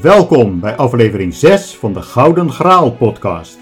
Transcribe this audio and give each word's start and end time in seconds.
Welkom 0.00 0.60
bij 0.60 0.76
aflevering 0.76 1.34
6 1.34 1.76
van 1.76 1.92
de 1.92 2.02
Gouden 2.02 2.50
Graal 2.50 2.92
podcast. 2.92 3.58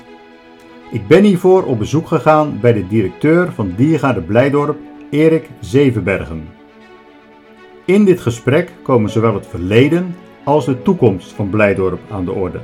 Ik 0.90 1.06
ben 1.06 1.24
hiervoor 1.24 1.64
op 1.64 1.79
bezoek 1.79 2.06
gegaan 2.06 2.58
bij 2.60 2.72
de 2.72 2.86
directeur 2.86 3.52
van 3.52 3.74
Diergaarde 3.76 4.20
Blijdorp, 4.20 4.78
Erik 5.10 5.50
Zevenbergen. 5.60 6.48
In 7.84 8.05
dit 8.05 8.20
gesprek 8.20 8.73
komen 8.82 9.10
zowel 9.10 9.34
het 9.34 9.46
verleden 9.46 10.16
als 10.45 10.64
de 10.64 10.82
toekomst 10.82 11.32
van 11.32 11.50
Blijdorp 11.50 12.00
aan 12.10 12.24
de 12.24 12.32
orde. 12.32 12.60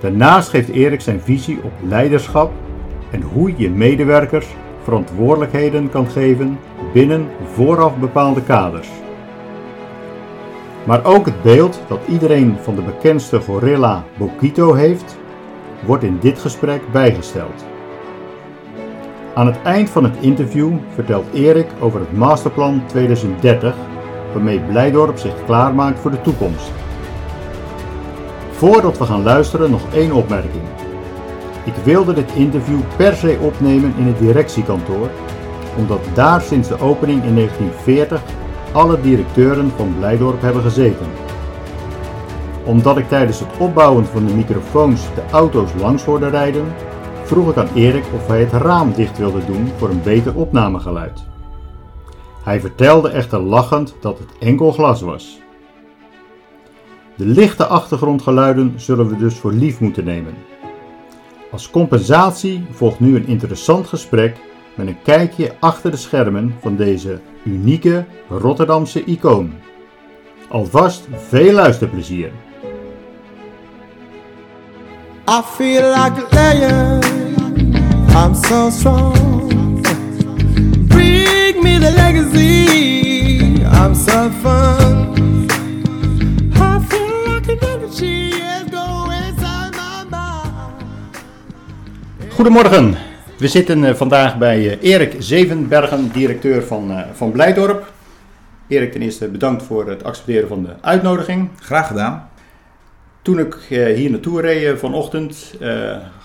Daarnaast 0.00 0.48
geeft 0.48 0.68
Erik 0.68 1.00
zijn 1.00 1.20
visie 1.20 1.58
op 1.62 1.72
leiderschap 1.88 2.52
en 3.10 3.22
hoe 3.22 3.54
je 3.56 3.70
medewerkers 3.70 4.46
verantwoordelijkheden 4.82 5.90
kan 5.90 6.06
geven 6.06 6.58
binnen 6.92 7.26
vooraf 7.54 7.96
bepaalde 7.96 8.42
kaders. 8.42 8.88
Maar 10.84 11.04
ook 11.04 11.26
het 11.26 11.42
beeld 11.42 11.80
dat 11.88 12.00
iedereen 12.08 12.56
van 12.62 12.74
de 12.74 12.82
bekendste 12.82 13.40
gorilla 13.40 14.04
Bokito 14.18 14.74
heeft, 14.74 15.16
wordt 15.84 16.04
in 16.04 16.18
dit 16.20 16.38
gesprek 16.38 16.82
bijgesteld. 16.92 17.64
Aan 19.34 19.46
het 19.46 19.62
eind 19.62 19.90
van 19.90 20.04
het 20.04 20.16
interview 20.20 20.72
vertelt 20.94 21.24
Erik 21.32 21.66
over 21.80 22.00
het 22.00 22.16
Masterplan 22.16 22.82
2030, 22.86 23.74
waarmee 24.32 24.60
Blijdorp 24.60 25.18
zich 25.18 25.44
klaarmaakt 25.44 25.98
voor 25.98 26.10
de 26.10 26.20
toekomst. 26.20 26.72
Voordat 28.50 28.98
we 28.98 29.04
gaan 29.04 29.22
luisteren 29.22 29.70
nog 29.70 29.82
één 29.94 30.12
opmerking. 30.12 30.62
Ik 31.64 31.74
wilde 31.84 32.12
dit 32.12 32.32
interview 32.34 32.78
per 32.96 33.14
se 33.14 33.38
opnemen 33.40 33.94
in 33.98 34.06
het 34.06 34.18
directiekantoor, 34.18 35.10
omdat 35.78 36.00
daar 36.14 36.40
sinds 36.40 36.68
de 36.68 36.80
opening 36.80 37.24
in 37.24 37.34
1940 37.34 38.22
alle 38.74 39.00
directeuren 39.00 39.70
van 39.76 39.94
Blijdorp 39.98 40.40
hebben 40.40 40.62
gezeten. 40.62 41.06
Omdat 42.64 42.98
ik 42.98 43.08
tijdens 43.08 43.40
het 43.40 43.56
opbouwen 43.58 44.06
van 44.06 44.26
de 44.26 44.34
microfoons 44.34 45.02
de 45.14 45.22
auto's 45.30 45.70
langs 45.80 46.04
hoorde 46.04 46.28
rijden, 46.28 46.64
vroeg 47.24 47.50
ik 47.50 47.56
aan 47.56 47.74
Erik 47.74 48.04
of 48.14 48.26
hij 48.26 48.40
het 48.40 48.52
raam 48.52 48.92
dicht 48.92 49.18
wilde 49.18 49.44
doen 49.46 49.68
voor 49.76 49.88
een 49.88 50.02
beter 50.02 50.34
opnamegeluid. 50.34 51.24
Hij 52.42 52.60
vertelde 52.60 53.08
echter 53.08 53.40
lachend 53.40 53.96
dat 54.00 54.18
het 54.18 54.28
enkel 54.38 54.72
glas 54.72 55.00
was. 55.00 55.40
De 57.16 57.26
lichte 57.26 57.66
achtergrondgeluiden 57.66 58.72
zullen 58.76 59.08
we 59.08 59.16
dus 59.16 59.34
voor 59.34 59.52
lief 59.52 59.80
moeten 59.80 60.04
nemen. 60.04 60.34
Als 61.50 61.70
compensatie 61.70 62.66
volgt 62.70 63.00
nu 63.00 63.16
een 63.16 63.26
interessant 63.26 63.86
gesprek 63.86 64.36
met 64.74 64.86
een 64.86 65.02
kijkje 65.02 65.52
achter 65.60 65.90
de 65.90 65.96
schermen 65.96 66.54
van 66.60 66.76
deze 66.76 67.20
unieke 67.44 68.04
Rotterdamse 68.28 69.04
icoon. 69.04 69.52
Alvast 70.48 71.06
veel 71.28 71.52
luisterplezier. 71.52 72.30
I 75.28 75.42
feel 75.56 75.88
like 75.88 76.20
a 76.20 76.26
lion. 76.30 77.02
I'm 78.14 78.34
so 78.34 78.70
strong. 78.70 79.82
Bring 80.88 81.62
me 81.62 81.78
the 81.78 81.92
legacy. 81.96 83.62
I'm 83.64 83.94
so 83.94 84.30
fun. 84.42 85.46
I 86.54 86.80
feel 86.88 87.32
like 87.32 87.48
an 87.48 87.58
energy 87.58 88.28
is 88.28 88.70
going 88.70 89.12
inside 89.12 89.74
my 89.76 90.04
mind. 90.10 91.16
Goedemorgen. 92.34 92.96
We 93.38 93.48
zitten 93.48 93.84
eh, 93.84 93.94
vandaag 93.94 94.38
bij 94.38 94.78
eh, 94.78 94.90
Erik 94.92 95.16
Zevenbergen, 95.18 96.10
directeur 96.12 96.62
van, 96.62 96.90
eh, 96.90 97.02
van 97.12 97.30
Blijdorp. 97.30 97.92
Erik, 98.68 98.92
ten 98.92 99.02
eerste 99.02 99.28
bedankt 99.28 99.62
voor 99.62 99.88
het 99.88 100.04
accepteren 100.04 100.48
van 100.48 100.62
de 100.62 100.68
uitnodiging. 100.80 101.48
Graag 101.60 101.86
gedaan. 101.86 102.28
Toen 103.22 103.38
ik 103.38 103.56
hier 103.68 104.10
naartoe 104.10 104.40
reed 104.40 104.78
vanochtend, 104.78 105.54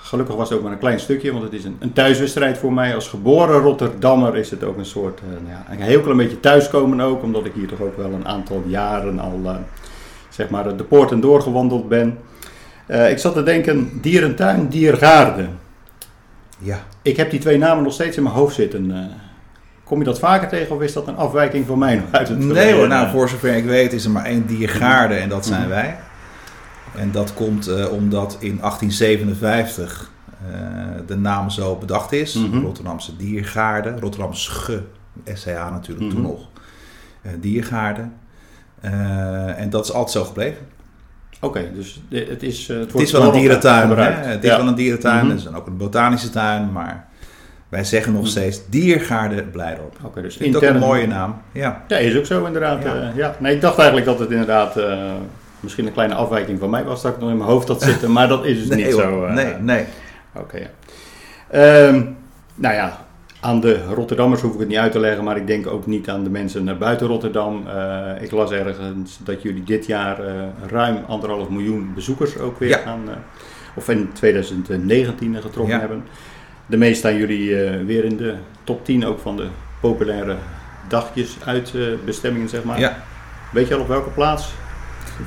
gelukkig 0.03 0.35
was 0.35 0.49
het 0.49 0.57
ook 0.57 0.63
maar 0.63 0.73
een 0.73 0.79
klein 0.79 0.99
stukje, 0.99 1.31
want 1.31 1.43
het 1.43 1.53
is 1.53 1.63
een, 1.63 1.93
thuiswedstrijd 1.93 2.57
voor 2.57 2.73
mij. 2.73 2.95
Als 2.95 3.07
geboren 3.07 3.59
Rotterdammer 3.59 4.37
is 4.37 4.51
het 4.51 4.63
ook 4.63 4.77
een 4.77 4.85
soort, 4.85 5.21
nou 5.43 5.49
ja, 5.49 5.65
een 5.69 5.81
heel 5.81 6.01
klein 6.01 6.17
beetje 6.17 6.39
thuiskomen 6.39 7.01
ook, 7.01 7.23
omdat 7.23 7.45
ik 7.45 7.51
hier 7.53 7.67
toch 7.67 7.81
ook 7.81 7.97
wel 7.97 8.11
een 8.11 8.27
aantal 8.27 8.63
jaren 8.67 9.19
al, 9.19 9.41
zeg 10.29 10.49
maar, 10.49 10.77
de 10.77 10.83
poorten 10.83 11.19
doorgewandeld 11.19 11.89
ben. 11.89 12.17
Ik 13.09 13.17
zat 13.17 13.33
te 13.33 13.43
denken, 13.43 13.99
dierentuin, 14.01 14.67
diergaarde. 14.67 15.45
Ja. 16.61 16.79
Ik 17.01 17.17
heb 17.17 17.29
die 17.31 17.39
twee 17.39 17.57
namen 17.57 17.83
nog 17.83 17.93
steeds 17.93 18.17
in 18.17 18.23
mijn 18.23 18.35
hoofd 18.35 18.55
zitten. 18.55 18.91
eh. 18.91 19.05
kom 19.83 19.99
je 19.99 20.05
dat 20.05 20.19
vaker 20.19 20.47
tegen 20.47 20.75
of 20.75 20.81
is 20.81 20.93
dat 20.93 21.07
een 21.07 21.15
afwijking 21.17 21.65
van 21.65 21.79
mij 21.79 22.03
uit 22.11 22.27
het 22.27 22.39
Nee 22.39 22.73
hoor, 22.73 22.87
nou 22.87 23.09
voor 23.09 23.29
zover 23.29 23.55
ik 23.55 23.65
weet 23.65 23.93
is 23.93 24.05
er 24.05 24.11
maar 24.11 24.25
één 24.25 24.45
diergaarde 24.47 25.15
en 25.15 25.29
dat 25.29 25.45
zijn 25.45 25.59
Mhm. 25.61 25.69
wij. 25.69 25.97
En 26.95 27.11
dat 27.11 27.33
komt 27.33 27.67
eh, 27.67 27.91
omdat 27.91 28.37
in 28.39 28.59
1857 28.61 30.11
eh, 30.51 30.55
de 31.07 31.15
naam 31.17 31.49
zo 31.49 31.75
bedacht 31.75 32.11
is. 32.11 32.33
Mhm. 32.33 32.59
Rotterdamse 32.59 33.15
diergaarde, 33.15 33.95
Rotterdamse 33.99 34.83
SCA 35.33 35.69
natuurlijk 35.69 36.09
toen 36.09 36.19
Mhm. 36.21 36.29
nog. 36.29 36.47
Eh, 37.21 37.31
diergaarde. 37.39 38.07
En 39.55 39.69
dat 39.69 39.83
is 39.85 39.91
altijd 39.93 40.11
zo 40.11 40.23
gebleven. 40.23 40.65
Oké, 41.41 41.65
dus 41.73 42.01
het 42.09 42.43
is... 42.43 42.69
eh, 42.69 42.75
het, 42.75 42.83
Het 42.83 42.91
wordt 42.91 43.07
is 43.07 43.13
wel 43.13 43.23
een 43.23 43.31
dierentuin. 43.31 43.89
Hè? 43.89 44.03
Het 44.03 44.43
is 44.43 44.49
Ja. 44.49 44.57
wel 44.57 44.67
een 44.67 44.75
dierentuin. 44.75 45.29
Het 45.29 45.37
is 45.37 45.43
dan 45.43 45.55
ook 45.55 45.67
een 45.67 45.77
botanische 45.77 46.29
tuin. 46.29 46.71
Maar 46.71 47.07
wij 47.69 47.83
zeggen 47.83 48.11
nog 48.13 48.21
Mhm. 48.21 48.29
steeds 48.31 48.61
diergaarde 48.69 49.43
Blijdorp. 49.43 49.95
Oké, 50.03 50.21
dus 50.21 50.33
Ik 50.35 50.41
vind 50.41 50.53
het 50.55 50.63
ook 50.63 50.69
een 50.69 50.79
mooie 50.79 51.07
naam. 51.07 51.41
Ja. 51.51 51.83
Ja, 51.87 51.97
is 51.97 52.17
ook 52.17 52.25
zo 52.25 52.45
inderdaad. 52.45 52.83
Ja. 52.83 52.95
Ja. 52.95 53.11
ja. 53.15 53.35
Nee, 53.39 53.55
ik 53.55 53.61
dacht 53.61 53.77
eigenlijk 53.77 54.07
dat 54.07 54.19
het 54.19 54.31
inderdaad 54.31 54.77
eh, 54.77 54.97
misschien 55.59 55.85
een 55.87 55.93
kleine 55.93 56.13
afwijking 56.13 56.59
van 56.59 56.69
mij 56.69 56.83
was 56.83 57.01
dat 57.01 57.13
ik 57.13 57.19
nog 57.19 57.29
in 57.29 57.37
mijn 57.37 57.49
hoofd 57.49 57.67
had 57.67 57.81
zitten, 57.81 58.11
maar 58.17 58.27
dat 58.27 58.45
is 58.45 58.67
dus 58.67 58.75
niet 58.77 58.91
hoor. 58.91 59.01
zo. 59.01 59.25
eh. 59.25 59.33
nee, 59.33 59.53
nee. 59.59 59.85
Oké. 60.35 60.57
ja. 60.57 60.67
Ehm, 61.49 62.01
nou 62.55 62.73
ja, 62.75 63.05
aan 63.39 63.59
de 63.59 63.83
Rotterdammers 63.93 64.41
hoef 64.41 64.53
ik 64.53 64.59
het 64.59 64.67
niet 64.67 64.77
uit 64.77 64.91
te 64.91 64.99
leggen, 64.99 65.23
maar 65.23 65.37
ik 65.37 65.47
denk 65.47 65.67
ook 65.67 65.85
niet 65.85 66.09
aan 66.09 66.23
de 66.23 66.29
mensen 66.29 66.63
naar 66.63 66.77
buiten 66.77 67.07
Rotterdam. 67.07 67.67
Eh, 67.67 68.21
ik 68.23 68.31
las 68.31 68.51
ergens 68.51 69.19
dat 69.23 69.41
jullie 69.41 69.63
dit 69.63 69.85
jaar 69.85 70.19
eh, 70.25 70.33
ruim 70.67 70.97
anderhalf 71.07 71.49
miljoen 71.49 71.91
bezoekers 71.95 72.37
ook 72.37 72.59
weer 72.59 72.69
Ja. 72.69 72.77
gaan, 72.77 73.01
eh, 73.09 73.15
of 73.75 73.89
in 73.89 74.09
2019 74.13 75.35
getrokken 75.41 75.73
Ja. 75.73 75.79
hebben. 75.79 76.03
De 76.65 76.77
meest 76.77 76.97
staan 76.99 77.15
jullie 77.15 77.55
weer 77.85 78.03
in 78.05 78.17
de 78.17 78.35
top 78.63 78.85
10 78.85 79.05
ook 79.05 79.19
van 79.19 79.35
de 79.37 79.47
populaire 79.81 80.35
dagjes 80.87 81.37
uitbestemmingen, 81.45 82.49
zeg 82.49 82.63
maar. 82.63 82.79
Ja. 82.79 82.97
Weet 83.51 83.67
je 83.67 83.75
al 83.75 83.81
op 83.81 83.87
welke 83.87 84.09
plaats? 84.09 84.53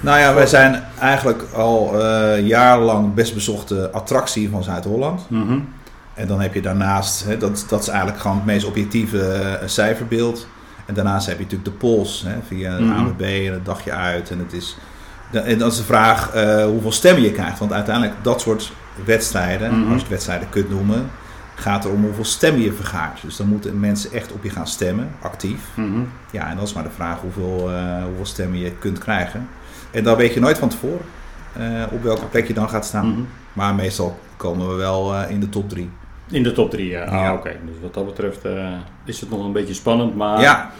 Nou 0.01 0.19
ja, 0.19 0.35
wij 0.35 0.47
zijn 0.47 0.83
eigenlijk 1.01 1.43
al 1.55 1.99
jarenlang 2.39 3.15
best 3.15 3.35
bezochte 3.35 3.91
attractie 3.91 4.49
van 4.51 4.63
Zuid-Holland. 4.63 5.27
Mhm. 5.29 5.59
En 6.15 6.27
dan 6.27 6.41
heb 6.41 6.55
je 6.55 6.63
daarnaast, 6.63 7.25
hè, 7.25 7.37
dat, 7.37 7.65
dat 7.69 7.81
is 7.81 7.89
eigenlijk 7.89 8.21
gewoon 8.21 8.37
het 8.37 8.47
meest 8.47 8.65
objectieve 8.67 9.23
eh, 9.33 9.69
cijferbeeld. 9.69 10.47
En 10.87 10.95
daarnaast 10.95 11.27
heb 11.27 11.37
je 11.39 11.43
natuurlijk 11.43 11.71
de 11.71 11.77
pols 11.77 12.23
hè, 12.27 12.35
via 12.47 12.77
de 12.77 12.83
Mhm. 12.83 12.93
ANWB 12.99 13.21
en 13.47 13.53
het 13.53 13.65
dagje 13.65 13.93
uit. 13.93 14.31
En, 14.31 14.39
het 14.39 14.53
is, 14.53 14.77
en 15.33 15.59
dan 15.59 15.69
is 15.71 15.77
de 15.77 15.83
vraag 15.83 16.31
eh, 16.33 16.65
hoeveel 16.65 16.93
stemmen 16.93 17.23
je 17.23 17.33
krijgt. 17.33 17.59
Want 17.59 17.73
uiteindelijk 17.73 18.15
dat 18.23 18.41
soort 18.41 18.73
wedstrijden, 19.05 19.71
Mhm. 19.71 19.83
als 19.85 19.95
je 19.95 19.99
het 20.01 20.09
wedstrijden 20.09 20.49
kunt 20.49 20.71
noemen, 20.71 21.11
gaat 21.55 21.85
er 21.85 21.91
om 21.91 22.05
hoeveel 22.05 22.25
stemmen 22.25 22.63
je 22.63 22.73
vergaart. 22.73 23.21
Dus 23.23 23.37
dan 23.37 23.47
moeten 23.49 23.81
mensen 23.81 24.13
echt 24.13 24.33
op 24.33 24.43
je 24.45 24.51
gaan 24.51 24.67
stemmen, 24.67 25.09
actief. 25.21 25.61
Mhm. 25.75 26.01
Ja, 26.31 26.49
en 26.51 26.57
dat 26.57 26.67
is 26.67 26.73
maar 26.73 26.83
de 26.83 26.91
vraag 26.91 27.21
hoeveel, 27.21 27.71
eh, 27.73 28.05
hoeveel 28.05 28.27
stemmen 28.27 28.59
je 28.59 28.71
kunt 28.73 28.99
krijgen. 28.99 29.49
En 29.91 30.05
dan 30.05 30.17
weet 30.17 30.35
je 30.35 30.41
nooit 30.41 30.59
van 30.59 30.69
tevoren 30.69 31.01
op 31.91 32.03
welke 32.03 32.25
plek 32.25 32.47
je 32.47 32.55
dan 32.55 32.69
gaat 32.69 32.85
staan. 32.85 33.07
Mhm. 33.09 33.21
Maar 33.53 33.75
meestal 33.75 34.19
komen 34.37 34.69
we 34.69 34.75
wel 34.75 35.15
in 35.29 35.41
de 35.41 35.49
top 35.49 35.69
drie. 35.69 35.91
In 36.33 36.43
de 36.43 36.53
top 36.53 36.71
3, 36.71 36.89
ja. 36.89 37.05
Ah, 37.05 37.13
Ja. 37.13 37.35
oké. 37.35 37.51
Dus 37.67 37.75
wat 37.83 37.95
dat 37.95 38.07
betreft 38.07 38.45
eh, 38.45 38.69
is 39.05 39.21
het 39.21 39.31
nog 39.31 39.45
een 39.45 39.53
beetje 39.53 39.75
spannend, 39.75 40.17
maar... 40.17 40.41
Ja, 40.41 40.71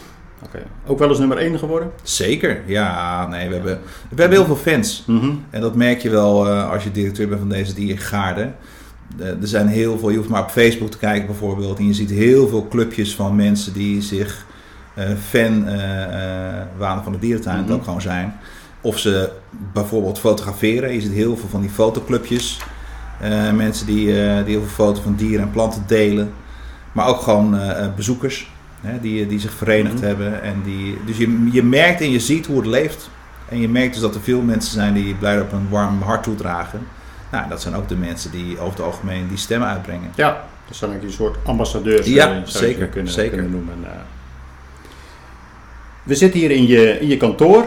Oké. 0.45 0.63
Ook 0.87 0.99
wel 0.99 1.09
eens 1.09 1.19
nummer 1.19 1.37
1 1.39 1.59
geworden? 1.59 1.91
zeker. 2.03 2.63
Ja, 2.67 3.27
nee, 3.27 3.49
we 3.49 3.55
hebben, 3.55 3.81
we 4.09 4.21
hebben 4.21 4.39
heel 4.39 4.47
veel 4.47 4.73
fans. 4.73 5.05
Mhm. 5.07 5.31
En 5.51 5.61
dat 5.61 5.75
merk 5.75 6.01
je 6.03 6.11
wel 6.11 6.49
eh, 6.49 6.71
als 6.71 6.85
je 6.85 6.91
directeur 6.91 7.29
bent 7.29 7.41
van 7.41 7.49
deze 7.49 7.75
diergaarde. 7.75 8.51
Eh, 9.19 9.27
er 9.27 9.37
zijn 9.47 9.67
heel 9.69 9.99
veel, 9.99 10.11
je 10.11 10.17
hoeft 10.17 10.29
maar 10.29 10.43
op 10.43 10.51
Facebook 10.51 10.91
te 10.91 10.99
kijken 10.99 11.27
bijvoorbeeld. 11.27 11.79
En 11.79 11.87
je 11.87 11.95
ziet 11.95 12.11
heel 12.11 12.49
veel 12.49 12.67
clubjes 12.69 13.15
van 13.15 13.37
mensen 13.37 13.73
die 13.73 14.03
zich 14.03 14.47
fan 15.29 15.65
waren 16.77 17.03
van 17.03 17.13
de 17.13 17.19
dierentuin. 17.19 17.59
Mhm. 17.59 17.67
Dat 17.67 17.77
ook 17.77 17.85
gewoon 17.85 18.01
zijn. 18.01 18.35
Of 18.81 18.99
ze 18.99 19.31
bijvoorbeeld 19.73 20.19
fotograferen. 20.19 20.93
Je 20.95 21.01
ziet 21.01 21.13
heel 21.13 21.37
veel 21.37 21.49
van 21.49 21.61
die 21.61 21.71
fotoclubjes. 21.71 22.59
Eh, 23.23 23.53
mensen 23.53 23.87
die, 23.87 24.07
eh, 24.23 24.37
die 24.45 24.55
heel 24.55 24.65
veel 24.67 24.85
foto's 24.87 25.03
van 25.03 25.15
dieren 25.15 25.41
en 25.47 25.51
planten 25.51 25.85
delen. 25.87 26.33
Maar 26.93 27.07
ook 27.07 27.21
gewoon 27.21 27.59
eh, 27.59 27.87
bezoekers 27.97 28.51
hè, 28.81 29.01
die, 29.01 29.27
die 29.27 29.39
zich 29.41 29.53
verenigd 29.53 29.95
Mhm. 29.95 30.05
hebben. 30.05 30.43
En 30.43 30.63
die, 30.65 30.99
dus 31.07 31.17
je, 31.17 31.49
je 31.53 31.63
merkt 31.63 32.01
en 32.01 32.11
je 32.11 32.21
ziet 32.21 32.47
hoe 32.47 32.57
het 32.57 32.67
leeft. 32.67 33.11
En 33.49 33.61
je 33.61 33.69
merkt 33.69 33.93
dus 33.93 34.03
dat 34.03 34.15
er 34.15 34.21
veel 34.21 34.41
mensen 34.41 34.73
zijn 34.73 34.95
die 34.95 35.15
blij 35.15 35.41
op 35.41 35.53
een 35.53 35.69
warm 35.71 36.03
hart 36.03 36.23
toedragen. 36.23 36.81
Nou, 37.33 37.49
dat 37.49 37.61
zijn 37.63 37.75
ook 37.75 37.89
de 37.89 37.97
mensen 37.97 38.31
die 38.31 38.59
over 38.59 38.71
het 38.77 38.81
algemeen 38.87 39.29
die 39.29 39.37
stemmen 39.39 39.69
uitbrengen. 39.69 40.11
Ja. 40.15 40.45
Dat 40.67 40.77
zijn 40.77 40.91
eigenlijk 40.91 41.21
een 41.21 41.27
soort 41.27 41.47
ambassadeurs, 41.47 42.07
Ja, 42.07 42.33
je 42.33 42.43
zeker, 42.45 42.87
kunnen, 42.87 43.13
zeker. 43.13 43.33
kunnen 43.33 43.51
noemen. 43.51 43.75
We 46.03 46.15
zitten 46.15 46.41
hier 46.41 46.51
in 46.51 46.67
je, 46.67 47.01
in 47.01 47.09
je 47.09 47.17
kantoor. 47.17 47.65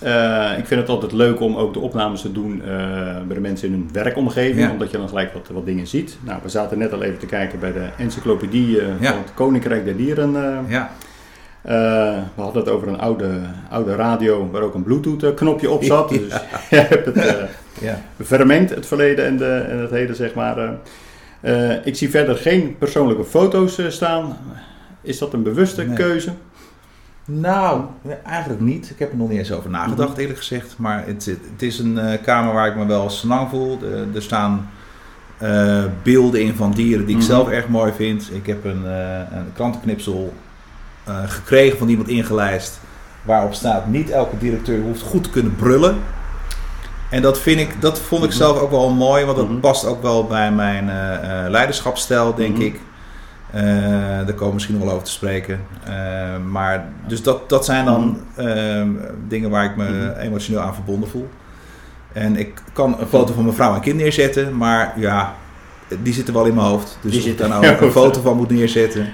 Eh, 0.00 0.58
ik 0.58 0.66
vind 0.66 0.80
het 0.80 0.88
altijd 0.88 1.12
leuk 1.12 1.40
om 1.40 1.56
ook 1.56 1.72
de 1.72 1.78
opnames 1.80 2.20
te 2.20 2.32
doen 2.32 2.62
eh, 2.62 2.68
bij 3.26 3.34
de 3.34 3.40
mensen 3.40 3.66
in 3.68 3.72
hun 3.74 3.88
werkomgeving, 3.92 4.60
Ja. 4.66 4.70
omdat 4.70 4.90
je 4.90 4.96
dan 4.96 5.08
gelijk 5.08 5.32
wat, 5.32 5.48
wat 5.52 5.64
dingen 5.66 5.86
ziet. 5.86 6.18
Nou, 6.20 6.38
we 6.42 6.48
zaten 6.48 6.78
net 6.78 6.92
al 6.92 7.02
even 7.02 7.18
te 7.18 7.26
kijken 7.26 7.58
bij 7.58 7.72
de 7.72 7.88
encyclopedie 7.98 8.80
eh, 8.80 8.86
Ja. 9.00 9.10
van 9.12 9.18
het 9.22 9.34
Koninkrijk 9.34 9.84
der 9.84 9.96
Dieren. 9.96 10.32
Ja, 10.68 10.90
we 12.34 12.42
hadden 12.42 12.62
het 12.62 12.70
over 12.72 12.88
een 12.88 12.98
oude, 12.98 13.30
oude 13.70 13.94
radio 13.94 14.48
waar 14.52 14.62
ook 14.62 14.74
een 14.74 14.82
Bluetooth-knopje 14.82 15.70
op 15.70 15.84
zat. 15.84 16.08
Dus 16.18 16.32
je 16.70 16.76
hebt 16.76 17.06
het 17.06 17.48
ja. 17.80 18.00
vermengd, 18.20 18.70
het 18.74 18.86
verleden 18.86 19.24
en, 19.26 19.36
de, 19.36 19.64
en 19.70 19.78
het 19.78 19.90
heden, 19.90 20.16
zeg 20.16 20.34
maar. 20.34 20.74
ik 21.84 21.96
zie 21.96 22.10
verder 22.10 22.36
geen 22.36 22.76
persoonlijke 22.78 23.24
foto's 23.24 23.78
staan. 23.88 24.36
Is 25.02 25.18
dat 25.18 25.32
een 25.32 25.42
bewuste 25.42 25.82
Nee. 25.82 25.96
keuze? 25.96 26.30
Nou, 27.32 27.80
eigenlijk 28.24 28.60
niet. 28.60 28.90
Ik 28.90 28.98
heb 28.98 29.10
er 29.10 29.16
nog 29.16 29.28
niet 29.28 29.38
eens 29.38 29.52
over 29.52 29.70
nagedacht, 29.70 30.10
Mhm. 30.10 30.20
eerlijk 30.20 30.38
gezegd. 30.38 30.74
Maar 30.78 31.06
het, 31.06 31.24
het 31.24 31.62
is 31.62 31.78
een 31.78 31.98
eh, 31.98 32.22
kamer 32.22 32.54
waar 32.54 32.66
ik 32.66 32.76
me 32.76 32.86
wel 32.86 33.10
senang 33.10 33.48
voel. 33.48 33.78
Er 34.14 34.22
staan 34.22 34.70
eh, 35.38 35.84
beelden 36.02 36.40
in 36.42 36.54
van 36.54 36.70
dieren 36.72 37.06
die 37.06 37.14
ik 37.14 37.20
Mhm. 37.22 37.30
zelf 37.30 37.48
erg 37.48 37.68
mooi 37.68 37.92
vind. 37.96 38.30
Ik 38.32 38.46
heb 38.46 38.64
een, 38.64 38.86
eh, 38.86 39.18
een 39.18 39.52
krantenknipsel 39.54 40.32
gekregen 41.26 41.78
van 41.78 41.88
iemand 41.88 42.08
ingelijst. 42.08 42.80
Waarop 43.22 43.54
staat: 43.54 43.86
niet 43.86 44.10
elke 44.10 44.38
directeur 44.38 44.80
hoeft 44.82 45.02
goed 45.02 45.24
te 45.24 45.30
kunnen 45.30 45.56
brullen. 45.56 45.96
En 47.10 47.22
dat, 47.22 47.38
vind 47.38 47.60
ik, 47.60 47.80
dat 47.80 47.98
vond 48.00 48.22
ik 48.24 48.28
Mhm. 48.28 48.38
zelf 48.38 48.58
ook 48.60 48.70
wel 48.70 48.90
mooi, 48.90 49.24
want 49.24 49.36
dat 49.36 49.60
past 49.60 49.84
ook 49.86 50.02
wel 50.02 50.24
bij 50.26 50.52
mijn 50.52 50.84
leiderschapsstijl, 51.50 52.34
denk 52.34 52.58
ik. 52.58 52.80
Eh, 53.52 53.62
daar 53.62 54.32
komen 54.32 54.46
we 54.48 54.52
misschien 54.52 54.74
nog 54.76 54.84
wel 54.84 54.92
over 54.92 55.06
te 55.06 55.10
spreken. 55.12 55.60
Eh, 55.84 55.92
maar 56.50 56.88
dus 57.06 57.22
dat, 57.22 57.48
dat 57.48 57.64
zijn 57.64 57.84
dan 57.84 58.20
eh, 58.34 58.82
dingen 59.28 59.50
waar 59.50 59.64
ik 59.64 59.76
me 59.76 59.84
Mhm. 59.88 60.20
emotioneel 60.20 60.60
aan 60.60 60.74
verbonden 60.74 61.08
voel. 61.08 61.28
En 62.12 62.36
ik 62.36 62.62
kan 62.72 62.96
een 63.00 63.06
foto 63.06 63.32
van 63.34 63.42
mijn 63.44 63.56
vrouw 63.56 63.74
en 63.74 63.80
kind 63.80 63.96
neerzetten, 63.96 64.56
maar 64.56 64.92
ja, 65.00 65.34
die 66.02 66.12
zitten 66.12 66.34
wel 66.34 66.44
in 66.44 66.54
mijn 66.54 66.66
hoofd. 66.66 66.98
Dus 67.02 67.10
Die 67.10 67.20
als 67.20 67.30
ik 67.30 67.38
daar 67.38 67.46
in 67.54 67.60
nou 67.60 67.84
een 67.84 67.90
foto 67.90 68.20
van 68.20 68.36
moet 68.36 68.50
neerzetten. 68.50 69.06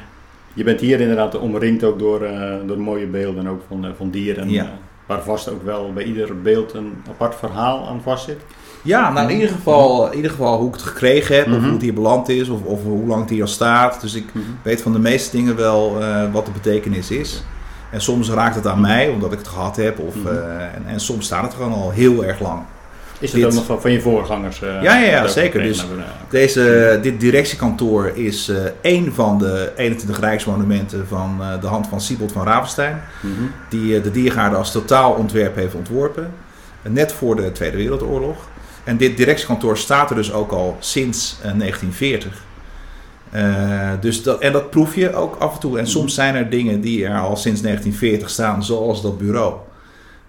Je 0.55 0.65
bent 0.65 0.81
hier 0.81 1.01
inderdaad 1.01 1.39
omringd 1.39 1.85
ook 1.85 1.99
door, 1.99 2.23
eh, 2.23 2.55
door 2.67 2.79
mooie 2.79 3.07
beelden 3.07 3.47
ook 3.47 3.63
van, 3.69 3.87
van 3.97 4.11
dieren. 4.11 4.51
Ja. 4.51 4.67
waar 5.07 5.23
vast 5.23 5.51
ook 5.51 5.65
wel 5.65 5.93
bij 5.93 6.05
ieder 6.05 6.41
beeld 6.43 6.73
een 6.75 6.93
apart 7.09 7.35
verhaal 7.35 7.89
aan 7.89 8.01
vastzit. 8.03 8.41
Ja, 8.87 9.13
nou 9.13 9.29
in 9.29 9.35
ieder 9.35 9.55
geval, 9.55 10.07
in 10.11 10.17
ieder 10.17 10.31
geval 10.31 10.59
hoe 10.59 10.69
ik 10.69 10.75
het 10.75 10.83
gekregen 10.83 11.37
heb, 11.37 11.47
of 11.47 11.53
Mhm. 11.53 11.63
hoe 11.63 11.73
het 11.73 11.83
hier 11.83 11.95
beland 11.95 12.29
is, 12.29 12.49
of, 12.49 12.63
of 12.63 12.83
hoe 12.83 13.07
lang 13.07 13.21
het 13.21 13.31
hier 13.31 13.43
al 13.43 13.49
staat. 13.49 14.01
Dus 14.01 14.15
ik 14.15 14.25
weet 14.63 14.83
van 14.83 14.93
de 14.93 14.99
meeste 14.99 15.37
dingen 15.37 15.57
wel 15.57 15.97
eh, 16.01 16.33
wat 16.33 16.45
de 16.47 16.53
betekenis 16.53 17.11
is. 17.11 17.43
En 17.91 18.01
soms 18.01 18.31
raakt 18.31 18.55
het 18.55 18.67
aan 18.67 18.81
mij, 18.81 19.09
omdat 19.09 19.33
ik 19.33 19.39
het 19.39 19.49
gehad 19.49 19.77
heb. 19.77 19.99
Of, 19.99 20.15
Mhm. 20.15 20.27
eh, 20.27 20.35
en, 20.75 20.83
en 20.87 21.01
soms 21.01 21.25
staat 21.25 21.43
het 21.43 21.55
gewoon 21.55 21.73
al 21.73 21.91
heel 21.91 22.25
erg 22.25 22.41
lang. 22.41 22.61
Is 23.19 23.33
het 23.33 23.41
Dit- 23.41 23.49
ook 23.51 23.55
nog 23.57 23.65
van, 23.65 23.81
van 23.81 23.93
je 23.93 24.01
voorgangers? 24.01 24.63
eh, 24.63 24.83
Ja, 24.83 24.99
ja, 24.99 25.07
ja, 25.11 25.27
zeker. 25.29 25.63
Dus- 25.63 25.81
hebben? 25.81 26.05
Deze, 26.31 26.99
dit 27.03 27.21
directiekantoor 27.21 28.07
is 28.15 28.53
één 28.81 29.15
van 29.15 29.39
de 29.39 29.73
21 29.77 30.21
rijksmonumenten 30.21 31.07
van 31.09 31.41
de 31.61 31.67
hand 31.67 31.87
van 31.87 32.01
Siebold 32.01 32.33
van 32.33 32.45
Ravenstein. 32.47 33.01
mhm. 33.21 33.33
Die 33.69 34.01
de 34.01 34.11
Diergaarde 34.11 34.57
als 34.57 34.73
totaalontwerp 34.73 35.57
heeft 35.57 35.75
ontworpen. 35.75 36.31
Net 36.89 37.13
voor 37.13 37.37
de 37.37 37.53
Tweede 37.53 37.77
Wereldoorlog. 37.77 38.37
En 38.87 38.97
dit 38.97 39.17
directiekantoor 39.17 39.79
staat 39.79 40.11
er 40.11 40.17
dus 40.17 40.33
ook 40.33 40.51
al 40.53 40.77
sinds 40.81 41.37
eh, 41.43 41.53
1940. 41.59 42.45
Eh, 43.31 43.91
dus 44.01 44.23
dat, 44.23 44.41
en 44.41 44.53
dat 44.53 44.71
proef 44.71 44.95
je 44.95 45.15
ook 45.15 45.37
af 45.37 45.55
en 45.55 45.61
toe. 45.61 45.79
En 45.79 45.87
soms 45.87 46.15
zijn 46.15 46.35
er 46.35 46.51
dingen 46.51 46.81
die 46.81 47.05
er 47.07 47.19
al 47.21 47.37
sinds 47.37 47.61
1940 47.61 48.31
staan, 48.31 48.65
zoals 48.65 49.03
dat 49.03 49.19
bureau. 49.19 49.55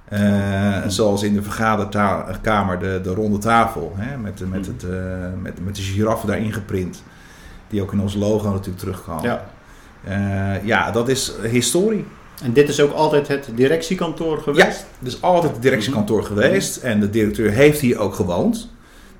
Eh, 0.09 0.77
Zoals 0.87 1.23
in 1.23 1.33
de 1.33 1.41
vergaderkamer 1.43 2.79
de, 2.79 2.99
de 3.03 3.13
ronde 3.13 3.37
tafel. 3.37 3.93
Hè, 3.97 4.17
met, 4.17 4.37
de- 4.37 4.45
met, 4.45 4.65
het, 4.65 4.83
eh, 4.83 4.89
met, 5.41 5.65
met 5.65 5.75
de 5.75 5.81
giraffe 5.81 6.27
daarin 6.27 6.53
geprint. 6.53 7.03
Die 7.69 7.81
ook 7.81 7.91
in 7.93 7.99
ons 7.99 8.15
logo 8.15 8.49
natuurlijk 8.51 8.77
terugkwam. 8.79 9.23
Ja. 9.23 9.45
Eh, 10.03 10.65
ja, 10.65 10.91
dat 10.91 11.09
is 11.09 11.31
historie. 11.51 12.05
En 12.43 12.53
dit 12.53 12.69
is 12.69 12.79
ook 12.81 12.91
altijd 12.93 13.27
het 13.27 13.49
directiekantoor 13.55 14.35
Ja, 14.35 14.41
geweest? 14.41 14.85
dus 14.99 15.21
altijd 15.21 15.53
het 15.53 15.61
directiekantoor 15.61 16.23
geweest. 16.23 16.77
En 16.77 16.99
de 16.99 17.09
directeur 17.09 17.51
heeft 17.51 17.79
hier 17.79 17.99
ook 17.99 18.13
gewoond. 18.15 18.69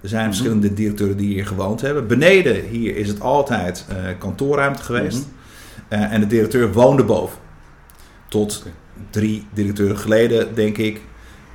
Er 0.01 0.09
zijn 0.09 0.21
Mhm. 0.21 0.31
verschillende 0.31 0.73
directeuren 0.73 1.17
die 1.17 1.33
hier 1.33 1.45
gewoond 1.45 1.81
hebben. 1.81 2.07
Beneden 2.07 2.63
hier 2.65 2.95
is 2.95 3.07
het 3.07 3.21
altijd 3.21 3.85
eh, 3.89 3.95
kantoorruimte 4.17 4.83
geweest. 4.83 5.17
Mhm. 5.17 6.01
Eh, 6.01 6.13
en 6.13 6.19
de 6.19 6.27
directeur 6.27 6.73
woonde 6.73 7.03
boven. 7.03 7.37
Tot 8.27 8.63
drie 9.09 9.47
directeuren 9.53 9.97
geleden, 9.97 10.55
denk 10.55 10.77
ik. 10.77 11.01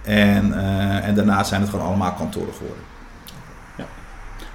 En, 0.04 0.52
eh, 0.58 1.08
en 1.08 1.14
daarna 1.14 1.44
zijn 1.44 1.60
het 1.60 1.70
gewoon 1.70 1.86
allemaal 1.86 2.12
kantoren 2.12 2.54
geworden. 2.54 2.90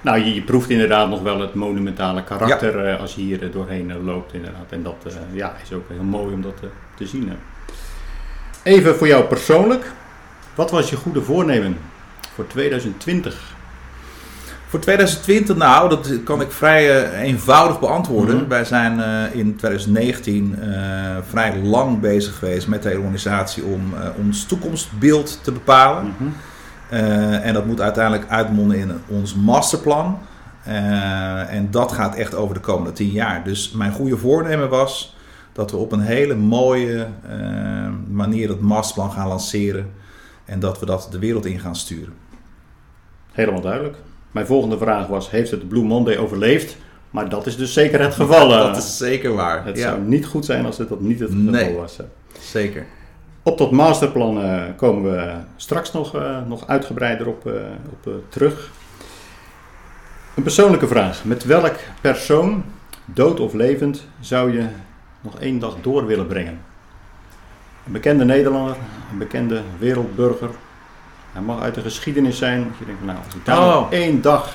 Nou, 0.00 0.18
je, 0.18 0.34
je 0.34 0.42
proeft 0.42 0.70
inderdaad 0.70 1.08
nog 1.08 1.22
wel 1.22 1.40
het 1.40 1.54
monumentale 1.54 2.24
karakter 2.24 2.96
als 2.96 3.14
je 3.14 3.20
hier 3.20 3.50
doorheen 3.50 4.04
loopt 4.04 4.34
inderdaad. 4.34 4.66
En 4.68 4.82
dat 4.82 5.16
ja, 5.32 5.54
is 5.62 5.72
ook 5.72 5.88
heel 5.88 6.02
mooi 6.02 6.34
om 6.34 6.42
dat 6.42 6.54
eh, 6.62 6.68
te 6.98 7.06
zien. 7.06 7.32
Even 8.62 8.96
voor 8.96 9.06
jou 9.06 9.24
persoonlijk. 9.24 9.92
Wat 10.54 10.70
was 10.70 10.90
je 10.90 10.96
goede 10.96 11.22
voornemen 11.22 11.78
voor 12.34 12.46
2020? 12.46 13.56
Voor 14.68 14.80
2020, 14.80 15.56
nou, 15.56 15.88
dat 15.88 16.22
kan 16.24 16.40
ik 16.40 16.52
vrij 16.52 17.04
eh, 17.04 17.22
eenvoudig 17.22 17.80
beantwoorden. 17.80 18.36
Mhm. 18.36 18.48
Wij 18.48 18.64
zijn 18.64 19.00
eh, 19.00 19.38
in 19.38 19.56
2019 19.56 20.58
eh, 20.60 20.70
vrij 21.28 21.56
lang 21.62 22.00
bezig 22.00 22.38
geweest 22.38 22.68
met 22.68 22.82
de 22.82 22.98
organisatie 22.98 23.64
om 23.64 23.94
ons 24.18 24.44
toekomstbeeld 24.44 25.40
te 25.42 25.52
bepalen. 25.52 26.14
Mhm. 26.18 26.30
En 27.42 27.54
dat 27.54 27.66
moet 27.66 27.80
uiteindelijk 27.80 28.30
uitmonden 28.30 28.78
in 28.78 28.92
ons 29.06 29.34
masterplan. 29.34 30.18
En 31.48 31.68
dat 31.70 31.92
gaat 31.92 32.14
echt 32.14 32.34
over 32.34 32.54
de 32.54 32.60
komende 32.60 32.92
tien 32.92 33.10
jaar. 33.10 33.44
Dus 33.44 33.70
mijn 33.70 33.92
goede 33.92 34.16
voornemen 34.16 34.68
was 34.68 35.16
dat 35.58 35.70
we 35.70 35.76
op 35.76 35.92
een 35.92 36.00
hele 36.00 36.34
mooie 36.34 37.06
eh, 37.28 37.88
manier 38.08 38.48
het 38.48 38.60
masterplan 38.60 39.10
gaan 39.10 39.28
lanceren. 39.28 39.90
En 40.44 40.60
dat 40.60 40.80
we 40.80 40.86
dat 40.86 41.08
de 41.10 41.18
wereld 41.18 41.46
in 41.46 41.58
gaan 41.58 41.76
sturen. 41.76 42.14
Helemaal 43.32 43.60
duidelijk. 43.60 43.96
Mijn 44.30 44.46
volgende 44.46 44.78
vraag 44.78 45.06
was, 45.06 45.30
heeft 45.30 45.50
het 45.50 45.68
Blue 45.68 45.82
Monday 45.84 46.16
overleefd? 46.16 46.76
Maar 47.10 47.28
dat 47.28 47.46
is 47.46 47.56
dus 47.56 47.72
zeker 47.72 48.00
het 48.00 48.14
geval. 48.14 48.52
eh. 48.52 48.58
dat 48.58 48.76
is 48.76 48.96
zeker 48.96 49.34
waar. 49.34 49.64
Het 49.64 49.76
ja, 49.76 49.82
zou 49.82 50.00
niet 50.00 50.26
goed 50.26 50.44
zijn 50.44 50.66
als 50.66 50.78
het 50.78 50.88
dat 50.88 51.00
niet 51.00 51.20
het 51.20 51.30
geval 51.30 51.50
Nee. 51.50 51.74
was. 51.74 51.98
zeker. 52.40 52.86
Op 53.42 53.58
dat 53.58 53.70
masterplan 53.70 54.40
komen 54.76 55.10
we 55.12 55.32
straks 55.56 55.92
nog, 55.92 56.14
eh, 56.14 56.38
nog 56.46 56.66
uitgebreider 56.66 57.26
op, 57.26 57.52
op 57.92 58.12
terug. 58.28 58.70
Een 60.34 60.42
persoonlijke 60.42 60.86
vraag. 60.86 61.24
Met 61.24 61.44
welk 61.44 61.74
persoon, 62.00 62.64
dood 63.04 63.40
of 63.40 63.52
levend, 63.52 64.04
zou 64.20 64.52
je 64.52 64.66
nog 65.20 65.38
één 65.38 65.58
dag 65.58 65.74
door 65.80 66.06
willen 66.06 66.26
brengen? 66.26 66.58
Een 67.86 67.92
bekende 67.92 68.24
Nederlander, 68.24 68.76
een 69.12 69.18
bekende 69.18 69.62
wereldburger. 69.78 70.48
Hij 71.32 71.42
mag 71.42 71.60
uit 71.60 71.74
de 71.74 71.80
geschiedenis 71.80 72.38
zijn. 72.38 72.62
Dat 72.68 72.78
je 72.78 72.84
denkt, 72.84 73.04
nou, 73.04 73.18
als 73.26 73.34
ik 73.34 73.44
daar 73.44 73.58
Oh. 73.76 73.86
één 73.92 74.22
dag 74.22 74.52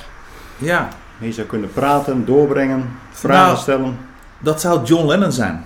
Ja, 0.57 0.87
mee 1.17 1.31
zou 1.31 1.47
kunnen 1.47 1.71
praten, 1.73 2.25
doorbrengen, 2.25 2.89
vragen 3.11 3.45
Nou, 3.45 3.57
stellen. 3.57 3.97
dat 4.39 4.61
zou 4.61 4.83
John 4.83 5.07
Lennon 5.07 5.31
zijn. 5.31 5.65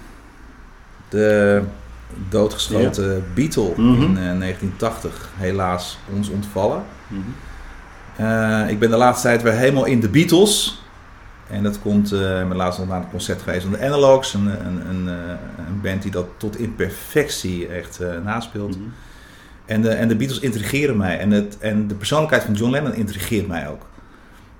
De 1.10 1.63
doodgeschoten 2.30 3.24
Beatle 3.34 3.72
Mhm. 3.75 4.01
in 4.01 4.18
eh, 4.18 4.38
1980. 4.38 5.30
Helaas 5.38 5.98
ons 6.13 6.30
ontvallen. 6.30 6.84
Mhm. 7.08 7.22
Eh, 8.16 8.70
ik 8.70 8.80
ben 8.80 8.89
de 8.89 8.98
laatste 8.98 9.27
tijd 9.27 9.42
weer 9.42 9.54
helemaal 9.54 9.86
in 9.86 10.00
de 10.00 10.10
Beatles. 10.10 10.82
En 11.50 11.63
dat 11.63 11.80
komt, 11.82 12.12
eh 12.12 12.42
ik 12.42 12.48
ben 12.48 12.58
laatst 12.58 12.80
nog 12.80 12.88
naar 12.88 13.01
een 13.01 13.10
concert 13.10 13.42
geweest 13.42 13.62
van 13.63 13.72
de 13.72 13.86
Analogs. 13.86 14.34
Een, 14.34 14.48
een, 14.48 14.89
een, 14.89 15.08
eh, 15.10 15.16
een 15.68 15.82
band 15.82 16.01
die 16.01 16.12
dat 16.12 16.25
tot 16.38 16.60
in 16.60 16.75
perfectie 16.75 17.68
echt 17.68 18.00
eh, 18.00 18.10
naspeelt. 18.24 18.77
Mhm. 18.77 18.88
En, 19.66 19.82
de, 19.82 19.89
en 19.89 20.08
de 20.08 20.16
Beatles 20.16 20.39
intrigeren 20.39 20.98
mij. 20.98 21.20
En, 21.20 21.32
het, 21.32 21.58
en 21.60 21.88
de 21.88 21.96
persoonlijkheid 21.96 22.44
van 22.44 22.54
John 22.54 22.72
Lennon 22.72 22.94
intrigeert 22.96 23.48
mij 23.48 23.70
ook. 23.70 23.86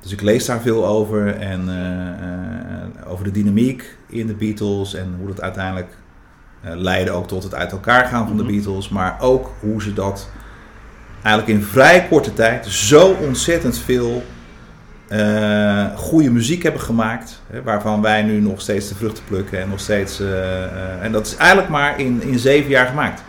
Dus 0.02 0.12
ik 0.12 0.22
lees 0.22 0.46
daar 0.46 0.62
veel 0.62 0.88
over. 0.88 1.36
En 1.36 1.70
over 3.08 3.24
de 3.24 3.32
dynamiek 3.32 3.96
in 4.08 4.28
de 4.28 4.34
Beatles. 4.34 4.94
En 4.94 5.16
hoe 5.20 5.28
dat 5.28 5.42
uiteindelijk 5.42 5.98
leidde 6.62 7.12
ook 7.12 7.28
tot 7.28 7.44
het 7.44 7.56
uit 7.56 7.72
elkaar 7.72 8.06
gaan 8.06 8.28
van 8.28 8.36
Mhm. 8.36 8.46
de 8.46 8.52
Beatles. 8.54 8.90
Maar 8.90 9.18
ook 9.20 9.52
hoe 9.60 9.82
ze 9.82 9.94
dat 9.94 10.30
eigenlijk 11.24 11.60
in 11.60 11.64
vrij 11.66 12.08
korte 12.10 12.34
tijd 12.34 12.66
zo 12.66 13.16
ontzettend 13.22 13.78
veel 13.78 14.24
goede 15.96 16.32
muziek 16.32 16.64
hebben 16.64 16.82
gemaakt. 16.82 17.42
Hè, 17.52 17.62
waarvan 17.64 18.02
wij 18.02 18.22
nu 18.24 18.40
nog 18.42 18.62
steeds 18.62 18.88
de 18.90 18.96
vruchten 18.96 19.24
plukken. 19.28 19.62
En 19.62 19.70
nog 19.70 19.80
steeds. 19.80 20.20
eh, 20.20 20.64
eh, 20.64 20.70
en 21.02 21.12
dat 21.12 21.26
is 21.28 21.36
eigenlijk 21.36 21.70
maar 21.70 22.00
in, 22.00 22.22
in 22.24 22.40
zeven 22.40 22.70
jaar 22.70 22.86
gemaakt. 22.88 23.24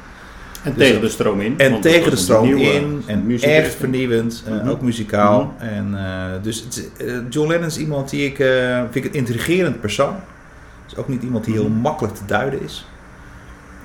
En 0.63 0.73
Dus- 0.75 0.87
tegen 0.87 1.01
de 1.01 1.09
stroom 1.09 1.41
in. 1.41 1.55
En 1.59 1.81
tegen 1.81 2.11
de 2.11 2.17
stroom 2.17 2.45
nieuwe 2.47 2.61
in. 2.63 3.03
En 3.07 3.39
echt 3.41 3.75
vernieuwend. 3.75 4.43
eh, 4.47 4.53
Mhm. 4.55 4.69
ook 4.69 4.81
muzikaal. 4.81 5.55
Mhm. 5.59 5.67
En, 5.69 5.95
eh, 5.99 6.43
dus 6.43 6.61
het, 6.61 6.91
eh, 6.99 7.13
John 7.31 7.49
Lennon 7.49 7.67
is 7.67 7.79
iemand 7.79 8.11
die 8.11 8.27
ik. 8.27 8.39
eh, 8.39 8.81
vind 8.91 9.05
ik 9.05 9.13
een 9.13 9.19
intrigerend 9.19 9.81
persoon. 9.81 10.15
Is 10.89 10.97
ook 10.97 11.09
niet 11.09 11.23
iemand 11.23 11.45
die 11.45 11.55
heel 11.55 11.69
Mhm. 11.69 11.81
makkelijk 11.81 12.15
te 12.15 12.23
duiden 12.27 12.63
is. 12.63 12.87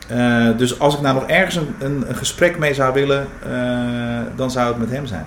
Eh, 0.07 0.47
dus 0.57 0.79
als 0.79 0.95
ik 0.95 1.01
nou 1.01 1.13
nog 1.15 1.27
ergens 1.27 1.55
een, 1.55 1.67
een, 1.79 2.03
een 2.09 2.15
gesprek 2.15 2.57
mee 2.57 2.73
zou 2.73 2.93
willen, 2.93 3.27
eh, 3.51 3.51
dan 4.35 4.51
zou 4.51 4.67
het 4.67 4.77
met 4.77 4.89
hem 4.89 5.05
zijn. 5.05 5.25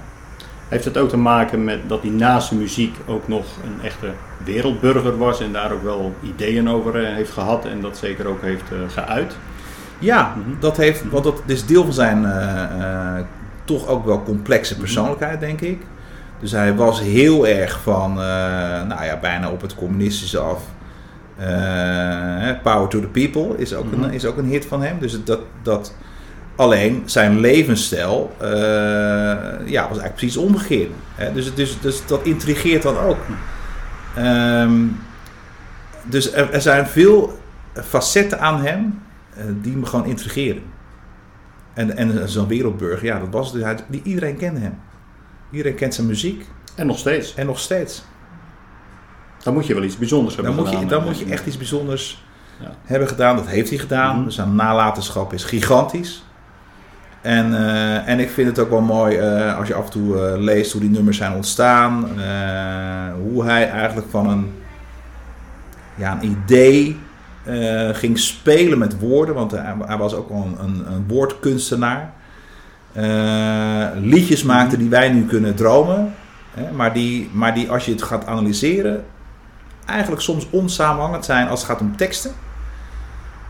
Heeft 0.69 0.85
het 0.85 0.97
ook 0.99 1.09
te 1.09 1.17
maken 1.17 1.65
met 1.65 1.79
dat 1.89 2.03
hij 2.03 2.11
naast 2.11 2.49
de 2.51 2.55
muziek 2.57 2.97
ook 3.07 3.29
nog 3.29 3.45
een 3.65 3.85
echte 3.85 4.07
wereldburger 4.45 5.19
was 5.19 5.41
en 5.41 5.53
daar 5.53 5.73
ook 5.73 5.83
wel 5.83 6.15
ideeën 6.23 6.69
over 6.71 7.05
eh, 7.05 7.15
heeft 7.15 7.33
gehad 7.33 7.65
en 7.65 7.81
dat 7.81 7.97
zeker 7.97 8.27
ook 8.27 8.43
heeft 8.43 8.63
eh, 8.73 9.03
geuit? 9.05 9.37
Ja, 9.99 10.35
Mhm. 10.37 10.61
dat 10.61 10.77
heeft, 10.77 11.11
want 11.11 11.25
dat 11.25 11.43
is 11.47 11.67
deel 11.67 11.85
van 11.85 11.93
zijn 11.93 12.25
eh, 12.25 13.25
toch 13.65 13.87
ook 13.89 14.05
wel 14.05 14.23
complexe 14.23 14.77
persoonlijkheid, 14.77 15.41
denk 15.41 15.61
ik. 15.61 15.83
Dus 16.41 16.53
hij 16.53 16.75
was 16.75 17.01
heel 17.01 17.47
erg 17.47 17.81
van, 17.83 18.15
nou 18.89 19.05
ja, 19.05 19.19
bijna 19.21 19.51
op 19.51 19.61
het 19.61 19.75
communistische 19.75 20.39
af. 20.39 20.63
Power 22.63 22.89
to 22.89 23.01
the 23.01 23.07
People 23.07 23.57
is 23.59 23.75
ook, 23.75 23.91
Mhm. 23.93 24.03
een, 24.03 24.11
is 24.13 24.25
ook 24.25 24.37
een 24.37 24.45
hit 24.49 24.67
van 24.67 24.83
hem. 24.83 24.99
Dus 24.99 25.25
dat, 25.25 25.41
dat 25.63 25.95
alleen 26.57 27.03
zijn 27.05 27.41
levensstijl 27.41 28.37
eh, 28.41 28.49
ja, 29.67 29.81
was 29.83 29.99
eigenlijk 29.99 30.15
precies 30.15 30.37
omgekeerd. 30.37 30.91
Hè? 31.15 31.33
Dus, 31.33 31.45
het- 31.47 31.57
dus, 31.57 31.81
dus 31.81 32.07
dat 32.07 32.23
intrigeert 32.25 32.83
dan 32.83 32.99
ook. 32.99 33.19
Ehm, 34.17 34.73
dus 36.05 36.33
er, 36.33 36.51
er 36.51 36.61
zijn 36.63 36.87
veel 36.87 37.39
facetten 37.85 38.41
aan 38.41 38.61
hem 38.61 39.03
eh, 39.37 39.45
die 39.63 39.77
me 39.77 39.87
gewoon 39.87 40.07
intrigeren. 40.07 40.63
En, 41.75 41.97
en 41.97 42.29
zo'n 42.29 42.47
wereldburger, 42.49 43.05
ja, 43.05 43.19
dat 43.19 43.29
was 43.31 43.53
dus, 43.53 43.63
hij- 43.63 43.77
die, 43.89 44.01
iedereen 44.05 44.37
kende 44.37 44.61
hem. 44.61 44.79
Iedereen 45.51 45.75
kent 45.77 45.95
zijn 45.95 46.07
muziek 46.07 46.47
En 46.75 46.87
nog 46.87 46.99
steeds. 46.99 47.35
en 47.35 47.47
nog 47.47 47.59
steeds. 47.59 48.05
Dan 49.43 49.55
moet 49.55 49.67
je 49.67 49.75
wel 49.75 49.83
iets 49.83 49.97
bijzonders 49.99 50.35
hebben 50.35 50.55
Dan 50.55 50.63
moet 50.65 50.73
je, 50.73 50.79
gedaan. 50.79 50.99
dan 50.99 51.09
moet 51.09 51.19
je 51.19 51.25
echt 51.25 51.47
iets 51.47 51.57
bijzonders 51.57 52.25
Ja. 52.61 52.71
hebben 52.85 53.09
gedaan. 53.09 53.37
Dat 53.37 53.47
heeft 53.47 53.69
hij 53.69 53.79
gedaan. 53.79 54.15
Mhm. 54.17 54.25
Dus 54.25 54.35
zijn 54.35 54.55
nalatenschap 54.55 55.33
is 55.33 55.45
gigantisch. 55.45 56.26
En, 57.27 57.55
eh, 57.55 58.09
en 58.09 58.21
ik 58.21 58.31
vind 58.31 58.49
het 58.49 58.59
ook 58.59 58.71
wel 58.71 58.81
mooi 58.81 59.17
eh, 59.17 59.59
als 59.59 59.69
je 59.69 59.75
af 59.75 59.85
en 59.85 59.91
toe 59.91 60.19
eh, 60.19 60.39
leest 60.39 60.73
hoe 60.73 60.81
die 60.81 60.91
nummers 60.91 61.17
zijn 61.17 61.33
ontstaan. 61.33 62.09
hoe 63.23 63.45
hij 63.45 63.71
eigenlijk 63.71 64.07
van 64.11 64.29
een, 64.29 64.53
ja, 65.95 66.19
een 66.21 66.37
idee 66.39 66.99
ging 67.93 68.19
spelen 68.19 68.79
met 68.79 68.99
woorden. 68.99 69.35
Want 69.35 69.51
hij, 69.87 69.97
was 69.99 70.15
ook 70.15 70.29
wel 70.29 70.57
een, 70.61 70.93
een, 70.93 71.05
woordkunstenaar. 71.09 72.13
Liedjes 73.95 74.43
maakte 74.43 74.77
die 74.77 74.89
wij 74.89 75.09
nu 75.09 75.25
kunnen 75.25 75.55
dromen. 75.55 76.15
Hè, 76.55 76.73
maar, 76.73 76.93
die, 76.93 77.31
maar 77.33 77.55
die 77.55 77.71
als 77.71 77.85
je 77.85 77.93
het 77.93 78.03
gaat 78.03 78.27
analyseren 78.27 79.05
eigenlijk 79.85 80.23
soms 80.23 80.47
onsamenhangend 80.51 81.25
zijn 81.25 81.49
als 81.49 81.61
het 81.61 81.71
gaat 81.71 81.81
om 81.81 81.97
teksten. 81.97 82.33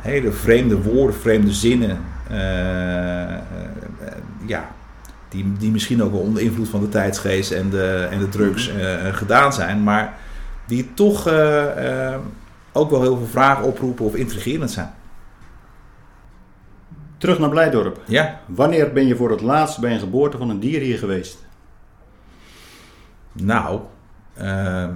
Hele 0.01 0.33
vreemde 0.33 0.83
woorden, 0.83 1.21
vreemde 1.21 1.53
zinnen. 1.53 2.16
Eh, 2.31 3.35
eh, 3.35 3.41
ja, 4.47 4.69
die, 5.29 5.53
die 5.59 5.71
misschien 5.71 6.03
ook 6.03 6.13
wel 6.13 6.21
onder 6.21 6.43
invloed 6.43 6.69
van 6.69 6.81
de 6.81 6.89
tijdsgeest 6.89 7.51
en 7.51 7.71
de, 7.71 8.09
en 8.11 8.19
de 8.19 8.29
drugs 8.29 8.69
eh, 8.69 9.15
gedaan 9.15 9.53
zijn. 9.53 9.83
Maar 9.83 10.19
die 10.67 10.95
toch 10.95 11.29
ook 12.73 12.91
wel 12.91 13.03
heel 13.03 13.17
veel 13.17 13.27
vragen 13.27 13.65
oproepen 13.65 14.05
of 14.05 14.15
intrigerend 14.15 14.71
zijn. 14.71 14.95
Terug 17.19 17.39
naar 17.39 17.49
Blijdorp. 17.49 18.01
Ja, 18.07 18.41
Wanneer 18.47 18.93
ben 18.93 19.07
je 19.07 19.17
voor 19.17 19.31
het 19.31 19.41
laatst 19.41 19.81
bij 19.81 19.93
een 19.93 20.01
geboorte 20.01 20.39
van 20.39 20.51
een 20.51 20.61
dier 20.61 20.81
hier 20.81 20.99
geweest? 20.99 21.45
nou, 23.33 23.81
eh, 24.35 24.89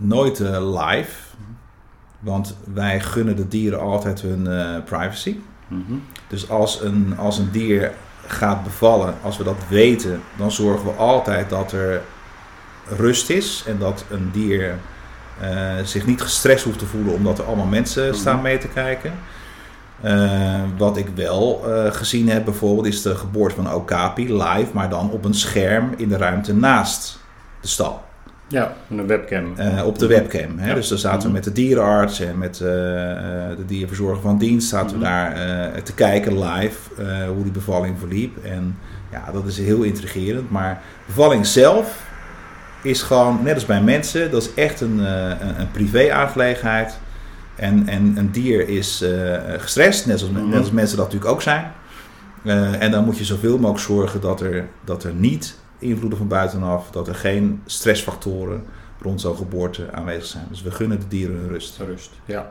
nooit 0.00 0.38
live. 0.60 1.34
Want 2.20 2.56
wij 2.74 3.00
gunnen 3.00 3.36
de 3.36 3.48
dieren 3.48 3.80
altijd 3.80 4.20
hun 4.20 4.82
privacy. 4.84 5.36
Mhm. 5.74 5.98
Dus 6.28 6.50
als 6.50 6.80
een, 6.80 7.14
als 7.18 7.38
een 7.38 7.50
dier 7.50 7.92
gaat 8.26 8.62
bevallen, 8.64 9.14
als 9.22 9.36
we 9.36 9.44
dat 9.44 9.58
weten, 9.68 10.20
dan 10.36 10.52
zorgen 10.52 10.84
we 10.84 10.92
altijd 10.92 11.50
dat 11.50 11.72
er 11.72 12.02
rust 12.88 13.30
is 13.30 13.64
en 13.66 13.78
dat 13.78 14.04
een 14.10 14.30
dier 14.32 14.74
eh, 15.40 15.72
zich 15.84 16.06
niet 16.06 16.20
gestrest 16.22 16.64
hoeft 16.64 16.78
te 16.78 16.86
voelen 16.86 17.14
omdat 17.14 17.38
er 17.38 17.44
allemaal 17.44 17.66
mensen 17.66 18.06
Mhm. 18.08 18.14
staan 18.14 18.42
mee 18.42 18.58
te 18.58 18.68
kijken. 18.68 19.12
Eh, 20.00 20.60
wat 20.76 20.96
ik 20.96 21.06
wel 21.14 21.62
eh, 21.66 21.92
gezien 21.92 22.28
heb 22.28 22.44
bijvoorbeeld 22.44 22.86
is 22.86 23.02
de 23.02 23.14
geboorte 23.16 23.54
van 23.54 23.72
Okapi 23.72 24.34
live, 24.42 24.68
maar 24.72 24.88
dan 24.88 25.10
op 25.10 25.24
een 25.24 25.34
scherm 25.34 25.94
in 25.96 26.08
de 26.08 26.16
ruimte 26.16 26.54
naast 26.54 27.18
de 27.60 27.68
stal. 27.68 28.02
Ja, 28.48 28.74
met 28.86 28.98
een 28.98 29.06
webcam. 29.06 29.52
Eh, 29.56 29.86
op 29.86 29.98
de 29.98 30.06
webcam. 30.06 30.58
Hè? 30.58 30.68
Ja. 30.68 30.74
Dus 30.74 30.88
dan 30.88 30.98
zaten 30.98 31.18
we 31.20 31.24
Mhm. 31.24 31.34
met 31.34 31.44
de 31.44 31.52
dierenarts 31.52 32.20
en 32.20 32.38
met 32.38 32.60
eh, 32.60 33.10
eh, 33.50 33.56
de 33.56 33.64
dierverzorger 33.66 34.20
van 34.22 34.38
dienst 34.38 34.68
zaten 34.68 34.86
Mhm. 34.96 34.98
we 34.98 35.04
daar 35.04 35.32
eh, 35.74 35.82
te 35.82 35.94
kijken 35.94 36.38
live 36.44 36.78
eh, 37.02 37.26
hoe 37.28 37.42
die 37.42 37.52
bevalling 37.52 37.98
verliep. 37.98 38.44
En 38.44 38.76
ja, 39.12 39.32
dat 39.32 39.46
is 39.46 39.58
heel 39.58 39.82
intrigerend. 39.82 40.50
Maar 40.50 40.80
bevalling 41.06 41.46
zelf 41.46 42.02
is 42.82 43.02
gewoon, 43.02 43.38
net 43.42 43.54
als 43.54 43.66
bij 43.66 43.82
mensen, 43.82 44.30
dat 44.30 44.42
is 44.42 44.54
echt 44.54 44.80
een, 44.80 45.06
eh, 45.06 45.28
een, 45.40 45.60
een 45.60 45.70
privé-aangelegenheid. 45.70 46.98
En, 47.56 47.88
en 47.88 48.14
een 48.16 48.30
dier 48.30 48.68
is 48.68 49.02
eh, 49.02 49.10
gestrest, 49.58 50.06
net 50.06 50.20
als, 50.22 50.30
Mhm. 50.30 50.48
net 50.48 50.58
als 50.58 50.70
mensen 50.70 50.96
dat 50.96 51.06
natuurlijk 51.06 51.32
ook 51.32 51.42
zijn. 51.42 51.72
Eh, 52.44 52.82
en 52.82 52.90
dan 52.90 53.04
moet 53.04 53.18
je 53.18 53.24
zoveel 53.24 53.58
mogelijk 53.58 53.84
zorgen 53.84 54.20
dat 54.20 54.40
er, 54.40 54.64
dat 54.84 55.04
er 55.04 55.12
niet 55.14 55.58
invloeden 55.78 56.18
van 56.18 56.28
buitenaf, 56.28 56.90
dat 56.90 57.08
er 57.08 57.14
geen 57.14 57.62
stressfactoren 57.66 58.64
rond 59.02 59.20
zo'n 59.20 59.36
geboorte 59.36 59.86
aanwezig 59.92 60.24
zijn. 60.26 60.44
Dus 60.50 60.62
we 60.62 60.70
gunnen 60.70 60.98
de 61.00 61.08
dieren 61.08 61.36
hun 61.36 61.48
rust. 61.48 61.78
Rust, 61.86 62.10
ja. 62.24 62.48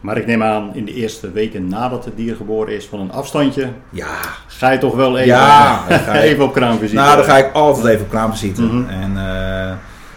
Maar 0.00 0.16
ik 0.18 0.26
neem 0.26 0.42
aan, 0.42 0.74
in 0.74 0.84
de 0.84 0.92
eerste 0.94 1.30
weken 1.32 1.68
nadat 1.68 2.04
het 2.04 2.16
dier 2.16 2.36
geboren 2.36 2.74
is, 2.74 2.86
van 2.86 3.00
een 3.00 3.12
afstandje, 3.12 3.68
Ja, 3.90 4.18
ga 4.46 4.70
je 4.70 4.78
toch 4.78 4.94
wel 4.94 5.16
even, 5.16 5.26
Ja, 5.28 5.76
ga 6.06 6.14
je- 6.14 6.20
even 6.20 6.44
op 6.44 6.52
kraamvisite. 6.52 6.94
nou 6.94 7.16
dan 7.16 7.24
ga 7.24 7.36
ik 7.38 7.52
altijd 7.52 7.86
even 7.86 8.04
op 8.04 8.10
kraamvisite. 8.10 8.62
Mhm. 8.62 8.88
En, 8.88 9.16
eh, 9.16 9.70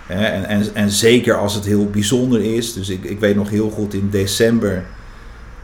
en, 0.07 0.45
en, 0.47 0.63
en 0.73 0.89
zeker 0.89 1.37
als 1.37 1.53
het 1.53 1.65
heel 1.65 1.89
bijzonder 1.89 2.41
is. 2.55 2.73
Dus 2.73 2.89
ik, 2.89 3.03
ik 3.03 3.19
weet 3.19 3.35
nog 3.35 3.49
heel 3.49 3.69
goed 3.69 3.93
in 3.93 4.09
december, 4.09 4.85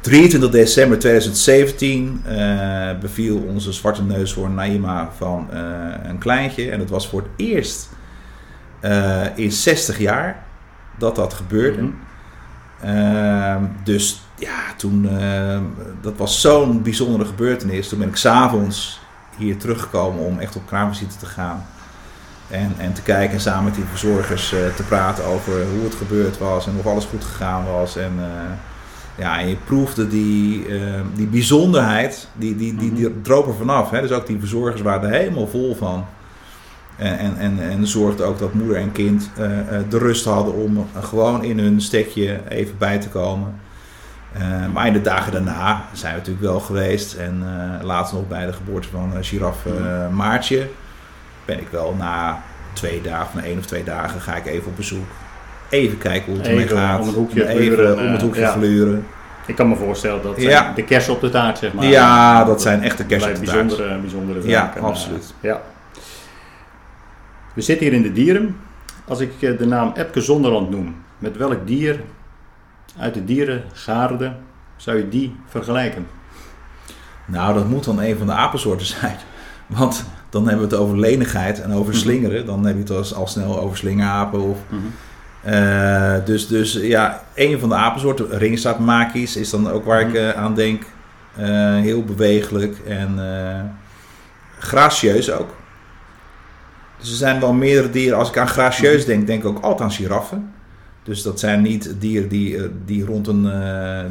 23 0.03 0.49
december 0.49 0.99
2017, 0.99 2.21
eh, 2.25 2.99
beviel 2.99 3.37
onze 3.37 3.71
zwarte 3.71 4.03
neushoorn 4.03 4.53
Naima 4.53 5.09
van 5.17 5.47
eh, 5.51 5.59
een 6.03 6.17
kleintje. 6.17 6.71
En 6.71 6.79
het 6.79 6.89
was 6.89 7.07
voor 7.07 7.21
het 7.21 7.29
eerst 7.35 7.89
eh, 8.79 9.21
in 9.35 9.51
60 9.51 9.99
jaar 9.99 10.43
dat 10.97 11.15
dat 11.15 11.33
gebeurde. 11.33 11.81
Mhm. 11.81 11.91
Ehm, 12.81 13.63
dus 13.83 14.21
ja, 14.37 14.73
toen, 14.77 15.09
ehm, 15.19 15.63
dat 16.01 16.17
was 16.17 16.41
zo'n 16.41 16.81
bijzondere 16.81 17.25
gebeurtenis. 17.25 17.89
Toen 17.89 17.99
ben 17.99 18.07
ik 18.07 18.15
s'avonds 18.15 18.99
hier 19.37 19.57
teruggekomen 19.57 20.25
om 20.25 20.39
echt 20.39 20.55
op 20.55 20.65
kraamvisite 20.65 21.17
te 21.17 21.25
gaan. 21.25 21.65
En, 22.49 22.73
en 22.77 22.93
te 22.93 23.01
kijken 23.01 23.33
en 23.33 23.41
samen 23.41 23.63
met 23.63 23.75
die 23.75 23.85
verzorgers 23.85 24.49
te 24.49 24.83
praten 24.87 25.25
over 25.25 25.53
hoe 25.53 25.83
het 25.83 25.95
gebeurd 25.95 26.37
was 26.37 26.67
en 26.67 26.73
of 26.79 26.85
alles 26.85 27.05
goed 27.05 27.23
gegaan 27.23 27.65
was. 27.65 27.97
En, 27.97 28.13
ja, 29.17 29.39
en 29.39 29.47
je 29.47 29.55
proefde 29.65 30.07
die, 30.07 30.65
ehm, 30.67 31.05
die 31.15 31.27
bijzonderheid, 31.27 32.27
die, 32.33 32.55
die, 32.55 32.75
die, 32.75 32.93
die 32.93 33.21
droop 33.21 33.47
er 33.47 33.55
vanaf. 33.55 33.89
Hè? 33.89 34.01
Dus 34.01 34.11
ook 34.11 34.27
die 34.27 34.39
verzorgers 34.39 34.81
waren 34.81 35.09
er 35.09 35.19
helemaal 35.19 35.47
vol 35.47 35.75
van. 35.75 36.05
En, 36.97 37.17
en, 37.17 37.37
en, 37.37 37.59
en 37.59 37.87
zorgde 37.87 38.23
ook 38.23 38.39
dat 38.39 38.53
moeder 38.53 38.75
en 38.75 38.91
kind 38.91 39.29
eh, 39.35 39.59
eh, 39.59 39.83
de 39.89 39.97
rust 39.97 40.25
hadden 40.25 40.53
om 40.53 40.87
gewoon 40.99 41.43
in 41.43 41.59
hun 41.59 41.81
stekje 41.81 42.39
even 42.49 42.77
bij 42.77 42.99
te 42.99 43.09
komen. 43.09 43.61
Eh, 44.33 44.67
maar 44.73 44.87
in 44.87 44.93
de 44.93 45.01
dagen 45.01 45.31
daarna 45.31 45.85
zijn 45.91 46.11
we 46.11 46.17
natuurlijk 46.17 46.45
wel 46.45 46.59
geweest. 46.59 47.13
En 47.13 47.43
eh, 47.43 47.85
later 47.85 48.15
nog 48.15 48.27
bij 48.27 48.45
de 48.45 48.53
geboorte 48.53 48.87
van 48.87 49.11
uh, 49.13 49.17
giraffe 49.21 49.75
eh, 49.75 50.09
Maartje 50.09 50.69
ben 51.45 51.59
ik 51.59 51.67
wel 51.67 51.95
na 51.97 52.43
twee 52.73 53.01
dagen, 53.01 53.37
na 53.37 53.43
één 53.43 53.57
of 53.57 53.65
twee 53.65 53.83
dagen, 53.83 54.21
ga 54.21 54.35
ik 54.35 54.45
even 54.45 54.67
op 54.67 54.75
bezoek. 54.75 55.07
Even 55.73 55.97
kijken 55.97 56.31
hoe 56.31 56.37
het 56.41 56.47
ermee 56.47 56.67
gaat. 56.67 56.99
om 56.99 57.07
het 57.07 57.15
hoekje 57.15 57.47
even 57.47 57.73
gluren, 57.75 57.97
om 57.99 58.07
het 58.07 58.15
eh, 58.17 58.21
hoekje 58.23 58.41
ja. 58.41 58.51
gluren. 58.51 59.05
Ik 59.45 59.55
kan 59.55 59.69
me 59.69 59.75
voorstellen 59.75 60.21
dat 60.23 60.41
Ja. 60.41 60.71
de 60.75 60.83
kersen 60.83 61.13
op 61.13 61.21
de 61.21 61.29
taart, 61.29 61.57
zeg 61.57 61.73
maar. 61.73 61.85
Ja, 61.85 62.43
dat 62.43 62.61
zijn 62.61 62.81
echte 62.83 63.05
Bij 63.05 63.17
op 63.17 63.21
de 63.23 63.29
taart. 63.29 63.39
bijzondere, 63.39 63.97
bijzondere 63.99 64.47
Ja, 64.47 64.59
zaken. 64.65 64.81
absoluut. 64.81 65.33
Eh, 65.41 65.49
ja. 65.49 65.61
We 67.53 67.61
zitten 67.61 67.85
hier 67.87 67.95
in 67.95 68.01
de 68.01 68.11
dieren. 68.11 68.55
Als 69.07 69.19
ik 69.19 69.31
eh, 69.41 69.57
de 69.57 69.65
naam 69.65 69.91
Epke 69.95 70.21
Zonderland 70.21 70.69
noem, 70.69 70.95
met 71.17 71.37
welk 71.37 71.67
dier 71.67 71.99
uit 72.99 73.13
de 73.13 73.25
dierengaarde 73.25 74.33
zou 74.75 74.97
je 74.97 75.09
die 75.09 75.35
vergelijken? 75.47 76.07
Nou, 77.25 77.53
dat 77.53 77.69
moet 77.69 77.83
dan 77.83 78.01
een 78.01 78.17
van 78.17 78.27
de 78.27 78.33
apensoorten 78.33 78.85
zijn. 78.85 79.15
Want 79.77 80.05
dan 80.29 80.47
hebben 80.47 80.69
we 80.69 80.75
het 80.75 80.83
over 80.83 80.99
lenigheid 80.99 81.61
en 81.61 81.71
over 81.73 81.91
Mhm. 81.93 82.01
slingeren. 82.01 82.45
Dan 82.45 82.65
heb 82.65 82.75
je 82.75 82.81
het 82.81 83.11
al, 83.11 83.17
al 83.19 83.27
snel 83.27 83.59
over 83.59 83.77
slingerapen. 83.77 84.41
Of, 84.41 84.57
eh, 85.43 86.15
dus, 86.25 86.47
dus 86.47 86.73
ja, 86.73 87.23
een 87.35 87.59
van 87.59 87.69
de 87.69 87.75
apensoorten, 87.75 88.37
ringstaartmakies, 88.37 89.35
is 89.35 89.49
dan 89.49 89.69
ook 89.69 89.85
waar 89.85 90.01
ik 90.01 90.07
Mhm. 90.07 90.15
eh, 90.17 90.29
aan 90.29 90.55
denk. 90.55 90.83
Eh, 91.35 91.45
heel 91.75 92.03
bewegelijk 92.03 92.77
en 92.87 93.19
gracieus 94.59 95.31
ook. 95.31 95.49
Dus 96.99 97.09
er 97.11 97.17
zijn 97.17 97.39
wel 97.39 97.53
meerdere 97.53 97.89
dieren. 97.89 98.17
Als 98.17 98.29
ik 98.29 98.37
aan 98.37 98.47
gracieus 98.47 99.05
denk, 99.05 99.27
denk 99.27 99.41
ik 99.43 99.49
ook 99.49 99.63
altijd 99.63 99.81
aan 99.81 99.95
giraffen. 99.95 100.51
Dus 101.03 101.21
dat 101.21 101.39
zijn 101.39 101.61
niet 101.61 101.95
dieren 101.99 102.29
die, 102.29 102.57
die, 102.85 103.05
rond 103.05 103.27
een, 103.27 103.51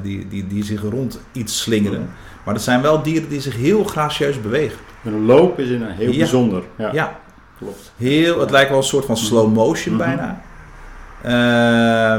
die, 0.03 0.29
die, 0.29 0.47
die 0.47 0.65
zich 0.65 0.83
rond 0.83 1.21
iets 1.33 1.61
slingeren. 1.61 2.09
Maar 2.45 2.55
dat 2.55 2.63
zijn 2.63 2.83
wel 2.83 3.03
dieren 3.03 3.29
die 3.29 3.41
zich 3.41 3.57
heel 3.57 3.85
gracieus 3.85 4.41
bewegen. 4.41 4.79
Een 5.05 5.25
loop 5.25 5.59
is 5.59 5.69
in 5.69 5.83
een 5.83 5.91
heel 5.95 6.11
Ja. 6.11 6.19
bijzonder. 6.19 6.63
Ja, 6.79 6.91
Ja, 6.93 7.19
klopt. 7.59 7.93
heel, 7.97 8.41
het 8.41 8.51
lijkt 8.51 8.69
wel 8.69 8.79
een 8.79 8.85
soort 8.85 9.05
van 9.05 9.17
slow 9.17 9.53
motion 9.55 9.95
Mhm. 9.95 10.05
bijna. 10.05 10.41
Eh, 11.23 11.31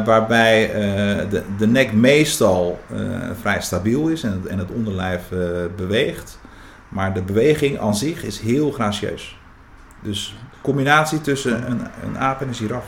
waarbij 0.05 0.71
eh, 0.71 1.29
de, 1.29 1.43
de 1.57 1.67
nek 1.67 1.93
meestal 1.93 2.79
eh, 2.89 2.99
vrij 3.41 3.61
stabiel 3.61 4.07
is 4.07 4.23
en 4.23 4.31
het, 4.31 4.45
en 4.45 4.57
het 4.57 4.71
onderlijf 4.71 5.21
beweegt. 5.75 6.39
Maar 6.89 7.13
de 7.13 7.21
beweging 7.21 7.79
aan 7.79 7.95
zich 7.95 8.23
is 8.23 8.39
heel 8.39 8.71
gracieus. 8.71 9.37
Dus 10.01 10.35
combinatie 10.61 11.21
tussen 11.21 11.71
een, 11.71 11.81
een 12.03 12.17
aap 12.17 12.41
en 12.41 12.47
een 12.47 12.53
giraf. 12.53 12.85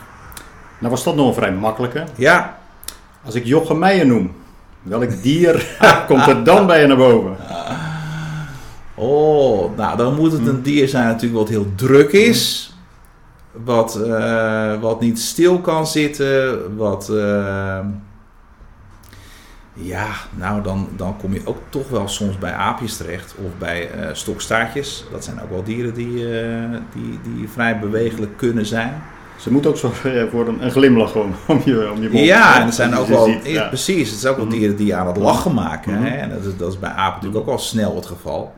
Nou 0.78 0.90
was 0.90 1.04
dat 1.04 1.14
nog 1.14 1.26
een 1.26 1.34
vrij 1.34 1.52
makkelijke. 1.52 2.04
Ja, 2.14 2.58
Als 3.24 3.34
ik 3.34 3.44
Jochem 3.44 3.78
Meijer 3.78 4.06
noem, 4.06 4.34
welk 4.82 5.10
dier 5.22 5.66
komt 6.06 6.26
er 6.26 6.44
dan 6.44 6.66
bij 6.66 6.80
je 6.80 6.86
naar 6.86 6.96
boven? 6.96 7.36
Oh, 8.94 9.76
nou 9.76 9.96
dan 9.96 10.14
moet 10.14 10.32
het 10.32 10.46
een 10.46 10.62
dier 10.62 10.88
zijn 10.88 11.06
natuurlijk 11.06 11.38
wat 11.38 11.48
heel 11.48 11.72
druk 11.74 12.12
is. 12.12 12.70
Wat, 13.64 13.96
eh, 14.02 14.80
wat 14.80 15.00
niet 15.00 15.18
stil 15.20 15.60
kan 15.60 15.86
zitten. 15.86 16.76
Wat. 16.76 17.08
eh, 17.08 17.78
ja, 19.72 20.06
nou 20.34 20.62
dan, 20.62 20.88
dan 20.96 21.16
kom 21.16 21.32
je 21.32 21.40
ook 21.44 21.58
toch 21.68 21.88
wel 21.88 22.08
soms 22.08 22.38
bij 22.38 22.52
aapjes 22.52 22.96
terecht. 22.96 23.34
Of 23.46 23.58
bij 23.58 23.90
eh, 23.90 24.08
stokstaartjes. 24.12 25.04
Dat 25.10 25.24
zijn 25.24 25.42
ook 25.42 25.50
wel 25.50 25.62
dieren 25.64 25.94
die, 25.94 26.14
die, 26.94 27.18
die 27.22 27.48
vrij 27.48 27.78
bewegelijk 27.78 28.36
kunnen 28.36 28.66
zijn. 28.66 29.02
Ze 29.40 29.52
moet 29.52 29.66
ook 29.66 29.76
zorgen 29.76 30.30
voor 30.30 30.48
een, 30.48 30.64
een 30.64 30.70
glimlach 30.70 31.10
gewoon 31.12 31.34
om 31.48 31.60
je, 31.64 31.90
om 31.90 32.02
je 32.02 32.08
mond. 32.10 32.24
Ja, 32.24 32.60
en 32.60 32.66
er 32.66 32.72
zijn 32.72 32.94
ook 32.94 33.06
wel, 33.06 33.24
ziet, 33.24 33.46
ja. 33.46 33.68
precies, 33.68 34.10
het 34.10 34.18
zijn 34.20 34.32
ook 34.32 34.38
wel 34.38 34.46
Mhm. 34.48 34.56
dieren 34.58 34.76
die 34.76 34.86
je 34.86 34.94
aan 34.94 35.06
het 35.06 35.16
lachen 35.16 35.54
maken. 35.54 35.92
Mhm. 35.94 36.02
Hè? 36.02 36.08
En 36.16 36.28
dat 36.30 36.44
is, 36.44 36.56
dat 36.56 36.72
is 36.72 36.78
bij 36.78 36.90
apen 36.90 37.14
natuurlijk 37.14 37.40
ook 37.40 37.46
wel 37.46 37.58
snel 37.58 37.94
het 37.96 38.06
geval. 38.06 38.54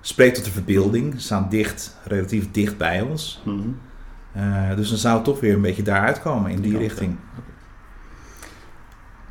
Spreekt 0.00 0.34
tot 0.34 0.44
de 0.44 0.50
verbeelding, 0.50 1.14
ze 1.14 1.20
staan 1.20 1.46
dicht, 1.50 1.96
relatief 2.04 2.50
dicht 2.50 2.76
bij 2.76 3.00
ons. 3.00 3.40
Mhm. 3.44 3.58
Eh, 4.36 4.76
dus 4.76 4.88
dan 4.88 4.98
zou 4.98 5.14
het 5.14 5.24
toch 5.24 5.40
weer 5.40 5.54
een 5.54 5.60
beetje 5.60 5.82
daaruit 5.82 6.22
komen 6.22 6.50
in 6.50 6.60
die 6.60 6.78
richting. 6.78 7.16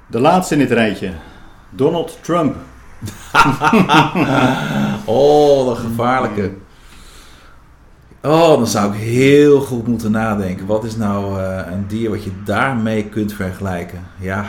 De 0.08 0.20
laatste 0.20 0.54
in 0.54 0.60
dit 0.60 0.72
rijtje. 0.72 1.12
Donald 1.70 2.18
Trump. 2.22 2.56
Oh, 5.08 5.70
de 5.70 5.76
gevaarlijke. 5.76 6.54
Oh, 8.22 8.48
dan 8.48 8.68
zou 8.68 8.94
ik 8.94 9.00
heel 9.00 9.62
goed 9.62 9.88
moeten 9.88 10.12
nadenken. 10.12 10.66
Wat 10.66 10.84
is 10.84 10.96
nou 10.96 11.42
eh, 11.42 11.72
een 11.72 11.88
dier 11.88 12.10
wat 12.10 12.24
je 12.24 12.32
daarmee 12.44 13.06
kunt 13.06 13.34
vergelijken? 13.34 14.00
Ja. 14.20 14.46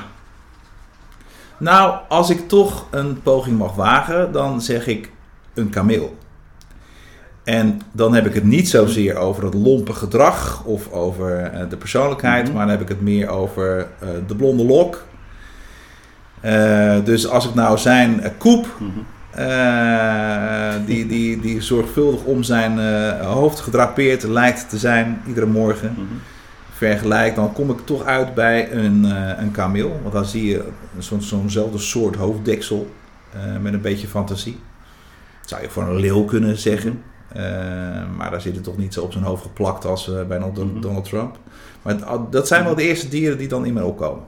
Nou, 1.57 1.99
als 2.09 2.31
ik 2.31 2.49
toch 2.49 2.87
een 2.91 3.23
poging 3.23 3.59
mag 3.59 3.75
wagen, 3.75 4.33
dan 4.33 4.61
zeg 4.61 4.87
ik 4.87 5.11
een 5.55 5.71
kameel. 5.71 6.17
En 7.47 7.81
dan 7.93 8.15
heb 8.15 8.26
ik 8.26 8.35
het 8.35 8.45
niet 8.45 8.69
zozeer 8.69 9.17
over 9.17 9.45
het 9.45 9.55
lompe 9.55 9.93
gedrag 9.93 10.65
of 10.65 10.93
over 10.93 11.38
eh, 11.43 11.61
de 11.69 11.76
persoonlijkheid, 11.76 12.45
Mhm. 12.47 12.53
maar 12.57 12.67
dan 12.67 12.75
heb 12.75 12.83
ik 12.83 12.88
het 12.88 13.00
meer 13.00 13.29
over 13.29 13.79
eh, 14.00 14.09
de 14.26 14.35
blonde 14.37 14.65
lok. 14.65 15.05
Eh, 16.41 16.97
dus 17.05 17.29
als 17.29 17.49
ik 17.49 17.55
nou 17.55 17.79
zijn 17.79 18.23
koep 18.38 18.67
Mhm. 18.79 18.91
die, 20.87 21.07
die, 21.07 21.41
die 21.41 21.61
zorgvuldig 21.61 22.23
om 22.25 22.43
zijn 22.43 22.79
hoofd 23.25 23.61
gedrapeerd 23.61 24.23
lijkt 24.23 24.69
te 24.69 24.79
zijn 24.79 25.21
iedere 25.26 25.47
morgen. 25.47 25.93
Mhm. 25.93 26.03
Vergelijk, 26.73 27.35
dan 27.35 27.53
kom 27.53 27.71
ik 27.71 27.79
toch 27.85 28.05
uit 28.05 28.35
bij 28.35 28.73
een, 28.73 29.05
een 29.41 29.50
kameel. 29.50 30.00
Want 30.03 30.15
dan 30.15 30.25
zie 30.25 30.47
je 30.47 30.65
zo'n 30.99 31.23
zo'nzelfde 31.23 31.79
soort 31.79 32.17
hoofddeksel 32.17 32.91
met 33.61 33.73
een 33.73 33.81
beetje 33.81 34.07
fantasie. 34.07 34.59
Dat 35.41 35.49
zou 35.49 35.62
je 35.62 35.69
voor 35.69 35.83
een 35.83 35.97
leeuw 35.97 36.25
kunnen 36.25 36.59
zeggen. 36.59 37.03
Eh, 37.33 37.42
maar 38.17 38.30
daar 38.30 38.41
zit 38.41 38.54
het 38.54 38.65
toch 38.65 38.76
niet 38.76 38.95
zo 38.95 39.02
op 39.02 39.12
zijn 39.12 39.25
hoofd 39.25 39.43
geplakt 39.43 39.84
als 39.84 40.08
eh, 40.08 40.15
bij 40.15 40.39
Donald, 40.39 40.56
Mhm. 40.73 40.80
Donald 40.80 41.04
Trump. 41.04 41.36
Maar 41.82 41.95
het- 41.95 42.32
dat 42.32 42.47
zijn 42.47 42.65
wel 42.65 42.75
de 42.75 42.82
eerste 42.82 43.08
dieren 43.08 43.39
die 43.39 43.49
dan 43.49 43.65
in 43.67 43.73
mij 43.73 43.82
opkomen. 43.82 44.25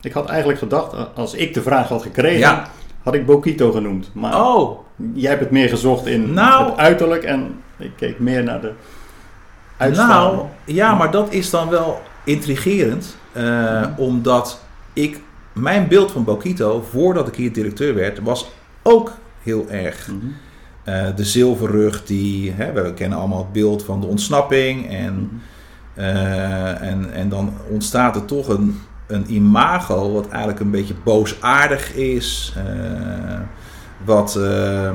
Ik 0.00 0.12
had 0.12 0.28
eigenlijk 0.28 0.58
gedacht, 0.58 0.94
als 1.14 1.34
ik 1.34 1.54
de 1.54 1.62
vraag 1.62 1.88
had 1.88 2.02
gekregen, 2.02 2.38
Ja. 2.38 2.68
had 3.02 3.14
ik 3.14 3.26
Bokito 3.26 3.72
genoemd. 3.72 4.10
Maar 4.14 4.40
Oh, 4.40 4.78
jij 5.14 5.28
hebt 5.30 5.42
het 5.42 5.50
meer 5.50 5.68
gezocht 5.68 6.06
in 6.06 6.32
Nou. 6.32 6.64
het 6.70 6.76
uiterlijk 6.78 7.22
en 7.24 7.60
ik 7.76 7.90
keek 7.96 8.18
meer 8.18 8.42
naar 8.44 8.60
de 8.60 8.72
uitstraling. 9.76 10.36
Nou, 10.36 10.46
ja, 10.64 10.94
maar 10.94 11.10
dat 11.10 11.32
is 11.32 11.50
dan 11.50 11.68
wel 11.68 12.00
intrigerend. 12.24 13.16
eh, 13.32 13.42
Mhm. 13.80 13.90
Omdat 13.96 14.60
ik, 14.92 15.20
mijn 15.52 15.88
beeld 15.88 16.12
van 16.12 16.24
Bokito, 16.24 16.84
voordat 16.90 17.28
ik 17.28 17.34
hier 17.34 17.52
directeur 17.52 17.94
werd, 17.94 18.20
was 18.22 18.50
ook 18.82 19.12
heel 19.42 19.66
erg. 19.68 20.06
Mhm. 20.08 20.16
eh, 20.26 20.32
de 21.16 21.24
zilverrug, 21.24 22.04
die, 22.04 22.52
hè, 22.52 22.72
we 22.72 22.94
kennen 22.94 23.18
allemaal 23.18 23.38
het 23.38 23.52
beeld 23.52 23.84
van 23.84 24.00
de 24.00 24.06
ontsnapping. 24.06 24.90
En, 24.90 25.14
Mhm. 25.14 26.04
eh, 26.06 26.82
en, 26.82 27.12
en 27.12 27.28
dan 27.28 27.52
ontstaat 27.70 28.16
er 28.16 28.24
toch 28.24 28.48
een, 28.48 28.80
een 29.06 29.34
imago 29.34 30.12
wat 30.12 30.28
eigenlijk 30.28 30.60
een 30.60 30.70
beetje 30.70 30.94
boosaardig 31.04 31.94
is. 31.94 32.54
eh, 32.56 33.38
wat 34.04 34.36
eh, 34.36 34.88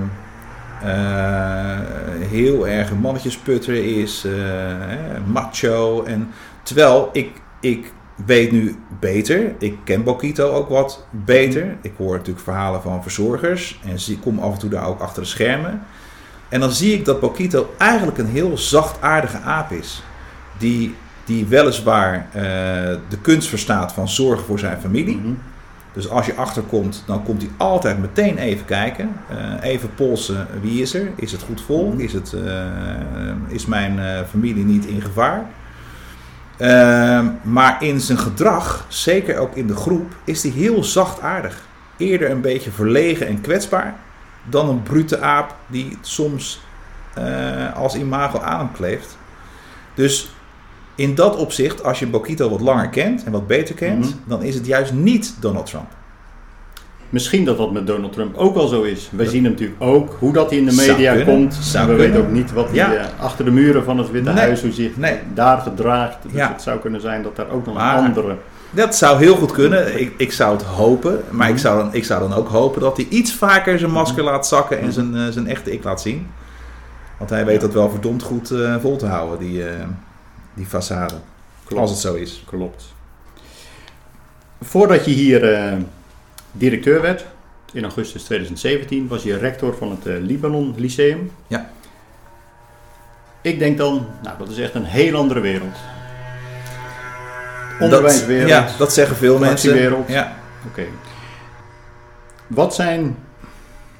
eh, 0.84 1.80
heel 2.30 2.67
erg 2.67 2.89
een 2.89 2.97
mannetjesputter 2.99 3.97
is. 3.99 4.25
eh, 4.25 4.32
hè, 4.80 5.19
macho. 5.25 6.04
En, 6.04 6.30
terwijl 6.63 7.10
ik, 7.13 7.30
ik 7.60 7.91
weet 8.25 8.51
nu 8.51 8.75
beter. 8.99 9.55
Ik 9.60 9.77
ken 9.84 10.03
Bokito 10.03 10.51
ook 10.51 10.69
wat 10.69 11.05
beter. 11.10 11.77
Ik 11.81 11.93
hoor 11.97 12.15
natuurlijk 12.15 12.43
verhalen 12.43 12.81
van 12.81 13.01
verzorgers. 13.01 13.79
En 13.86 13.99
zie, 13.99 14.19
kom 14.19 14.39
af 14.39 14.53
en 14.53 14.60
toe 14.60 14.69
daar 14.69 14.88
ook 14.88 14.99
achter 14.99 15.21
de 15.21 15.27
schermen. 15.27 15.81
En 16.49 16.60
dan 16.60 16.71
zie 16.71 16.93
ik 16.93 17.05
dat 17.05 17.19
Bokito 17.19 17.73
eigenlijk 17.77 18.17
een 18.17 18.27
heel 18.27 18.57
zachtaardige 18.57 19.38
aap 19.38 19.71
is. 19.71 20.03
Die, 20.57 20.95
die 21.25 21.45
weliswaar 21.45 22.27
eh, 22.31 22.41
de 23.10 23.17
kunst 23.21 23.47
verstaat 23.49 23.93
van 23.93 24.10
zorgen 24.10 24.45
voor 24.45 24.60
zijn 24.60 24.81
familie. 24.81 25.17
Mhm. 25.17 25.34
Dus 25.93 26.10
als 26.10 26.25
je 26.25 26.36
achterkomt, 26.36 27.03
dan 27.07 27.23
komt 27.23 27.41
hij 27.41 27.51
altijd 27.57 27.99
meteen 27.99 28.38
even 28.38 28.65
kijken. 28.65 29.12
Eh, 29.29 29.69
even 29.69 29.93
polsen, 29.95 30.47
wie 30.62 30.81
is 30.81 30.93
er? 30.93 31.12
Is 31.15 31.31
het 31.31 31.41
goed 31.41 31.62
volk? 31.62 31.99
Is, 31.99 32.13
het, 32.13 32.34
eh, 32.34 32.65
is 33.47 33.65
mijn 33.65 34.25
familie 34.25 34.63
niet 34.65 34.86
in 34.86 35.01
gevaar? 35.01 35.45
Ehm, 36.62 37.26
maar 37.43 37.84
in 37.84 38.00
zijn 38.00 38.17
gedrag, 38.17 38.86
zeker 38.88 39.38
ook 39.38 39.56
in 39.56 39.67
de 39.67 39.76
groep, 39.76 40.12
is 40.24 40.43
hij 40.43 40.52
heel 40.52 40.84
zachtaardig. 40.84 41.62
Eerder 41.97 42.30
een 42.32 42.41
beetje 42.41 42.71
verlegen 42.71 43.28
en 43.28 43.41
kwetsbaar 43.41 43.95
dan 44.50 44.69
een 44.69 44.84
brute 44.84 45.19
aap 45.21 45.56
die 45.67 45.97
soms 46.02 46.62
eh, 47.13 47.76
als 47.76 47.95
imago 47.95 48.39
aan 48.39 48.60
hem 48.60 48.71
kleeft. 48.71 49.17
Dus 49.93 50.32
in 50.95 51.15
dat 51.15 51.36
opzicht, 51.36 51.84
als 51.84 52.00
je 52.00 52.08
Bokito 52.08 52.50
wat 52.50 52.62
langer 52.62 52.89
kent 52.89 53.24
en 53.24 53.32
wat 53.32 53.47
beter 53.47 53.76
kent, 53.76 54.06
Mhm. 54.06 54.30
dan 54.30 54.43
is 54.43 54.56
het 54.56 54.65
juist 54.65 54.93
niet 54.93 55.36
Donald 55.39 55.65
Trump. 55.65 55.89
Misschien 57.12 57.45
dat 57.45 57.58
dat 57.58 57.71
met 57.71 57.88
Donald 57.88 58.13
Trump 58.13 58.38
ook 58.38 58.56
wel 58.56 58.67
zo 58.67 58.82
is. 58.82 59.10
Wij 59.12 59.26
zien 59.26 59.43
hem 59.43 59.52
natuurlijk 59.52 59.82
ook 59.84 60.15
hoe 60.19 60.34
dat 60.34 60.50
hij 60.50 60.60
in 60.60 60.65
de 60.65 60.76
media 60.76 61.13
kunnen, 61.15 61.36
komt. 61.36 61.54
En 61.74 61.80
we 61.82 61.86
kunnen. 61.88 61.97
weten 61.97 62.19
ook 62.21 62.32
niet 62.32 62.52
wat 62.54 62.65
hij 62.67 62.76
Ja. 62.76 62.93
eh, 62.93 63.06
achter 63.19 63.45
de 63.45 63.52
muren 63.52 63.84
van 63.84 63.97
het 63.97 64.12
Witte 64.12 64.30
Nee, 64.32 64.43
Huis, 64.43 64.62
hoe 64.62 64.71
zich 64.71 64.97
nee. 64.97 65.19
daar 65.34 65.58
gedraagt. 65.58 66.17
Dus 66.24 66.32
Ja. 66.32 66.47
het 66.52 66.62
zou 66.62 66.80
kunnen 66.80 67.02
zijn 67.02 67.24
dat 67.24 67.36
daar 67.36 67.50
ook 67.50 67.65
nog 67.65 67.76
Maar- 67.76 67.97
een 67.97 68.06
andere... 68.06 68.36
Dat 68.74 68.95
zou 68.95 69.17
heel 69.19 69.36
goed 69.36 69.52
kunnen. 69.52 70.00
Ik, 70.02 70.13
ik 70.17 70.32
zou 70.32 70.54
het 70.58 70.63
hopen. 70.65 71.21
Maar 71.30 71.50
ik, 71.50 71.58
zou 71.58 71.78
dan, 71.78 71.93
ik 71.93 72.04
zou 72.04 72.30
dan 72.30 72.38
ook 72.38 72.47
hopen 72.47 72.82
dat 72.82 72.97
hij 72.97 73.06
iets 73.10 73.34
vaker 73.34 73.80
zijn 73.80 73.91
masker 73.91 74.24
laat 74.24 74.47
zakken 74.47 74.80
en 74.80 74.91
zijn, 74.93 75.15
eh, 75.15 75.21
zijn 75.30 75.47
echte 75.47 75.71
ik 75.71 75.84
laat 75.84 76.02
zien. 76.02 76.28
Want 77.17 77.30
hij 77.30 77.45
weet 77.45 77.56
Ja. 77.56 77.62
dat 77.62 77.74
wel 77.74 77.89
verdomd 77.89 78.24
goed 78.24 78.52
eh, 78.52 78.76
vol 78.82 78.95
te 78.97 79.06
houden, 79.06 79.39
die, 79.39 79.63
die 80.54 80.65
façade. 80.65 81.13
Als 81.76 81.89
het 81.89 82.00
zo 82.00 82.13
is. 82.13 82.43
Klopt. 82.50 82.93
Voordat 84.62 85.06
je 85.06 85.12
hier 85.12 85.43
directeur 86.51 87.01
werd, 87.01 87.25
in 87.73 87.83
augustus 87.83 88.23
2017, 88.23 89.07
was 89.07 89.23
je 89.23 89.37
rector 89.37 89.77
van 89.77 89.91
het 89.91 90.05
eh, 90.05 90.13
Libanon 90.19 90.73
Lyceum. 90.77 91.31
Ja. 91.47 91.69
Ik 93.41 93.59
denk 93.59 93.77
dan, 93.77 94.07
nou 94.23 94.37
dat 94.37 94.49
is 94.49 94.57
echt 94.57 94.73
een 94.73 94.85
heel 94.85 95.15
andere 95.15 95.39
wereld. 95.39 95.77
Onderwijswereld. 97.79 98.49
Dat, 98.49 98.71
ja, 98.71 98.77
dat 98.77 98.93
zeggen 98.93 99.15
veel 99.15 99.37
mensen. 99.37 100.03
Ja. 100.07 100.35
Oké. 100.67 100.83
Wat 102.47 102.75
zijn, 102.75 103.17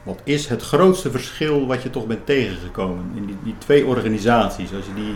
wat 0.04 0.20
is 0.24 0.48
het 0.48 0.62
grootste 0.62 1.12
verschil 1.12 1.68
wat 1.68 1.84
je 1.84 1.90
toch 1.90 2.08
bent 2.08 2.26
tegengekomen 2.26 3.12
in 3.16 3.26
die, 3.26 3.38
die 3.44 3.56
twee 3.58 3.86
organisaties, 3.86 4.74
als 4.74 4.86
je 4.86 4.94
die 4.94 5.16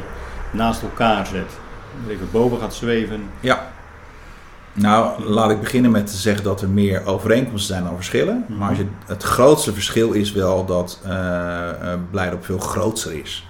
naast 0.52 0.82
elkaar 0.82 1.26
zet? 1.26 1.52
Even 2.10 2.28
boven 2.32 2.60
gaat 2.60 2.74
zweven. 2.74 3.30
ja. 3.40 3.74
Nou, 4.76 5.24
laat 5.24 5.52
ik 5.52 5.60
beginnen 5.60 5.92
met 5.92 6.08
te 6.08 6.18
zeggen 6.18 6.44
dat 6.44 6.62
er 6.62 6.70
meer 6.70 7.06
overeenkomsten 7.06 7.74
zijn 7.74 7.84
dan 7.84 7.96
verschillen. 7.96 8.46
Mhm. 8.48 8.58
Maar 8.58 8.70
als 8.70 8.78
je, 8.78 8.86
het 9.06 9.24
grootste 9.24 9.74
verschil 9.74 10.12
is 10.12 10.32
wel 10.32 10.66
dat 10.66 11.00
eh 11.04 11.70
eh 11.70 12.00
Blijdorp 12.12 12.46
veel 12.46 12.60
groter 12.60 13.14
is. 13.14 13.48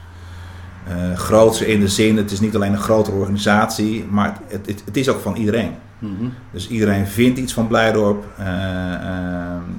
Uh, 0.89 1.17
grootser 1.17 1.67
in 1.67 1.79
de 1.79 1.87
zin, 1.87 2.17
het 2.17 2.31
is 2.31 2.39
niet 2.39 2.55
alleen 2.55 2.71
een 2.73 2.79
grotere 2.79 3.15
organisatie, 3.15 4.05
maar 4.09 4.39
het, 4.47 4.65
het, 4.65 4.81
het 4.85 4.97
is 4.97 5.09
ook 5.09 5.19
van 5.19 5.35
iedereen. 5.35 5.75
Mhm. 5.99 6.29
Dus 6.51 6.67
iedereen 6.67 7.07
vindt 7.07 7.39
iets 7.39 7.53
van 7.53 7.67
Blijdorp. 7.67 8.25
Uh, 8.39 8.45
uh, 8.45 8.51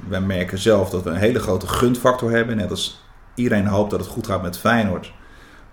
wij 0.07 0.21
merken 0.21 0.57
zelf 0.57 0.89
dat 0.89 1.03
we 1.03 1.09
een 1.09 1.15
hele 1.15 1.39
grote 1.39 1.67
gunfactor 1.67 2.31
hebben. 2.31 2.57
Net 2.57 2.69
als 2.69 3.03
iedereen 3.35 3.67
hoopt 3.67 3.91
dat 3.91 3.99
het 3.99 4.09
goed 4.09 4.27
gaat 4.27 4.41
met 4.41 4.57
Feyenoord, 4.57 5.13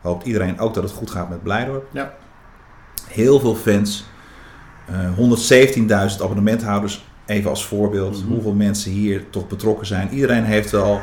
hoopt 0.00 0.26
iedereen 0.26 0.58
ook 0.58 0.74
dat 0.74 0.82
het 0.82 0.92
goed 0.92 1.10
gaat 1.10 1.28
met 1.28 1.42
Blijdorp. 1.42 1.87
Ja. 1.92 2.14
Heel 3.08 3.40
veel 3.40 3.54
fans, 3.54 4.04
117.000 4.90 6.22
abonnementhouders, 6.22 7.04
even 7.26 7.50
als 7.50 7.66
voorbeeld. 7.66 8.22
Mhm. 8.22 8.32
Hoeveel 8.32 8.52
mensen 8.54 8.90
hier 8.90 9.30
toch 9.30 9.48
betrokken 9.48 9.86
zijn. 9.86 10.08
Iedereen 10.10 10.44
heeft 10.44 10.70
wel 10.70 11.00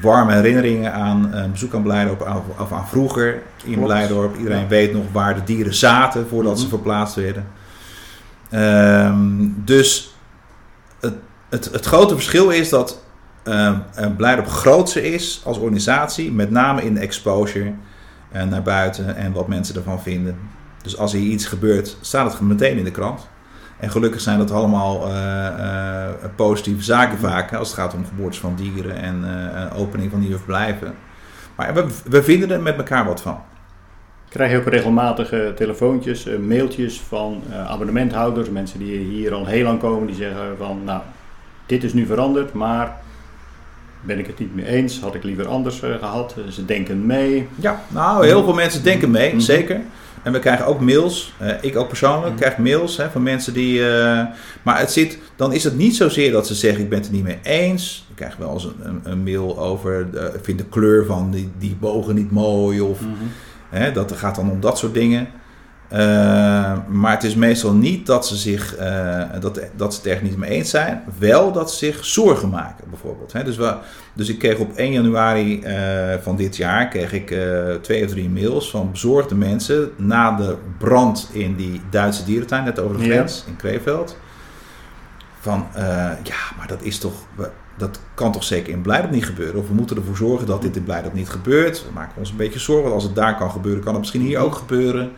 warme 0.00 0.32
herinneringen 0.34 0.92
aan 0.92 1.32
een 1.34 1.50
bezoek 1.50 1.74
aan 1.74 1.82
Blijdorp 1.82 2.44
of 2.58 2.72
aan 2.72 2.88
vroeger 2.88 3.42
in 3.64 3.72
Klopt. 3.72 3.86
Blijdorp. 3.86 4.36
Iedereen 4.36 4.60
Ja. 4.60 4.66
weet 4.68 4.92
nog 4.92 5.04
waar 5.12 5.34
de 5.34 5.44
dieren 5.44 5.74
zaten 5.74 6.28
voordat 6.28 6.56
ze 6.58 6.64
Mhm. 6.66 6.74
verplaatst 6.74 7.14
werden. 7.14 7.46
Ehm, 8.50 9.48
dus 9.64 10.14
het, 11.00 11.14
het, 11.48 11.64
het 11.72 11.84
grote 11.86 12.14
verschil 12.14 12.50
is 12.50 12.68
dat 12.68 13.00
eh, 13.42 13.70
Blijdorp 14.16 14.48
grootser 14.48 15.04
is 15.04 15.40
als 15.44 15.58
organisatie, 15.58 16.32
met 16.32 16.50
name 16.50 16.82
in 16.82 16.94
de 16.94 17.00
exposure 17.00 17.72
eh, 18.32 18.42
naar 18.44 18.62
buiten 18.62 19.16
en 19.16 19.32
wat 19.32 19.48
mensen 19.48 19.74
ervan 19.76 20.02
vinden. 20.02 20.36
Dus 20.82 20.98
als 20.98 21.12
er 21.12 21.18
hier 21.18 21.30
iets 21.30 21.46
gebeurt, 21.46 21.96
staat 22.00 22.32
het 22.32 22.40
meteen 22.40 22.78
in 22.78 22.84
de 22.84 22.90
krant. 22.90 23.28
En 23.78 23.90
gelukkig 23.90 24.20
zijn 24.20 24.38
dat 24.38 24.50
allemaal 24.50 25.06
eh, 25.08 25.46
eh, 25.46 26.14
positieve 26.36 26.82
zaken 26.82 27.18
vaak, 27.18 27.54
als 27.54 27.68
het 27.68 27.78
gaat 27.78 27.94
om 27.94 28.04
geboortes 28.06 28.38
van 28.40 28.54
dieren 28.56 28.96
en 28.96 29.24
eh, 29.54 29.80
opening 29.80 30.10
van 30.10 30.20
nieuwe 30.20 30.36
verblijven. 30.36 30.94
Maar 31.56 31.74
we, 31.74 31.86
we 32.08 32.22
vinden 32.22 32.50
er 32.50 32.60
met 32.62 32.76
elkaar 32.76 33.04
wat 33.04 33.22
van. 33.22 33.38
Krijg 34.28 34.50
je 34.50 34.56
ook 34.58 34.66
regelmatig 34.66 35.32
eh, 35.32 35.48
telefoontjes, 35.48 36.26
mailtjes 36.46 37.00
van 37.00 37.42
abonnementhouders, 37.66 38.50
mensen 38.50 38.78
die 38.78 38.98
hier 38.98 39.34
al 39.34 39.46
heel 39.46 39.64
lang 39.64 39.80
komen, 39.80 40.06
die 40.06 40.16
zeggen 40.16 40.56
van, 40.58 40.84
nou, 40.84 41.00
dit 41.66 41.84
is 41.84 41.92
nu 41.92 42.06
veranderd, 42.06 42.52
maar 42.52 42.96
ben 44.00 44.18
ik 44.18 44.26
het 44.26 44.38
niet 44.38 44.54
mee 44.54 44.66
eens, 44.66 45.00
had 45.00 45.14
ik 45.14 45.22
liever 45.22 45.46
anders 45.46 45.82
eh, 45.82 45.94
gehad. 45.98 46.34
Eh, 46.38 46.52
ze 46.52 46.64
denken 46.64 47.06
mee. 47.06 47.48
Ja, 47.54 47.82
nou, 47.88 48.26
heel 48.26 48.44
veel 48.44 48.54
mensen 48.54 48.82
denken 48.82 49.10
mee, 49.10 49.30
Mhm. 49.30 49.40
zeker. 49.40 49.80
En 50.22 50.32
we 50.32 50.38
krijgen 50.38 50.66
ook 50.66 50.80
mails, 50.80 51.32
ik 51.60 51.76
ook 51.76 51.88
persoonlijk, 51.88 52.26
Mhm. 52.32 52.36
krijg 52.36 52.56
mails 52.58 52.96
hè, 52.96 53.10
van 53.10 53.22
mensen 53.22 53.52
die... 53.54 53.88
eh, 53.88 54.24
maar 54.62 54.78
het 54.78 54.92
zit, 54.92 55.18
dan 55.36 55.52
is 55.52 55.64
het 55.64 55.76
niet 55.76 55.96
zozeer 55.96 56.32
dat 56.32 56.46
ze 56.46 56.54
zeggen, 56.54 56.82
ik 56.82 56.88
ben 56.88 56.98
het 56.98 57.06
er 57.06 57.14
niet 57.14 57.24
mee 57.24 57.38
eens. 57.42 58.06
Ik 58.10 58.16
krijg 58.16 58.36
wel 58.36 58.52
eens 58.52 58.64
een, 58.64 58.74
een, 58.82 59.00
een 59.04 59.22
mail 59.22 59.58
over, 59.58 60.10
de, 60.10 60.32
ik 60.34 60.44
vind 60.44 60.58
de 60.58 60.64
kleur 60.64 61.06
van 61.06 61.30
die, 61.30 61.50
die 61.58 61.76
bogen 61.80 62.14
niet 62.14 62.30
mooi. 62.30 62.80
Of 62.80 62.98
hè, 63.70 63.92
dat 63.92 64.12
gaat 64.12 64.34
dan 64.34 64.50
om 64.50 64.60
dat 64.60 64.78
soort 64.78 64.94
dingen. 64.94 65.28
Eh, 65.92 66.72
maar 66.88 67.12
het 67.12 67.22
is 67.22 67.34
meestal 67.34 67.72
niet 67.72 68.06
dat 68.06 68.26
ze, 68.26 68.36
zich, 68.36 68.76
eh, 68.76 69.22
dat, 69.40 69.60
dat 69.76 69.94
ze 69.94 70.00
het 70.08 70.18
er 70.18 70.22
niet 70.22 70.36
mee 70.36 70.50
eens 70.50 70.70
zijn. 70.70 71.02
Wel 71.18 71.52
dat 71.52 71.70
ze 71.70 71.76
zich 71.76 72.04
zorgen 72.04 72.48
maken, 72.48 72.84
bijvoorbeeld. 72.90 73.32
Hè. 73.32 73.44
Dus, 73.44 73.56
we, 73.56 73.74
dus 74.12 74.28
ik 74.28 74.38
kreeg 74.38 74.58
op 74.58 74.72
1 74.76 74.92
januari 74.92 75.60
eh, 75.62 76.14
van 76.22 76.36
dit 76.36 76.56
jaar 76.56 76.88
kreeg 76.88 77.12
ik, 77.12 77.36
twee 77.82 78.04
of 78.04 78.10
drie 78.10 78.28
mails 78.28 78.70
van 78.70 78.90
bezorgde 78.90 79.34
mensen 79.34 79.90
na 79.96 80.36
de 80.36 80.56
brand 80.78 81.30
in 81.32 81.56
die 81.56 81.80
Duitse 81.90 82.24
dierentuin, 82.24 82.64
net 82.64 82.78
over 82.80 82.96
de 82.96 83.04
Ja. 83.04 83.12
grens 83.12 83.44
in 83.46 83.56
Kreeveld. 83.56 84.16
Van 85.40 85.66
ja, 86.22 86.56
maar 86.56 86.66
dat 86.66 86.82
is 86.82 86.98
toch. 86.98 87.14
Dat 87.76 88.00
kan 88.14 88.32
toch 88.32 88.44
zeker 88.44 88.72
in 88.72 88.82
Blijdorp 88.82 89.12
niet 89.12 89.26
gebeuren? 89.26 89.60
Of 89.60 89.68
we 89.68 89.74
moeten 89.74 89.96
ervoor 89.96 90.16
zorgen 90.16 90.46
dat 90.46 90.62
dit 90.62 90.76
in 90.76 90.84
Blijdorp 90.84 91.14
niet 91.14 91.28
gebeurt. 91.28 91.84
We 91.86 91.92
maken 91.94 92.12
ons 92.18 92.30
een 92.30 92.36
beetje 92.36 92.58
zorgen. 92.58 92.82
Want 92.84 92.94
als 92.94 93.04
het 93.04 93.14
daar 93.14 93.36
kan 93.36 93.50
gebeuren, 93.50 93.82
kan 93.82 93.92
het 93.92 94.00
misschien 94.00 94.20
hier 94.22 94.38
ook 94.38 94.54
gebeuren. 94.54 95.12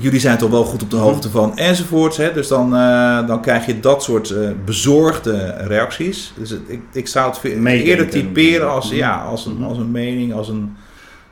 Jullie 0.00 0.20
zijn 0.20 0.38
toch 0.38 0.50
wel 0.50 0.64
goed 0.64 0.82
op 0.82 0.90
de 0.90 0.96
hoogte 0.96 1.30
van 1.30 1.56
enzovoorts. 1.56 2.16
Hè? 2.16 2.32
Dus 2.32 2.48
dan, 2.48 2.76
eh, 2.76 3.26
dan 3.26 3.42
krijg 3.42 3.66
je 3.66 3.80
dat 3.80 4.02
soort 4.02 4.30
eh, 4.30 4.48
bezorgde 4.64 5.54
reacties. 5.58 6.32
Dus 6.36 6.50
het- 6.50 6.60
ik, 6.66 6.80
ik 6.92 7.08
zou 7.08 7.30
het 7.30 7.42
Meedenken. 7.42 7.70
eerder 7.90 8.08
typeren 8.08 8.70
als, 8.70 8.90
ja, 8.90 9.22
als, 9.22 9.46
een, 9.46 9.54
Mhm. 9.54 9.62
als 9.64 9.78
een 9.78 9.90
mening, 9.90 10.32
als 10.34 10.48
een 10.48 10.76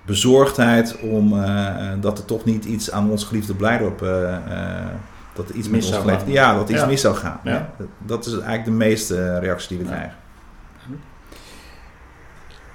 bezorgdheid. 0.06 0.96
Om 1.02 1.42
eh, 1.42 1.66
dat 2.00 2.18
er 2.18 2.24
toch 2.24 2.44
niet 2.44 2.64
iets 2.64 2.90
aan 2.90 3.10
ons 3.10 3.24
geliefde 3.24 3.54
Blijdorp... 3.54 3.98
dat 5.34 5.48
er 5.48 5.54
iets 5.54 5.68
Mis 5.68 5.88
zou 5.88 6.08
gaan. 6.08 6.20
Ja, 6.26 6.54
dat 6.54 6.68
iets 6.70 6.80
Ja. 6.80 6.86
mis 6.86 7.00
zou 7.00 7.14
gaan. 7.14 7.40
Ja. 7.44 7.70
Dat, 8.06 8.26
is 8.26 8.32
eigenlijk 8.32 8.64
de 8.64 8.70
meeste 8.70 9.38
reactie 9.38 9.68
die 9.76 9.78
we 9.86 9.92
krijgen. 9.92 10.12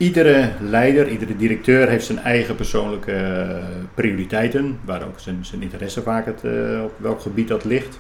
Iedere 0.02 0.52
leider, 0.60 1.08
iedere 1.08 1.36
directeur 1.36 1.90
heeft 1.90 2.06
zijn 2.06 2.20
eigen 2.20 2.56
persoonlijke 2.56 3.12
eh, 3.12 3.64
prioriteiten, 3.94 4.80
waar 4.86 5.04
ook 5.04 5.20
zijn, 5.20 5.46
zijn 5.46 5.62
interesse 5.62 6.02
vaak 6.02 6.26
het, 6.26 6.44
eh, 6.44 6.84
op 6.84 6.94
welk 6.98 7.22
gebied 7.22 7.48
dat 7.48 7.64
ligt. 7.64 8.00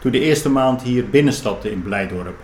Toen 0.00 0.12
de 0.12 0.20
eerste 0.20 0.48
maand 0.50 0.82
hier 0.82 1.08
binnenstapte 1.08 1.70
in 1.70 1.82
Blijdorp, 1.82 2.38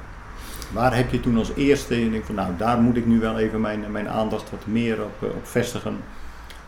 waar 0.72 0.96
heb 0.96 1.10
je 1.12 1.20
toen 1.20 1.36
als 1.38 1.50
eerste, 1.56 2.10
denkt 2.10 2.26
van 2.26 2.34
nou 2.34 2.52
daar 2.56 2.78
moet 2.78 2.96
ik 2.96 3.06
nu 3.06 3.20
wel 3.20 3.38
even 3.38 3.60
mijn, 3.60 3.84
mijn 3.90 4.08
aandacht 4.08 4.50
wat 4.50 4.66
meer 4.66 5.02
op, 5.02 5.22
eh, 5.22 5.28
op 5.28 5.46
vestigen. 5.46 5.96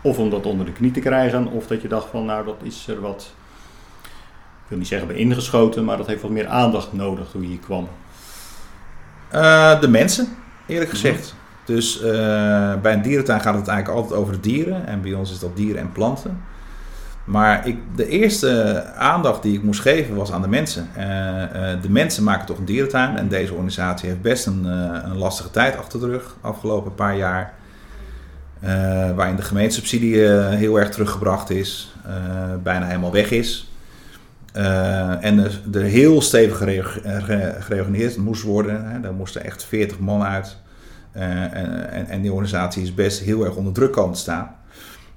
Of 0.00 0.18
om 0.18 0.30
dat 0.30 0.46
onder 0.46 0.66
de 0.66 0.72
knie 0.72 0.90
te 0.90 1.00
krijgen, 1.00 1.46
of 1.46 1.66
dat 1.66 1.82
je 1.82 1.88
dacht 1.88 2.08
van 2.10 2.24
nou 2.24 2.44
dat 2.44 2.60
is 2.62 2.88
er 2.88 3.00
wat, 3.00 3.34
ik 4.02 4.68
wil 4.68 4.78
niet 4.78 4.86
zeggen 4.88 5.08
bij 5.08 5.16
ingeschoten, 5.16 5.84
maar 5.84 5.96
dat 5.96 6.06
heeft 6.06 6.22
wat 6.22 6.30
meer 6.30 6.48
aandacht 6.48 6.92
nodig 6.92 7.28
toen 7.30 7.42
je 7.42 7.48
hier 7.48 7.58
kwam. 7.58 7.88
De 9.80 9.88
mensen, 9.88 10.28
eerlijk 10.66 10.92
Mhm. 10.92 11.00
gezegd. 11.00 11.38
Dus 11.70 12.00
eh, 12.02 12.74
bij 12.82 12.92
een 12.92 13.02
dierentuin 13.02 13.40
gaat 13.40 13.54
het 13.54 13.68
eigenlijk 13.68 13.98
altijd 14.00 14.20
over 14.20 14.40
dieren. 14.40 14.86
En 14.86 15.00
bij 15.00 15.12
ons 15.12 15.30
is 15.30 15.38
dat 15.38 15.56
dieren 15.56 15.80
en 15.80 15.92
planten. 15.92 16.40
Maar 17.24 17.66
ik, 17.66 17.76
de 17.96 18.08
eerste 18.08 18.84
aandacht 18.96 19.42
die 19.42 19.54
ik 19.54 19.62
moest 19.62 19.80
geven 19.80 20.14
was 20.14 20.32
aan 20.32 20.42
de 20.42 20.48
mensen. 20.48 20.88
Eh, 20.94 21.42
eh, 21.72 21.82
de 21.82 21.90
mensen 21.90 22.24
maken 22.24 22.46
toch 22.46 22.58
een 22.58 22.64
dierentuin. 22.64 23.16
En 23.16 23.28
deze 23.28 23.52
organisatie 23.52 24.08
heeft 24.08 24.22
best 24.22 24.46
een, 24.46 24.64
een 24.64 25.16
lastige 25.16 25.50
tijd 25.50 25.76
achter 25.76 26.00
de 26.00 26.06
rug. 26.06 26.36
Afgelopen 26.40 26.94
paar 26.94 27.16
jaar. 27.16 27.54
Waarin 29.14 29.36
de 29.36 29.42
gemeentesubsidie 29.42 30.18
heel 30.18 30.78
erg 30.78 30.90
teruggebracht 30.90 31.50
is. 31.50 31.94
bijna 32.62 32.86
helemaal 32.86 33.12
weg 33.12 33.30
is. 33.30 33.70
En 35.20 35.38
er, 35.72 35.82
heel 35.82 36.22
stevig 36.22 36.56
gere- 36.56 36.82
ge- 37.02 37.56
gereorganiseerd 37.60 38.16
moest 38.16 38.42
worden. 38.42 39.02
Daar 39.02 39.12
moesten 39.12 39.44
echt 39.44 39.64
40 39.64 39.98
man 39.98 40.22
uit. 40.22 40.56
Eh, 41.12 41.54
en, 41.92 42.08
en, 42.08 42.22
die 42.22 42.32
organisatie 42.32 42.82
is 42.82 42.94
best 42.94 43.20
heel 43.20 43.44
erg 43.44 43.54
onder 43.54 43.72
druk 43.72 43.92
komen 43.92 44.14
te 44.14 44.20
staan. 44.20 44.56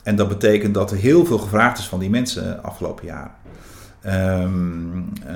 En 0.03 0.15
dat 0.15 0.27
betekent 0.27 0.73
dat 0.73 0.91
er 0.91 0.97
heel 0.97 1.25
veel 1.25 1.37
gevraagd 1.37 1.77
is 1.77 1.87
van 1.87 1.99
die 1.99 2.09
mensen 2.09 2.63
afgelopen 2.63 3.05
jaren. 3.05 3.31
Ehm, 4.01 4.97
eh, 5.25 5.35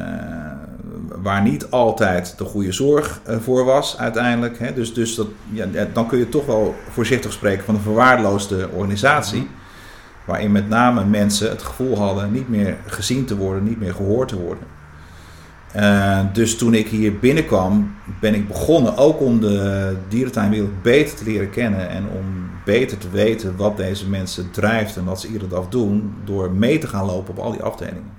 waar 1.22 1.41
niet 1.41 1.70
altijd 1.70 2.38
de 2.38 2.43
goede 2.43 2.72
zorg 2.72 3.22
eh, 3.26 3.38
voor 3.38 3.65
was 3.65 3.98
uiteindelijk. 3.98 4.60
Hè. 4.60 4.74
Dus, 4.74 4.93
dus 4.93 5.15
dat, 5.15 5.28
ja, 5.52 5.65
dan 5.93 6.08
kun 6.08 6.17
je 6.17 6.30
toch 6.30 6.46
wel 6.46 6.76
voorzichtig 6.89 7.34
spreken 7.34 7.65
van 7.65 7.76
een 7.76 7.82
verwaarloosde 7.82 8.70
organisatie. 8.70 9.50
Waarin 10.26 10.52
met 10.52 10.70
name 10.70 11.06
mensen 11.06 11.50
het 11.50 11.62
gevoel 11.62 11.98
hadden 11.98 12.32
niet 12.32 12.50
meer 12.50 12.78
gezien 12.86 13.26
te 13.26 13.38
worden, 13.38 13.63
niet 13.63 13.80
meer 13.80 13.93
gehoord 13.93 14.28
te 14.28 14.39
worden. 14.39 14.77
Eh, 15.78 16.20
dus 16.34 16.58
toen 16.58 16.74
ik 16.74 16.88
hier 16.88 17.20
binnenkwam, 17.20 17.96
ben 18.20 18.34
ik 18.34 18.48
begonnen 18.48 18.98
ook 18.98 19.22
om 19.22 19.40
de 19.40 19.96
dierentuinwereld 20.08 20.82
beter 20.82 21.16
te 21.16 21.24
leren 21.24 21.50
kennen. 21.50 21.90
En 21.90 22.04
om 22.04 22.50
beter 22.66 22.98
te 22.98 23.10
weten 23.10 23.56
wat 23.56 23.78
deze 23.78 24.10
mensen 24.10 24.52
drijft 24.52 24.98
en 24.98 25.06
wat 25.06 25.22
ze 25.22 25.28
iedere 25.28 25.48
dag 25.48 25.70
doen. 25.70 26.13
Door 26.26 26.52
mee 26.52 26.78
te 26.78 26.88
gaan 26.88 27.06
lopen 27.06 27.38
op 27.38 27.44
al 27.44 27.52
die 27.52 27.63
afdelingen. 27.63 28.12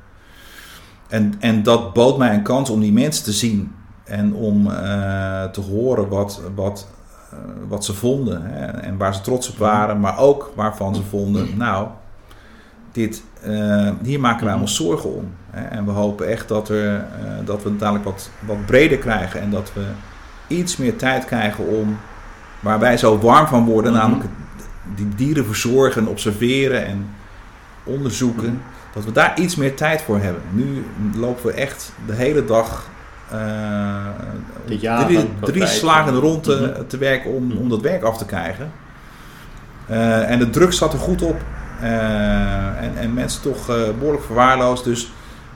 En, 1.09 1.35
en 1.39 1.63
dat 1.63 1.93
bood 1.93 2.19
mij 2.19 2.35
een 2.35 2.43
kans 2.43 2.71
om 2.71 2.81
die 2.81 2.93
mensen 2.93 3.25
te 3.25 3.33
zien. 3.33 3.73
En 4.05 4.35
om 4.35 4.71
eh, 4.71 5.45
te 5.45 5.61
horen 5.61 6.09
wat, 6.09 6.43
wat, 6.55 6.89
eh, 7.31 7.39
wat 7.69 7.85
ze 7.85 7.95
vonden. 7.95 8.43
Hè, 8.43 8.67
en 8.67 8.97
waar 8.97 9.15
ze 9.15 9.21
trots 9.21 9.51
op 9.51 9.57
waren. 9.57 10.01
Maar 10.01 10.19
ook 10.19 10.53
waarvan 10.55 10.95
ze 10.95 11.03
vonden, 11.03 11.57
nou, 11.57 11.89
dit, 12.93 13.23
eh, 13.43 13.91
hier 14.03 14.21
maken 14.21 14.45
wij 14.47 14.55
ons 14.55 14.77
zorgen 14.77 15.15
om. 15.15 15.31
Hè, 15.51 15.65
en 15.67 15.85
we 15.85 15.91
hopen 15.91 16.29
echt 16.29 16.49
dat, 16.49 16.69
er, 16.69 16.95
eh, 16.95 17.01
dat 17.45 17.63
we 17.63 17.69
het 17.69 17.79
dadelijk 17.79 18.05
wat, 18.05 18.31
wat 18.41 18.67
breder 18.67 18.99
krijgen. 18.99 19.41
En 19.41 19.51
dat 19.51 19.71
we 19.75 19.85
iets 20.47 20.77
meer 20.77 20.97
tijd 20.97 21.25
krijgen 21.25 21.67
om, 21.67 21.99
waar 22.61 22.79
wij 22.79 22.97
zo 22.97 23.19
warm 23.19 23.47
van 23.47 23.65
worden, 23.65 23.93
Mhm. 23.93 24.01
namelijk 24.01 24.29
die 24.95 25.09
dieren 25.17 25.45
verzorgen, 25.47 26.07
observeren 26.07 26.87
en 26.87 27.07
onderzoeken. 27.85 28.45
Mhm. 28.45 28.57
Dat 28.95 29.05
we 29.05 29.13
daar 29.13 29.41
iets 29.41 29.57
meer 29.57 29.75
tijd 29.75 30.03
voor 30.03 30.19
hebben. 30.21 30.43
Nu 30.53 30.85
lopen 31.17 31.47
we 31.47 31.53
echt 31.53 31.93
de 32.07 32.15
hele 32.15 32.45
dag 32.45 32.89
eh, 33.31 34.07
drie, 35.07 35.29
drie 35.41 35.67
slagen 35.67 36.15
rond 36.15 36.43
te, 36.45 36.73
Mhm. 36.77 36.87
te 36.87 36.99
werken 36.99 37.31
om, 37.31 37.53
om 37.53 37.69
dat 37.69 37.81
werk 37.81 38.03
af 38.03 38.19
te 38.19 38.25
krijgen. 38.25 38.71
En 40.27 40.39
de 40.39 40.51
druk 40.51 40.73
zat 40.73 40.93
er 40.93 40.99
goed 40.99 41.23
op. 41.23 41.41
Eh, 41.81 42.83
en, 42.85 42.93
en 42.97 43.15
mensen 43.15 43.43
toch 43.43 43.69
eh, 43.69 43.77
behoorlijk 43.99 44.25
verwaarloosd. 44.25 44.85
Dus 44.85 45.11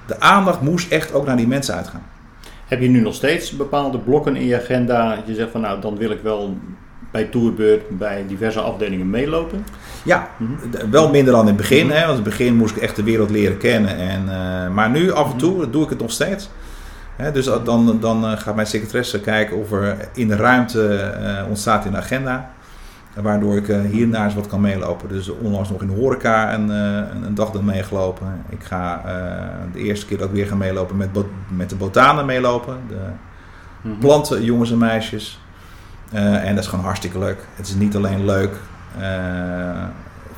de 0.06 0.20
aandacht 0.20 0.60
moest 0.60 0.90
echt 0.92 1.14
ook 1.14 1.26
naar 1.26 1.36
die 1.36 1.46
mensen 1.46 1.74
uitgaan. 1.74 2.02
Heb 2.66 2.80
je 2.80 2.88
nu 2.88 3.00
nog 3.00 3.14
steeds 3.14 3.50
bepaalde 3.56 3.98
blokken 3.98 4.36
in 4.36 4.46
je 4.46 4.56
agenda? 4.60 5.14
Dat 5.16 5.26
je 5.26 5.34
zegt 5.34 5.50
van 5.50 5.60
nou, 5.60 5.80
dan 5.80 5.96
wil 5.96 6.10
ik 6.10 6.20
wel 6.22 6.56
bij 7.10 7.24
Tourbeurt 7.24 7.98
bij 7.98 8.24
diverse 8.28 8.60
afdelingen 8.60 9.10
meelopen? 9.10 9.64
Ja, 10.04 10.28
Mhm. 10.36 10.90
wel 10.90 11.10
minder 11.10 11.32
dan 11.32 11.40
in 11.40 11.46
het 11.46 11.56
begin. 11.56 11.86
Mhm. 11.86 11.94
Hè, 11.94 12.06
want 12.06 12.18
in 12.18 12.24
het 12.24 12.36
begin 12.36 12.56
moest 12.56 12.76
ik 12.76 12.82
echt 12.82 12.96
de 12.96 13.02
wereld 13.02 13.30
leren 13.30 13.56
kennen. 13.58 13.96
En, 13.96 14.22
eh, 14.28 14.68
maar 14.74 14.90
nu 14.90 15.12
af 15.12 15.32
en 15.32 15.38
toe 15.38 15.70
doe 15.70 15.84
ik 15.84 15.90
het 15.90 15.98
nog 16.00 16.10
steeds. 16.10 16.50
Hè, 17.16 17.32
dus 17.32 17.44
dan, 17.64 17.98
dan 18.00 18.38
gaat 18.38 18.54
mijn 18.54 18.66
secretaresse 18.66 19.20
kijken 19.20 19.56
of 19.56 19.72
er 19.72 19.96
in 20.14 20.28
de 20.28 20.36
ruimte 20.36 21.12
ontstaat 21.48 21.84
in 21.84 21.90
de 21.90 21.96
agenda. 21.96 22.50
Waardoor 23.14 23.56
ik 23.56 23.68
eh, 23.68 23.80
hierna 23.80 24.24
eens 24.24 24.34
wat 24.34 24.46
kan 24.46 24.60
meelopen. 24.60 25.08
Dus 25.08 25.28
onlangs 25.28 25.70
nog 25.70 25.80
in 25.80 25.86
de 25.86 25.94
horeca 25.94 26.54
een, 26.54 26.70
eh, 26.70 27.24
een, 27.26 27.34
dag 27.34 27.50
dan 27.50 27.64
meegelopen. 27.64 28.44
Ik 28.48 28.64
ga 28.64 29.02
eh, 29.04 29.72
de 29.72 29.78
eerste 29.78 30.06
keer 30.06 30.18
dat 30.18 30.28
ik 30.28 30.34
weer 30.34 30.46
ga 30.46 30.54
meelopen 30.54 30.96
met, 30.96 31.08
met 31.48 31.70
de 31.70 31.76
botanen 31.76 32.26
meelopen. 32.26 32.76
De 32.88 32.96
Mhm. 33.82 33.98
planten, 33.98 34.44
jongens 34.44 34.70
en 34.70 34.78
meisjes. 34.78 35.40
En 36.10 36.54
dat 36.54 36.64
is 36.64 36.70
gewoon 36.70 36.84
hartstikke 36.84 37.18
leuk. 37.18 37.38
Het 37.54 37.66
is 37.66 37.74
niet 37.74 37.96
alleen 37.96 38.24
leuk 38.24 38.56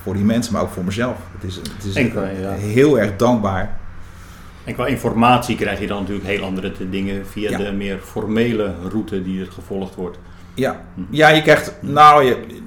voor 0.02 0.14
die 0.14 0.24
mensen, 0.24 0.52
maar 0.52 0.62
ook 0.62 0.70
voor 0.70 0.84
mezelf. 0.84 1.16
Het 1.32 1.44
is, 1.50 1.56
het 1.56 1.84
is 1.84 1.94
ja. 1.94 2.50
heel 2.50 2.98
erg 2.98 3.16
dankbaar. 3.16 3.78
En 4.64 4.74
qua 4.74 4.86
informatie 4.86 5.56
krijg 5.56 5.80
je 5.80 5.86
dan 5.86 6.00
natuurlijk 6.00 6.26
heel 6.26 6.44
andere 6.44 6.72
dingen 6.90 7.26
via 7.26 7.50
Ja. 7.50 7.58
de 7.58 7.72
meer 7.72 7.98
formele 7.98 8.74
route 8.90 9.22
die 9.22 9.40
er 9.40 9.52
gevolgd 9.52 9.94
wordt. 9.94 10.18
Ja, 10.54 10.80
ja 11.10 11.28
je 11.28 11.42
krijgt, 11.42 11.72
nou, 11.80 12.24
je, 12.24 12.62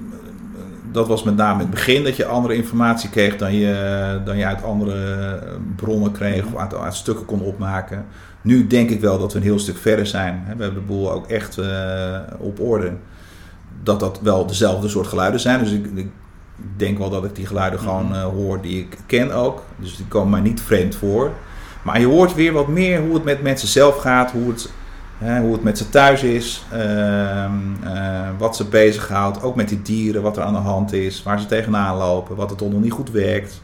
dat 0.98 1.08
was 1.08 1.22
met 1.22 1.36
name 1.36 1.54
in 1.54 1.58
het 1.58 1.70
begin 1.70 2.04
dat 2.04 2.16
je 2.16 2.26
andere 2.26 2.54
informatie 2.54 3.10
kreeg 3.10 3.36
dan 3.36 3.54
je, 3.54 4.20
dan 4.24 4.36
je 4.36 4.46
uit 4.46 4.62
andere 4.62 5.38
bronnen 5.76 6.12
kreeg 6.12 6.44
of 6.46 6.56
uit, 6.56 6.74
uit 6.74 6.94
stukken 6.94 7.24
kon 7.24 7.40
opmaken. 7.40 8.06
Nu 8.40 8.66
denk 8.66 8.90
ik 8.90 9.00
wel 9.00 9.18
dat 9.18 9.32
we 9.32 9.38
een 9.38 9.44
heel 9.44 9.58
stuk 9.58 9.76
verder 9.76 10.06
zijn. 10.06 10.42
We 10.42 10.48
hebben 10.48 10.74
de 10.74 10.86
boel 10.86 11.12
ook 11.12 11.26
echt 11.26 11.58
eh, 11.58 12.18
op 12.38 12.60
orde. 12.60 12.92
Dat 13.82 14.00
dat 14.00 14.20
wel 14.22 14.46
dezelfde 14.46 14.88
soort 14.88 15.06
geluiden 15.06 15.40
zijn. 15.40 15.58
Dus 15.58 15.70
ik, 15.70 15.86
ik 15.94 16.10
denk 16.76 16.98
wel 16.98 17.10
dat 17.10 17.24
ik 17.24 17.34
die 17.34 17.46
geluiden 17.46 17.80
gewoon 17.80 18.14
eh, 18.14 18.22
hoor 18.22 18.60
die 18.60 18.78
ik 18.78 18.98
ken 19.06 19.32
ook. 19.32 19.62
Dus 19.76 19.96
die 19.96 20.06
komen 20.06 20.30
mij 20.30 20.40
niet 20.40 20.60
vreemd 20.60 20.94
voor. 20.94 21.32
Maar 21.82 22.00
je 22.00 22.06
hoort 22.06 22.34
weer 22.34 22.52
wat 22.52 22.68
meer 22.68 23.00
hoe 23.00 23.14
het 23.14 23.24
met 23.24 23.42
mensen 23.42 23.68
zelf 23.68 23.96
gaat, 23.96 24.30
hoe 24.30 24.48
het, 24.48 24.70
hè, 25.18 25.40
hoe 25.40 25.52
het 25.52 25.62
met 25.62 25.78
ze 25.78 25.88
thuis 25.88 26.22
is, 26.22 26.64
ehm, 26.72 27.52
eh, 27.84 28.28
wat 28.38 28.56
ze 28.56 28.64
bezighoudt, 28.64 29.42
ook 29.42 29.56
met 29.56 29.68
die 29.68 29.82
dieren, 29.82 30.22
wat 30.22 30.36
er 30.36 30.42
aan 30.42 30.52
de 30.52 30.58
hand 30.58 30.92
is, 30.92 31.22
waar 31.22 31.40
ze 31.40 31.46
tegenaan 31.46 31.96
lopen, 31.96 32.36
wat 32.36 32.50
het 32.50 32.60
nog 32.60 32.80
niet 32.80 32.92
goed 32.92 33.10
werkt. 33.10 33.62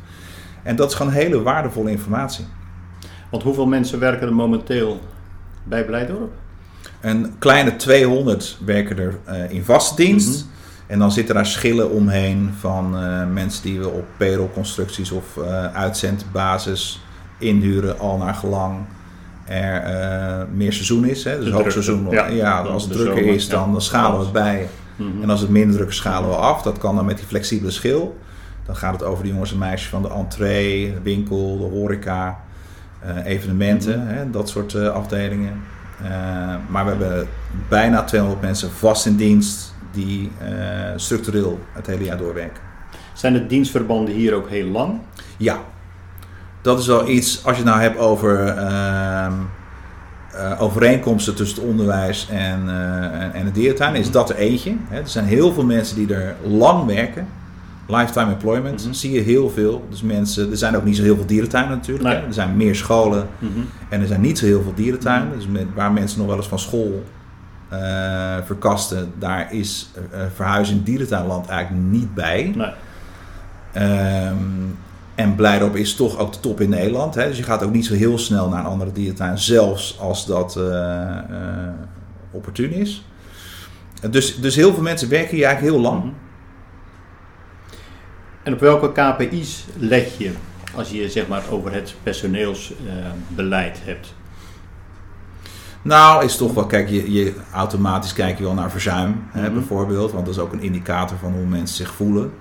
En 0.63 0.77
dat 0.77 0.91
is 0.91 0.97
gewoon 0.97 1.13
hele 1.13 1.43
waardevolle 1.43 1.91
informatie. 1.91 2.45
Want 3.31 3.43
hoeveel 3.43 3.67
mensen 3.67 3.99
werken 3.99 4.27
er 4.27 4.35
momenteel 4.35 5.01
bij 5.63 5.85
Blijdorp? 5.85 6.33
Een 7.01 7.35
kleine 7.39 7.77
200 7.77 8.59
werken 8.65 8.99
er 8.99 9.19
eh, 9.25 9.51
in 9.51 9.65
vaste 9.65 10.03
dienst. 10.03 10.47
En 10.87 10.99
dan 10.99 11.13
zitten 11.13 11.35
daar 11.35 11.47
schillen 11.47 11.91
omheen 11.91 12.51
van 12.59 12.97
eh, 12.99 13.27
mensen 13.27 13.63
die 13.63 13.79
we 13.79 13.89
op 13.89 14.05
payrollconstructies 14.17 15.11
of 15.11 15.39
uitzendbasis 15.73 17.01
inhuren, 17.39 17.99
al 17.99 18.17
naar 18.17 18.35
gelang 18.35 18.87
er 19.45 19.83
eh, 19.83 20.45
meer 20.55 20.73
seizoen 20.73 21.05
is. 21.05 21.25
Hè? 21.25 21.39
Dus 21.39 21.51
hoogseizoen. 21.51 22.11
Ja, 22.11 22.27
ja. 22.27 22.61
als 22.61 22.83
het 22.83 22.93
drukker 22.93 23.17
zomer, 23.17 23.35
is, 23.35 23.49
dan, 23.49 23.83
schalen 23.83 24.19
we 24.19 24.25
het 24.25 24.33
bij. 24.33 24.69
Mhm. 24.97 25.23
En 25.23 25.31
als 25.31 25.41
het 25.41 25.51
minder 25.51 25.77
druk 25.77 25.89
is, 25.89 25.97
schalen 25.97 26.29
we 26.29 26.37
af. 26.37 26.63
Dat 26.63 26.79
kan 26.79 26.97
dan 26.97 27.05
met 27.05 27.17
die 27.17 27.27
flexibele 27.27 27.71
schil. 27.71 28.19
Dan 28.67 28.77
gaat 28.77 28.93
het 28.93 29.03
over 29.03 29.25
de 29.25 29.31
jongens 29.31 29.53
en 29.53 29.59
meisjes 29.59 29.89
van 29.91 30.03
de 30.03 30.11
entree, 30.11 30.93
de 30.95 31.01
winkel, 31.03 31.59
de 31.59 31.77
horeca, 31.77 32.41
eh, 33.01 33.25
evenementen, 33.25 33.99
Mhm. 34.01 34.15
hè, 34.15 34.31
dat 34.31 34.49
soort 34.49 34.75
eh, 34.75 34.89
afdelingen. 34.89 35.63
Maar 36.69 36.85
we 36.85 36.91
hebben 36.91 37.29
bijna 37.69 38.05
200 38.05 38.43
mensen 38.43 38.71
vast 38.71 39.07
in 39.07 39.17
dienst 39.17 39.75
die 39.93 40.31
structureel 40.97 41.59
het 41.73 41.87
hele 41.87 42.05
jaar 42.05 42.17
doorwerken. 42.19 42.63
Zijn 43.13 43.33
de 43.33 43.47
dienstverbanden 43.47 44.15
hier 44.15 44.35
ook 44.35 44.49
heel 44.49 44.67
lang? 44.67 44.99
Ja, 45.37 45.59
dat 46.65 46.79
is 46.79 46.87
wel 46.87 47.09
iets, 47.09 47.45
als 47.45 47.57
je 47.57 47.63
het 47.63 47.71
nou 47.73 47.81
hebt 47.83 47.99
over 47.99 48.47
ehm, 48.47 49.33
eh, 50.33 50.63
overeenkomsten 50.63 51.35
tussen 51.35 51.59
het 51.61 51.69
onderwijs 51.71 52.29
en, 52.31 52.63
eh, 52.69 53.23
en, 53.23 53.33
en 53.33 53.45
de 53.45 53.51
dierentuin, 53.53 53.95
is 53.95 54.11
dat 54.11 54.31
er 54.31 54.37
eentje. 54.37 54.77
Hè. 54.89 54.99
Er 55.01 55.09
zijn 55.09 55.25
heel 55.25 55.53
veel 55.53 55.65
mensen 55.65 55.97
die 55.97 56.15
er 56.15 56.35
lang 56.43 56.87
werken. 56.87 57.27
Lifetime 57.87 58.33
employment 58.33 58.85
Mhm. 58.85 58.93
zie 58.93 59.13
je 59.13 59.21
heel 59.21 59.51
veel. 59.51 59.87
Dus 59.91 60.03
mensen, 60.03 60.51
er 60.51 60.57
zijn 60.57 60.77
ook 60.77 60.85
niet 60.85 60.97
zo 60.97 61.03
heel 61.03 61.17
veel 61.17 61.27
dierentuinen 61.27 61.71
natuurlijk. 61.77 62.05
Nee. 62.09 62.17
Hè. 62.17 62.27
Er 62.27 62.35
zijn 62.35 62.57
meer 62.57 62.75
scholen 62.75 63.27
Mhm. 63.39 63.51
en 63.89 64.01
er 64.01 64.07
zijn 64.07 64.21
niet 64.21 64.39
zo 64.39 64.45
heel 64.47 64.63
veel 64.63 64.75
dierentuinen. 64.75 65.33
Dus 65.37 65.47
met, 65.47 65.67
waar 65.75 65.93
mensen 65.93 66.19
nog 66.19 66.27
wel 66.29 66.37
eens 66.37 66.49
van 66.49 66.59
school 66.59 67.03
eh, 67.69 68.37
verkasten, 68.45 69.13
daar 69.19 69.53
is 69.53 69.91
verhuizen 70.35 70.77
in 70.77 70.83
dierentuinland 70.83 71.47
eigenlijk 71.49 71.85
niet 71.91 72.15
bij. 72.15 72.53
Nee. 72.57 72.71
Ehm, 73.73 74.37
en 75.15 75.35
Blijdorp 75.35 75.77
is 75.77 75.95
toch 75.95 76.19
ook 76.19 76.33
de 76.33 76.41
top 76.41 76.61
in 76.61 76.69
Nederland. 76.69 77.15
Hè? 77.15 77.29
Dus 77.29 77.37
je 77.37 77.43
gaat 77.43 77.63
ook 77.63 77.73
niet 77.73 77.87
zo 77.87 77.95
heel 77.95 78.19
snel 78.19 78.49
naar 78.49 78.59
een 78.59 78.71
andere 78.71 78.93
dierentuin, 78.93 79.39
zelfs 79.39 79.99
als 80.01 80.27
dat 80.27 80.57
eh, 80.57 81.19
eh, 81.19 81.25
opportun 82.31 82.73
is. 82.73 83.05
Dus, 84.11 84.41
dus 84.41 84.57
heel 84.57 84.75
veel 84.75 84.83
mensen 84.83 85.09
werken 85.09 85.37
hier 85.37 85.45
eigenlijk 85.45 85.75
heel 85.75 85.83
lang. 85.85 86.03
Mhm. 86.03 86.13
En 88.43 88.53
op 88.53 88.61
welke 88.61 88.93
KPI's 88.93 89.65
let 89.79 90.17
je 90.19 90.31
als 90.75 90.91
je 90.91 91.09
zeg 91.11 91.29
maar 91.29 91.43
over 91.51 91.73
het 91.73 91.95
personeelsbeleid 92.03 93.79
hebt? 93.85 94.15
Nou, 95.83 96.25
is 96.25 96.37
toch 96.37 96.55
wel, 96.55 96.67
kijk, 96.67 96.89
je, 96.89 97.13
je 97.13 97.35
automatisch 97.53 98.13
kijk 98.13 98.39
je 98.39 98.45
wel 98.45 98.55
naar 98.55 98.71
verzuim, 98.71 99.25
hè, 99.31 99.43
Mhm. 99.43 99.53
bijvoorbeeld. 99.55 100.13
Want 100.13 100.27
dat 100.27 100.35
is 100.35 100.41
ook 100.41 100.53
een 100.53 100.63
indicator 100.63 101.17
van 101.19 101.33
hoe 101.33 101.47
mensen 101.47 101.77
zich 101.77 101.95
voelen. 101.95 102.33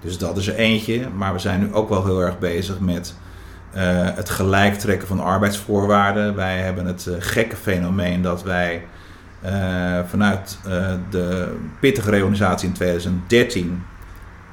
Dus 0.00 0.18
dat 0.18 0.36
is 0.36 0.48
er 0.48 0.54
eentje. 0.54 1.08
Maar 1.16 1.32
we 1.32 1.38
zijn 1.38 1.60
nu 1.60 1.74
ook 1.74 1.88
wel 1.88 2.04
heel 2.04 2.20
erg 2.20 2.38
bezig 2.38 2.80
met 2.80 3.14
eh, 3.72 4.08
het 4.14 4.30
gelijk 4.30 4.74
trekken 4.74 5.08
van 5.08 5.20
arbeidsvoorwaarden. 5.20 6.34
Wij 6.34 6.58
hebben 6.58 6.86
het 6.86 7.06
eh, 7.06 7.14
gekke 7.18 7.56
fenomeen 7.56 8.22
dat 8.22 8.42
wij 8.42 8.84
eh, 9.42 9.98
vanuit 10.06 10.58
de 11.10 11.56
pittige 11.80 12.10
reorganisatie 12.10 12.68
in 12.68 12.74
2013 12.74 13.82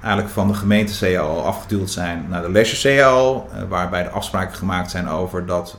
eigenlijk 0.02 0.34
van 0.34 0.48
de 0.48 0.54
gemeente 0.54 0.98
CAO 1.00 1.42
afgeduwd 1.42 1.90
zijn 1.90 2.26
naar 2.30 2.42
de 2.42 2.52
leisure 2.52 2.98
CAO. 2.98 3.50
waarbij 3.70 4.04
de 4.04 4.10
afspraken 4.10 4.56
gemaakt 4.56 4.92
zijn 4.92 5.08
over 5.08 5.46
dat 5.46 5.78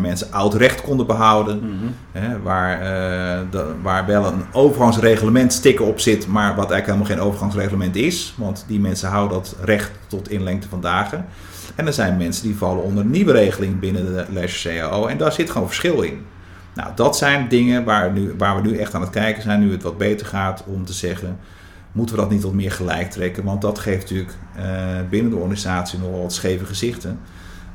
mensen 0.00 0.32
oud 0.32 0.54
recht 0.54 0.80
konden 0.82 1.06
behouden. 1.06 1.58
Mhm. 1.58 1.86
Hè, 2.12 2.40
waar, 2.42 2.80
eh, 2.80 3.40
de- 3.50 3.72
waar 3.82 4.06
wel 4.06 4.26
een 4.26 4.42
overgangsreglement 4.52 5.52
sticker 5.52 5.84
op 5.86 6.00
zit, 6.00 6.26
maar 6.26 6.54
wat 6.54 6.70
eigenlijk 6.70 6.86
helemaal 6.86 7.06
geen 7.06 7.20
overgangsreglement 7.20 7.96
is. 7.96 8.34
Want 8.36 8.64
die 8.68 8.80
mensen 8.80 9.08
houden 9.08 9.36
dat 9.36 9.56
recht 9.64 9.90
tot 10.06 10.30
in 10.30 10.42
lengte 10.42 10.68
van 10.68 10.80
dagen. 10.80 11.24
En 11.74 11.86
er 11.86 11.92
zijn 11.92 12.16
mensen 12.16 12.42
die 12.46 12.56
vallen 12.56 12.82
onder 12.82 13.04
een 13.04 13.10
nieuwe 13.10 13.32
regeling 13.32 13.78
binnen 13.80 14.04
de 14.14 14.24
leisure 14.30 14.78
CAO. 14.78 15.06
En 15.06 15.18
daar 15.18 15.32
zit 15.32 15.50
gewoon 15.50 15.66
verschil 15.66 16.02
in. 16.02 16.20
Nou, 16.74 16.90
dat 16.94 17.16
zijn 17.16 17.48
dingen 17.48 17.84
waar, 17.84 18.12
nu, 18.12 18.34
waar 18.38 18.62
we 18.62 18.68
nu 18.68 18.78
echt 18.78 18.94
aan 18.94 19.00
het 19.00 19.10
kijken 19.10 19.42
zijn, 19.42 19.60
nu 19.60 19.72
het 19.72 19.82
wat 19.82 19.98
beter 19.98 20.26
gaat, 20.26 20.64
om 20.66 20.84
te 20.84 20.92
zeggen, 20.92 21.38
moeten 21.92 22.14
we 22.14 22.20
dat 22.20 22.30
niet 22.30 22.42
wat 22.42 22.52
meer 22.52 22.72
gelijk 22.72 23.10
trekken? 23.10 23.44
Want 23.44 23.60
dat 23.62 23.78
geeft 23.78 24.00
natuurlijk 24.00 24.34
eh, 24.56 24.64
binnen 25.10 25.30
de 25.30 25.36
organisatie 25.36 25.98
nogal 25.98 26.22
wat 26.22 26.32
scheve 26.32 26.64
gezichten. 26.64 27.18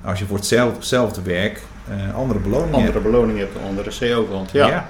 Als 0.05 0.19
je 0.19 0.25
voor 0.25 0.37
hetzelfde, 0.37 0.75
hetzelfde 0.75 1.21
werk 1.21 1.61
eh, 1.89 2.15
andere 2.15 2.39
beloningen 2.39 2.73
Andere 2.73 2.91
hebt. 2.91 3.03
beloning 3.03 3.37
hebt, 3.37 3.55
een 3.55 3.63
andere 3.67 3.91
CO-kant. 3.99 4.51
Ja. 4.51 4.67
ja. 4.67 4.89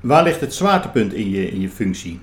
Waar 0.00 0.22
ligt 0.22 0.40
het 0.40 0.54
zwaartepunt 0.54 1.12
in 1.14 1.30
je, 1.30 1.50
in 1.50 1.60
je 1.60 1.68
functie? 1.68 2.20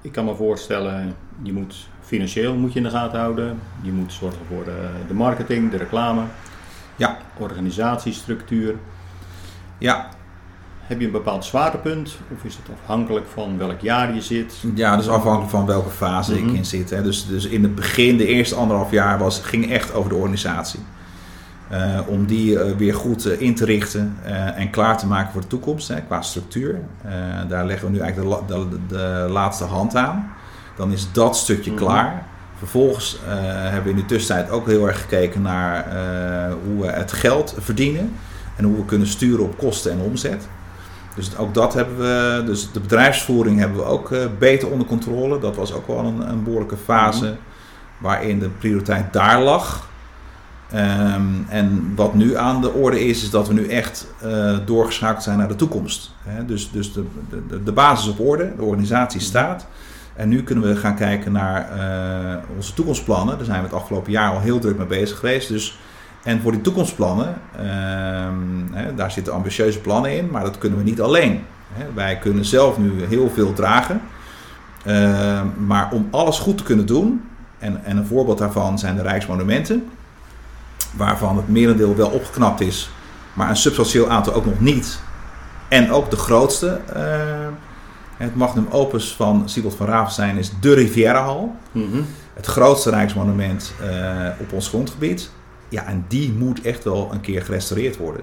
Ik 0.00 0.12
kan 0.12 0.24
me 0.24 0.34
voorstellen, 0.34 1.14
je 1.42 1.52
moet 1.52 1.88
financieel 2.02 2.54
moet 2.54 2.72
je 2.72 2.78
in 2.78 2.84
de 2.84 2.90
gaten 2.90 3.18
houden. 3.20 3.58
Je 3.82 3.92
moet 3.92 4.12
zorgen 4.12 4.40
voor 4.48 4.64
de, 4.64 4.88
de 5.08 5.14
marketing, 5.14 5.70
de 5.70 5.76
reclame, 5.76 6.22
Ja. 6.96 7.16
organisatiestructuur. 7.38 8.74
Ja, 9.78 10.08
Heb 10.86 11.00
je 11.00 11.06
een 11.06 11.12
bepaald 11.12 11.44
zwaartepunt? 11.44 12.16
Of 12.36 12.44
is 12.44 12.56
het 12.56 12.66
afhankelijk 12.82 13.26
van 13.34 13.58
welk 13.58 13.80
jaar 13.80 14.14
je 14.14 14.20
zit? 14.20 14.54
Ja, 14.74 14.96
dus 14.96 15.08
afhankelijk 15.08 15.50
van 15.50 15.66
welke 15.66 15.90
fase 15.90 16.34
Mhm. 16.34 16.48
ik 16.48 16.54
in 16.54 16.64
zit. 16.64 16.90
Hè. 16.90 17.02
Dus, 17.02 17.26
dus 17.26 17.44
in 17.46 17.62
het 17.62 17.74
begin, 17.74 18.16
de 18.16 18.26
eerste 18.26 18.54
anderhalf 18.54 18.90
jaar, 18.90 19.18
was, 19.18 19.38
ging 19.40 19.70
echt 19.70 19.94
over 19.94 20.10
de 20.10 20.16
organisatie. 20.16 20.80
Eh, 21.74 22.00
om 22.06 22.26
die 22.26 22.58
eh, 22.60 22.76
weer 22.76 22.94
goed 22.94 23.26
eh, 23.26 23.40
in 23.40 23.54
te 23.54 23.64
richten 23.64 24.16
en 24.56 24.70
klaar 24.70 24.98
te 24.98 25.06
maken 25.06 25.32
voor 25.32 25.40
de 25.40 25.46
toekomst 25.46 25.88
hè, 25.88 26.00
qua 26.00 26.22
structuur. 26.22 26.78
Daar 27.48 27.66
leggen 27.66 27.86
we 27.86 27.92
nu 27.92 28.00
eigenlijk 28.00 28.48
de, 28.48 28.66
de, 28.68 28.78
de 28.88 29.26
laatste 29.30 29.64
hand 29.64 29.96
aan. 29.96 30.32
Dan 30.76 30.92
is 30.92 31.08
dat 31.12 31.36
stukje 31.36 31.70
Mhm. 31.70 31.80
klaar. 31.80 32.26
Vervolgens 32.58 33.18
hebben 33.26 33.82
we 33.82 33.90
in 33.90 33.96
de 33.96 34.14
tussentijd 34.14 34.50
ook 34.50 34.66
heel 34.66 34.86
erg 34.86 35.00
gekeken 35.00 35.42
naar 35.42 35.86
hoe 36.64 36.80
we 36.80 36.86
het 36.86 37.12
geld 37.12 37.54
verdienen. 37.58 38.12
En 38.56 38.64
hoe 38.64 38.76
we 38.76 38.84
kunnen 38.84 39.06
sturen 39.06 39.44
op 39.44 39.58
kosten 39.58 39.92
en 39.92 39.98
omzet. 39.98 40.48
Dus 41.14 41.36
ook 41.36 41.54
dat 41.54 41.74
hebben 41.74 41.98
we, 41.98 42.42
dus 42.46 42.72
de 42.72 42.80
bedrijfsvoering 42.80 43.58
hebben 43.58 43.78
we 43.78 43.84
ook 43.84 44.10
beter 44.38 44.70
onder 44.70 44.86
controle. 44.86 45.38
Dat 45.38 45.56
was 45.56 45.72
ook 45.72 45.86
wel 45.86 45.98
een, 45.98 46.28
een 46.28 46.44
behoorlijke 46.44 46.76
fase 46.76 47.36
waarin 47.98 48.38
de 48.38 48.48
prioriteit 48.48 49.12
daar 49.12 49.42
lag. 49.42 49.92
Ehm, 50.70 51.22
en 51.48 51.92
wat 51.96 52.14
nu 52.14 52.36
aan 52.36 52.60
de 52.60 52.72
orde 52.72 53.06
is, 53.06 53.22
is 53.22 53.30
dat 53.30 53.48
we 53.48 53.54
nu 53.54 53.68
echt 53.68 54.06
uh, 54.24 54.56
doorgeschakeld 54.64 55.22
zijn 55.22 55.38
naar 55.38 55.48
de 55.48 55.56
toekomst. 55.56 56.10
Dus, 56.46 56.70
dus 56.70 56.92
de, 56.92 57.04
de, 57.48 57.62
de 57.62 57.72
basis 57.72 58.10
op 58.10 58.20
orde, 58.20 58.52
de 58.56 58.62
organisatie 58.62 59.20
staat. 59.20 59.66
En 60.14 60.28
nu 60.28 60.42
kunnen 60.42 60.64
we 60.64 60.76
gaan 60.76 60.96
kijken 60.96 61.32
naar 61.32 61.68
uh, 61.76 62.56
onze 62.56 62.74
toekomstplannen. 62.74 63.36
Daar 63.36 63.44
zijn 63.44 63.58
we 63.58 63.66
het 63.66 63.74
afgelopen 63.74 64.12
jaar 64.12 64.30
al 64.30 64.40
heel 64.40 64.58
druk 64.58 64.78
mee 64.78 64.86
bezig 64.86 65.18
geweest. 65.18 65.48
Dus, 65.48 65.78
en 66.22 66.40
voor 66.40 66.52
die 66.52 66.60
toekomstplannen, 66.60 67.34
ehm, 67.56 68.96
daar 68.96 69.10
zitten 69.10 69.32
ambitieuze 69.32 69.80
plannen 69.80 70.16
in, 70.16 70.30
maar 70.30 70.42
dat 70.42 70.58
kunnen 70.58 70.78
we 70.78 70.84
niet 70.84 71.00
alleen. 71.00 71.40
Wij 71.94 72.18
kunnen 72.18 72.44
zelf 72.44 72.78
nu 72.78 73.04
heel 73.04 73.30
veel 73.34 73.52
dragen. 73.52 74.00
Ehm, 74.84 75.46
maar 75.66 75.92
om 75.92 76.08
alles 76.10 76.38
goed 76.38 76.58
te 76.58 76.64
kunnen 76.64 76.86
doen, 76.86 77.22
en, 77.58 77.84
en 77.84 77.96
een 77.96 78.06
voorbeeld 78.06 78.38
daarvan 78.38 78.78
zijn 78.78 78.96
de 78.96 79.02
Rijksmonumenten 79.02 79.88
waarvan 80.96 81.36
het 81.36 81.48
merendeel 81.48 81.96
wel 81.96 82.08
opgeknapt 82.08 82.60
is, 82.60 82.90
maar 83.32 83.50
een 83.50 83.56
substantieel 83.56 84.08
aantal 84.08 84.34
ook 84.34 84.44
nog 84.44 84.60
niet. 84.60 85.00
En 85.68 85.92
ook 85.92 86.10
de 86.10 86.16
grootste, 86.16 86.80
uh, 86.96 87.02
het 88.16 88.34
magnum 88.34 88.66
opus 88.70 89.12
van 89.12 89.42
Siebold 89.48 89.74
van 89.74 89.86
Ravenstein 89.86 90.36
is 90.36 90.52
de 90.60 90.74
Rivierenhal. 90.74 91.56
Mm 91.72 92.06
Het 92.34 92.46
grootste 92.46 92.90
rijksmonument 92.90 93.74
uh, 93.82 94.28
op 94.40 94.52
ons 94.52 94.68
grondgebied. 94.68 95.30
Ja, 95.68 95.86
en 95.86 96.04
die 96.08 96.32
moet 96.32 96.60
echt 96.60 96.84
wel 96.84 97.08
een 97.12 97.20
keer 97.20 97.42
gerestaureerd 97.42 97.96
worden. 97.96 98.22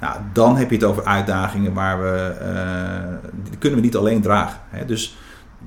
Nou, 0.00 0.16
dan 0.32 0.56
heb 0.56 0.70
je 0.70 0.76
het 0.76 0.84
over 0.84 1.04
uitdagingen 1.04 1.72
waar 1.72 2.02
we, 2.02 2.36
uh, 2.42 3.30
die 3.48 3.58
kunnen 3.58 3.78
we 3.78 3.84
niet 3.84 3.96
alleen 3.96 4.20
dragen. 4.20 4.60
Hè. 4.68 4.84
Dus 4.84 5.16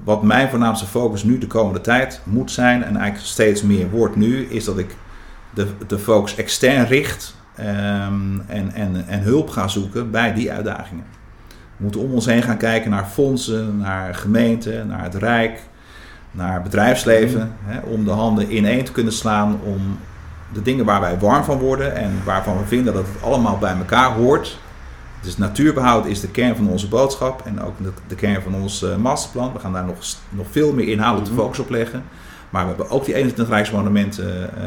wat 0.04 0.24
mijn 0.24 0.50
voornaamste 0.50 0.86
focus 0.86 1.24
nu 1.24 1.38
de 1.38 1.48
komende 1.48 1.82
tijd 1.82 2.22
moet 2.24 2.52
zijn, 2.52 2.84
en 2.84 2.96
eigenlijk 2.96 3.28
steeds 3.28 3.62
meer 3.62 3.90
wordt 3.90 4.16
nu, 4.16 4.46
is 4.46 4.66
dat 4.66 4.78
ik 4.78 4.96
de, 5.56 5.68
de 5.88 6.00
focus 6.00 6.36
extern 6.36 6.86
richt 6.86 7.36
um, 7.60 8.44
en, 8.48 8.72
en, 8.74 9.06
en 9.08 9.22
hulp 9.22 9.50
gaan 9.50 9.70
zoeken 9.70 10.12
bij 10.12 10.34
die 10.34 10.52
uitdagingen. 10.52 11.06
We 11.48 11.84
moeten 11.84 12.02
om 12.02 12.14
ons 12.14 12.26
heen 12.26 12.44
gaan 12.44 12.58
kijken 12.58 12.92
naar 12.92 13.06
fondsen, 13.06 13.78
naar 13.78 14.16
gemeenten, 14.16 14.88
naar 14.88 15.04
het 15.04 15.16
Rijk, 15.16 15.60
naar 16.32 16.62
bedrijfsleven. 16.62 17.42
Mm. 17.42 17.72
Hè, 17.72 17.80
om 17.80 18.04
de 18.06 18.12
handen 18.12 18.56
ineen 18.56 18.84
te 18.84 18.92
kunnen 18.92 19.14
slaan 19.14 19.60
om 19.64 19.98
de 20.54 20.62
dingen 20.62 20.86
waar 20.86 21.02
wij 21.02 21.20
warm 21.20 21.44
van 21.44 21.58
worden 21.58 21.96
en 21.96 22.12
waarvan 22.24 22.58
we 22.58 22.66
vinden 22.66 22.94
dat 22.94 23.08
het 23.08 23.24
allemaal 23.24 23.58
bij 23.58 23.76
elkaar 23.78 24.12
hoort. 24.12 24.58
Dus 25.22 25.38
natuurbehoud 25.38 26.06
is 26.06 26.20
de 26.20 26.32
kern 26.32 26.56
van 26.56 26.70
onze 26.70 26.88
boodschap 26.88 27.42
en 27.46 27.62
ook 27.62 27.74
de, 27.84 27.92
de 28.08 28.16
kern 28.16 28.42
van 28.42 28.56
ons 28.56 28.84
uh, 28.84 28.96
masterplan. 28.96 29.54
We 29.54 29.60
gaan 29.60 29.74
daar 29.74 29.86
nog, 29.86 29.98
nog 30.30 30.48
veel 30.52 30.74
meer 30.74 30.88
inhoudelijk 30.88 31.32
mm 31.32 31.38
focus 31.38 31.60
op 31.60 31.70
leggen. 31.70 32.04
Maar 32.50 32.62
we 32.62 32.68
hebben 32.68 32.90
ook 32.90 33.06
die 33.06 33.16
21 33.16 33.54
Rijksmonumenten 33.54 34.50
uh, 34.58 34.64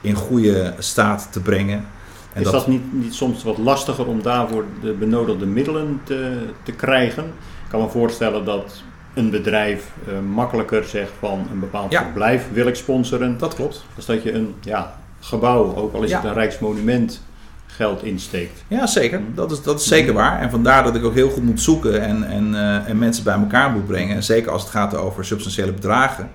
in 0.00 0.14
goede 0.14 0.74
staat 0.78 1.28
te 1.30 1.40
brengen. 1.40 1.84
En 2.32 2.42
is 2.42 2.50
dat, 2.50 2.66
niet, 2.66 2.92
niet 2.92 3.14
soms 3.14 3.42
wat 3.42 3.58
lastiger 3.58 4.06
om 4.06 4.22
daarvoor 4.22 4.64
de 4.82 4.92
benodigde 4.92 5.46
middelen 5.46 6.00
te, 6.04 6.38
te 6.62 6.72
krijgen? 6.72 7.24
Ik 7.24 7.70
kan 7.70 7.80
me 7.80 7.88
voorstellen 7.88 8.44
dat 8.44 8.82
een 9.14 9.30
bedrijf 9.30 9.90
uh, 10.08 10.14
makkelijker 10.34 10.84
zegt 10.84 11.12
van 11.18 11.46
een 11.52 11.60
bepaald 11.60 11.94
verblijf 11.94 12.44
wil 12.52 12.66
ik 12.66 12.74
sponsoren. 12.74 13.38
Dat 13.38 13.54
klopt. 13.54 13.84
Dus 13.94 14.06
dat 14.06 14.22
je 14.22 14.32
een 14.32 14.54
ja, 14.60 14.98
gebouw, 15.20 15.74
ook 15.76 15.94
al 15.94 16.02
is 16.02 16.12
het 16.12 16.24
een 16.24 16.32
rijksmonument, 16.32 17.22
geld 17.66 18.02
insteekt. 18.02 18.64
Ja, 18.68 18.86
zeker. 18.86 19.20
Dat 19.34 19.50
is, 19.52 19.62
dat 19.62 19.80
is 19.80 19.86
zeker 19.86 20.12
waar. 20.12 20.40
En 20.40 20.50
vandaar 20.50 20.84
dat 20.84 20.94
ik 20.94 21.04
ook 21.04 21.14
heel 21.14 21.30
goed 21.30 21.44
moet 21.44 21.60
zoeken 21.60 22.02
en, 22.02 22.24
en, 22.24 22.52
uh, 22.52 22.88
en 22.88 22.98
mensen 22.98 23.24
bij 23.24 23.34
elkaar 23.34 23.70
moet 23.70 23.86
brengen. 23.86 24.16
En 24.16 24.22
zeker 24.22 24.50
als 24.50 24.62
het 24.62 24.70
gaat 24.70 24.96
over 24.96 25.24
substantiële 25.24 25.72
bedragen 25.72 26.30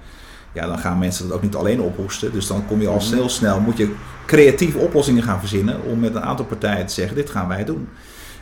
ja, 0.54 0.68
dan 0.68 0.80
gaan 0.80 0.98
mensen 0.98 1.28
dat 1.28 1.36
ook 1.36 1.44
niet 1.44 1.56
alleen 1.56 1.82
ophoesten. 1.82 2.32
Dus 2.32 2.48
dan 2.48 2.66
kom 2.68 2.82
je 2.82 2.88
al 2.88 2.96
mhm. 2.96 3.14
heel 3.14 3.30
snel, 3.30 3.60
moet 3.60 3.78
je 3.78 3.94
creatieve 4.26 4.78
oplossingen 4.78 5.24
gaan 5.24 5.40
verzinnen 5.40 5.84
om 5.84 6.00
met 6.00 6.16
een 6.16 6.22
aantal 6.22 6.46
partijen 6.46 6.86
te 6.86 6.94
zeggen, 6.94 7.16
dit 7.16 7.30
gaan 7.30 7.48
wij 7.48 7.66
doen. 7.66 7.88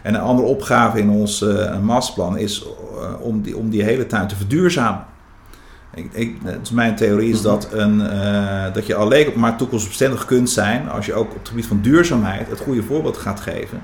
En 0.01 0.13
een 0.13 0.21
andere 0.21 0.47
opgave 0.47 0.99
in 0.99 1.09
ons 1.09 1.41
uh, 1.41 1.79
masterplan 1.79 2.37
is 2.37 2.65
uh, 2.95 3.21
om, 3.21 3.41
die, 3.41 3.57
om 3.57 3.69
die 3.69 3.83
hele 3.83 4.05
tuin 4.05 4.27
te 4.27 4.35
verduurzamen. 4.35 5.05
Ik, 5.93 6.13
ik, 6.13 6.35
dus 6.59 6.71
mijn 6.71 6.95
theorie 6.95 7.31
is 7.31 7.41
mhm. 7.41 7.47
dat, 7.47 7.67
een, 7.71 7.99
uh, 7.99 8.73
dat 8.73 8.85
je 8.85 8.95
alleen 8.95 9.31
maar 9.35 9.57
toekomstbestendig 9.57 10.25
kunt 10.25 10.49
zijn 10.49 10.89
als 10.89 11.05
je 11.05 11.13
ook 11.13 11.29
op 11.29 11.37
het 11.37 11.47
gebied 11.47 11.65
van 11.65 11.81
duurzaamheid 11.81 12.49
het 12.49 12.59
goede 12.59 12.83
voorbeeld 12.83 13.17
gaat 13.17 13.39
geven. 13.39 13.81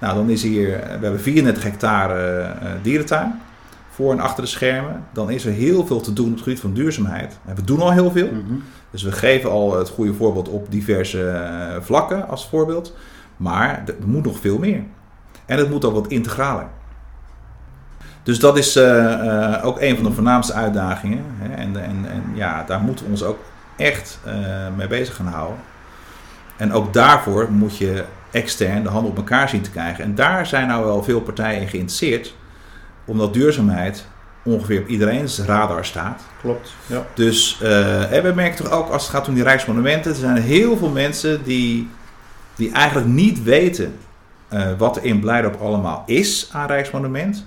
Nou, 0.00 0.14
dan 0.14 0.30
is 0.30 0.42
hier, 0.42 0.66
we 0.68 1.02
hebben 1.02 1.20
34 1.20 1.62
hectare 1.62 2.54
dierentuin 2.82 3.40
voor 4.00 4.12
en 4.12 4.20
achter 4.20 4.42
de 4.42 4.48
schermen, 4.48 5.04
dan 5.12 5.30
is 5.30 5.44
er 5.44 5.52
heel 5.52 5.86
veel 5.86 6.00
te 6.00 6.12
doen 6.12 6.26
op 6.26 6.32
het 6.32 6.42
gebied 6.42 6.60
van 6.60 6.72
duurzaamheid. 6.72 7.38
En 7.46 7.54
we 7.54 7.64
doen 7.64 7.80
al 7.80 7.92
heel 7.92 8.10
veel. 8.10 8.26
Mhm. 8.26 8.58
Dus 8.90 9.02
we 9.02 9.12
geven 9.12 9.50
al 9.50 9.78
het 9.78 9.88
goede 9.88 10.14
voorbeeld 10.14 10.48
op 10.48 10.70
diverse 10.70 11.28
eh, 11.28 11.76
vlakken 11.80 12.28
als 12.28 12.48
voorbeeld. 12.48 12.96
Maar 13.36 13.82
er 13.86 13.94
moet 14.04 14.24
nog 14.24 14.38
veel 14.38 14.58
meer. 14.58 14.82
En 15.46 15.58
het 15.58 15.70
moet 15.70 15.84
ook 15.84 15.94
wat 15.94 16.06
integraler. 16.06 16.66
Dus 18.22 18.38
dat 18.38 18.58
is 18.58 18.76
uh, 18.76 18.84
uh, 18.84 19.64
ook 19.64 19.80
een 19.80 19.94
van 19.94 20.04
de 20.04 20.12
voornaamste 20.12 20.52
uitdagingen. 20.52 21.24
Hè? 21.38 21.54
En, 21.54 21.84
en, 21.84 22.10
en, 22.10 22.22
ja, 22.34 22.64
daar 22.66 22.80
moeten 22.80 23.04
we 23.04 23.10
ons 23.10 23.22
ook 23.22 23.38
echt 23.76 24.18
mee 24.76 24.86
bezig 24.86 25.14
gaan 25.14 25.26
houden. 25.26 25.58
En 26.56 26.72
ook 26.72 26.92
daarvoor 26.92 27.52
moet 27.52 27.76
je 27.76 28.04
extern 28.30 28.82
de 28.82 28.88
handen 28.88 29.10
op 29.10 29.16
elkaar 29.16 29.48
zien 29.48 29.62
te 29.62 29.70
krijgen. 29.70 30.04
En 30.04 30.14
daar 30.14 30.46
zijn 30.46 30.66
nou 30.66 30.84
wel 30.84 31.02
veel 31.02 31.20
partijen 31.20 31.60
in 31.60 31.68
geïnteresseerd 31.68 32.34
omdat 33.10 33.34
duurzaamheid 33.34 34.06
ongeveer 34.42 34.80
op 34.80 34.88
iedereen's 34.88 35.38
radar 35.38 35.84
staat. 35.84 36.22
Klopt. 36.40 36.72
Ja. 36.86 37.06
Dus 37.14 37.60
uh, 37.62 38.12
en 38.12 38.22
we 38.22 38.32
merken 38.34 38.64
toch 38.64 38.72
ook 38.72 38.88
als 38.88 39.02
het 39.02 39.10
gaat 39.10 39.28
om 39.28 39.34
die 39.34 39.42
rijksmonumenten, 39.42 40.10
er 40.10 40.16
zijn 40.16 40.36
heel 40.36 40.76
veel 40.76 40.88
mensen 40.88 41.44
die, 41.44 41.88
die 42.54 42.72
eigenlijk 42.72 43.08
niet 43.08 43.42
weten 43.42 43.96
uh, 44.52 44.68
wat 44.78 44.96
er 44.96 45.04
in 45.04 45.20
Blijdorp 45.20 45.60
allemaal 45.60 46.02
is 46.06 46.48
aan 46.52 46.66
rijksmonument. 46.66 47.46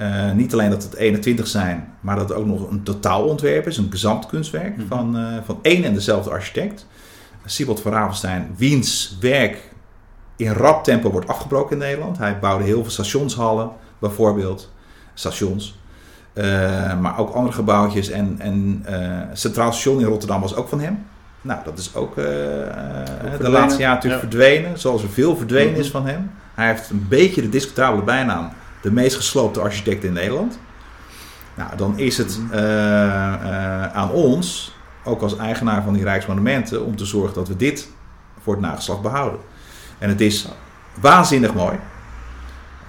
Uh, 0.00 0.32
niet 0.32 0.52
alleen 0.52 0.70
dat 0.70 0.82
het 0.82 0.94
21 0.94 1.46
zijn, 1.46 1.94
maar 2.00 2.16
dat 2.16 2.28
het 2.28 2.38
ook 2.38 2.46
nog 2.46 2.70
een 2.70 2.82
totaalontwerp 2.82 3.66
is, 3.66 3.76
een 3.76 3.90
gezamtkunstwerk 3.90 4.76
mm 4.76 4.86
van, 4.88 5.40
van 5.44 5.58
één 5.62 5.84
en 5.84 5.94
dezelfde 5.94 6.30
architect. 6.30 6.86
Siebold 7.44 7.80
van 7.80 7.92
Ravenstein, 7.92 8.54
wiens 8.56 9.16
werk 9.20 9.70
in 10.36 10.52
rap 10.52 10.84
tempo 10.84 11.10
wordt 11.10 11.28
afgebroken 11.28 11.72
in 11.72 11.78
Nederland. 11.78 12.18
Hij 12.18 12.38
bouwde 12.38 12.64
heel 12.64 12.82
veel 12.82 12.90
stationshallen 12.90 13.70
bijvoorbeeld 13.98 14.71
stations. 15.14 15.80
Uh, 16.34 17.00
maar 17.00 17.18
ook 17.18 17.34
andere 17.34 17.54
gebouwtjes. 17.54 18.10
En, 18.10 18.36
en 18.38 18.86
uh, 18.90 19.18
Centraal 19.32 19.72
Station 19.72 20.00
in 20.00 20.06
Rotterdam 20.06 20.40
was 20.40 20.54
ook 20.54 20.68
van 20.68 20.80
hem. 20.80 21.06
Nou, 21.40 21.60
dat 21.64 21.78
is 21.78 21.94
ook, 21.94 22.10
uh, 22.10 22.24
de 22.24 23.48
laatste 23.48 23.80
jaar 23.80 23.94
natuurlijk 23.94 24.22
verdwenen. 24.22 24.78
Zoals 24.78 25.02
er 25.02 25.08
veel 25.08 25.36
verdwenen 25.36 25.74
is 25.74 25.90
mhm. 25.90 25.96
van 25.96 26.06
hem. 26.06 26.30
Hij 26.54 26.66
heeft 26.66 26.90
een 26.90 27.06
beetje 27.08 27.42
de 27.42 27.48
discutabele 27.48 28.02
bijnaam. 28.02 28.50
De 28.82 28.92
meest 28.92 29.16
gesloopte 29.16 29.60
architect 29.60 30.04
in 30.04 30.12
Nederland. 30.12 30.58
Nou, 31.54 31.76
dan 31.76 31.98
is 31.98 32.18
het 32.18 32.38
mhm. 32.38 32.56
aan 33.92 34.10
ons, 34.10 34.76
ook 35.04 35.22
als 35.22 35.36
eigenaar 35.36 35.82
van 35.82 35.92
die 35.92 36.02
Rijksmonumenten, 36.02 36.84
om 36.84 36.96
te 36.96 37.04
zorgen 37.04 37.34
dat 37.34 37.48
we 37.48 37.56
dit 37.56 37.88
voor 38.42 38.52
het 38.52 38.62
nageslacht 38.62 39.02
behouden. 39.02 39.40
En 39.98 40.08
het 40.08 40.20
is 40.20 40.48
waanzinnig 41.00 41.54
mooi. 41.54 41.78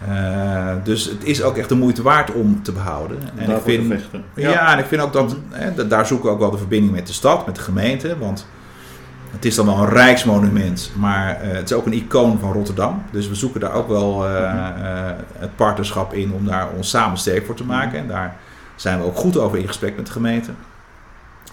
Uh, 0.10 0.74
dus 0.84 1.06
het 1.06 1.24
is 1.24 1.44
ook 1.44 1.58
echt 1.58 1.70
de 1.70 1.76
moeite 1.76 2.02
waard 2.02 2.32
om 2.32 2.64
te 2.64 2.72
behouden. 2.72 3.18
En 3.36 3.50
ik 3.50 3.62
vind, 3.64 3.94
ja. 4.36 4.50
ja. 4.50 4.74
en 4.74 4.80
ik 4.80 4.86
vind 4.86 5.02
ook 5.02 5.14
dat, 5.14 5.38
mhm. 5.50 5.62
hè, 5.62 5.88
daar 5.88 6.06
zoeken 6.06 6.28
we 6.28 6.34
ook 6.34 6.40
wel 6.40 6.52
de 6.52 6.58
verbinding 6.58 6.94
met 6.94 7.08
de 7.08 7.14
stad, 7.14 7.46
met 7.46 7.56
de 7.56 7.62
gemeente. 7.62 8.18
Want 8.18 8.48
het 9.32 9.46
is 9.46 9.56
dan 9.56 9.66
wel 9.66 9.78
een 9.78 9.90
rijksmonument, 9.90 10.92
maar 10.96 11.46
uh, 11.46 11.52
het 11.52 11.70
is 11.70 11.76
ook 11.76 11.86
een 11.86 11.94
icoon 11.94 12.40
van 12.40 12.52
Rotterdam. 12.52 13.04
Dus 13.12 13.28
we 13.28 13.36
zoeken 13.36 13.60
daar 13.60 13.74
ook 13.74 13.88
wel 13.88 14.30
uh, 14.30 15.12
het 15.38 15.56
partnerschap 15.56 16.14
in 16.14 16.34
om 16.34 16.46
daar 16.46 16.68
ons 16.76 16.90
samen 16.90 17.18
sterk 17.18 17.46
voor 17.46 17.56
te 17.56 17.66
maken. 17.66 17.90
Mhm. 17.90 17.98
En 17.98 18.08
daar 18.08 18.36
zijn 18.76 19.00
we 19.00 19.06
ook 19.06 19.18
goed 19.18 19.38
over 19.38 19.58
in 19.58 19.68
gesprek 19.68 19.96
met 19.96 20.06
de 20.06 20.12
gemeente. 20.12 20.52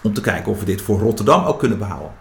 Om 0.03 0.13
te 0.13 0.21
kijken 0.21 0.51
of 0.51 0.59
we 0.59 0.65
dit 0.65 0.81
voor 0.81 0.99
Rotterdam 0.99 1.45
ook 1.45 1.59
kunnen 1.59 1.77
behouden. 1.77 2.11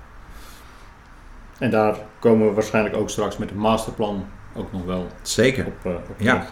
En 1.58 1.70
daar 1.70 1.96
komen 2.18 2.46
we 2.48 2.54
waarschijnlijk 2.54 2.96
ook 2.96 3.10
straks 3.10 3.36
met 3.36 3.50
een 3.50 3.58
masterplan 3.58 4.24
ook 4.54 4.72
nog 4.72 4.84
wel 4.84 5.06
Zeker. 5.22 5.66
op, 5.66 5.86
uh, 5.86 5.92
op 5.92 6.16
ja. 6.18 6.46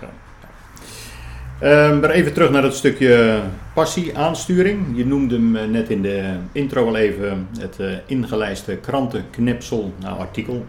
Um, 1.62 2.00
maar 2.00 2.10
even 2.10 2.32
terug 2.32 2.50
naar 2.50 2.62
het 2.62 2.74
stukje 2.74 3.42
passie, 3.74 4.18
aansturing. 4.18 4.86
Je 4.94 5.06
noemde 5.06 5.34
hem 5.34 5.56
eh, 5.56 5.64
net 5.64 5.90
in 5.90 6.02
de 6.02 6.36
intro 6.52 6.86
al 6.86 6.96
even 6.96 7.48
het 7.58 7.76
uh, 7.80 7.92
ingelijste 8.06 8.76
krantenknipsel, 8.76 9.92
nou 10.00 10.18
artikel. 10.18 10.66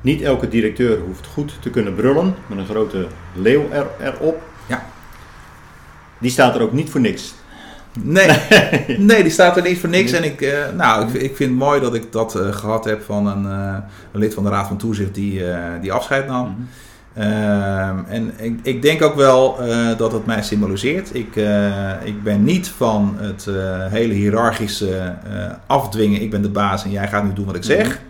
Niet 0.00 0.22
elke 0.22 0.48
directeur 0.48 0.98
hoeft 0.98 1.26
goed 1.26 1.62
te 1.62 1.70
kunnen 1.70 1.94
brullen, 1.94 2.34
met 2.46 2.58
een 2.58 2.66
grote 2.66 3.06
leeuw 3.34 3.70
er, 3.70 3.86
erop. 4.00 4.42
Ja. 4.68 4.86
Die 6.18 6.30
staat 6.30 6.54
er 6.54 6.62
ook 6.62 6.72
niet 6.72 6.90
voor 6.90 7.00
niks. 7.00 7.34
Nee, 8.02 8.30
nee, 8.98 9.22
die 9.22 9.32
staat 9.32 9.56
er 9.56 9.62
niet 9.62 9.78
voor 9.78 9.88
niks. 9.88 10.12
En 10.12 10.24
ik, 10.24 10.40
uh, 10.40 10.52
nou, 10.76 11.08
ik, 11.08 11.22
ik, 11.22 11.36
vind 11.36 11.50
het 11.50 11.58
mooi 11.58 11.80
dat 11.80 11.94
ik 11.94 12.12
dat 12.12 12.36
uh, 12.36 12.52
gehad 12.52 12.84
heb 12.84 13.02
van 13.02 13.26
een, 13.26 13.44
uh, 13.44 13.76
een, 14.12 14.20
lid 14.20 14.34
van 14.34 14.44
de 14.44 14.50
Raad 14.50 14.66
van 14.66 14.76
Toezicht 14.76 15.14
die, 15.14 15.42
die 15.80 15.92
afscheid 15.92 16.26
nam. 16.26 16.46
Mm 16.46 16.68
-hmm. 17.14 18.04
en 18.08 18.32
ik, 18.36 18.58
ik, 18.62 18.82
denk 18.82 19.02
ook 19.02 19.14
wel 19.14 19.58
dat 19.96 20.12
het 20.12 20.26
mij 20.26 20.42
symboliseert. 20.42 21.14
Ik, 21.14 21.36
ik 22.04 22.22
ben 22.22 22.44
niet 22.44 22.68
van 22.68 23.16
het 23.18 23.48
hele 23.90 24.14
hiërarchische 24.14 25.14
afdwingen. 25.66 26.22
Ik 26.22 26.30
ben 26.30 26.42
de 26.42 26.50
baas 26.50 26.84
en 26.84 26.90
jij 26.90 27.08
gaat 27.08 27.24
nu 27.24 27.32
doen 27.32 27.46
wat 27.46 27.56
ik 27.56 27.64
zeg. 27.64 28.00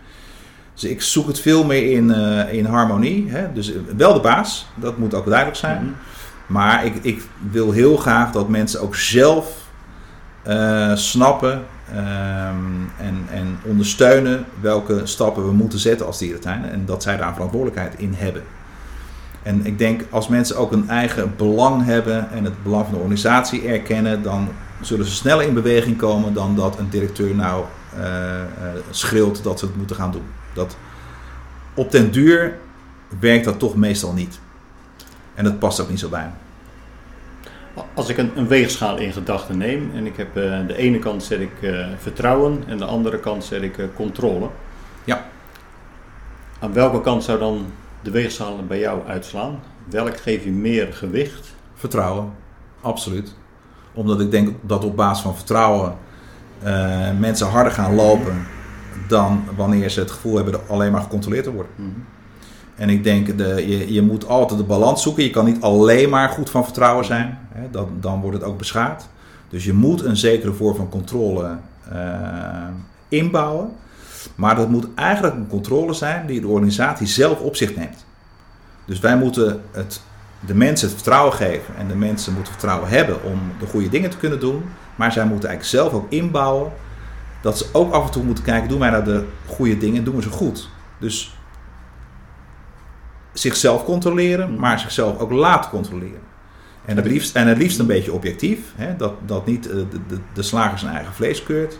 Dus 0.80 0.90
ik 0.90 1.02
zoek 1.02 1.26
het 1.26 1.40
veel 1.40 1.64
meer 1.64 1.90
in, 1.90 2.14
eh, 2.14 2.52
in 2.52 2.64
harmonie. 2.64 3.30
Hè? 3.30 3.52
Dus 3.52 3.72
wel 3.96 4.12
de 4.12 4.20
baas, 4.20 4.66
dat 4.74 4.98
moet 4.98 5.14
ook 5.14 5.26
duidelijk 5.26 5.58
zijn. 5.58 5.82
Mhm. 5.82 5.92
Maar 6.46 6.84
ik, 6.84 6.94
ik 7.02 7.22
wil 7.50 7.70
heel 7.70 7.96
graag 7.96 8.32
dat 8.32 8.48
mensen 8.48 8.80
ook 8.80 8.96
zelf 8.96 9.59
eh, 10.42 10.94
snappen 10.94 11.62
ehm, 11.92 12.54
en, 12.96 13.26
en 13.30 13.58
ondersteunen 13.64 14.44
welke 14.60 15.00
stappen 15.04 15.44
we 15.44 15.52
moeten 15.52 15.78
zetten 15.78 16.06
als 16.06 16.18
dierentuin. 16.18 16.64
En 16.64 16.84
dat 16.84 17.02
zij 17.02 17.16
daar 17.16 17.32
verantwoordelijkheid 17.32 17.94
in 17.96 18.14
hebben. 18.16 18.42
En 19.42 19.66
ik 19.66 19.78
denk 19.78 20.04
als 20.10 20.28
mensen 20.28 20.56
ook 20.56 20.72
een 20.72 20.88
eigen 20.88 21.32
belang 21.36 21.84
hebben 21.84 22.30
en 22.30 22.44
het 22.44 22.62
belang 22.62 22.84
van 22.84 22.92
de 22.92 23.00
organisatie 23.00 23.68
erkennen, 23.68 24.22
dan 24.22 24.48
zullen 24.80 25.06
ze 25.06 25.14
sneller 25.14 25.46
in 25.46 25.54
beweging 25.54 25.96
komen 25.96 26.34
dan 26.34 26.56
dat 26.56 26.78
een 26.78 26.90
directeur 26.90 27.34
nou 27.34 27.64
eh, 27.96 28.40
eh, 28.40 28.46
schreeuwt 28.90 29.42
dat 29.42 29.58
ze 29.58 29.64
het 29.64 29.76
moeten 29.76 29.96
gaan 29.96 30.12
doen. 30.12 30.26
Dat, 30.52 30.76
op 31.74 31.90
den 31.90 32.10
duur 32.10 32.58
werkt 33.20 33.44
dat 33.44 33.58
toch 33.58 33.76
meestal 33.76 34.12
niet. 34.12 34.38
En 35.34 35.44
dat 35.44 35.58
past 35.58 35.80
ook 35.80 35.88
niet 35.88 35.98
zo 35.98 36.08
bij 36.08 36.24
me. 36.24 36.49
Als 37.94 38.08
ik 38.08 38.18
een, 38.18 38.30
een 38.36 38.48
weegschaal 38.48 38.96
in 38.96 39.12
gedachten 39.12 39.58
neem 39.58 39.90
en 39.94 40.06
ik 40.06 40.16
heb 40.16 40.36
eh, 40.36 40.66
de 40.66 40.76
ene 40.76 40.98
kant 40.98 41.22
zet 41.22 41.40
ik 41.40 41.62
eh, 41.62 41.86
vertrouwen 41.98 42.62
en 42.66 42.78
de 42.78 42.84
andere 42.84 43.18
kant 43.20 43.44
zet 43.44 43.62
ik 43.62 43.78
eh, 43.78 43.84
controle. 43.94 44.48
Ja. 45.04 45.24
Aan 46.58 46.72
welke 46.72 47.00
kant 47.00 47.24
zou 47.24 47.38
dan 47.38 47.66
de 48.02 48.10
weegschaal 48.10 48.56
bij 48.68 48.78
jou 48.78 49.06
uitslaan? 49.06 49.60
Welk 49.90 50.16
geef 50.16 50.44
je 50.44 50.50
meer 50.50 50.92
gewicht? 50.92 51.54
Vertrouwen, 51.74 52.32
absoluut. 52.80 53.34
Omdat 53.94 54.20
ik 54.20 54.30
denk 54.30 54.56
dat 54.60 54.84
op 54.84 54.96
basis 54.96 55.22
van 55.22 55.36
vertrouwen 55.36 55.96
mensen 57.18 57.46
harder 57.46 57.72
gaan 57.72 57.94
lopen 57.94 58.46
dan 59.08 59.44
wanneer 59.56 59.90
ze 59.90 60.00
het 60.00 60.10
gevoel 60.10 60.36
hebben 60.36 60.60
alleen 60.68 60.92
maar 60.92 61.00
gecontroleerd 61.02 61.44
te 61.44 61.52
worden. 61.52 61.72
En 62.80 62.88
ik 62.88 63.04
denk, 63.04 63.38
de, 63.38 63.68
je, 63.68 63.92
je 63.92 64.02
moet 64.02 64.28
altijd 64.28 64.58
de 64.58 64.66
balans 64.66 65.02
zoeken. 65.02 65.22
Je 65.22 65.30
kan 65.30 65.44
niet 65.44 65.60
alleen 65.60 66.08
maar 66.08 66.28
goed 66.28 66.50
van 66.50 66.64
vertrouwen 66.64 67.04
zijn. 67.04 67.39
Hè, 67.52 67.70
dan, 67.70 67.88
dan 68.00 68.20
wordt 68.20 68.36
het 68.36 68.46
ook 68.46 68.58
beschadigd. 68.58 69.08
Dus 69.48 69.64
je 69.64 69.72
moet 69.72 70.04
een 70.04 70.16
zekere 70.16 70.52
vorm 70.52 70.76
van 70.76 70.88
controle 70.88 71.56
eh, 71.92 72.68
inbouwen. 73.08 73.72
Maar 74.34 74.56
dat 74.56 74.68
moet 74.68 74.86
eigenlijk 74.94 75.34
een 75.34 75.48
controle 75.48 75.92
zijn 75.92 76.26
die 76.26 76.40
de 76.40 76.46
organisatie 76.46 77.06
zelf 77.06 77.40
op 77.40 77.56
zich 77.56 77.76
neemt. 77.76 78.04
Dus 78.84 78.98
wij 79.00 79.16
moeten 79.16 79.60
het, 79.70 80.02
de 80.46 80.54
mensen 80.54 80.86
het 80.86 80.96
vertrouwen 80.96 81.32
geven. 81.32 81.76
En 81.76 81.88
de 81.88 81.96
mensen 81.96 82.34
moeten 82.34 82.52
vertrouwen 82.52 82.88
hebben 82.88 83.22
om 83.22 83.40
de 83.58 83.66
goede 83.66 83.88
dingen 83.88 84.10
te 84.10 84.16
kunnen 84.16 84.40
doen. 84.40 84.62
Maar 84.96 85.12
zij 85.12 85.24
moeten 85.26 85.48
eigenlijk 85.48 85.78
zelf 85.78 86.02
ook 86.02 86.10
inbouwen 86.10 86.72
dat 87.42 87.58
ze 87.58 87.66
ook 87.72 87.92
af 87.92 88.06
en 88.06 88.12
toe 88.12 88.24
moeten 88.24 88.44
kijken: 88.44 88.68
doen 88.68 88.78
wij 88.78 88.90
nou 88.90 89.04
de 89.04 89.26
goede 89.46 89.78
dingen, 89.78 90.04
doen 90.04 90.16
we 90.16 90.22
ze 90.22 90.30
goed? 90.30 90.68
Dus 90.98 91.36
zichzelf 93.32 93.84
controleren, 93.84 94.58
maar 94.58 94.78
zichzelf 94.78 95.18
ook 95.18 95.30
laten 95.30 95.70
controleren. 95.70 96.29
En 96.90 96.96
het 96.96 97.06
liefst, 97.06 97.36
en 97.36 97.46
het 97.46 97.58
liefst 97.58 97.78
een 97.78 97.86
beetje 97.86 98.12
objectief, 98.12 98.58
hè? 98.76 98.96
Dat, 98.96 99.12
dat 99.26 99.46
niet 99.46 99.70
eh, 99.70 99.76
de, 100.08 100.18
de, 100.32 100.42
slager 100.42 100.78
zijn 100.78 100.94
eigen 100.94 101.12
vlees 101.12 101.42
keurt. 101.42 101.78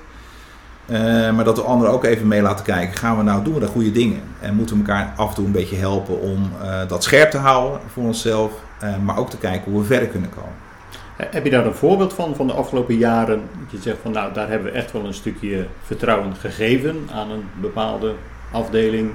Eh, 0.87 1.01
maar 1.31 1.45
dat 1.45 1.57
de 1.57 1.63
anderen 1.63 1.93
ook 1.93 2.05
even 2.05 2.29
mee 2.29 2.43
laten 2.43 2.65
kijken. 2.65 2.97
Gaan 2.97 3.17
we 3.17 3.23
nou, 3.23 3.45
doen 3.45 3.55
we 3.55 3.61
de 3.61 3.67
goede 3.67 3.93
dingen? 3.93 4.21
En 4.41 4.55
moeten 4.55 4.77
we 4.77 4.83
elkaar 4.83 5.13
af 5.17 5.29
en 5.29 5.35
toe 5.35 5.47
een 5.47 5.53
beetje 5.53 5.77
helpen 5.77 6.21
om 6.21 6.51
eh, 6.63 6.89
dat 6.89 7.05
scherp 7.05 7.31
te 7.31 7.37
houden 7.37 7.81
voor 7.93 8.05
onszelf. 8.05 8.53
maar 9.05 9.19
ook 9.19 9.31
te 9.31 9.39
kijken 9.39 9.73
hoe 9.73 9.81
we 9.81 9.87
verder 9.87 10.09
kunnen 10.09 10.31
komen. 10.31 10.55
Heb 11.17 11.45
je 11.45 11.51
daar 11.51 11.67
een 11.67 11.75
voorbeeld 11.75 12.13
van, 12.13 12.35
van 12.35 12.47
de 12.47 12.53
afgelopen 12.53 12.97
jaren? 12.97 13.43
Dat 13.61 13.71
je 13.71 13.79
zegt 13.79 13.99
van 14.03 14.13
nou, 14.13 14.33
daar 14.33 14.49
hebben 14.49 14.73
we 14.73 14.79
echt 14.79 14.93
wel 14.93 15.05
een 15.05 15.15
stukje 15.15 15.67
vertrouwen 15.83 16.35
gegeven 16.35 17.09
aan 17.13 17.31
een 17.31 17.45
bepaalde 17.61 18.15
afdeling. 18.53 19.13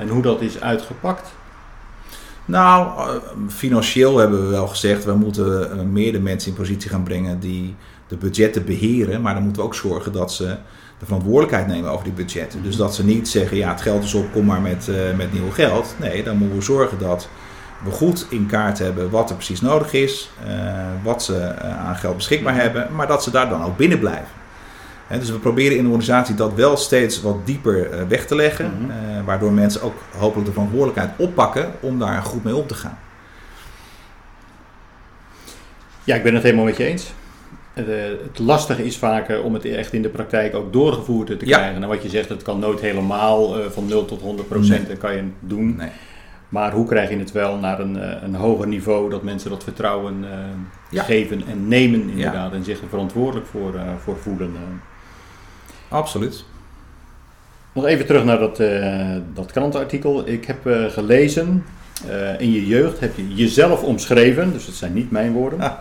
En 0.00 0.08
hoe 0.08 0.22
dat 0.22 0.40
is 0.40 0.60
uitgepakt. 0.60 1.34
Nou, 2.44 2.98
eh, 2.98 3.16
financieel 3.48 4.18
hebben 4.18 4.42
we 4.42 4.48
wel 4.48 4.66
gezegd, 4.66 5.04
we 5.04 5.14
moeten 5.14 5.70
eh, 5.70 5.84
meer 5.84 6.12
de 6.12 6.20
mensen 6.20 6.50
in 6.50 6.56
positie 6.56 6.90
gaan 6.90 7.02
brengen 7.02 7.40
die 7.40 7.74
de 8.08 8.16
budgetten 8.16 8.64
beheren. 8.64 9.22
Maar 9.22 9.34
dan 9.34 9.42
moeten 9.42 9.62
we 9.62 9.68
ook 9.68 9.74
zorgen 9.74 10.12
dat 10.12 10.32
ze 10.32 10.44
de 10.98 11.04
verantwoordelijkheid 11.04 11.66
nemen 11.66 11.90
over 11.90 12.04
die 12.04 12.12
budgetten. 12.12 12.62
Dus 12.62 12.76
dat 12.76 12.94
ze 12.94 13.04
niet 13.04 13.28
zeggen, 13.28 13.56
ja 13.56 13.70
het 13.70 13.80
geld 13.80 14.04
is 14.04 14.14
op, 14.14 14.32
kom 14.32 14.44
maar 14.44 14.60
met, 14.60 14.88
eh, 14.88 15.16
met 15.16 15.32
nieuw 15.32 15.50
geld. 15.50 15.94
Nee, 15.98 16.22
dan 16.22 16.36
moeten 16.36 16.56
we 16.56 16.62
zorgen 16.62 16.98
dat 16.98 17.28
we 17.84 17.90
goed 17.90 18.26
in 18.30 18.46
kaart 18.46 18.78
hebben 18.78 19.10
wat 19.10 19.30
er 19.30 19.36
precies 19.36 19.60
nodig 19.60 19.92
is. 19.92 20.30
wat 21.02 21.22
ze 21.22 21.54
aan 21.58 21.96
geld 21.96 22.16
beschikbaar 22.16 22.54
hebben. 22.54 22.88
Maar 22.94 23.06
dat 23.06 23.22
ze 23.22 23.30
daar 23.30 23.48
dan 23.48 23.64
ook 23.64 23.76
binnen 23.76 23.98
blijven. 23.98 24.43
Dus 25.08 25.30
we 25.30 25.38
proberen 25.38 25.76
in 25.76 25.82
de 25.82 25.88
organisatie 25.88 26.34
dat 26.34 26.54
wel 26.54 26.76
steeds 26.76 27.22
wat 27.22 27.46
dieper 27.46 27.90
eh, 27.90 28.02
weg 28.08 28.26
te 28.26 28.34
leggen. 28.34 28.72
Mhm. 28.80 28.90
eh, 28.90 29.24
waardoor 29.24 29.52
mensen 29.52 29.82
ook 29.82 29.94
hopelijk 30.18 30.46
de 30.46 30.52
verantwoordelijkheid 30.52 31.10
oppakken 31.16 31.72
om 31.80 31.98
daar 31.98 32.22
goed 32.22 32.44
mee 32.44 32.56
om 32.56 32.66
te 32.66 32.74
gaan. 32.74 32.98
Ja, 36.04 36.14
ik 36.14 36.22
ben 36.22 36.34
het 36.34 36.42
helemaal 36.42 36.64
met 36.64 36.76
je 36.76 36.84
eens. 36.84 37.12
Het, 37.72 37.88
eh, 37.88 37.96
het 38.22 38.38
lastige 38.38 38.84
is 38.84 38.96
vaak 38.98 39.40
om 39.44 39.54
het 39.54 39.64
echt 39.64 39.92
in 39.92 40.02
de 40.02 40.08
praktijk 40.08 40.54
ook 40.54 40.72
doorgevoerd 40.72 41.26
te 41.26 41.46
Ja. 41.46 41.56
krijgen. 41.58 41.82
En 41.82 41.88
wat 41.88 42.02
je 42.02 42.08
zegt, 42.08 42.28
het 42.28 42.42
kan 42.42 42.58
nooit 42.58 42.80
helemaal 42.80 43.56
van 43.70 43.86
0 43.86 44.04
tot 44.04 44.20
100 44.20 44.48
procent 44.48 44.88
Nee. 44.88 44.96
kan 44.96 45.10
je 45.12 45.16
het 45.18 45.26
doen. 45.40 45.76
Nee. 45.76 45.88
Maar 46.48 46.72
hoe 46.72 46.86
krijg 46.86 47.10
je 47.10 47.18
het 47.18 47.32
wel 47.32 47.56
naar 47.56 47.80
een, 47.80 48.24
een 48.24 48.34
hoger 48.34 48.66
niveau 48.68 49.10
dat 49.10 49.22
mensen 49.22 49.50
dat 49.50 49.64
vertrouwen 49.64 50.24
Ja. 50.90 51.02
geven 51.02 51.42
en 51.48 51.68
nemen 51.68 52.08
inderdaad. 52.08 52.52
En 52.52 52.64
zich 52.64 52.80
er 52.80 52.88
verantwoordelijk 52.88 53.46
voor, 53.46 53.74
voor 54.02 54.16
voelen. 54.16 54.52
Absoluut. 55.88 56.44
Nog 57.74 57.84
even 57.84 58.06
terug 58.06 58.24
naar 58.24 58.38
dat, 58.38 58.60
eh, 58.60 59.16
dat 59.34 59.52
krantenartikel. 59.52 60.28
Ik 60.28 60.44
heb 60.44 60.66
eh, 60.66 60.84
gelezen, 60.84 61.64
eh, 62.08 62.40
in 62.40 62.52
je 62.52 62.66
jeugd 62.66 63.00
heb 63.00 63.16
je 63.16 63.34
jezelf 63.34 63.82
omschreven, 63.82 64.52
dus 64.52 64.66
het 64.66 64.74
zijn 64.74 64.92
niet 64.92 65.10
mijn 65.10 65.32
woorden. 65.32 65.60
Ah. 65.60 65.72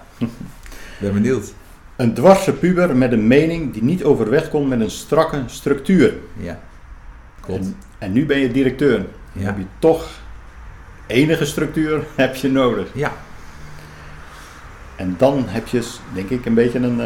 Ben 0.99 1.13
benieuwd. 1.13 1.53
Een 1.95 2.13
dwarse 2.13 2.53
puber 2.53 2.95
met 2.95 3.11
een 3.11 3.27
mening 3.27 3.73
die 3.73 3.83
niet 3.83 4.03
overweg 4.03 4.49
kon 4.49 4.67
met 4.67 4.79
een 4.79 4.91
strakke 4.91 5.43
structuur. 5.45 6.13
Ja. 6.37 6.59
Klopt. 7.39 7.65
En, 7.65 7.75
en 7.97 8.11
nu 8.11 8.25
ben 8.25 8.39
je 8.39 8.51
directeur. 8.51 9.05
Dan 9.33 9.43
heb 9.43 9.57
je 9.57 9.65
toch 9.79 10.09
enige 11.07 11.45
structuur 11.45 12.03
heb 12.15 12.35
je 12.35 12.49
nodig. 12.49 12.87
Ja. 12.93 13.11
En 14.95 15.15
dan 15.17 15.43
heb 15.47 15.67
je, 15.67 15.89
denk 16.13 16.29
ik, 16.29 16.45
een 16.45 16.53
beetje 16.53 16.79
een... 16.79 17.01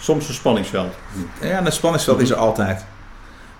soms 0.00 0.28
een 0.28 0.34
spanningsveld. 0.34 0.94
Ja, 1.42 1.66
een 1.66 1.72
spanningsveld 1.72 2.20
is 2.20 2.30
er 2.30 2.36
altijd. 2.36 2.84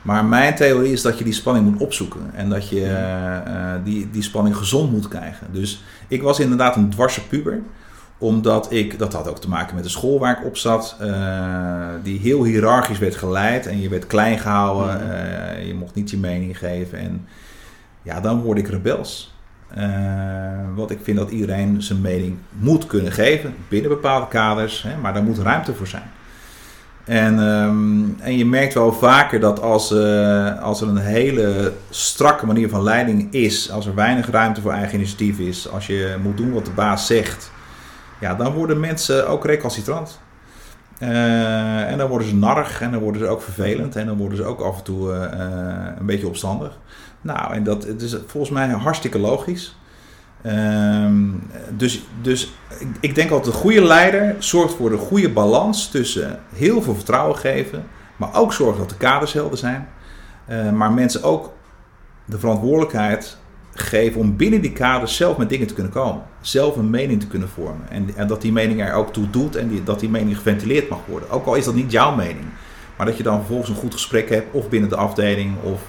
Maar 0.02 0.24
mijn 0.24 0.54
theorie 0.54 0.92
is 0.92 1.02
dat 1.02 1.18
je 1.18 1.24
die 1.24 1.32
spanning 1.32 1.70
moet 1.70 1.80
opzoeken. 1.80 2.30
En 2.34 2.48
dat 2.48 2.68
je 2.68 2.84
eh, 2.84 3.36
eh, 3.36 3.80
die, 3.84 4.10
die 4.10 4.22
spanning 4.22 4.56
gezond 4.56 4.92
moet 4.92 5.08
krijgen. 5.08 5.46
Dus 5.52 5.84
ik 6.08 6.22
was 6.22 6.40
inderdaad 6.40 6.76
een 6.76 6.90
dwarse 6.90 7.26
puber. 7.26 7.60
Omdat 8.18 8.72
ik, 8.72 8.98
dat 8.98 9.12
had 9.12 9.28
ook 9.28 9.40
te 9.40 9.48
maken 9.48 9.74
met 9.74 9.84
de 9.84 9.90
school 9.90 10.18
waar 10.18 10.38
ik 10.38 10.46
op 10.46 10.56
zat. 10.56 10.96
eh, 11.00 11.88
die 12.02 12.18
heel 12.18 12.44
hiërarchisch 12.44 12.98
werd 12.98 13.16
geleid. 13.16 13.66
En 13.66 13.80
je 13.80 13.88
werd 13.88 14.06
klein 14.06 14.38
gehouden. 14.38 14.98
Je 15.66 15.74
mocht 15.74 15.94
niet 15.94 16.10
je 16.10 16.16
mening 16.16 16.58
geven. 16.58 16.98
En 16.98 17.26
ja, 18.02 18.20
dan 18.20 18.40
word 18.42 18.58
ik 18.58 18.68
rebels. 18.68 19.34
Want 20.74 20.90
ik 20.90 20.98
vind 21.02 21.16
dat 21.16 21.30
iedereen 21.30 21.82
zijn 21.82 22.00
mening 22.00 22.36
moet 22.50 22.86
kunnen 22.86 23.12
geven. 23.12 23.54
Binnen 23.68 23.90
bepaalde 23.90 24.28
kaders. 24.28 24.82
Hè, 24.82 24.96
maar 24.96 25.14
daar 25.14 25.22
moet 25.22 25.38
ruimte 25.38 25.74
voor 25.74 25.86
zijn. 25.86 26.10
En, 27.04 27.38
ehm, 27.38 28.04
en 28.20 28.36
je 28.36 28.46
merkt 28.46 28.74
wel 28.74 28.92
vaker 28.92 29.40
dat 29.40 29.60
als, 29.60 29.92
eh, 29.92 30.62
als 30.62 30.80
er 30.80 30.88
een 30.88 30.96
hele 30.96 31.72
strakke 31.90 32.46
manier 32.46 32.68
van 32.68 32.82
leiding 32.82 33.32
is, 33.32 33.70
als 33.70 33.86
er 33.86 33.94
weinig 33.94 34.30
ruimte 34.30 34.60
voor 34.60 34.72
eigen 34.72 34.94
initiatief 34.94 35.38
is, 35.38 35.70
als 35.70 35.86
je 35.86 36.16
moet 36.22 36.36
doen 36.36 36.52
wat 36.52 36.64
de 36.64 36.70
baas 36.70 37.06
zegt, 37.06 37.52
ja, 38.20 38.34
dan 38.34 38.52
worden 38.52 38.80
mensen 38.80 39.28
ook 39.28 39.44
recalcitrant. 39.44 40.20
Eh, 40.98 41.90
en 41.90 41.98
dan 41.98 42.08
worden 42.08 42.28
ze 42.28 42.36
narrig 42.36 42.80
en 42.80 42.90
dan 42.90 43.00
worden 43.00 43.20
ze 43.20 43.28
ook 43.28 43.42
vervelend 43.42 43.96
en 43.96 44.06
dan 44.06 44.16
worden 44.16 44.36
ze 44.36 44.44
ook 44.44 44.60
af 44.60 44.78
en 44.78 44.84
toe 44.84 45.12
eh, 45.12 45.98
een 45.98 46.06
beetje 46.06 46.26
opstandig. 46.26 46.78
Nou, 47.20 47.54
en 47.54 47.64
dat 47.64 47.86
is 47.86 48.16
volgens 48.26 48.52
mij 48.52 48.68
hartstikke 48.68 49.18
logisch. 49.18 49.76
Ehm, 50.42 51.24
dus, 51.76 52.02
dus 52.22 52.52
ik, 52.78 52.88
ik 53.00 53.14
denk 53.14 53.30
altijd 53.30 53.54
een 53.54 53.60
goede 53.60 53.82
leider 53.82 54.36
zorgt 54.38 54.74
voor 54.74 54.90
de 54.90 54.96
goede 54.96 55.30
balans 55.30 55.90
tussen 55.90 56.40
heel 56.54 56.82
veel 56.82 56.94
vertrouwen 56.94 57.36
geven, 57.36 57.84
maar 58.16 58.36
ook 58.36 58.52
zorgen 58.52 58.78
dat 58.78 58.88
de 58.88 58.96
kaders 58.96 59.32
helder 59.32 59.58
zijn. 59.58 59.88
Eh, 60.46 60.70
maar 60.70 60.92
mensen 60.92 61.22
ook 61.22 61.52
de 62.24 62.38
verantwoordelijkheid 62.38 63.38
geven 63.74 64.20
om 64.20 64.36
binnen 64.36 64.60
die 64.60 64.72
kaders 64.72 65.16
zelf 65.16 65.36
met 65.36 65.48
dingen 65.48 65.66
te 65.66 65.74
kunnen 65.74 65.92
komen. 65.92 66.22
Zelf 66.40 66.76
een 66.76 66.90
mening 66.90 67.20
te 67.20 67.26
kunnen 67.26 67.48
vormen. 67.48 67.90
En, 67.90 68.10
en 68.16 68.26
dat 68.26 68.42
die 68.42 68.52
mening 68.52 68.80
er 68.80 68.92
ook 68.92 69.12
toe 69.12 69.30
doet 69.30 69.56
en 69.56 69.80
dat 69.84 70.00
die 70.00 70.08
mening 70.08 70.36
geventileerd 70.36 70.88
mag 70.88 70.98
worden. 71.06 71.30
Ook 71.30 71.46
al 71.46 71.54
is 71.54 71.64
dat 71.64 71.74
niet 71.74 71.92
jouw 71.92 72.14
mening. 72.14 72.46
Maar 72.96 73.06
dat 73.06 73.16
je 73.16 73.22
dan 73.22 73.36
vervolgens 73.36 73.68
een 73.70 73.76
goed 73.76 73.92
gesprek 73.92 74.28
hebt, 74.28 74.54
of 74.54 74.68
binnen 74.68 74.88
de 74.88 74.96
afdeling, 74.96 75.54
of 75.62 75.82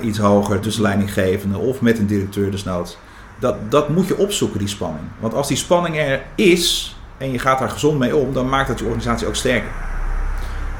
iets 0.00 0.18
hoger 0.18 0.60
tussen 0.60 0.82
leidinggevende, 0.82 1.58
of 1.58 1.80
met 1.80 1.98
een 1.98 2.06
directeur 2.06 2.50
desnoods. 2.50 2.98
Dat, 3.38 3.70
dat 3.70 3.88
moet 3.88 4.06
je 4.06 4.16
opzoeken, 4.18 4.58
die 4.58 4.68
spanning. 4.68 5.04
Want 5.18 5.34
als 5.34 5.48
die 5.48 5.56
spanning 5.56 5.96
er 5.96 6.22
is 6.34 6.96
en 7.18 7.32
je 7.32 7.38
gaat 7.38 7.58
daar 7.58 7.70
gezond 7.70 7.98
mee 7.98 8.16
om, 8.16 8.32
dan 8.32 8.48
maakt 8.48 8.68
dat 8.68 8.78
je 8.78 8.84
organisatie 8.84 9.26
ook 9.26 9.34
sterker. 9.34 9.68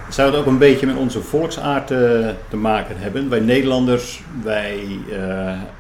Zou 0.09 0.31
het 0.31 0.41
ook 0.41 0.47
een 0.47 0.59
beetje 0.59 0.87
met 0.87 0.97
onze 0.97 1.23
volksaard 1.23 1.91
eh, 1.91 1.99
te 2.49 2.57
maken 2.57 2.97
hebben? 2.99 3.29
Wij 3.29 3.41
Nederlanders, 3.41 4.23
wij 4.43 4.99
eh, 5.11 5.19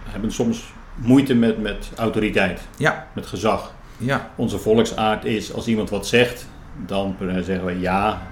hebben 0.04 0.32
soms 0.32 0.72
moeite 0.94 1.34
met, 1.34 1.62
met 1.62 1.90
autoriteit, 1.96 2.60
Ja, 2.76 3.06
met 3.14 3.26
gezag. 3.26 3.72
ja, 3.96 4.30
Onze 4.36 4.58
volksaard 4.58 5.24
is, 5.24 5.52
als 5.54 5.66
iemand 5.66 5.90
wat 5.90 6.06
zegt, 6.06 6.46
dan 6.86 7.16
eh, 7.20 7.26
zeggen 7.42 7.64
we 7.64 7.80
ja, 7.80 8.22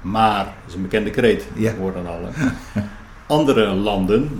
maar. 0.00 0.44
Dat 0.44 0.68
is 0.68 0.74
een 0.74 0.82
bekende 0.82 1.10
kreet, 1.10 1.46
Ja. 1.54 1.72
hoor 1.74 1.92
dan 1.92 2.06
al. 2.06 2.18
Andere 3.26 3.66
landen, 3.66 4.30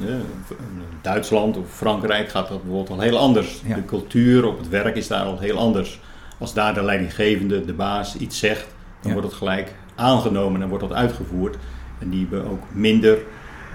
Duitsland 1.03 1.57
of 1.57 1.65
Frankrijk, 1.71 2.29
gaat 2.29 2.49
dat 2.49 2.63
bijvoorbeeld 2.63 2.99
al 2.99 3.05
heel 3.05 3.19
anders. 3.19 3.61
Ja. 3.67 3.75
De 3.75 3.85
cultuur 3.85 4.47
op 4.47 4.59
het 4.59 4.69
werk 4.69 4.97
is 4.97 5.09
daar 5.09 5.25
al 5.25 5.39
heel 5.39 5.59
anders. 5.59 6.01
Als 6.39 6.55
daar 6.55 6.75
de 6.75 6.83
leidinggevende, 6.83 7.65
de 7.65 7.73
baas, 7.73 8.17
iets 8.17 8.39
zegt, 8.39 8.67
dan 9.01 9.11
Ja. 9.11 9.13
wordt 9.13 9.27
het 9.29 9.37
gelijk 9.37 9.75
aangenomen 9.95 10.63
en 10.63 10.69
wordt 10.69 10.89
dat 10.89 10.97
uitgevoerd. 10.97 11.57
En 11.99 12.11
die 12.11 12.27
hebben 12.31 12.51
ook 12.51 12.63
minder 12.73 13.19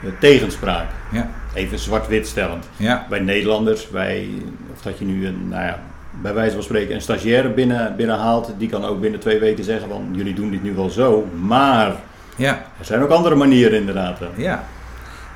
eh, 0.03 0.09
tegenspraak. 0.19 0.85
ja, 1.11 1.29
Even 1.53 1.79
zwart-wit 1.79 2.27
stellend 2.27 2.69
ja, 2.77 3.05
wij 3.09 3.19
Nederlanders, 3.19 3.89
wij, 3.89 4.27
of 4.73 4.81
dat 4.81 4.97
je 4.99 5.05
nu 5.05 5.27
een, 5.27 5.47
nou 5.49 5.63
ja, 5.63 5.79
bij 6.21 6.33
wijze 6.33 6.53
van 6.53 6.63
spreken 6.63 6.95
een 6.95 7.01
stagiaire 7.01 7.49
binnen, 7.49 7.95
binnenhaalt, 7.95 8.53
die 8.57 8.69
kan 8.69 8.85
ook 8.85 9.01
binnen 9.01 9.19
twee 9.19 9.39
weken 9.39 9.63
zeggen 9.63 9.89
van 9.89 10.09
jullie 10.11 10.33
doen 10.33 10.51
dit 10.51 10.63
nu 10.63 10.73
wel 10.73 10.89
zo, 10.89 11.27
maar 11.41 11.95
ja. 12.35 12.53
er 12.79 12.85
zijn 12.85 13.01
ook 13.01 13.09
andere 13.09 13.35
manieren 13.35 13.79
inderdaad. 13.79 14.19
Ja. 14.35 14.63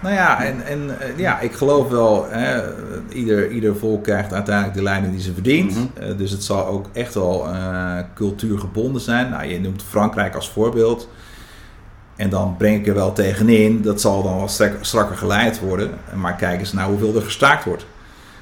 Nou 0.05 0.17
ja, 0.17 0.43
en, 0.43 0.65
en 0.65 0.99
eh, 0.99 1.17
ja, 1.17 1.39
ik 1.39 1.53
geloof 1.53 1.89
wel, 1.89 2.25
hè, 2.29 2.61
ieder, 3.09 3.49
ieder 3.51 3.75
volk 3.75 4.03
krijgt 4.03 4.33
uiteindelijk 4.33 4.75
de 4.77 4.83
lijnen 4.83 5.11
die 5.11 5.21
ze 5.21 5.33
verdient. 5.33 5.71
Mhm. 5.75 6.03
Eh, 6.09 6.17
dus 6.17 6.31
het 6.31 6.43
zal 6.43 6.65
ook 6.67 6.85
echt 6.93 7.13
wel 7.13 7.47
eh, 7.47 7.97
cultuurgebonden 8.13 9.01
zijn. 9.01 9.29
Nou, 9.29 9.45
je 9.45 9.59
noemt 9.59 9.83
Frankrijk 9.83 10.35
als 10.35 10.49
voorbeeld. 10.49 11.09
En 12.15 12.29
dan 12.29 12.55
breng 12.57 12.79
ik 12.79 12.87
er 12.87 12.93
wel 12.93 13.13
tegenin, 13.13 13.81
dat 13.81 14.01
zal 14.01 14.23
dan 14.23 14.35
wel 14.37 14.47
strak- 14.47 14.77
strakker 14.85 15.17
geleid 15.17 15.59
worden. 15.59 15.89
Maar 16.15 16.35
kijk 16.35 16.59
eens 16.59 16.73
naar 16.73 16.87
hoeveel 16.87 17.15
er 17.15 17.21
gestaakt 17.21 17.65
wordt. 17.65 17.85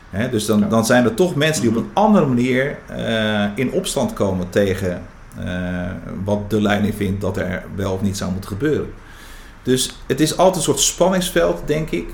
Hè, 0.10 0.30
dus 0.30 0.46
dan, 0.46 0.70
dan 0.70 0.86
zijn 0.86 1.04
er 1.04 1.14
toch 1.14 1.36
mensen 1.36 1.62
die 1.62 1.70
op 1.72 1.76
Mhm. 1.78 1.86
een 1.86 1.92
andere 1.94 2.26
manier 2.26 2.78
in 3.56 3.72
opstand 3.72 4.14
komen 4.14 4.50
tegen 4.50 5.02
wat 6.24 6.50
de 6.50 6.62
leiding 6.62 6.96
vindt 6.96 7.22
dat 7.22 7.38
er 7.38 7.64
wel 7.76 7.94
of 7.94 8.02
niet 8.02 8.18
zou 8.18 8.32
moeten 8.32 8.50
gebeuren. 8.50 8.94
Dus 9.64 9.96
het 10.08 10.20
is 10.20 10.38
altijd 10.38 10.56
een 10.56 10.62
soort 10.62 10.80
spanningsveld, 10.80 11.62
denk 11.66 11.90
ik. 11.90 12.10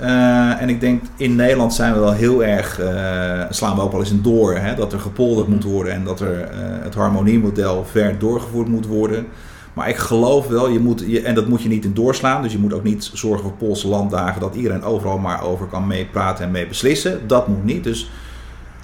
Eh, 0.00 0.62
en 0.62 0.68
ik 0.68 0.80
denk 0.80 1.02
in 1.16 1.36
Nederland 1.36 1.74
zijn 1.74 1.92
we 1.92 1.98
wel 1.98 2.12
heel 2.12 2.44
erg, 2.44 2.78
eh, 2.78 3.42
slaan 3.50 3.76
we 3.76 3.82
ook 3.82 3.90
wel 3.92 4.00
eens 4.00 4.10
in 4.10 4.22
door, 4.22 4.56
hè, 4.56 4.74
dat 4.74 4.92
er 4.92 5.00
gepolderd 5.00 5.48
moet 5.48 5.64
worden 5.64 5.92
en 5.92 6.04
dat 6.04 6.20
er 6.20 6.40
eh, 6.40 6.58
het 6.60 6.94
harmoniemodel 6.94 7.84
ver 7.84 8.18
doorgevoerd 8.18 8.68
moet 8.68 8.86
worden. 8.86 9.26
Maar 9.72 9.88
ik 9.88 9.96
geloof 9.96 10.46
wel, 10.46 10.68
je 10.68 10.78
moet, 10.78 11.04
je, 11.06 11.22
en 11.22 11.34
dat 11.34 11.48
moet 11.48 11.62
je 11.62 11.68
niet 11.68 11.84
in 11.84 11.94
doorslaan, 11.94 12.42
dus 12.42 12.52
je 12.52 12.58
moet 12.58 12.72
ook 12.72 12.82
niet 12.82 13.10
zorgen 13.12 13.42
voor 13.42 13.52
Poolse 13.52 13.88
landdagen 13.88 14.40
dat 14.40 14.54
iedereen 14.54 14.82
overal 14.82 15.18
maar 15.18 15.42
over 15.42 15.66
kan 15.66 15.86
meepraten 15.86 16.44
en 16.44 16.50
mee 16.50 16.66
beslissen. 16.66 17.26
Dat 17.26 17.48
moet 17.48 17.64
niet. 17.64 17.84
Dus, 17.84 18.10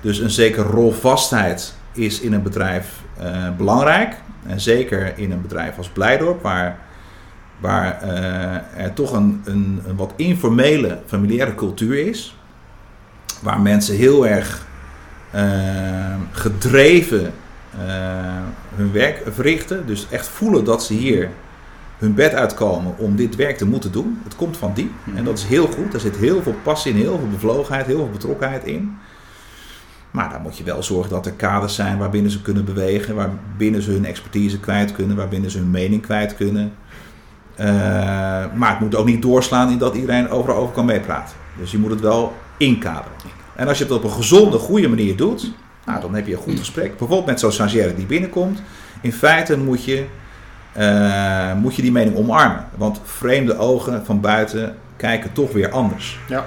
dus 0.00 0.18
een 0.18 0.30
zekere 0.30 0.68
rolvastheid 0.68 1.74
is 1.92 2.20
in 2.20 2.32
een 2.32 2.42
bedrijf 2.42 3.02
belangrijk. 3.56 4.16
En 4.46 4.60
zeker 4.60 5.18
in 5.18 5.32
een 5.32 5.42
bedrijf 5.42 5.78
als 5.78 5.88
Blijdorp, 5.88 6.42
waar 6.42 6.78
waar 7.60 8.02
eh, 8.02 8.84
er 8.84 8.92
toch 8.92 9.12
een, 9.12 9.42
een, 9.44 9.82
een 9.86 9.96
wat 9.96 10.12
informele 10.16 10.98
familiaire 11.06 11.54
cultuur 11.54 12.06
is. 12.06 12.36
Waar 13.42 13.60
mensen 13.60 13.96
heel 13.96 14.26
erg 14.26 14.66
eh, 15.30 16.14
gedreven 16.30 17.32
eh, 17.70 18.42
hun 18.74 18.92
werk 18.92 19.22
verrichten. 19.30 19.86
Dus 19.86 20.06
echt 20.10 20.28
voelen 20.28 20.64
dat 20.64 20.84
ze 20.84 20.92
hier 20.92 21.30
hun 21.98 22.14
bed 22.14 22.34
uitkomen 22.34 22.98
om 22.98 23.16
dit 23.16 23.36
werk 23.36 23.56
te 23.56 23.66
moeten 23.66 23.92
doen. 23.92 24.20
Het 24.24 24.36
komt 24.36 24.56
van 24.56 24.72
diep 24.74 24.92
en 25.14 25.24
dat 25.24 25.38
is 25.38 25.44
heel 25.44 25.66
goed. 25.66 25.94
Er 25.94 26.00
zit 26.00 26.16
heel 26.16 26.42
veel 26.42 26.54
passie 26.62 26.92
in, 26.92 26.98
heel 26.98 27.18
veel 27.18 27.28
bevlogenheid, 27.30 27.86
heel 27.86 27.96
veel 27.96 28.10
betrokkenheid 28.10 28.64
in. 28.64 28.98
Maar 30.10 30.30
dan 30.30 30.42
moet 30.42 30.58
je 30.58 30.64
wel 30.64 30.82
zorgen 30.82 31.10
dat 31.10 31.26
er 31.26 31.32
kaders 31.32 31.74
zijn 31.74 31.98
waarbinnen 31.98 32.30
ze 32.30 32.42
kunnen 32.42 32.64
bewegen, 32.64 33.14
waarbinnen 33.14 33.82
ze 33.82 33.90
hun 33.90 34.04
expertise 34.04 34.60
kwijt 34.60 34.92
kunnen, 34.92 35.16
waarbinnen 35.16 35.50
ze 35.50 35.58
hun 35.58 35.70
mening 35.70 36.02
kwijt 36.02 36.34
kunnen. 36.34 36.72
Uh, 37.60 37.66
maar 38.54 38.70
het 38.70 38.80
moet 38.80 38.94
ook 38.94 39.06
niet 39.06 39.22
doorslaan 39.22 39.70
in 39.70 39.78
dat 39.78 39.94
iedereen 39.94 40.28
overal 40.28 40.56
over 40.56 40.74
kan 40.74 40.84
meepraten. 40.84 41.36
Dus 41.58 41.70
je 41.70 41.78
moet 41.78 41.90
het 41.90 42.00
wel 42.00 42.34
inkaderen. 42.56 43.12
En 43.54 43.68
als 43.68 43.78
je 43.78 43.84
het 43.84 43.92
op 43.92 44.04
een 44.04 44.10
gezonde, 44.10 44.58
goede 44.58 44.88
manier 44.88 45.16
doet, 45.16 45.52
nou, 45.86 46.00
dan 46.00 46.14
heb 46.14 46.26
je 46.26 46.32
een 46.32 46.38
goed 46.38 46.58
gesprek. 46.58 46.88
Bijvoorbeeld 46.88 47.26
met 47.26 47.40
zo'n 47.40 47.52
stagiaire 47.52 47.94
die 47.94 48.06
binnenkomt. 48.06 48.62
In 49.00 49.12
feite 49.12 49.58
moet 49.58 49.84
je, 49.84 50.04
uh, 50.78 51.54
moet 51.54 51.76
je 51.76 51.82
die 51.82 51.92
mening 51.92 52.16
omarmen. 52.16 52.64
Want 52.76 53.00
vreemde 53.04 53.58
ogen 53.58 54.04
van 54.04 54.20
buiten 54.20 54.76
kijken 54.96 55.32
toch 55.32 55.52
weer 55.52 55.70
anders. 55.70 56.18
Ja. 56.28 56.44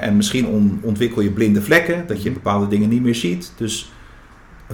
En 0.00 0.16
misschien 0.16 0.46
on, 0.46 0.80
ontwikkel 0.82 1.22
je 1.22 1.30
blinde 1.30 1.62
vlekken, 1.62 2.06
dat 2.06 2.22
je 2.22 2.30
bepaalde 2.30 2.68
dingen 2.68 2.88
niet 2.88 3.02
meer 3.02 3.14
ziet. 3.14 3.52
Dus 3.56 3.92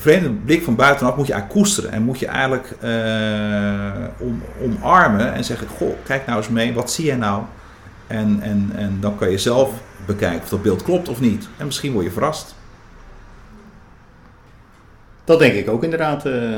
vreemde 0.01 0.31
blik 0.31 0.63
van 0.63 0.75
buitenaf 0.75 1.17
moet 1.17 1.27
je 1.27 1.33
eigenlijk 1.33 1.63
koesteren. 1.63 1.93
En 1.93 2.03
moet 2.03 2.19
je 2.19 2.27
eigenlijk 2.27 2.77
uh, 2.85 4.05
om, 4.19 4.43
omarmen 4.63 5.33
en 5.35 5.45
zeggen: 5.45 5.69
Goh, 5.69 5.95
kijk 6.05 6.27
nou 6.27 6.39
eens 6.39 6.49
mee, 6.49 6.75
wat 6.75 6.91
zie 6.91 7.05
jij 7.05 7.17
nou? 7.17 7.43
En, 8.07 8.39
en, 8.43 8.73
en 8.77 8.97
dan 9.01 9.17
kan 9.17 9.31
je 9.31 9.39
zelf 9.39 9.71
bekijken 10.07 10.43
of 10.43 10.49
dat 10.49 10.63
beeld 10.63 10.83
klopt 10.83 11.09
of 11.09 11.21
niet. 11.21 11.49
En 11.57 11.67
misschien 11.67 11.93
word 11.93 12.05
je 12.05 12.11
verrast. 12.11 12.55
Dat 15.25 15.39
denk 15.39 15.55
ik 15.55 15.69
ook 15.69 15.85
inderdaad. 15.85 16.27
Uh, 16.27 16.55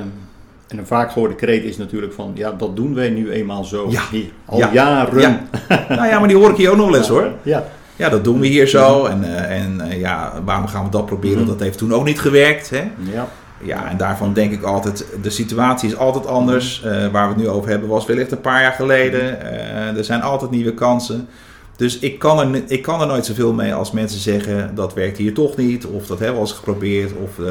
en 0.69 0.79
een 0.79 0.87
vaak 0.87 1.13
gehoorde 1.13 1.35
kreet 1.35 1.65
is 1.65 1.77
natuurlijk 1.77 2.13
van: 2.13 2.33
ja, 2.35 2.53
dat 2.53 2.77
doen 2.77 2.95
wij 2.95 3.11
nu 3.11 3.31
eenmaal 3.31 3.65
zo. 3.65 3.91
Ja. 3.91 4.03
Hier, 4.11 4.31
al 4.45 4.59
ja. 4.59 4.73
jaren. 4.73 5.21
Ja. 5.21 5.41
nou 5.89 6.07
ja, 6.07 6.19
maar 6.19 6.29
die 6.29 6.37
hoor 6.37 6.51
ik 6.51 6.57
hier 6.57 6.71
ook 6.71 6.77
nog 6.77 6.91
wel 6.91 6.97
eens 6.97 7.09
hoor. 7.17 7.33
Ja. 7.43 7.65
Ja, 7.97 8.09
dat 8.09 8.25
doen 8.25 8.41
we 8.41 8.47
hier 8.47 8.67
zo. 8.67 9.05
En, 9.05 9.23
uh, 9.23 9.63
en 9.63 9.81
uh, 9.81 10.01
ja, 10.01 10.33
waarom 10.45 10.67
gaan 10.67 10.85
we 10.85 10.91
dat 10.91 11.07
proberen? 11.07 11.41
Mm. 11.41 11.47
Dat 11.47 11.61
heeft 11.61 11.79
toen 11.79 11.95
ook 11.95 12.05
niet 12.05 12.21
gewerkt. 12.21 12.71
Hè? 12.71 12.91
Ja. 13.13 13.29
Ja, 13.63 13.89
en 13.89 13.97
daarvan 13.97 14.33
denk 14.33 14.53
ik 14.53 14.63
altijd, 14.63 15.07
de 15.23 15.31
situatie 15.31 15.89
is 15.89 15.97
altijd 15.97 16.27
anders. 16.27 16.83
Uh, 16.85 17.07
waar 17.07 17.29
we 17.29 17.35
het 17.35 17.43
nu 17.43 17.49
over 17.49 17.71
hebben 17.71 17.89
was 17.89 18.07
wellicht 18.07 18.33
een 18.33 18.41
paar 18.41 18.63
jaar 18.63 18.73
geleden. 18.73 19.21
Uh, 19.21 19.97
er 19.97 20.05
zijn 20.05 20.23
altijd 20.23 20.51
nieuwe 20.51 20.75
kansen. 20.75 21.29
Dus 21.77 21.99
ik 21.99 22.19
kan, 22.19 22.55
er, 22.55 22.63
ik 22.67 22.83
kan 22.83 23.01
er 23.01 23.07
nooit 23.07 23.27
zoveel 23.27 23.53
mee 23.53 23.75
als 23.75 23.91
mensen 23.91 24.21
zeggen 24.21 24.75
dat 24.75 24.95
werkt 24.95 25.19
hier 25.19 25.35
toch 25.35 25.57
niet. 25.57 25.87
Of 25.87 26.07
dat 26.07 26.19
hebben 26.19 26.37
we 26.37 26.41
al 26.41 26.47
eens 26.47 26.57
geprobeerd. 26.57 27.13
Of 27.13 27.39
uh, 27.39 27.51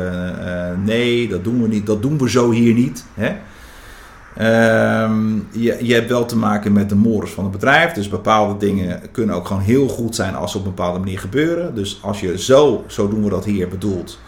nee, 0.83 1.27
dat 1.27 1.43
doen 1.43 1.61
we 1.61 1.67
niet. 1.67 1.85
Dat 1.85 2.01
doen 2.01 2.17
we 2.17 2.29
zo 2.29 2.51
hier 2.51 2.73
niet. 2.73 3.05
Hè? 3.13 3.35
Um, 4.41 5.47
je, 5.51 5.77
je 5.85 5.93
hebt 5.93 6.09
wel 6.09 6.25
te 6.25 6.37
maken 6.37 6.73
met 6.73 6.89
de 6.89 6.95
mores 6.95 7.31
van 7.31 7.43
het 7.43 7.53
bedrijf. 7.53 7.91
Dus 7.91 8.09
bepaalde 8.09 8.57
dingen 8.57 9.01
kunnen 9.11 9.35
ook 9.35 9.47
gewoon 9.47 9.61
heel 9.61 9.87
goed 9.87 10.15
zijn 10.15 10.35
als 10.35 10.51
ze 10.51 10.57
op 10.57 10.65
een 10.65 10.73
bepaalde 10.75 10.99
manier 10.99 11.19
gebeuren. 11.19 11.75
Dus 11.75 11.99
als 12.01 12.19
je 12.19 12.39
zo, 12.39 12.83
zo 12.87 13.09
doen 13.09 13.23
we 13.23 13.29
dat 13.29 13.45
hier 13.45 13.67
bedoelt, 13.67 14.19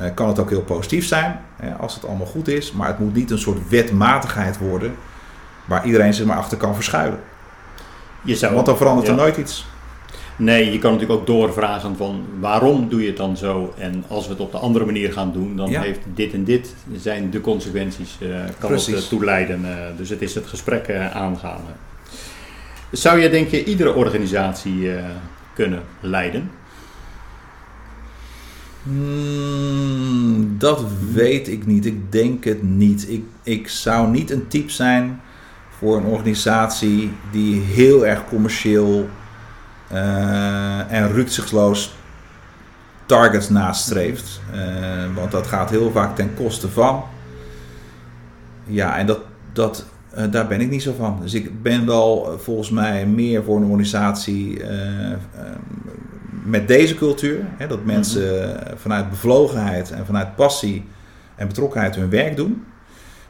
uh, 0.00 0.06
kan 0.14 0.28
het 0.28 0.38
ook 0.38 0.50
heel 0.50 0.62
positief 0.62 1.06
zijn. 1.06 1.40
Hè, 1.56 1.74
als 1.74 1.94
het 1.94 2.06
allemaal 2.06 2.26
goed 2.26 2.48
is. 2.48 2.72
Maar 2.72 2.86
het 2.86 2.98
moet 2.98 3.14
niet 3.14 3.30
een 3.30 3.38
soort 3.38 3.68
wetmatigheid 3.68 4.58
worden 4.58 4.94
waar 5.64 5.86
iedereen 5.86 6.14
zich 6.14 6.26
maar 6.26 6.36
achter 6.36 6.58
kan 6.58 6.74
verschuilen. 6.74 7.18
Je 8.22 8.36
zou, 8.36 8.54
Want 8.54 8.66
dan 8.66 8.76
verandert 8.76 9.06
ja. 9.06 9.12
er 9.12 9.18
nooit 9.18 9.36
iets. 9.36 9.66
Nee, 10.38 10.72
je 10.72 10.78
kan 10.78 10.92
natuurlijk 10.92 11.20
ook 11.20 11.26
doorvragen 11.26 11.96
van 11.96 12.24
waarom 12.40 12.88
doe 12.88 13.00
je 13.00 13.06
het 13.06 13.16
dan 13.16 13.36
zo? 13.36 13.74
En 13.78 14.04
als 14.08 14.24
we 14.26 14.32
het 14.32 14.40
op 14.40 14.52
de 14.52 14.58
andere 14.58 14.84
manier 14.84 15.12
gaan 15.12 15.32
doen, 15.32 15.56
dan 15.56 15.70
Ja. 15.70 15.80
heeft 15.80 16.00
dit 16.14 16.32
en 16.32 16.44
dit 16.44 16.74
zijn 16.96 17.30
de 17.30 17.40
consequenties, 17.40 18.16
eh, 18.20 18.28
kan 18.58 18.68
Precies. 18.68 18.94
het 18.94 19.02
uh, 19.02 19.08
toeleiden. 19.08 19.64
eh, 19.64 19.96
dus 19.96 20.08
het 20.08 20.22
is 20.22 20.34
het 20.34 20.46
gesprek 20.46 20.86
eh, 20.86 21.16
aangaan. 21.16 21.60
Zou 22.90 23.18
je 23.20 23.28
denk 23.30 23.48
je 23.48 23.64
iedere 23.64 23.94
organisatie 23.94 24.92
eh, 24.92 25.04
kunnen 25.54 25.82
leiden? 26.00 26.50
Hmm, 28.82 30.54
dat 30.58 30.84
weet 31.12 31.48
ik 31.48 31.66
niet. 31.66 31.86
Ik 31.86 32.12
denk 32.12 32.44
het 32.44 32.62
niet. 32.62 33.10
Ik, 33.10 33.22
ik 33.42 33.68
zou 33.68 34.08
niet 34.10 34.30
een 34.30 34.48
type 34.48 34.70
zijn 34.72 35.20
voor 35.78 35.96
een 35.96 36.04
organisatie 36.04 37.10
die 37.30 37.60
heel 37.60 38.06
erg 38.06 38.24
commercieel 38.28 38.98
uh, 38.98 39.08
en 40.88 41.12
rukzichtloos 41.12 41.96
targets 43.08 43.48
nastreeft. 43.48 44.40
Uh, 44.54 45.14
want 45.14 45.30
dat 45.30 45.46
gaat 45.46 45.70
heel 45.70 45.90
vaak 45.90 46.16
ten 46.16 46.34
koste 46.34 46.68
van. 46.68 47.04
Ja, 48.64 48.98
en 48.98 49.06
dat, 49.06 49.20
dat, 49.52 49.86
uh, 50.18 50.24
daar 50.30 50.46
ben 50.46 50.60
ik 50.60 50.70
niet 50.70 50.82
zo 50.82 50.94
van. 50.98 51.18
Dus 51.20 51.34
ik 51.34 51.62
ben 51.62 51.86
wel 51.86 52.38
volgens 52.38 52.70
mij 52.70 53.06
meer 53.06 53.44
voor 53.44 53.56
een 53.56 53.64
organisatie 53.64 54.62
met 56.44 56.68
deze 56.68 56.94
cultuur. 56.94 57.44
Hè, 57.56 57.66
dat 57.66 57.84
mensen 57.84 58.56
vanuit 58.76 59.10
bevlogenheid 59.10 59.90
en 59.90 60.06
vanuit 60.06 60.36
passie 60.36 60.84
en 61.36 61.46
betrokkenheid 61.46 61.96
hun 61.96 62.10
werk 62.10 62.36
doen. 62.36 62.64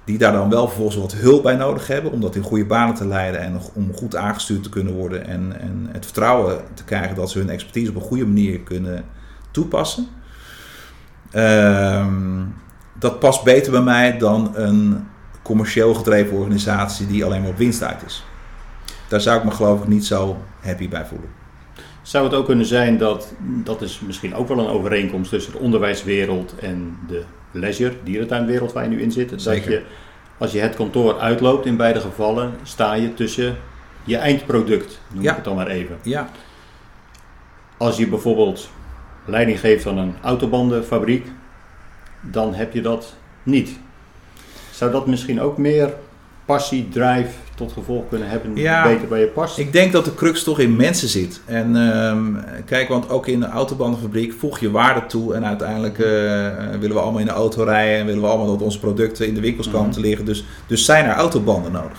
Die 0.08 0.18
daar 0.18 0.32
dan 0.32 0.50
wel 0.50 0.66
vervolgens 0.66 0.96
wat 0.96 1.12
hulp 1.12 1.42
bij 1.42 1.56
nodig 1.56 1.86
hebben 1.86 2.12
om 2.12 2.20
dat 2.20 2.34
in 2.34 2.42
goede 2.42 2.64
banen 2.64 2.94
te 2.94 3.06
leiden 3.06 3.40
en 3.40 3.60
om 3.74 3.94
goed 3.94 4.16
aangestuurd 4.16 4.62
te 4.62 4.68
kunnen 4.68 4.92
worden 4.92 5.26
en, 5.26 5.60
en 5.60 5.88
het 5.92 6.04
vertrouwen 6.04 6.60
te 6.74 6.84
krijgen 6.84 7.16
dat 7.16 7.30
ze 7.30 7.38
hun 7.38 7.50
expertise 7.50 7.90
op 7.90 7.96
een 7.96 8.00
goede 8.02 8.26
manier 8.26 8.60
kunnen 8.60 9.04
toepassen. 9.50 10.06
Um, 11.34 12.54
dat 12.98 13.18
past 13.18 13.44
beter 13.44 13.72
bij 13.72 13.80
mij 13.80 14.18
dan 14.18 14.50
een 14.54 15.06
commercieel 15.42 15.94
gedreven 15.94 16.36
organisatie 16.36 17.06
die 17.06 17.24
alleen 17.24 17.40
maar 17.40 17.50
op 17.50 17.58
winst 17.58 17.82
uit 17.82 18.02
is. 18.06 18.24
Daar 19.08 19.20
zou 19.20 19.38
ik 19.38 19.44
me 19.44 19.50
geloof 19.50 19.80
ik 19.80 19.88
niet 19.88 20.06
zo 20.06 20.36
happy 20.60 20.88
bij 20.88 21.06
voelen. 21.06 21.28
Zou 22.02 22.24
het 22.24 22.34
ook 22.34 22.46
kunnen 22.46 22.66
zijn 22.66 22.98
dat, 22.98 23.32
dat 23.64 23.82
is 23.82 24.00
misschien 24.00 24.34
ook 24.34 24.48
wel 24.48 24.58
een 24.58 24.74
overeenkomst 24.74 25.30
tussen 25.30 25.52
de 25.52 25.58
onderwijswereld 25.58 26.54
en 26.58 26.96
de 27.08 27.24
leisure, 27.50 27.94
dierentuinwereld 28.04 28.72
waar 28.72 28.82
je 28.82 28.88
nu 28.90 29.00
in 29.02 29.12
zit. 29.12 29.30
Dat 29.44 29.64
je, 29.64 29.82
als 30.38 30.52
je 30.52 30.58
het 30.60 30.74
kantoor 30.76 31.18
uitloopt 31.18 31.66
in 31.66 31.76
beide 31.76 32.00
gevallen, 32.00 32.54
sta 32.62 32.92
je 32.94 33.14
tussen 33.14 33.56
je 34.04 34.16
eindproduct, 34.16 35.00
noem 35.12 35.22
Ja. 35.22 35.30
ik 35.30 35.36
het 35.36 35.44
dan 35.44 35.54
maar 35.56 35.66
even. 35.66 35.96
Ja, 36.02 36.28
Als 37.76 37.96
je 37.96 38.08
bijvoorbeeld 38.08 38.70
leiding 39.24 39.60
geeft 39.60 39.86
aan 39.86 39.98
een 39.98 40.14
autobandenfabriek, 40.22 41.26
dan 42.20 42.54
heb 42.54 42.72
je 42.72 42.80
dat 42.80 43.14
niet. 43.42 43.78
Zou 44.70 44.90
dat 44.90 45.06
misschien 45.06 45.40
ook 45.40 45.58
meer 45.58 45.92
passie, 46.44 46.88
drive 46.88 47.30
tot 47.58 47.72
gevolg 47.72 48.04
kunnen 48.08 48.28
hebben 48.28 48.54
die 48.54 48.62
Ja. 48.64 48.82
beter 48.82 49.08
bij 49.08 49.20
je 49.20 49.26
past? 49.26 49.58
ik 49.58 49.72
denk 49.72 49.92
dat 49.92 50.04
de 50.04 50.14
crux 50.14 50.42
toch 50.44 50.58
in 50.58 50.76
mensen 50.76 51.08
zit. 51.08 51.40
En 51.44 51.76
ehm, 51.92 52.24
kijk, 52.64 52.88
want 52.88 53.10
ook 53.10 53.26
in 53.26 53.40
de 53.40 53.48
autobandenfabriek 53.48 54.32
voeg 54.38 54.58
je 54.58 54.70
waarde 54.70 55.06
toe. 55.06 55.34
En 55.34 55.44
uiteindelijk 55.46 55.98
eh, 55.98 56.46
eh, 56.46 56.52
willen 56.80 56.96
we 56.96 57.02
allemaal 57.02 57.20
in 57.20 57.26
de 57.26 57.32
auto 57.32 57.62
rijden. 57.64 57.98
En 57.98 58.06
willen 58.06 58.20
we 58.22 58.28
allemaal 58.28 58.46
dat 58.46 58.62
onze 58.62 58.80
producten 58.80 59.26
in 59.26 59.34
de 59.34 59.40
winkels 59.40 59.66
komen 59.70 59.86
Mhm. 59.86 59.94
te 59.94 60.00
liggen. 60.00 60.24
Dus, 60.24 60.44
dus 60.66 60.84
zijn 60.84 61.04
er 61.04 61.14
autobanden 61.14 61.72
nodig. 61.72 61.98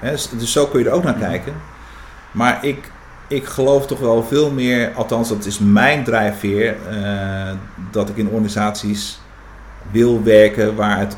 Hè, 0.00 0.10
dus, 0.10 0.28
dus 0.38 0.52
zo 0.52 0.66
kun 0.66 0.80
je 0.80 0.86
er 0.88 0.92
ook 0.94 1.04
naar 1.04 1.14
kijken. 1.18 1.52
Maar 2.32 2.64
ik, 2.64 2.90
ik 3.28 3.44
geloof 3.44 3.86
toch 3.86 3.98
wel 4.00 4.22
veel 4.22 4.50
meer, 4.50 4.92
althans 4.94 5.28
dat 5.28 5.44
is 5.46 5.58
mijn 5.58 6.04
drijfveer, 6.04 6.76
eh, 6.90 7.50
dat 7.90 8.08
ik 8.08 8.16
in 8.16 8.28
organisaties 8.28 9.20
wil 9.90 10.22
werken 10.22 10.74
waar 10.76 10.98
het 10.98 11.16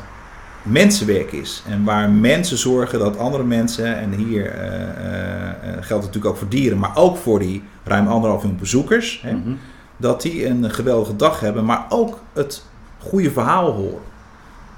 mensenwerk 0.65 1.31
is. 1.31 1.63
En 1.69 1.83
waar 1.83 2.09
mensen 2.09 2.57
zorgen 2.57 2.99
dat 2.99 3.17
andere 3.17 3.43
mensen, 3.43 3.97
en 3.97 4.11
hier 4.13 4.51
eh, 4.51 4.81
eh, 4.81 5.53
geldt 5.63 5.89
het 5.89 5.89
natuurlijk 5.89 6.25
ook 6.25 6.37
voor 6.37 6.49
dieren, 6.49 6.77
maar 6.77 6.95
ook 6.95 7.17
voor 7.17 7.39
die 7.39 7.63
ruim 7.83 8.07
anderhalf 8.07 8.41
miljoen 8.41 8.59
bezoekers, 8.59 9.19
hè, 9.23 9.31
Mhm. 9.31 9.51
dat 9.97 10.21
die 10.21 10.45
een 10.47 10.71
geweldige 10.71 11.15
dag 11.15 11.39
hebben, 11.39 11.65
maar 11.65 11.85
ook 11.89 12.19
het 12.33 12.65
goede 12.99 13.31
verhaal 13.31 13.71
horen. 13.71 14.01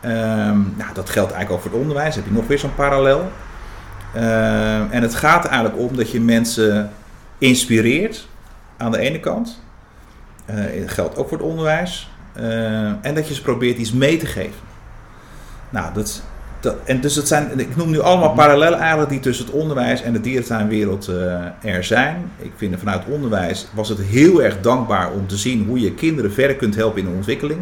Ehm, 0.01 0.59
nou, 0.77 0.93
dat 0.93 1.09
geldt 1.09 1.31
eigenlijk 1.31 1.51
ook 1.51 1.61
voor 1.61 1.71
het 1.71 1.79
onderwijs. 1.81 2.15
Heb 2.15 2.25
je 2.25 2.31
nog 2.31 2.47
weer 2.47 2.59
zo'n 2.59 2.75
parallel. 2.75 3.31
Ehm, 4.13 4.81
en 4.89 5.01
het 5.01 5.15
gaat 5.15 5.45
eigenlijk 5.45 5.77
om 5.89 5.95
dat 5.95 6.11
je 6.11 6.21
mensen 6.21 6.89
inspireert 7.37 8.27
aan 8.77 8.91
de 8.91 8.97
ene 8.97 9.19
kant. 9.19 9.61
Dat 10.45 10.91
geldt 10.91 11.17
ook 11.17 11.29
voor 11.29 11.37
het 11.37 11.47
onderwijs. 11.47 12.09
Ehm, 12.35 12.93
en 13.01 13.15
dat 13.15 13.27
je 13.27 13.33
ze 13.33 13.41
probeert 13.41 13.77
iets 13.77 13.91
mee 13.91 14.17
te 14.17 14.25
geven. 14.25 14.66
Nou, 15.69 15.93
dat, 15.93 16.21
dat, 16.59 16.75
en 16.83 17.01
dus 17.01 17.15
het 17.15 17.27
zijn, 17.27 17.59
ik 17.59 17.75
noem 17.75 17.89
nu 17.89 17.99
allemaal 17.99 18.33
parallellen 18.33 18.79
eigenlijk 18.79 19.09
die 19.09 19.19
tussen 19.19 19.45
het 19.45 19.53
onderwijs 19.53 20.01
en 20.01 20.13
de 20.13 20.21
dierentuinwereld 20.21 21.07
eh, 21.07 21.73
er 21.75 21.83
zijn. 21.83 22.31
Ik 22.37 22.51
vind 22.55 22.79
vanuit 22.79 23.05
onderwijs 23.05 23.67
was 23.73 23.89
het 23.89 23.99
heel 23.99 24.43
erg 24.43 24.61
dankbaar 24.61 25.11
om 25.11 25.27
te 25.27 25.37
zien 25.37 25.65
hoe 25.67 25.79
je 25.79 25.93
kinderen 25.93 26.33
verder 26.33 26.55
kunt 26.55 26.75
helpen 26.75 26.99
in 26.99 27.05
de 27.05 27.15
ontwikkeling. 27.15 27.59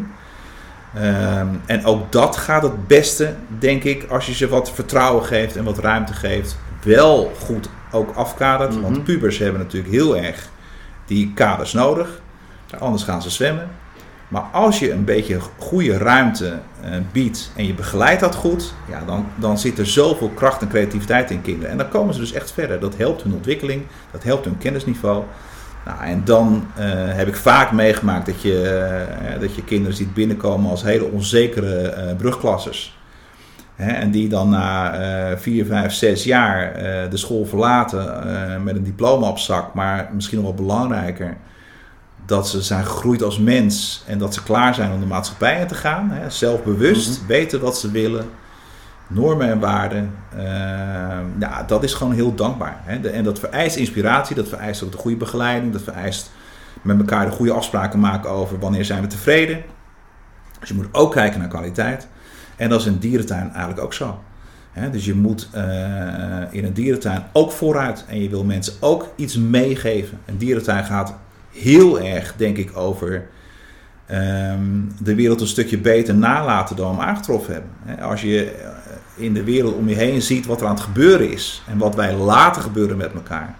Ehm, 0.95 1.47
en 1.65 1.85
ook 1.85 2.11
dat 2.11 2.37
gaat 2.37 2.63
het 2.63 2.87
beste, 2.87 3.33
denk 3.59 3.83
ik, 3.83 4.05
als 4.09 4.25
je 4.25 4.33
ze 4.33 4.47
wat 4.47 4.71
vertrouwen 4.71 5.25
geeft 5.25 5.55
en 5.55 5.63
wat 5.63 5.77
ruimte 5.77 6.13
geeft. 6.13 6.57
Wel 6.83 7.31
goed 7.39 7.69
ook 7.91 8.15
afkadert. 8.15 8.71
Mhm. 8.71 8.81
Want 8.81 9.03
pubers 9.03 9.37
hebben 9.37 9.61
natuurlijk 9.61 9.93
heel 9.93 10.17
erg 10.17 10.49
die 11.05 11.31
kaders 11.33 11.73
nodig. 11.73 12.21
Anders 12.79 13.03
gaan 13.03 13.21
ze 13.21 13.29
zwemmen. 13.29 13.69
Maar 14.27 14.41
als 14.41 14.79
je 14.79 14.91
een 14.91 15.03
beetje 15.03 15.39
goede 15.57 15.97
ruimte 15.97 16.59
eh, 16.81 16.91
biedt 17.11 17.51
en 17.55 17.65
je 17.65 17.73
begeleidt 17.73 18.21
dat 18.21 18.35
goed, 18.35 18.73
ja, 18.89 19.03
dan, 19.05 19.25
dan 19.35 19.57
zit 19.57 19.77
er 19.77 19.87
zoveel 19.87 20.29
kracht 20.29 20.61
en 20.61 20.67
creativiteit 20.67 21.31
in 21.31 21.41
kinderen. 21.41 21.71
En 21.71 21.77
dan 21.77 21.89
komen 21.89 22.13
ze 22.13 22.19
dus 22.19 22.33
echt 22.33 22.51
verder. 22.51 22.79
Dat 22.79 22.97
helpt 22.97 23.23
hun 23.23 23.33
ontwikkeling, 23.33 23.83
dat 24.11 24.23
helpt 24.23 24.45
hun 24.45 24.57
kennisniveau. 24.57 25.23
Nou, 25.85 26.03
en 26.03 26.21
dan 26.23 26.67
eh, 26.75 26.85
heb 26.89 27.27
ik 27.27 27.35
vaak 27.35 27.71
meegemaakt 27.71 28.25
dat 28.25 28.41
je, 28.41 28.61
eh, 28.61 29.39
dat 29.39 29.55
je 29.55 29.63
kinderen 29.63 29.95
ziet 29.95 30.13
binnenkomen 30.13 30.69
als 30.69 30.83
hele 30.83 31.11
onzekere 31.11 32.15
brugklassers. 32.17 32.97
Hè, 33.75 33.91
en 33.91 34.11
die 34.11 34.29
dan 34.29 34.49
na 34.49 35.37
vier, 35.37 35.65
vijf, 35.65 35.93
zes 35.93 36.23
jaar 36.23 36.73
de 37.09 37.17
school 37.17 37.45
verlaten 37.45 38.63
met 38.63 38.75
een 38.75 38.83
diploma 38.83 39.29
op 39.29 39.37
zak. 39.37 39.73
Maar 39.73 40.09
misschien 40.13 40.37
nog 40.37 40.45
wel 40.45 40.65
belangrijker, 40.65 41.37
dat 42.25 42.49
ze 42.49 42.61
zijn 42.61 42.85
gegroeid 42.85 43.23
als 43.23 43.39
mens 43.39 44.03
en 44.07 44.17
dat 44.17 44.33
ze 44.33 44.43
klaar 44.43 44.73
zijn 44.73 44.91
om 44.91 44.99
de 44.99 45.05
maatschappij 45.05 45.61
in 45.61 45.67
te 45.67 45.75
gaan. 45.75 46.09
Hè, 46.11 46.29
zelfbewust, 46.29 47.17
Mhm. 47.19 47.27
weten 47.27 47.59
wat 47.59 47.79
ze 47.79 47.91
willen, 47.91 48.29
normen 49.07 49.49
en 49.49 49.59
waarden. 49.59 50.11
Eh, 50.37 50.43
ja, 51.39 51.63
dat 51.67 51.83
is 51.83 51.93
gewoon 51.93 52.13
heel 52.13 52.35
dankbaar. 52.35 52.77
Hè. 52.83 52.99
De- 52.99 53.09
en 53.09 53.23
dat 53.23 53.39
vereist 53.39 53.75
inspiratie, 53.75 54.35
dat 54.35 54.47
vereist 54.47 54.83
ook 54.83 54.91
de 54.91 54.97
goede 54.97 55.17
begeleiding, 55.17 55.71
dat 55.73 55.81
vereist 55.81 56.31
met 56.81 56.97
elkaar 56.99 57.25
de 57.25 57.31
goede 57.31 57.51
afspraken 57.53 57.99
maken 57.99 58.29
over 58.29 58.59
wanneer 58.59 58.85
zijn 58.85 59.01
we 59.01 59.07
tevreden. 59.07 59.63
Dus 60.59 60.69
je 60.69 60.75
moet 60.75 60.87
ook 60.91 61.11
kijken 61.11 61.39
naar 61.39 61.47
kwaliteit. 61.49 62.07
En 62.55 62.69
dat 62.69 62.79
is 62.79 62.85
in 62.85 62.93
een 62.93 62.99
dierentuin 62.99 63.49
eigenlijk 63.49 63.79
ook 63.79 63.93
zo. 63.93 64.19
Dus 64.91 65.05
je 65.05 65.13
moet 65.15 65.49
eh, 65.51 65.63
in 66.51 66.65
een 66.65 66.73
dierentuin 66.73 67.23
ook 67.33 67.51
vooruit. 67.51 68.05
En 68.07 68.21
je 68.21 68.29
wil 68.29 68.43
mensen 68.43 68.73
ook 68.79 69.07
iets 69.15 69.37
meegeven. 69.37 70.19
Een 70.25 70.37
dierentuin 70.37 70.83
gaat 70.83 71.15
heel 71.55 71.99
erg, 71.99 72.33
denk 72.37 72.57
ik, 72.57 72.77
over 72.77 73.27
ehm, 74.05 74.59
de 74.99 75.15
wereld 75.15 75.41
een 75.41 75.47
stukje 75.47 75.77
beter 75.77 76.15
nalaten 76.15 76.75
dan 76.75 76.89
we 76.89 76.95
hem 76.95 77.09
aangetroffen 77.09 77.53
hebben. 77.53 78.03
Als 78.05 78.21
je 78.21 78.51
eh, 78.51 78.69
in 79.15 79.33
de 79.33 79.43
wereld 79.43 79.75
om 79.75 79.89
je 79.89 79.95
heen 79.95 80.21
ziet 80.21 80.45
wat 80.45 80.61
er 80.61 80.67
aan 80.67 80.73
het 80.73 80.83
gebeuren 80.83 81.31
is. 81.31 81.63
En 81.67 81.77
wat 81.77 81.95
wij 81.95 82.15
laten 82.15 82.61
gebeuren 82.61 82.97
met 82.97 83.13
elkaar. 83.13 83.55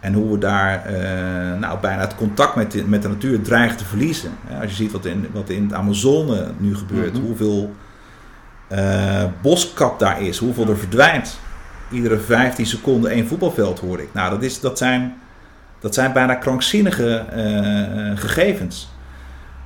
En 0.00 0.12
hoe 0.12 0.32
we 0.32 0.38
daar 0.38 0.84
eh, 0.84 1.58
nou, 1.58 1.80
bijna 1.80 2.00
het 2.00 2.14
contact 2.14 2.54
met 2.54 2.72
de, 2.72 2.84
met 2.84 3.02
de 3.02 3.08
natuur 3.08 3.42
dreigen 3.42 3.76
te 3.76 3.84
verliezen. 3.84 4.30
Als 4.60 4.70
je 4.70 4.76
ziet 4.76 4.92
wat 4.92 5.04
in, 5.04 5.26
wat 5.32 5.48
in 5.48 5.62
het 5.62 5.72
Amazone 5.72 6.52
nu 6.58 6.76
gebeurt. 6.76 7.12
Mhm. 7.12 7.22
Hoeveel 7.22 7.74
eh, 8.68 9.24
boskap 9.42 9.98
daar 9.98 10.22
is. 10.22 10.38
Hoeveel 10.38 10.68
er 10.68 10.78
verdwijnt. 10.78 11.38
Iedere 11.90 12.18
15 12.18 12.66
seconden 12.66 13.10
één 13.10 13.26
voetbalveld 13.26 13.78
hoor 13.78 14.00
ik. 14.00 14.08
Nou, 14.12 14.30
dat, 14.30 14.42
is, 14.42 14.60
dat, 14.60 14.78
zijn, 14.78 15.14
dat 15.80 15.94
zijn 15.94 16.12
bijna 16.12 16.34
krankzinnige 16.34 17.16
eh, 17.16 18.18
gegevens. 18.18 18.88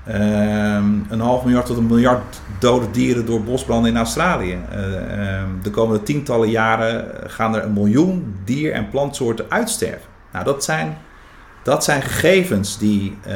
Ehm, 0.06 0.92
een 1.08 1.20
half 1.20 1.44
miljard 1.44 1.66
tot 1.66 1.76
een 1.76 1.86
miljard 1.86 2.40
dode 2.58 2.90
dieren 2.90 3.26
door 3.26 3.42
bosbranden 3.42 3.90
in 3.90 3.96
Australië. 3.96 4.58
Eh, 4.70 5.38
ehm, 5.38 5.48
de 5.62 5.70
komende 5.70 6.02
tientallen 6.02 6.50
jaren 6.50 7.06
gaan 7.26 7.54
er 7.54 7.64
een 7.64 7.72
miljoen 7.72 8.36
dier- 8.44 8.72
en 8.72 8.88
plantsoorten 8.88 9.46
uitsterven. 9.48 10.08
Nou, 10.32 10.44
dat 10.44 10.64
zijn, 10.64 10.96
dat 11.62 11.84
zijn 11.84 12.02
gegevens 12.02 12.78
die, 12.78 13.16
eh, 13.22 13.34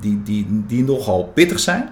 die, 0.00 0.22
die, 0.22 0.46
die 0.66 0.84
nogal 0.84 1.24
pittig 1.24 1.60
zijn. 1.60 1.90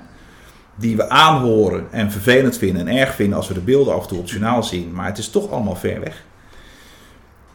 Die 0.74 0.96
we 0.96 1.09
aanhoren 1.09 1.86
en 1.90 2.11
vervelend 2.11 2.56
vinden 2.56 2.88
en 2.88 2.96
erg 2.96 3.14
vinden 3.14 3.36
als 3.36 3.48
we 3.48 3.54
de 3.54 3.61
beelden 3.61 3.94
af 3.94 4.02
en 4.02 4.09
toe 4.09 4.18
op 4.18 4.64
zien. 4.64 4.92
Maar 4.92 5.06
het 5.06 5.18
is 5.18 5.30
toch 5.30 5.50
allemaal 5.50 5.76
ver 5.76 6.00
weg. 6.00 6.24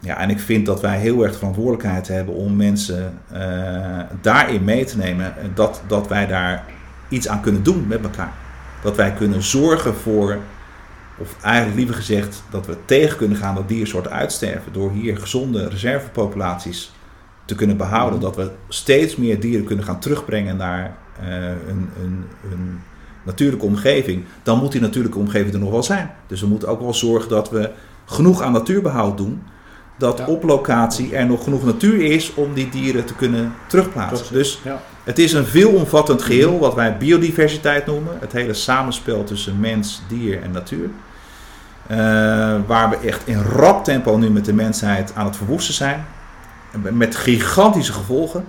Ja, 0.03 0.17
en 0.17 0.29
ik 0.29 0.39
vind 0.39 0.65
dat 0.65 0.81
wij 0.81 0.99
heel 0.99 1.21
erg 1.21 1.31
de 1.31 1.37
verantwoordelijkheid 1.37 2.07
hebben 2.07 2.35
om 2.35 2.55
mensen 2.55 3.19
eh, 3.31 3.99
daarin 4.21 4.63
mee 4.63 4.85
te 4.85 4.97
nemen. 4.97 5.37
en 5.37 5.51
Dat, 5.55 5.81
dat 5.87 6.07
wij 6.07 6.27
daar 6.27 6.65
iets 7.09 7.27
aan 7.27 7.41
kunnen 7.41 7.63
doen 7.63 7.87
met 7.87 8.03
elkaar. 8.03 8.33
Dat 8.81 8.95
wij 8.95 9.13
kunnen 9.13 9.43
zorgen 9.43 9.95
voor, 9.95 10.37
of 11.17 11.35
eigenlijk 11.41 11.77
liever 11.77 11.95
gezegd, 11.95 12.43
dat 12.49 12.65
we 12.65 12.77
tegen 12.85 13.17
kunnen 13.17 13.37
gaan 13.37 13.55
dat 13.55 13.67
diersoorten 13.67 14.11
uitsterven. 14.11 14.73
Door 14.73 14.91
hier 14.91 15.17
gezonde 15.17 15.69
reservepopulaties 15.69 16.91
te 17.45 17.55
kunnen 17.55 17.77
behouden. 17.77 18.19
Dat 18.19 18.35
we 18.35 18.51
steeds 18.67 19.15
meer 19.15 19.39
dieren 19.39 19.65
kunnen 19.65 19.85
gaan 19.85 19.99
terugbrengen 19.99 20.57
naar 20.57 20.95
eh, 21.19 21.47
een, 21.47 21.89
een, 22.01 22.23
een 22.51 22.79
natuurlijke 23.23 23.65
omgeving. 23.65 24.23
Dan 24.43 24.59
moet 24.59 24.71
die 24.71 24.81
natuurlijke 24.81 25.19
omgeving 25.19 25.53
er 25.53 25.59
nog 25.59 25.71
wel 25.71 25.83
zijn. 25.83 26.11
Dus 26.27 26.41
we 26.41 26.47
moeten 26.47 26.67
ook 26.67 26.81
wel 26.81 26.93
zorgen 26.93 27.29
dat 27.29 27.49
we 27.49 27.71
genoeg 28.05 28.41
aan 28.41 28.51
natuurbehoud 28.51 29.17
doen 29.17 29.41
dat 29.97 30.17
Ja. 30.17 30.25
op 30.25 30.43
locatie 30.43 31.15
er 31.15 31.25
nog 31.25 31.43
genoeg 31.43 31.63
natuur 31.63 32.01
is 32.01 32.33
om 32.33 32.53
die 32.53 32.69
dieren 32.69 33.05
te 33.05 33.15
kunnen 33.15 33.53
terugplaatsen. 33.67 34.33
Dus 34.33 34.59
ja. 34.63 34.81
het 35.03 35.19
is 35.19 35.33
een 35.33 35.45
veelomvattend 35.45 36.21
geheel, 36.21 36.59
wat 36.59 36.73
wij 36.73 36.97
biodiversiteit 36.97 37.85
noemen. 37.85 38.17
Het 38.19 38.31
hele 38.31 38.53
samenspel 38.53 39.23
tussen 39.23 39.59
mens, 39.59 40.01
dier 40.07 40.41
en 40.41 40.51
natuur. 40.51 40.89
Eh, 41.87 41.97
waar 42.67 42.89
we 42.89 42.97
echt 42.97 43.27
in 43.27 43.41
rap 43.41 43.83
tempo 43.83 44.17
nu 44.17 44.29
met 44.29 44.45
de 44.45 44.53
mensheid 44.53 45.15
aan 45.15 45.25
het 45.25 45.35
verwoesten 45.35 45.73
zijn. 45.73 46.05
Met 46.91 47.15
gigantische 47.15 47.93
gevolgen. 47.93 48.45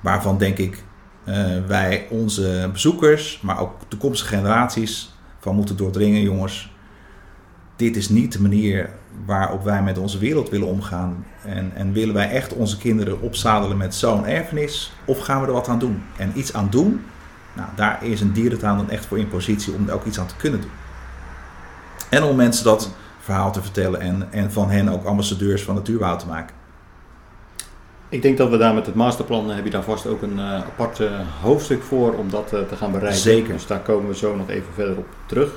Waarvan 0.00 0.38
denk 0.38 0.58
ik 0.58 0.84
eh, 1.24 1.44
wij 1.66 2.06
onze 2.10 2.68
bezoekers, 2.72 3.40
maar 3.42 3.60
ook 3.60 3.72
toekomstige 3.88 4.34
generaties 4.34 5.14
van 5.40 5.54
moeten 5.54 5.76
doordringen, 5.76 6.20
jongens. 6.20 6.71
Dit 7.82 7.96
is 7.96 8.08
niet 8.08 8.32
de 8.32 8.40
manier 8.40 8.90
waarop 9.26 9.64
wij 9.64 9.82
met 9.82 9.98
onze 9.98 10.18
wereld 10.18 10.48
willen 10.48 10.66
omgaan. 10.66 11.26
En, 11.44 11.72
en 11.74 11.92
willen 11.92 12.14
wij 12.14 12.30
echt 12.30 12.52
onze 12.52 12.78
kinderen 12.78 13.20
opzadelen 13.20 13.76
met 13.76 13.94
zo'n 13.94 14.26
erfenis? 14.26 14.92
Of 15.04 15.18
gaan 15.18 15.40
we 15.40 15.46
er 15.46 15.52
wat 15.52 15.68
aan 15.68 15.78
doen? 15.78 16.02
En 16.16 16.32
iets 16.34 16.52
aan 16.54 16.68
doen, 16.70 17.00
nou, 17.52 17.68
daar 17.76 18.04
is 18.04 18.20
een 18.20 18.32
dierentuin 18.32 18.76
dan 18.76 18.90
echt 18.90 19.06
voor 19.06 19.18
in 19.18 19.28
positie 19.28 19.72
om 19.72 19.88
er 19.88 19.94
ook 19.94 20.04
iets 20.04 20.18
aan 20.18 20.26
te 20.26 20.36
kunnen 20.36 20.60
doen. 20.60 20.70
En 22.10 22.22
om 22.22 22.36
mensen 22.36 22.64
dat 22.64 22.90
verhaal 23.20 23.52
te 23.52 23.62
vertellen 23.62 24.00
en, 24.00 24.32
en 24.32 24.52
van 24.52 24.70
hen 24.70 24.88
ook 24.88 25.04
ambassadeurs 25.04 25.62
van 25.62 25.74
natuurbouw 25.74 26.16
te 26.16 26.26
maken. 26.26 26.54
Ik 28.08 28.22
denk 28.22 28.38
dat 28.38 28.50
we 28.50 28.56
daar 28.56 28.74
met 28.74 28.86
het 28.86 28.94
masterplan 28.94 29.50
heb 29.50 29.64
je 29.64 29.70
daar 29.70 29.82
vast 29.82 30.06
ook 30.06 30.22
een 30.22 30.36
uh, 30.36 30.54
apart 30.54 30.98
uh, 30.98 31.10
hoofdstuk 31.40 31.82
voor 31.82 32.14
om 32.14 32.30
dat 32.30 32.50
uh, 32.54 32.60
te 32.60 32.76
gaan 32.76 32.92
bereiken. 32.92 33.20
Zeker. 33.20 33.52
Dus 33.52 33.66
daar 33.66 33.80
komen 33.80 34.08
we 34.08 34.16
zo 34.16 34.36
nog 34.36 34.48
even 34.48 34.72
verder 34.74 34.96
op 34.96 35.06
terug. 35.26 35.50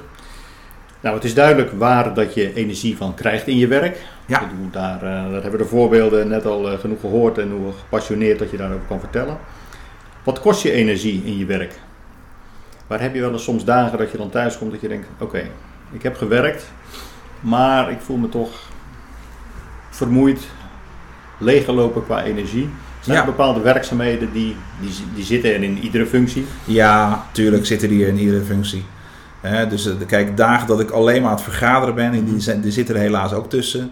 Nou, 1.06 1.18
het 1.18 1.26
is 1.26 1.34
duidelijk 1.34 1.72
waar 1.72 2.14
dat 2.14 2.34
je 2.34 2.53
energie 2.53 2.97
van 2.97 3.14
krijgt 3.14 3.47
in 3.47 3.58
je 3.58 3.68
werk. 3.68 4.01
Ja. 4.26 4.49
Daar, 4.72 4.99
daar 4.99 5.32
hebben 5.32 5.51
we 5.51 5.58
de 5.58 5.66
voorbeelden 5.66 6.28
net 6.28 6.45
al 6.45 6.78
genoeg 6.78 6.99
gehoord 6.99 7.38
en 7.38 7.51
hoe 7.51 7.72
gepassioneerd 7.80 8.39
dat 8.39 8.51
je 8.51 8.58
daarover 8.58 8.86
kan 8.88 8.99
vertellen. 8.99 9.38
Wat 10.24 10.39
kost 10.39 10.62
je 10.62 10.72
energie 10.72 11.22
in 11.26 11.38
je 11.38 11.45
werk? 11.45 11.80
Waar 12.88 13.01
heb 13.01 13.14
je 13.14 13.22
wel 13.22 13.32
eens 13.32 13.43
soms 13.43 13.66
dagen 13.66 13.97
dat 13.97 14.12
je 14.12 14.18
dan 14.18 14.30
thuis 14.30 14.58
komt 14.58 14.72
dat 14.72 14.82
je 14.82 14.88
denkt: 14.88 15.08
oké, 15.20 15.49
ik 15.91 16.03
heb 16.03 16.16
gewerkt, 16.18 16.72
maar 17.39 17.91
ik 17.91 17.99
voel 17.99 18.18
me 18.18 18.30
toch 18.30 18.70
vermoeid, 19.89 20.47
leeggelopen 21.38 22.03
qua 22.03 22.24
energie. 22.24 22.70
Zijn 22.99 23.18
er 23.18 23.26
bepaalde 23.26 23.60
werkzaamheden 23.60 24.34
die, 24.34 24.56
die, 24.82 24.91
die 25.16 25.24
zitten 25.24 25.64
in 25.64 25.78
iedere 25.78 26.06
functie? 26.06 26.45
Ja, 26.64 27.26
tuurlijk 27.32 27.66
zitten 27.66 27.89
die 27.89 28.08
in 28.08 28.18
iedere 28.18 28.43
functie. 28.43 28.86
Dus 29.70 29.89
kijk, 30.08 30.38
dagen 30.38 30.68
dat 30.68 30.80
ik 30.80 30.89
alleen 30.89 31.22
maar 31.22 31.30
aan 31.30 31.36
het 31.36 31.46
vergaderen 31.46 31.96
ben, 31.96 32.14
en 32.14 32.26
die, 32.26 32.39
zijn, 32.39 32.62
die 32.62 32.72
zitten 32.72 32.96
er 32.96 33.02
helaas 33.02 33.34
ook 33.34 33.50
tussen. 33.50 33.91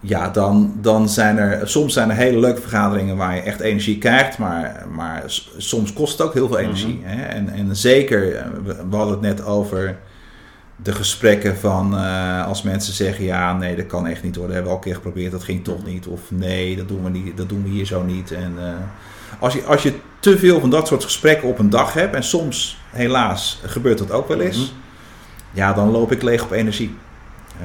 Ja, 0.00 0.28
dan, 0.28 0.74
dan 0.80 1.08
zijn 1.08 1.38
er 1.38 1.68
soms 1.68 1.92
zijn 1.92 2.10
er 2.10 2.16
hele 2.16 2.40
leuke 2.40 2.60
vergaderingen 2.60 3.16
waar 3.16 3.34
je 3.34 3.40
echt 3.40 3.60
energie 3.60 3.98
krijgt, 3.98 4.38
maar, 4.38 4.86
maar 4.94 5.22
soms 5.56 5.92
kost 5.92 6.18
het 6.18 6.26
ook 6.26 6.34
heel 6.34 6.48
veel 6.48 6.58
energie. 6.58 7.00
hè? 7.02 7.22
En, 7.22 7.48
en 7.48 7.76
zeker, 7.76 8.46
we 8.90 8.96
hadden 8.96 9.12
het 9.12 9.20
net 9.20 9.44
over 9.44 9.96
de 10.76 10.92
gesprekken 10.92 11.56
van 11.56 11.94
uh, 11.94 12.46
als 12.46 12.62
mensen 12.62 12.94
zeggen 12.94 13.24
ja, 13.24 13.52
nee, 13.52 13.76
dat 13.76 13.86
kan 13.86 14.06
echt 14.06 14.22
niet 14.22 14.36
worden. 14.36 14.54
Hebben 14.54 14.72
we 14.72 14.78
al 14.78 14.84
een 14.84 14.90
keer 14.90 15.02
geprobeerd, 15.02 15.32
dat 15.32 15.44
ging 15.44 15.64
toch 15.64 15.84
niet. 15.84 16.06
Of 16.06 16.20
nee, 16.28 16.76
dat 16.76 16.88
doen 16.88 17.02
we, 17.02 17.10
niet, 17.10 17.36
dat 17.36 17.48
doen 17.48 17.62
we 17.62 17.68
hier 17.68 17.86
zo 17.86 18.02
niet. 18.02 18.32
En 18.32 18.54
uh, 18.58 18.64
als, 19.38 19.54
je, 19.54 19.64
als 19.64 19.82
je 19.82 19.92
te 20.30 20.38
veel 20.38 20.60
van 20.60 20.70
dat 20.70 20.86
soort 20.86 21.04
gesprekken 21.04 21.48
op 21.48 21.58
een 21.58 21.70
dag 21.70 21.92
hebt, 21.92 22.14
en 22.14 22.22
soms 22.22 22.78
helaas 22.90 23.60
gebeurt 23.64 23.98
dat 23.98 24.10
ook 24.10 24.28
wel 24.28 24.40
eens, 24.40 24.56
mm 24.56 24.62
-hmm. 24.62 24.74
ja, 25.52 25.72
dan 25.72 25.90
loop 25.90 26.12
ik 26.12 26.22
leeg 26.22 26.42
op 26.42 26.50
energie. 26.50 26.96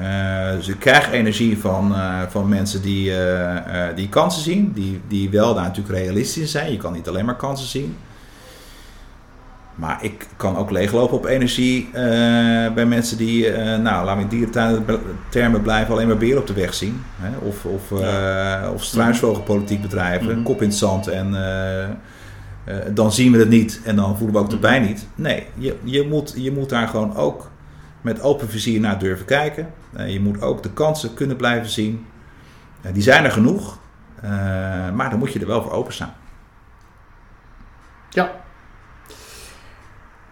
Uh, 0.00 0.50
dus 0.50 0.68
ik 0.68 0.78
krijg 0.78 1.12
energie 1.12 1.58
van, 1.58 1.94
van 2.28 2.48
mensen 2.48 2.82
die, 2.82 3.12
die 3.94 4.08
kansen 4.08 4.42
zien, 4.42 4.72
die, 4.72 5.00
die 5.08 5.30
wel 5.30 5.54
daar 5.54 5.62
natuurlijk 5.64 5.98
realistisch 5.98 6.50
zijn. 6.50 6.70
Je 6.70 6.76
kan 6.76 6.92
niet 6.92 7.08
alleen 7.08 7.24
maar 7.24 7.36
kansen 7.36 7.68
zien. 7.68 7.96
Maar 9.74 9.98
ik 10.04 10.26
kan 10.36 10.56
ook 10.56 10.70
leeglopen 10.70 11.16
op 11.16 11.24
energie 11.24 11.90
bij 12.74 12.86
mensen 12.86 13.16
die, 13.16 13.50
nou, 13.56 14.04
laat 14.04 14.16
me 14.16 14.22
in 14.22 14.28
dierentermen 14.28 15.62
blijven, 15.62 15.94
alleen 15.94 16.06
maar 16.06 16.16
beren 16.16 16.40
op 16.40 16.46
de 16.46 16.52
weg 16.52 16.74
zien. 16.74 17.02
Hè? 17.20 17.46
Of, 17.46 17.64
of, 17.64 18.00
ja. 18.00 18.70
of 18.70 18.84
struisvogelpolitiek 18.84 19.82
bedrijven, 19.82 20.28
mm 20.28 20.34
-hmm. 20.34 20.42
kop 20.42 20.62
in 20.62 20.68
het 20.68 20.78
zand 20.78 21.06
en 21.08 21.34
dan 22.94 23.12
zien 23.12 23.32
we 23.32 23.38
het 23.38 23.48
niet 23.48 23.80
en 23.84 23.96
dan 23.96 24.16
voelen 24.16 24.36
we 24.36 24.42
ook 24.42 24.50
de 24.50 24.58
pijn 24.58 24.82
niet. 24.82 25.06
Nee, 25.14 25.46
je, 25.54 25.76
je, 25.82 26.06
moet, 26.08 26.34
je 26.36 26.52
moet 26.52 26.68
daar 26.68 26.88
gewoon 26.88 27.16
ook 27.16 27.50
met 28.00 28.20
open 28.20 28.48
vizier 28.48 28.80
naar 28.80 28.98
durven 28.98 29.26
kijken. 29.26 29.72
je 30.06 30.20
moet 30.20 30.42
ook 30.42 30.62
de 30.62 30.70
kansen 30.70 31.14
kunnen 31.14 31.36
blijven 31.36 31.70
zien. 31.70 32.06
die 32.92 33.02
zijn 33.02 33.24
er 33.24 33.32
genoeg, 33.32 33.78
maar 34.94 35.10
dan 35.10 35.18
moet 35.18 35.32
je 35.32 35.40
er 35.40 35.46
wel 35.46 35.62
voor 35.62 35.72
openstaan. 35.72 36.14
Ja, 38.10 38.42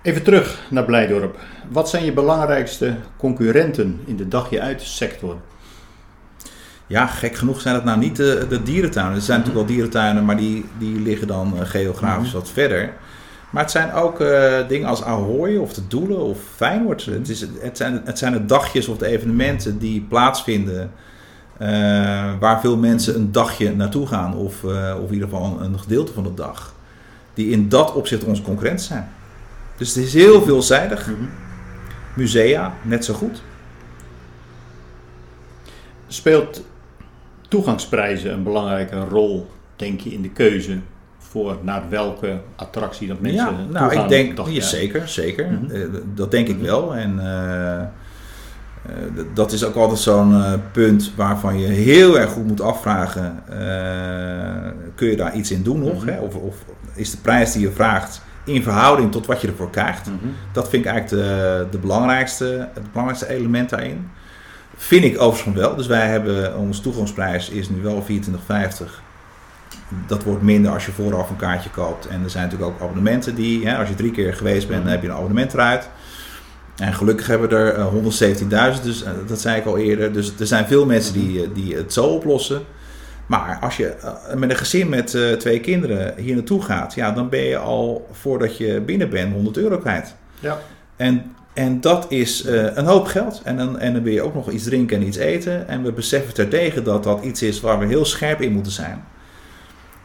Even 0.02 0.22
terug 0.22 0.60
naar 0.70 0.84
Blijdorp. 0.84 1.38
Wat 1.68 1.88
zijn 1.88 2.04
je 2.04 2.12
belangrijkste 2.12 2.96
concurrenten 3.16 4.00
in 4.04 4.16
de 4.16 4.28
dagje 4.28 4.60
uit 4.60 4.82
sector? 4.82 5.36
Ja, 6.90 7.06
gek 7.06 7.36
genoeg 7.36 7.60
zijn 7.60 7.74
het 7.74 7.84
nou 7.84 7.98
niet 7.98 8.16
de, 8.16 8.46
de 8.48 8.62
dierentuinen. 8.62 9.14
Er 9.14 9.20
zijn 9.22 9.38
mm 9.38 9.44
-hmm. 9.44 9.54
natuurlijk 9.54 9.66
wel 9.66 9.76
dierentuinen, 9.76 10.24
maar 10.24 10.36
die, 10.36 10.64
die 10.78 11.00
liggen 11.00 11.26
dan 11.26 11.66
geografisch 11.66 12.26
mm 12.26 12.30
-hmm. 12.30 12.40
wat 12.40 12.50
verder. 12.50 12.92
Maar 13.50 13.62
het 13.62 13.70
zijn 13.70 13.92
ook 13.92 14.20
uh, 14.20 14.68
dingen 14.68 14.88
als 14.88 15.02
Ahoy 15.02 15.56
of 15.56 15.72
de 15.72 15.86
Doelen 15.86 16.18
of 16.18 16.38
Feyenoord. 16.54 17.04
Het, 17.04 17.28
is, 17.28 17.40
het, 17.60 17.76
zijn, 17.76 18.02
het 18.04 18.18
zijn 18.18 18.32
de 18.32 18.44
dagjes 18.44 18.88
of 18.88 18.96
de 18.96 19.06
evenementen 19.06 19.78
die 19.78 20.00
plaatsvinden... 20.00 20.90
Uh, 21.62 21.68
waar 22.40 22.60
veel 22.60 22.76
mensen 22.76 23.14
een 23.14 23.32
dagje 23.32 23.74
naartoe 23.74 24.06
gaan. 24.06 24.34
Of, 24.34 24.62
uh, 24.62 24.94
of 25.02 25.06
in 25.08 25.14
ieder 25.14 25.28
geval 25.28 25.44
een, 25.44 25.64
een 25.64 25.80
gedeelte 25.80 26.12
van 26.12 26.22
de 26.22 26.34
dag. 26.34 26.74
Die 27.34 27.50
in 27.50 27.68
dat 27.68 27.92
opzicht 27.92 28.24
onze 28.24 28.42
concurrent 28.42 28.82
zijn. 28.82 29.08
Dus 29.76 29.94
het 29.94 30.04
is 30.04 30.14
heel 30.14 30.42
veelzijdig. 30.42 31.06
Mm 31.06 31.14
-hmm. 31.14 31.28
Musea, 32.14 32.74
net 32.82 33.04
zo 33.04 33.14
goed. 33.14 33.42
Speelt 36.06 36.62
toegangsprijzen 37.50 38.32
een 38.32 38.42
belangrijke 38.42 38.96
rol, 38.96 39.50
denk 39.76 40.00
je, 40.00 40.12
in 40.12 40.22
de 40.22 40.30
keuze 40.30 40.78
voor 41.18 41.56
naar 41.62 41.82
welke 41.88 42.40
attractie 42.56 43.08
dat 43.08 43.20
mensen 43.20 43.44
ja, 43.44 43.66
nou, 43.70 44.00
ik 44.00 44.08
denk, 44.08 44.48
ja, 44.48 44.62
zeker, 44.62 45.08
zeker. 45.08 45.46
Mm 45.46 45.56
-hmm. 45.56 45.76
uh, 45.76 45.86
dat 46.14 46.30
denk 46.30 46.48
ik 46.48 46.54
-hmm. 46.54 46.64
wel. 46.64 46.94
En 46.94 47.18
uh, 47.18 47.24
uh, 47.24 47.82
dat 49.34 49.52
is 49.52 49.64
ook 49.64 49.74
altijd 49.74 49.98
zo'n 49.98 50.42
punt 50.72 51.12
waarvan 51.16 51.58
je 51.58 51.66
heel 51.66 52.18
erg 52.18 52.30
goed 52.30 52.46
moet 52.46 52.60
afvragen: 52.60 53.42
kun 54.94 55.08
je 55.08 55.16
daar 55.16 55.34
iets 55.34 55.50
in 55.50 55.62
doen 55.62 55.80
nog? 55.80 56.04
Hè? 56.04 56.18
Of, 56.18 56.34
of 56.34 56.56
is 56.94 57.10
de 57.10 57.16
prijs 57.16 57.52
die 57.52 57.62
je 57.62 57.72
vraagt 57.72 58.22
in 58.44 58.62
verhouding 58.62 59.12
tot 59.12 59.26
wat 59.26 59.40
je 59.40 59.48
ervoor 59.48 59.70
krijgt. 59.70 60.06
Mm 60.06 60.18
-hmm. 60.22 60.32
Dat 60.52 60.68
vind 60.68 60.84
ik 60.84 60.90
eigenlijk 60.90 61.22
de, 61.22 61.66
de 61.70 61.78
belangrijkste, 61.78 62.68
het 62.74 62.92
belangrijkste 62.92 63.28
element 63.28 63.70
daarin. 63.70 64.08
Vind 64.82 65.04
ik 65.04 65.20
overigens 65.20 65.56
wel. 65.56 65.76
Dus 65.76 65.86
wij 65.86 66.06
hebben, 66.06 66.56
onze 66.58 66.80
toegangsprijs 66.80 67.48
is 67.48 67.68
nu 67.68 67.82
wel 67.82 68.04
24,50. 68.08 68.86
Dat 70.06 70.22
wordt 70.22 70.42
minder 70.42 70.72
als 70.72 70.86
je 70.86 70.92
vooraf 70.92 71.30
een 71.30 71.36
kaartje 71.36 71.70
koopt. 71.70 72.06
En 72.06 72.22
er 72.22 72.30
zijn 72.30 72.44
natuurlijk 72.44 72.70
ook 72.70 72.80
abonnementen 72.80 73.34
die, 73.34 73.66
hè, 73.66 73.76
als 73.76 73.88
je 73.88 73.94
drie 73.94 74.10
keer 74.10 74.34
geweest 74.34 74.68
bent, 74.68 74.82
dan 74.82 74.92
heb 74.92 75.02
je 75.02 75.08
een 75.08 75.14
abonnement 75.14 75.52
eruit. 75.52 75.88
En 76.76 76.94
gelukkig 76.94 77.26
hebben 77.26 77.48
we 77.48 77.54
er 77.54 77.78
uh, 77.78 78.76
117.000, 78.76 78.82
dus 78.82 79.02
uh, 79.02 79.10
dat 79.26 79.40
zei 79.40 79.60
ik 79.60 79.66
al 79.66 79.78
eerder. 79.78 80.12
Dus 80.12 80.32
er 80.38 80.46
zijn 80.46 80.66
veel 80.66 80.86
mensen 80.86 81.12
die, 81.12 81.52
die 81.52 81.76
het 81.76 81.92
zo 81.92 82.04
oplossen. 82.04 82.62
Maar 83.26 83.58
als 83.60 83.76
je 83.76 83.94
met 84.36 84.50
een 84.50 84.56
gezin 84.56 84.88
met 84.88 85.18
twee 85.38 85.60
kinderen 85.60 86.14
hier 86.16 86.34
naartoe 86.34 86.62
gaat, 86.62 86.94
ja, 86.94 87.10
dan 87.10 87.28
ben 87.28 87.42
je 87.42 87.58
al 87.58 88.08
voordat 88.12 88.56
je 88.56 88.80
binnen 88.80 89.10
bent 89.10 89.32
100 89.32 89.56
euro 89.56 89.78
kwijt. 89.78 90.14
Ja. 90.40 90.58
En, 90.96 91.34
en 91.60 91.80
dat 91.80 92.06
is 92.08 92.46
uh, 92.46 92.76
een 92.76 92.86
hoop 92.86 93.06
geld. 93.06 93.40
En 93.44 93.56
dan, 93.56 93.78
en 93.78 93.92
dan 93.92 94.02
wil 94.02 94.12
je 94.12 94.22
ook 94.22 94.34
nog 94.34 94.50
iets 94.50 94.64
drinken 94.64 94.96
en 94.96 95.06
iets 95.06 95.16
eten. 95.16 95.68
En 95.68 95.82
we 95.82 95.92
beseffen 95.92 96.34
terdege 96.34 96.82
dat 96.82 97.04
dat 97.04 97.24
iets 97.24 97.42
is 97.42 97.60
waar 97.60 97.78
we 97.78 97.86
heel 97.86 98.04
scherp 98.04 98.40
in 98.40 98.52
moeten 98.52 98.72
zijn. 98.72 99.04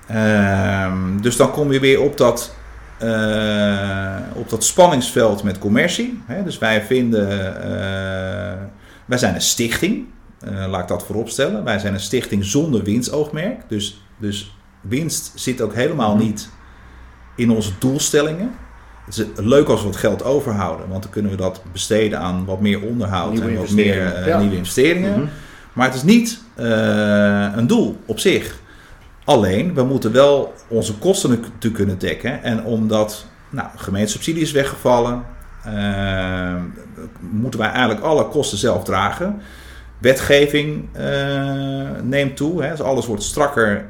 Ehm, 0.07 1.21
dus 1.21 1.35
dan 1.35 1.51
kom 1.51 1.71
je 1.71 1.79
weer 1.79 2.01
op 2.01 2.17
dat, 2.17 2.55
op 4.33 4.49
dat 4.49 4.63
spanningsveld 4.63 5.43
met 5.43 5.59
commercie. 5.59 6.21
Hè? 6.25 6.43
Dus 6.43 6.57
wij 6.57 6.81
vinden, 6.81 7.27
wij 9.05 9.17
zijn 9.17 9.35
een 9.35 9.41
stichting. 9.41 10.05
Laat 10.67 10.81
ik 10.81 10.87
dat 10.87 11.05
vooropstellen. 11.05 11.63
Wij 11.63 11.79
zijn 11.79 11.93
een 11.93 11.99
stichting 11.99 12.45
zonder 12.45 12.83
winstoogmerk. 12.83 13.61
Dus, 13.67 14.01
dus 14.17 14.57
winst 14.81 15.31
zit 15.35 15.61
ook 15.61 15.73
helemaal 15.73 16.15
niet 16.15 16.49
in 17.35 17.51
onze 17.51 17.71
doelstellingen. 17.79 18.51
Het 19.05 19.17
is 19.17 19.25
leuk 19.35 19.67
als 19.67 19.81
we 19.81 19.87
wat 19.87 19.95
geld 19.95 20.23
overhouden, 20.23 20.89
want 20.89 21.03
dan 21.03 21.11
kunnen 21.11 21.31
we 21.31 21.37
dat 21.37 21.61
besteden 21.71 22.19
aan 22.19 22.45
wat 22.45 22.61
meer 22.61 22.81
onderhoud 22.81 23.31
nieuwe 23.31 23.49
en 23.49 23.55
wat 23.55 23.69
meer 23.69 24.19
uh, 24.19 24.27
ja. 24.27 24.39
nieuwe 24.39 24.55
investeringen. 24.55 25.11
Mm 25.11 25.15
-hmm. 25.15 25.29
Maar 25.73 25.85
het 25.85 25.95
is 25.95 26.03
niet 26.03 26.41
uh, 26.59 27.55
een 27.55 27.67
doel 27.67 27.97
op 28.05 28.19
zich. 28.19 28.59
Alleen, 29.23 29.73
we 29.73 29.83
moeten 29.83 30.11
wel 30.11 30.53
onze 30.67 30.97
kosten 30.97 31.29
natuurlijk 31.29 31.73
kunnen 31.73 31.99
dekken. 31.99 32.43
En 32.43 32.63
omdat 32.63 33.25
nou, 33.49 33.67
gemeentesubsidie 33.75 34.41
is 34.41 34.51
weggevallen, 34.51 35.23
moeten 37.19 37.59
wij 37.59 37.69
eigenlijk 37.69 38.01
alle 38.01 38.27
kosten 38.27 38.57
zelf 38.57 38.83
dragen. 38.83 39.41
Wetgeving 39.97 40.87
uh, 40.97 41.03
neemt 42.03 42.37
toe. 42.37 42.63
Hè. 42.63 42.69
Dus 42.69 42.81
alles 42.81 43.05
wordt 43.05 43.23
strakker 43.23 43.85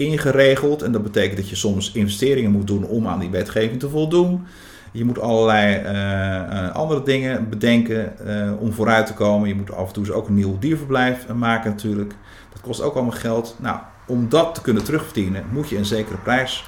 ingeregeld. 0.00 0.82
En 0.82 0.92
dat 0.92 1.02
betekent 1.02 1.36
dat 1.36 1.48
je 1.48 1.56
soms 1.56 1.92
investeringen 1.92 2.50
moet 2.50 2.66
doen 2.66 2.84
om 2.84 3.06
aan 3.06 3.18
die 3.18 3.30
wetgeving 3.30 3.80
te 3.80 3.88
voldoen. 3.88 4.46
Je 4.92 5.04
moet 5.04 5.20
allerlei 5.20 5.82
uh, 5.82 5.90
uh, 5.92 6.74
andere 6.74 7.02
dingen 7.02 7.48
bedenken 7.48 8.12
om 8.60 8.72
vooruit 8.72 9.06
te 9.06 9.14
komen. 9.14 9.48
Je 9.48 9.54
moet 9.54 9.72
af 9.72 9.86
en 9.86 9.92
toe 9.92 10.12
ook 10.12 10.28
een 10.28 10.34
nieuw 10.34 10.58
dierverblijf 10.58 11.26
maken 11.34 11.70
natuurlijk. 11.70 12.14
Dat 12.52 12.60
kost 12.60 12.82
ook 12.82 12.94
allemaal 12.94 13.18
geld. 13.18 13.56
Nou, 13.58 13.78
om 14.06 14.28
dat 14.28 14.54
te 14.54 14.60
kunnen 14.60 14.84
terugverdienen 14.84 15.44
moet 15.52 15.68
je 15.68 15.76
een 15.76 15.84
zekere 15.84 16.16
prijs 16.16 16.64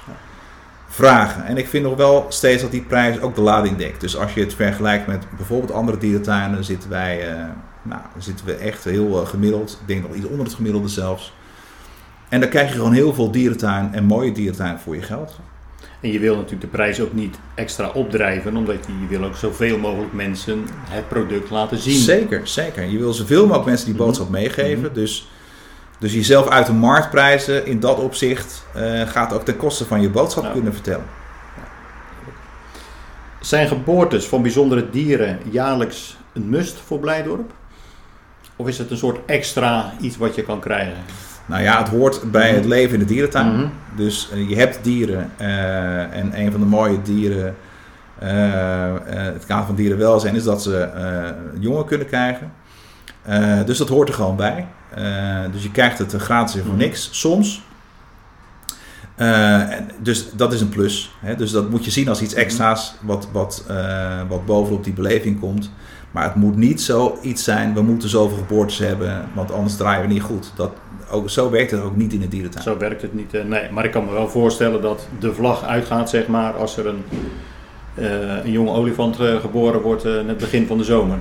vragen. 0.87 1.45
En 1.45 1.57
ik 1.57 1.67
vind 1.67 1.83
nog 1.83 1.95
wel 1.95 2.25
steeds 2.29 2.61
dat 2.61 2.71
die 2.71 2.81
prijs 2.83 3.21
ook 3.21 3.35
de 3.35 3.41
lading 3.41 3.77
dekt. 3.77 4.01
Dus 4.01 4.17
als 4.17 4.33
je 4.33 4.39
het 4.39 4.53
vergelijkt 4.53 5.07
met 5.07 5.25
bijvoorbeeld 5.37 5.71
andere 5.71 5.97
dierentuinen, 5.97 6.63
zitten 6.63 6.89
wij 6.89 7.27
nou, 7.83 8.01
dan 8.13 8.21
zitten 8.21 8.45
we 8.45 8.53
echt 8.53 8.83
heel 8.83 9.25
gemiddeld. 9.25 9.77
Ik 9.81 9.87
denk 9.87 10.07
nog 10.07 10.15
iets 10.15 10.27
onder 10.27 10.45
het 10.45 10.53
gemiddelde 10.53 10.87
zelfs. 10.87 11.33
En 12.29 12.39
dan 12.39 12.49
krijg 12.49 12.67
je 12.67 12.75
gewoon 12.75 12.93
heel 12.93 13.13
veel 13.13 13.31
dierentuin 13.31 13.93
en 13.93 14.03
mooie 14.03 14.31
dierentuin 14.31 14.79
voor 14.79 14.95
je 14.95 15.01
geld. 15.01 15.39
En 16.03 16.11
je 16.11 16.19
wil 16.19 16.35
natuurlijk 16.35 16.61
de 16.61 16.67
prijs 16.67 16.99
ook 16.99 17.13
niet 17.13 17.35
extra 17.55 17.89
opdrijven, 17.89 18.57
omdat 18.57 18.77
je, 18.85 19.07
wil 19.09 19.23
ook 19.23 19.35
zoveel 19.35 19.77
mogelijk 19.77 20.13
mensen 20.13 20.65
het 20.89 21.07
product 21.07 21.49
laten 21.49 21.77
zien. 21.77 21.99
Zeker, 21.99 22.47
zeker. 22.47 22.83
Je 22.83 22.97
wil 22.97 23.13
zoveel 23.13 23.43
mogelijk 23.43 23.65
mensen 23.65 23.85
die 23.85 23.95
boodschap 23.95 24.29
meegeven. 24.29 24.93
Dus, 24.93 25.27
dus 25.99 26.13
jezelf 26.13 26.47
uit 26.47 26.65
de 26.65 26.73
markt 26.73 27.09
prijzen 27.09 27.65
in 27.65 27.79
dat 27.79 27.99
opzicht 27.99 28.65
eh, 28.73 29.01
gaat 29.01 29.33
ook 29.33 29.45
ten 29.45 29.57
koste 29.57 29.85
van 29.85 30.01
je 30.01 30.09
boodschap 30.09 30.51
kunnen 30.53 30.73
vertellen. 30.73 31.05
Zijn 33.39 33.67
geboortes 33.67 34.25
van 34.25 34.41
bijzondere 34.41 34.89
dieren 34.89 35.39
jaarlijks 35.51 36.17
een 36.33 36.49
must 36.49 36.77
voor 36.85 36.99
Blijdorp? 36.99 37.51
Of 38.55 38.67
is 38.67 38.77
het 38.77 38.91
een 38.91 38.97
soort 38.97 39.19
extra 39.25 39.93
iets 40.01 40.17
wat 40.17 40.35
je 40.35 40.43
kan 40.43 40.59
krijgen? 40.59 40.97
Nou 41.45 41.61
ja, 41.63 41.77
het 41.77 41.87
hoort 41.89 42.31
bij 42.31 42.49
het 42.49 42.65
leven 42.65 42.93
in 42.93 42.99
de 42.99 43.05
dierentuin. 43.05 43.53
Mhm. 43.53 43.67
Dus 43.95 44.29
eh, 44.31 44.49
je 44.49 44.55
hebt 44.55 44.83
dieren 44.83 45.31
eh, 45.37 46.17
en 46.17 46.39
een 46.39 46.51
van 46.51 46.59
de 46.59 46.65
mooie 46.65 47.01
dieren, 47.01 47.55
eh, 48.19 48.29
het 49.05 49.45
kader 49.45 49.65
van 49.65 49.75
dierenwelzijn 49.75 50.35
is 50.35 50.43
dat 50.43 50.63
ze 50.63 50.89
jongen 51.59 51.85
kunnen 51.85 52.07
krijgen. 52.07 52.51
Dus 53.65 53.77
dat 53.77 53.89
hoort 53.89 54.09
er 54.09 54.15
gewoon 54.15 54.35
bij. 54.35 54.67
Dus 55.51 55.63
je 55.63 55.71
krijgt 55.71 55.97
het 55.97 56.13
gratis 56.13 56.55
en 56.55 56.61
voor 56.61 56.69
Mhm. 56.73 56.81
niks, 56.81 57.09
soms. 57.11 57.63
Dus 59.99 60.29
dat 60.35 60.53
is 60.53 60.61
een 60.61 60.69
plus. 60.69 61.15
Hè? 61.19 61.35
Dus 61.35 61.51
dat 61.51 61.69
moet 61.69 61.85
je 61.85 61.91
zien 61.91 62.09
als 62.09 62.21
iets 62.21 62.33
extra's 62.33 62.95
wat, 63.01 63.27
wat, 63.31 63.65
wat 64.27 64.45
bovenop 64.45 64.83
die 64.83 64.93
beleving 64.93 65.39
komt. 65.39 65.71
Maar 66.13 66.23
het 66.23 66.35
moet 66.35 66.55
niet 66.55 66.81
zoiets 66.81 67.43
zijn, 67.43 67.73
we 67.73 67.81
moeten 67.81 68.09
zoveel 68.09 68.37
geboortes 68.37 68.77
hebben, 68.77 69.25
want 69.33 69.51
anders 69.51 69.75
draaien 69.75 70.07
we 70.07 70.13
niet 70.13 70.21
goed. 70.21 70.51
Dat, 70.55 70.71
ook, 71.11 71.29
zo 71.29 71.49
werkt 71.49 71.71
het 71.71 71.81
ook 71.81 71.95
niet 71.95 72.13
in 72.13 72.19
de 72.19 72.27
dierentuin. 72.27 72.63
Zo 72.63 72.77
werkt 72.77 73.01
het 73.01 73.13
niet. 73.13 73.33
eh, 73.33 73.43
nee, 73.43 73.71
maar 73.71 73.85
ik 73.85 73.91
kan 73.91 74.05
me 74.05 74.11
wel 74.11 74.29
voorstellen 74.29 74.81
dat 74.81 75.07
de 75.19 75.33
vlag 75.33 75.63
uitgaat, 75.63 76.09
zeg 76.09 76.27
maar, 76.27 76.53
als 76.53 76.77
er 76.77 76.87
een, 76.87 77.03
eh, 77.95 78.43
een 78.43 78.51
jonge 78.51 78.71
olifant 78.71 79.19
eh, 79.19 79.35
geboren 79.39 79.81
wordt 79.81 80.05
eh, 80.05 80.17
in 80.17 80.27
het 80.27 80.37
begin 80.37 80.67
van 80.67 80.77
de 80.77 80.83
zomer. 80.83 81.17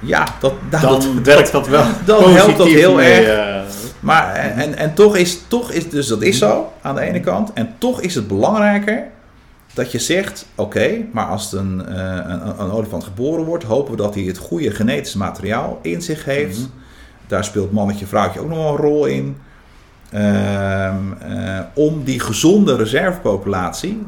Ja, 0.00 0.26
dat, 0.40 0.52
nou, 0.70 0.82
Dan 0.82 1.00
dat, 1.00 1.24
werkt 1.34 1.52
dat 1.52 1.68
wel. 1.68 1.84
dan 2.04 2.32
helpt 2.34 2.56
dat 2.58 2.66
heel 2.66 2.94
mee, 2.94 3.26
erg. 3.26 3.64
Maar 4.00 4.34
en, 4.34 4.74
en 4.74 4.94
toch 4.94 5.16
is, 5.16 5.38
toch 5.48 5.70
is, 5.70 5.88
dus 5.90 6.06
dat 6.06 6.22
is 6.22 6.38
zo 6.38 6.72
aan 6.82 6.94
de 6.94 7.00
ene 7.00 7.20
kant. 7.20 7.52
En 7.52 7.74
toch 7.78 8.00
is 8.00 8.14
het 8.14 8.28
belangrijker 8.28 9.06
dat 9.74 9.92
je 9.92 9.98
zegt: 9.98 10.46
oké, 10.54 11.04
maar 11.12 11.26
als 11.26 11.52
een, 11.52 11.86
eh, 11.86 11.96
een, 12.04 12.60
een 12.60 12.70
olifant 12.70 13.04
geboren 13.04 13.44
wordt, 13.44 13.64
hopen 13.64 13.90
we 13.90 13.96
dat 13.96 14.14
hij 14.14 14.22
het 14.22 14.38
goede 14.38 14.70
genetische 14.70 15.18
materiaal 15.18 15.78
in 15.82 16.02
zich 16.02 16.24
heeft. 16.24 16.58
Mhm. 16.58 16.68
Daar 17.26 17.44
speelt 17.44 17.72
mannetje, 17.72 18.06
vrouwtje 18.06 18.40
ook 18.40 18.48
nog 18.48 18.58
wel 18.58 18.68
een 18.68 18.76
rol 18.76 19.06
in. 19.06 19.36
Ehm, 20.10 21.12
eh, 21.20 21.60
om 21.74 22.04
die 22.04 22.20
gezonde 22.20 22.76
reservepopulatie 22.76 24.06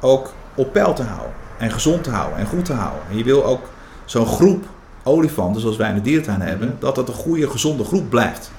ook 0.00 0.32
op 0.54 0.72
peil 0.72 0.94
te 0.94 1.02
houden. 1.02 1.34
En 1.58 1.70
gezond 1.70 2.04
te 2.04 2.10
houden 2.10 2.38
en 2.38 2.46
goed 2.46 2.64
te 2.64 2.72
houden. 2.72 3.02
En 3.10 3.16
je 3.16 3.24
wil 3.24 3.44
ook 3.44 3.70
zo'n 4.04 4.26
groep 4.26 4.64
olifanten, 5.02 5.60
zoals 5.60 5.76
wij 5.76 5.88
in 5.88 5.94
de 5.94 6.00
dierentuin 6.00 6.40
hebben, 6.40 6.76
dat 6.78 6.94
dat 6.94 7.08
een 7.08 7.14
goede, 7.14 7.50
gezonde 7.50 7.84
groep 7.84 8.10
blijft. 8.10 8.50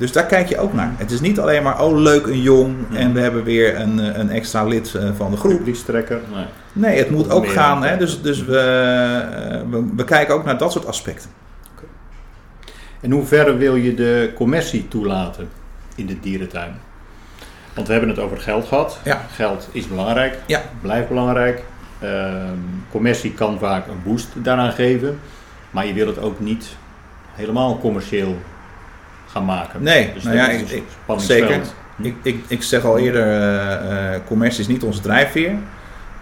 Dus 0.00 0.12
daar 0.12 0.26
kijk 0.26 0.48
je 0.48 0.58
ook 0.58 0.72
naar. 0.72 0.92
Het 0.96 1.10
is 1.10 1.20
niet 1.20 1.40
alleen 1.40 1.62
maar, 1.62 1.82
oh 1.82 1.98
leuk, 1.98 2.26
een 2.26 2.40
jong 2.42 2.76
en 2.92 3.12
we 3.12 3.20
hebben 3.20 3.44
weer 3.44 3.80
een, 3.80 4.00
eh, 4.00 4.18
een 4.18 4.30
extra 4.30 4.64
lid 4.64 4.94
eh, 4.94 5.10
van 5.16 5.30
de 5.30 5.36
groep. 5.36 5.56
publiekstrekker. 5.56 6.20
Nee. 6.34 6.44
Nee, 6.72 6.98
het 6.98 7.10
moet 7.10 7.30
ook 7.30 7.48
gaan. 7.48 7.82
Hè? 7.82 7.96
Dus, 7.96 8.22
dus 8.22 8.44
we, 8.44 8.58
eh, 8.58 9.70
we, 9.70 9.84
we 9.96 10.04
kijken 10.04 10.34
ook 10.34 10.44
naar 10.44 10.58
dat 10.58 10.72
soort 10.72 10.86
aspecten. 10.86 11.30
In 13.00 13.10
hoeverre 13.10 13.56
wil 13.56 13.74
je 13.74 13.94
de 13.94 14.32
commercie 14.34 14.88
toelaten 14.88 15.48
in 15.94 16.06
de 16.06 16.20
dierentuin? 16.20 16.74
Want 17.74 17.86
we 17.86 17.92
hebben 17.92 18.10
het 18.10 18.18
over 18.20 18.38
geld 18.38 18.66
gehad. 18.66 18.98
Ja. 19.04 19.20
Geld 19.34 19.68
is 19.72 19.88
belangrijk, 19.88 20.38
Ja. 20.46 20.62
blijft 20.82 21.08
belangrijk. 21.08 21.62
Ehm, 21.98 22.56
commercie 22.90 23.32
kan 23.32 23.58
vaak 23.58 23.86
een 23.86 24.02
boost 24.04 24.28
daaraan 24.34 24.72
geven, 24.72 25.18
maar 25.70 25.86
je 25.86 25.92
wil 25.92 26.06
het 26.06 26.18
ook 26.18 26.40
niet 26.40 26.76
helemaal 27.34 27.78
commercieel 27.78 28.36
gaan 29.32 29.44
maken. 29.44 29.82
Nee, 29.82 30.12
dus 30.14 30.22
nou 30.22 30.36
ja, 30.36 30.48
ik- 30.48 30.82
zeker. 31.20 31.60
Ik, 32.02 32.14
ik, 32.22 32.44
ik 32.48 32.62
zeg 32.62 32.84
al 32.84 32.98
eerder, 32.98 33.42
eh, 33.42 34.18
commercie 34.26 34.60
is 34.60 34.66
niet 34.68 34.82
onze 34.82 35.00
drijfveer. 35.00 35.50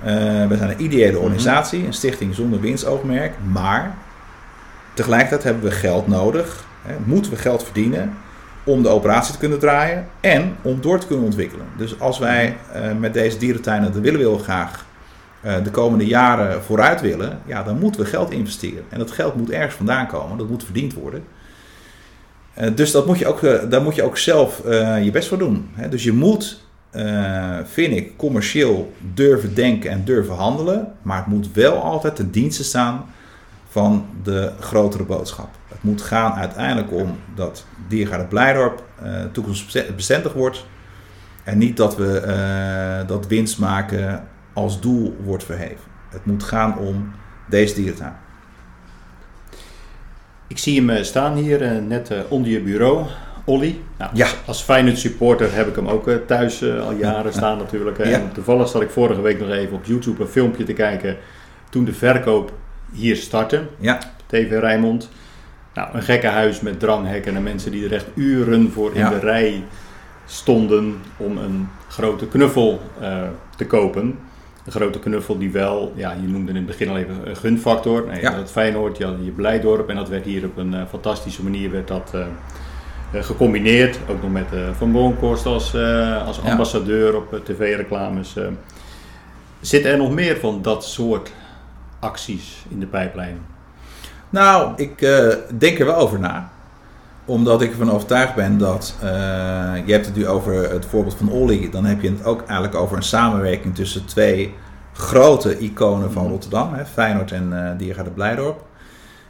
Eh, 0.04 0.12
we 0.46 0.56
zijn 0.56 0.70
een 0.70 0.82
ideële 0.82 1.18
organisatie, 1.18 1.86
een 1.86 1.92
stichting 1.92 2.34
zonder 2.34 2.60
winstoogmerk. 2.60 3.34
Maar 3.52 3.94
tegelijkertijd 4.94 5.42
hebben 5.42 5.62
we 5.62 5.70
geld 5.70 6.06
nodig. 6.06 6.64
Hè, 6.82 6.94
moeten 7.04 7.30
we 7.32 7.36
geld 7.38 7.64
verdienen 7.64 8.14
om 8.64 8.82
de 8.82 8.88
operatie 8.88 9.32
te 9.32 9.38
kunnen 9.38 9.58
draaien 9.58 10.06
en 10.20 10.56
om 10.62 10.80
door 10.80 10.98
te 10.98 11.06
kunnen 11.06 11.24
ontwikkelen. 11.24 11.66
Dus 11.76 12.00
als 12.00 12.18
wij 12.18 12.56
eh, 12.72 12.82
met 12.98 13.14
deze 13.14 13.38
dierentuinen, 13.38 13.92
dat 13.92 14.02
willen 14.02 14.20
we 14.20 14.26
heel 14.26 14.38
graag, 14.38 14.86
de 15.62 15.70
komende 15.70 16.06
jaren 16.06 16.62
vooruit 16.62 17.00
willen, 17.00 17.38
ja, 17.46 17.62
dan 17.62 17.78
moeten 17.78 18.00
we 18.00 18.06
geld 18.06 18.30
investeren. 18.30 18.84
En 18.88 18.98
dat 18.98 19.10
geld 19.10 19.34
moet 19.36 19.50
ergens 19.50 19.74
vandaan 19.74 20.06
komen, 20.06 20.38
dat 20.38 20.48
moet 20.48 20.64
verdiend 20.64 20.94
worden. 20.94 21.24
Eh, 22.58 22.74
dus 22.74 22.90
dat 22.90 23.06
moet 23.06 23.18
je 23.18 23.26
ook, 23.26 23.42
eh, 23.42 23.70
daar 23.70 23.82
moet 23.82 23.94
je 23.94 24.02
ook 24.02 24.18
zelf 24.18 24.64
eh, 24.64 25.04
je 25.04 25.10
best 25.10 25.28
voor 25.28 25.38
doen. 25.38 25.70
Dus 25.90 26.04
je 26.04 26.12
moet, 26.12 26.66
vind 27.64 27.96
ik, 27.96 28.16
commercieel 28.16 28.92
durven 29.14 29.54
denken 29.54 29.90
en 29.90 30.04
durven 30.04 30.34
handelen. 30.34 30.92
Maar 31.02 31.16
het 31.16 31.26
moet 31.26 31.52
wel 31.52 31.82
altijd 31.82 32.16
ten 32.16 32.30
dienste 32.30 32.64
staan 32.64 33.04
van 33.68 34.06
de 34.22 34.52
grotere 34.60 35.04
boodschap. 35.04 35.48
Het 35.68 35.82
moet 35.82 36.02
gaan 36.02 36.32
uiteindelijk 36.32 36.92
om 36.92 37.16
dat 37.34 37.66
Diergaarde 37.88 38.24
Blijdorp 38.24 38.82
toekomstbestendig 39.32 40.32
wordt. 40.32 40.66
En 41.44 41.58
niet 41.58 41.76
dat 41.76 41.96
we 41.96 43.04
dat 43.06 43.26
winst 43.26 43.58
maken 43.58 44.24
als 44.52 44.80
doel 44.80 45.16
wordt 45.24 45.44
verheven. 45.44 45.84
Het 46.08 46.24
moet 46.24 46.42
gaan 46.42 46.78
om 46.78 47.12
deze 47.48 47.74
dierentuin. 47.74 48.16
Ik 50.48 50.58
zie 50.58 50.76
hem 50.78 50.90
eh, 50.90 51.02
staan 51.02 51.36
hier, 51.36 51.62
eh, 51.62 51.70
net 51.86 52.10
eh, 52.10 52.18
onder 52.28 52.50
je 52.50 52.60
bureau. 52.60 53.06
Olly. 53.44 53.78
Nou, 53.98 54.10
Ja. 54.14 54.26
Als 54.46 54.62
Feyenoord 54.62 54.98
supporter 54.98 55.54
heb 55.54 55.66
ik 55.68 55.74
hem 55.76 55.88
ook 55.88 56.10
thuis 56.26 56.62
al 56.62 56.92
jaren 56.92 57.32
staan 57.32 57.58
natuurlijk. 57.58 57.98
Ja. 57.98 58.04
En 58.04 58.30
toevallig 58.32 58.68
zat 58.68 58.82
ik 58.82 58.90
vorige 58.90 59.20
week 59.20 59.38
nog 59.40 59.50
even 59.50 59.76
op 59.76 59.84
YouTube 59.84 60.22
een 60.22 60.28
filmpje 60.28 60.64
te 60.64 60.72
kijken 60.72 61.16
toen 61.70 61.84
de 61.84 61.92
verkoop 61.92 62.52
hier 62.92 63.16
startte. 63.16 63.62
Ja, 63.78 63.98
TV 64.26 64.50
Rijnmond. 64.60 65.10
Nou, 65.74 65.88
een 65.92 66.02
gekke 66.02 66.26
huis 66.26 66.60
met 66.60 66.80
dranghekken 66.80 67.36
en 67.36 67.42
mensen 67.42 67.70
die 67.70 67.84
er 67.84 67.92
echt 67.92 68.06
uren 68.14 68.70
voor 68.72 68.90
in 68.94 68.98
Ja. 69.00 69.10
de 69.10 69.18
rij 69.18 69.62
stonden 70.26 71.00
om 71.16 71.38
een 71.38 71.68
grote 71.88 72.26
knuffel 72.26 72.80
te 73.56 73.66
kopen. 73.66 74.18
Een 74.68 74.74
grote 74.74 74.98
knuffel 74.98 75.38
die 75.38 75.50
wel, 75.52 75.92
ja, 75.96 76.12
je 76.12 76.26
noemde 76.28 76.50
in 76.50 76.56
het 76.56 76.66
begin 76.66 76.88
al 76.88 76.96
even 76.96 77.28
een 77.28 77.36
gunfactor. 77.36 78.06
Nee, 78.06 78.20
Ja. 78.20 78.30
Dat 78.36 78.50
Feyenoord, 78.50 78.96
je 78.96 79.04
had 79.04 79.14
je 79.22 79.30
Blijdorp 79.30 79.88
en 79.88 79.96
dat 79.96 80.08
werd 80.08 80.24
hier 80.24 80.44
op 80.44 80.56
een 80.56 80.74
eh, 80.74 80.82
fantastische 80.88 81.42
manier 81.42 81.70
werd 81.70 81.88
dat, 81.88 82.10
eh, 82.14 82.20
eh, 83.12 83.24
gecombineerd. 83.24 83.98
Ook 84.08 84.22
nog 84.22 84.32
met 84.32 84.46
Van 84.76 84.90
Bronckhorst 84.92 85.46
als, 85.46 85.74
als 86.26 86.40
Ja. 86.44 86.50
ambassadeur 86.50 87.16
op 87.16 87.40
tv-reclames. 87.44 88.36
Zitten 89.60 89.90
er 89.90 89.96
nog 89.98 90.10
meer 90.10 90.36
van 90.36 90.62
dat 90.62 90.84
soort 90.84 91.32
acties 91.98 92.64
in 92.68 92.80
de 92.80 92.86
pijplijn? 92.86 93.38
Nou, 94.30 94.72
ik 94.76 94.98
denk 95.58 95.78
er 95.78 95.86
wel 95.86 95.96
over 95.96 96.18
na. 96.18 96.50
Omdat 97.28 97.62
ik 97.62 97.70
ervan 97.70 97.90
overtuigd 97.90 98.34
ben 98.34 98.58
dat. 98.58 98.94
eh, 99.02 99.08
je 99.84 99.92
hebt 99.92 100.06
het 100.06 100.16
nu 100.16 100.26
over 100.26 100.70
het 100.70 100.86
voorbeeld 100.86 101.14
van 101.14 101.30
Olly. 101.30 101.70
Dan 101.70 101.84
heb 101.84 102.00
je 102.02 102.10
het 102.10 102.24
ook 102.24 102.42
eigenlijk 102.46 102.74
over 102.74 102.96
een 102.96 103.02
samenwerking 103.02 103.74
tussen 103.74 104.04
twee 104.06 104.54
grote 104.92 105.58
iconen 105.58 106.12
van 106.12 106.22
Mhm. 106.22 106.30
Rotterdam: 106.32 106.74
hè, 106.74 106.86
Feyenoord 106.86 107.32
en 107.32 107.52
eh 107.72 107.78
Diergaarde 107.78 108.10
Blijdorp. 108.10 108.64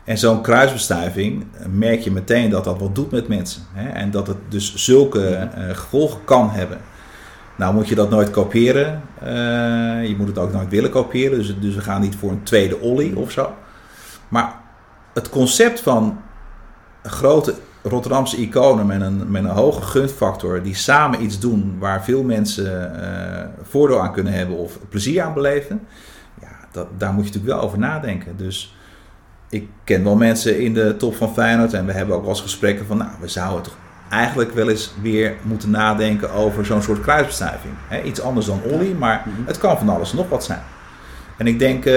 En 0.05 0.19
zo'n 0.19 0.43
kruisbestuiving 0.43 1.47
eh, 1.53 1.67
merk 1.67 2.01
je 2.01 2.11
meteen 2.11 2.51
dat 2.51 2.65
dat 2.65 2.79
wat 2.81 2.95
doet 2.95 3.11
met 3.11 3.29
mensen. 3.29 3.63
Hè? 3.73 3.89
En 3.89 4.11
dat 4.11 4.27
het 4.27 4.37
dus 4.49 4.75
zulke 4.75 5.35
eh, 5.35 5.77
gevolgen 5.77 6.25
kan 6.25 6.51
hebben. 6.51 6.79
Nou 7.57 7.75
moet 7.75 7.89
je 7.89 7.95
dat 7.95 8.11
nooit 8.11 8.31
kopiëren. 8.31 9.03
Je 10.03 10.15
moet 10.19 10.29
het 10.29 10.39
ook 10.39 10.53
nooit 10.53 10.69
willen 10.69 10.91
kopiëren. 10.91 11.39
Dus, 11.39 11.55
dus 11.61 11.75
we 11.75 11.81
gaan 11.81 12.01
niet 12.01 12.17
voor 12.17 12.31
een 12.31 12.43
tweede 12.43 12.81
Olly 12.81 13.13
of 13.15 13.31
zo. 13.31 13.53
Maar 14.29 14.55
het 15.15 15.29
concept 15.29 15.81
van 15.81 16.21
grote 17.03 17.55
Rotterdamse 17.83 18.37
iconen 18.37 18.87
met 18.87 19.01
een, 19.01 19.31
met 19.31 19.45
een 19.45 19.51
hoge 19.51 19.83
gunfactor 19.83 20.62
die 20.62 20.74
samen 20.74 21.22
iets 21.22 21.39
doen 21.39 21.76
waar 21.79 22.05
veel 22.05 22.22
mensen 22.22 23.03
eh, 23.03 23.45
voordeel 23.62 24.01
aan 24.03 24.12
kunnen 24.12 24.33
hebben 24.33 24.57
of 24.57 24.79
plezier 24.89 25.22
aan 25.22 25.35
beleven, 25.35 25.81
ja, 26.41 26.49
dat, 26.72 26.87
daar 26.99 27.12
moet 27.12 27.24
je 27.26 27.31
natuurlijk 27.33 27.55
wel 27.55 27.64
over 27.64 27.79
nadenken. 27.79 28.37
Dus 28.37 28.74
ik 29.49 29.68
ken 29.85 30.05
wel 30.05 30.16
mensen 30.16 30.61
in 30.61 30.74
de 30.74 30.97
top 30.97 31.16
van 31.16 31.33
Feyenoord 31.33 31.72
en 31.72 31.87
we 31.87 31.93
hebben 31.93 32.14
ook 32.14 32.20
wel 32.20 32.31
eens 32.31 32.41
gesprekken 32.41 32.87
van, 32.87 32.97
nou, 32.97 33.11
we 33.20 33.29
zouden 33.29 33.62
toch 33.62 33.76
eigenlijk 34.11 34.53
wel 34.53 34.68
eens 34.68 34.93
weer 35.03 35.35
moeten 35.43 35.70
nadenken 35.70 36.31
over 36.33 36.66
zo'n 36.66 36.83
soort 36.83 37.01
kruisbestuiving. 37.01 37.72
Iets 38.05 38.20
anders 38.20 38.47
dan 38.47 38.61
Olly, 38.64 38.93
maar 38.93 39.22
Mhm. 39.26 39.47
het 39.47 39.59
kan 39.59 39.79
van 39.79 39.89
alles 39.89 40.11
en 40.11 40.16
nog 40.16 40.29
wat 40.29 40.45
zijn. 40.45 40.62
En 41.39 41.47
ik 41.47 41.59
denk, 41.59 41.84
eh, 41.84 41.93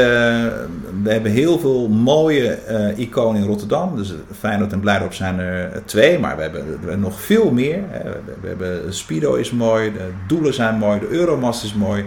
we 1.04 1.12
hebben 1.12 1.32
heel 1.32 1.60
veel 1.60 1.88
mooie 1.88 2.50
eh, 2.52 2.98
iconen 2.98 3.42
in 3.42 3.48
Rotterdam. 3.48 3.96
Dus 3.96 4.14
Feyenoord 4.40 4.72
en 4.72 4.80
Blijdorp 4.80 5.14
zijn 5.14 5.40
er 5.40 5.86
twee, 5.86 6.20
maar 6.20 6.36
we 6.36 6.42
hebben, 6.42 7.00
nog 7.00 7.22
veel 7.22 7.52
meer. 7.52 7.80
We, 8.42 8.48
hebben 8.48 8.94
Speedo 8.94 9.34
is 9.34 9.52
mooi, 9.52 9.92
de 9.94 10.10
doelen 10.28 10.54
zijn 10.54 10.78
mooi, 10.78 11.00
de 11.00 11.08
Euromast 11.08 11.64
is 11.64 11.74
mooi. 11.74 12.06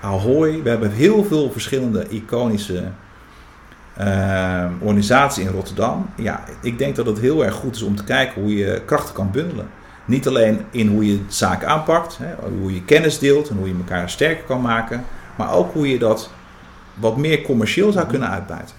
Ahoy. 0.00 0.62
We 0.62 0.68
hebben 0.68 0.90
heel 0.90 1.24
veel 1.24 1.50
verschillende 1.50 2.06
iconische 2.08 2.82
eh, 3.94 4.64
organisaties 4.80 5.44
in 5.44 5.50
Rotterdam. 5.52 6.10
Ja, 6.16 6.44
ik 6.62 6.78
denk 6.78 6.96
dat 6.96 7.06
het 7.06 7.20
heel 7.20 7.44
erg 7.44 7.54
goed 7.54 7.74
is 7.74 7.82
om 7.82 7.96
te 7.96 8.04
kijken 8.04 8.42
hoe 8.42 8.56
je 8.56 8.82
krachten 8.84 9.14
kan 9.14 9.30
bundelen. 9.30 9.66
Niet 10.04 10.28
alleen 10.28 10.60
in 10.70 10.88
hoe 10.88 11.06
je 11.06 11.18
zaken 11.28 11.68
aanpakt, 11.68 12.18
hè, 12.22 12.48
hoe 12.60 12.74
je 12.74 12.84
kennis 12.84 13.18
deelt 13.18 13.48
en 13.48 13.56
hoe 13.56 13.68
je 13.68 13.74
elkaar 13.74 14.10
sterker 14.10 14.44
kan 14.44 14.60
maken, 14.60 15.04
maar 15.36 15.52
ook 15.52 15.72
hoe 15.72 15.88
je 15.88 15.98
dat 15.98 16.30
wat 16.94 17.16
meer 17.16 17.42
commercieel 17.42 17.92
zou 17.92 18.06
kunnen 18.06 18.30
uitbuiten. 18.30 18.74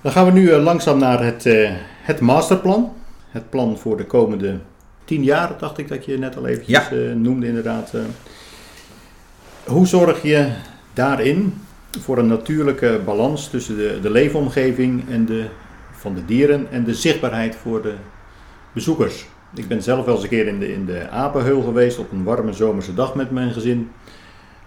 Dan 0.00 0.12
gaan 0.12 0.24
we 0.26 0.32
nu 0.32 0.50
eh, 0.50 0.62
langzaam 0.62 0.98
naar 0.98 1.24
het, 1.24 1.46
eh, 1.46 1.70
het 2.02 2.20
masterplan. 2.20 2.92
Het 3.30 3.50
plan 3.50 3.78
voor 3.78 3.96
de 3.96 4.04
komende 4.04 4.58
tien 5.04 5.24
jaar, 5.24 5.52
dacht 5.58 5.78
ik 5.78 5.88
dat 5.88 6.04
je 6.04 6.18
net 6.18 6.36
al 6.36 6.46
eventjes 6.46 6.88
Ja. 6.88 6.96
eh, 6.96 7.14
noemde 7.14 7.46
inderdaad. 7.46 7.92
Hoe 9.64 9.86
zorg 9.86 10.22
je 10.22 10.48
daarin 10.92 11.54
voor 12.00 12.18
een 12.18 12.26
natuurlijke 12.26 13.00
balans 13.04 13.48
tussen 13.50 13.76
de, 13.76 13.98
de 14.02 14.10
leefomgeving 14.10 15.10
en 15.10 15.24
de, 15.26 15.46
van 15.92 16.14
de 16.14 16.24
dieren 16.24 16.66
en 16.70 16.84
de 16.84 16.94
zichtbaarheid 16.94 17.56
voor 17.56 17.82
de 17.82 17.94
bezoekers? 18.72 19.26
Ik 19.54 19.68
ben 19.68 19.82
zelf 19.82 20.04
wel 20.04 20.14
eens 20.14 20.22
een 20.22 20.28
keer 20.30 20.46
in 20.46 20.58
de, 20.58 20.72
in 20.72 20.86
de 20.86 21.08
apenheul 21.10 21.62
geweest 21.62 21.98
op 21.98 22.12
een 22.12 22.24
warme 22.24 22.52
zomerse 22.52 22.94
dag 22.94 23.14
met 23.14 23.30
mijn 23.30 23.52
gezin. 23.52 23.90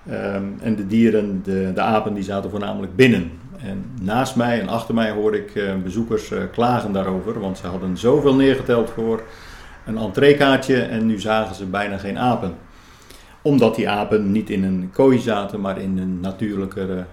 Ehm, 0.10 0.44
en 0.62 0.76
de 0.76 0.88
dieren, 0.88 1.42
de, 1.44 1.72
de 1.74 1.82
apen, 1.82 2.14
die 2.14 2.24
zaten 2.24 2.50
voornamelijk 2.50 2.96
binnen. 2.96 3.32
En 3.66 3.86
naast 4.02 4.36
mij 4.36 4.62
en 4.62 4.68
achter 4.68 4.94
mij 4.94 5.12
hoorde 5.12 5.38
ik 5.38 5.56
eh, 5.56 5.74
bezoekers 5.84 6.32
eh, 6.32 6.40
klagen 6.52 6.92
daarover, 6.92 7.40
want 7.40 7.58
ze 7.58 7.68
hadden 7.68 7.98
zoveel 7.98 8.36
neergeteld 8.36 8.90
voor 8.90 9.22
een 9.86 9.98
entreekaartje 9.98 10.82
en 10.82 11.06
nu 11.06 11.20
zagen 11.20 11.56
ze 11.56 11.66
bijna 11.66 11.98
geen 11.98 12.18
apen. 12.18 12.54
Omdat 13.42 13.76
die 13.76 13.90
apen 13.90 14.32
niet 14.32 14.50
in 14.50 14.64
een 14.64 14.90
kooi 14.94 15.20
zaten, 15.20 15.60
maar 15.62 15.82
in 15.82 15.98
een 15.98 16.20
natuurlijkere 16.20 17.06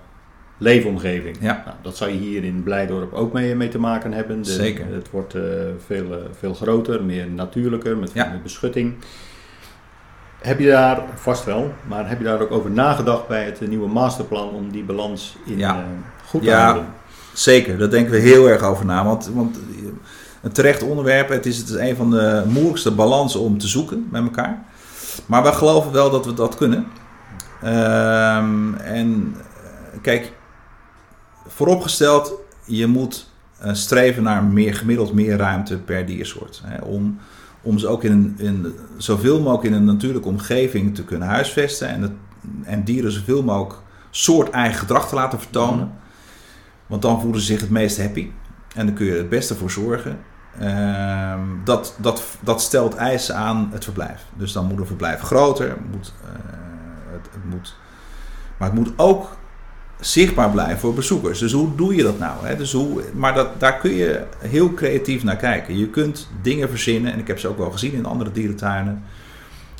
leefomgeving. 0.58 1.36
Ja. 1.40 1.62
Nou, 1.64 1.76
dat 1.82 1.96
zou 1.96 2.10
je 2.10 2.16
hier 2.18 2.44
in 2.44 2.62
Blijdorp 2.62 3.12
ook 3.12 3.32
mee, 3.32 3.54
mee 3.54 3.68
te 3.68 3.78
maken 3.78 4.12
hebben. 4.12 4.42
De- 4.42 4.50
Zeker. 4.50 4.84
Het 4.90 5.10
wordt 5.10 5.34
eh, 5.34 5.42
veel, 5.86 6.06
veel 6.38 6.54
groter, 6.54 7.04
meer 7.04 7.30
natuurlijker, 7.30 7.96
met 7.96 8.12
Ja. 8.12 8.28
meer 8.30 8.42
beschutting. 8.42 8.94
Heb 10.38 10.58
je 10.58 10.66
daar, 10.66 11.00
vast 11.14 11.44
wel, 11.44 11.72
maar 11.88 12.08
heb 12.08 12.18
je 12.18 12.24
daar 12.24 12.40
ook 12.40 12.50
over 12.50 12.70
nagedacht 12.70 13.28
bij 13.28 13.44
het 13.44 13.60
eh, 13.60 13.68
nieuwe 13.68 13.88
masterplan 13.88 14.48
om 14.48 14.70
die 14.70 14.84
balans 14.84 15.36
in 15.46 15.58
Ja. 15.58 15.76
eh, 15.78 15.84
goed 16.26 16.40
te 16.42 16.46
Ja. 16.46 16.62
houden? 16.62 16.86
Zeker, 17.32 17.78
daar 17.78 17.90
denken 17.90 18.12
we 18.12 18.18
heel 18.18 18.48
erg 18.48 18.62
over 18.62 18.84
na. 18.84 19.04
Want, 19.04 19.30
want 19.34 19.58
een 20.42 20.52
terecht 20.52 20.82
onderwerp, 20.82 21.28
het 21.28 21.46
is, 21.46 21.56
het 21.58 21.68
is 21.68 21.74
een 21.74 21.96
van 21.96 22.10
de 22.10 22.42
moeilijkste 22.46 22.90
balansen 22.90 23.40
om 23.40 23.58
te 23.58 23.68
zoeken 23.68 24.08
met 24.10 24.22
elkaar. 24.22 24.62
Maar 25.26 25.42
wij 25.42 25.52
geloven 25.52 25.92
wel 25.92 26.10
dat 26.10 26.24
we 26.26 26.34
dat 26.34 26.54
kunnen. 26.56 26.86
Ehm, 27.62 28.74
en 28.74 29.34
eh, 29.36 29.98
kijk, 30.02 30.32
vooropgesteld, 31.46 32.32
je 32.64 32.86
moet 32.86 33.30
eh, 33.58 33.72
streven 33.74 34.22
naar 34.22 34.44
meer, 34.44 34.74
gemiddeld 34.74 35.12
meer 35.12 35.36
ruimte 35.36 35.78
per 35.78 36.06
diersoort. 36.06 36.62
Hè, 36.64 36.82
om, 36.84 37.18
om 37.66 37.78
ze 37.78 37.88
ook 37.88 38.04
in, 38.04 38.34
in 38.38 38.74
zoveel 38.96 39.40
mogelijk 39.40 39.64
in 39.64 39.72
een 39.72 39.84
natuurlijke 39.84 40.28
omgeving 40.28 40.94
te 40.94 41.04
kunnen 41.04 41.28
huisvesten. 41.28 41.88
En, 41.88 42.02
het, 42.02 42.12
en 42.62 42.84
dieren 42.84 43.12
zoveel 43.12 43.42
mogelijk 43.42 43.80
soort 44.10 44.50
eigen 44.50 44.78
gedrag 44.78 45.08
te 45.08 45.14
laten 45.14 45.38
vertonen. 45.40 45.92
Want 46.86 47.02
dan 47.02 47.20
voelen 47.20 47.40
ze 47.40 47.46
zich 47.46 47.60
het 47.60 47.70
meest 47.70 48.00
happy. 48.00 48.30
En 48.74 48.86
dan 48.86 48.94
kun 48.94 49.06
je 49.06 49.12
er 49.12 49.18
het 49.18 49.28
beste 49.28 49.54
voor 49.54 49.70
zorgen. 49.70 50.18
Ehm, 50.58 51.40
dat, 51.64 51.96
dat, 51.98 52.22
dat 52.40 52.60
stelt 52.60 52.94
eisen 52.94 53.36
aan 53.36 53.68
het 53.72 53.84
verblijf. 53.84 54.24
Dus 54.34 54.52
dan 54.52 54.66
moet 54.66 54.78
een 54.78 54.86
verblijf 54.86 55.20
groter. 55.20 55.76
Moet, 55.90 56.12
eh, 56.24 56.30
het, 57.12 57.28
het 57.32 57.44
moet, 57.50 57.76
maar 58.58 58.68
het 58.68 58.78
moet 58.78 58.92
ook 58.96 59.36
zichtbaar 60.00 60.50
blijven 60.50 60.78
voor 60.78 60.94
bezoekers. 60.94 61.38
Dus 61.38 61.52
hoe 61.52 61.74
doe 61.76 61.94
je 61.94 62.02
dat 62.02 62.18
nou? 62.18 62.46
Hè? 62.46 62.56
Dus 62.56 62.72
hoe, 62.72 63.02
maar 63.14 63.34
dat, 63.34 63.60
daar 63.60 63.78
kun 63.78 63.94
je 63.94 64.22
heel 64.38 64.74
creatief 64.74 65.24
naar 65.24 65.36
kijken. 65.36 65.78
Je 65.78 65.88
kunt 65.88 66.28
dingen 66.42 66.68
verzinnen, 66.68 67.12
en 67.12 67.18
ik 67.18 67.26
heb 67.26 67.38
ze 67.38 67.48
ook 67.48 67.58
wel 67.58 67.70
gezien 67.70 67.92
in 67.92 68.06
andere 68.06 68.32
dierentuinen. 68.32 69.02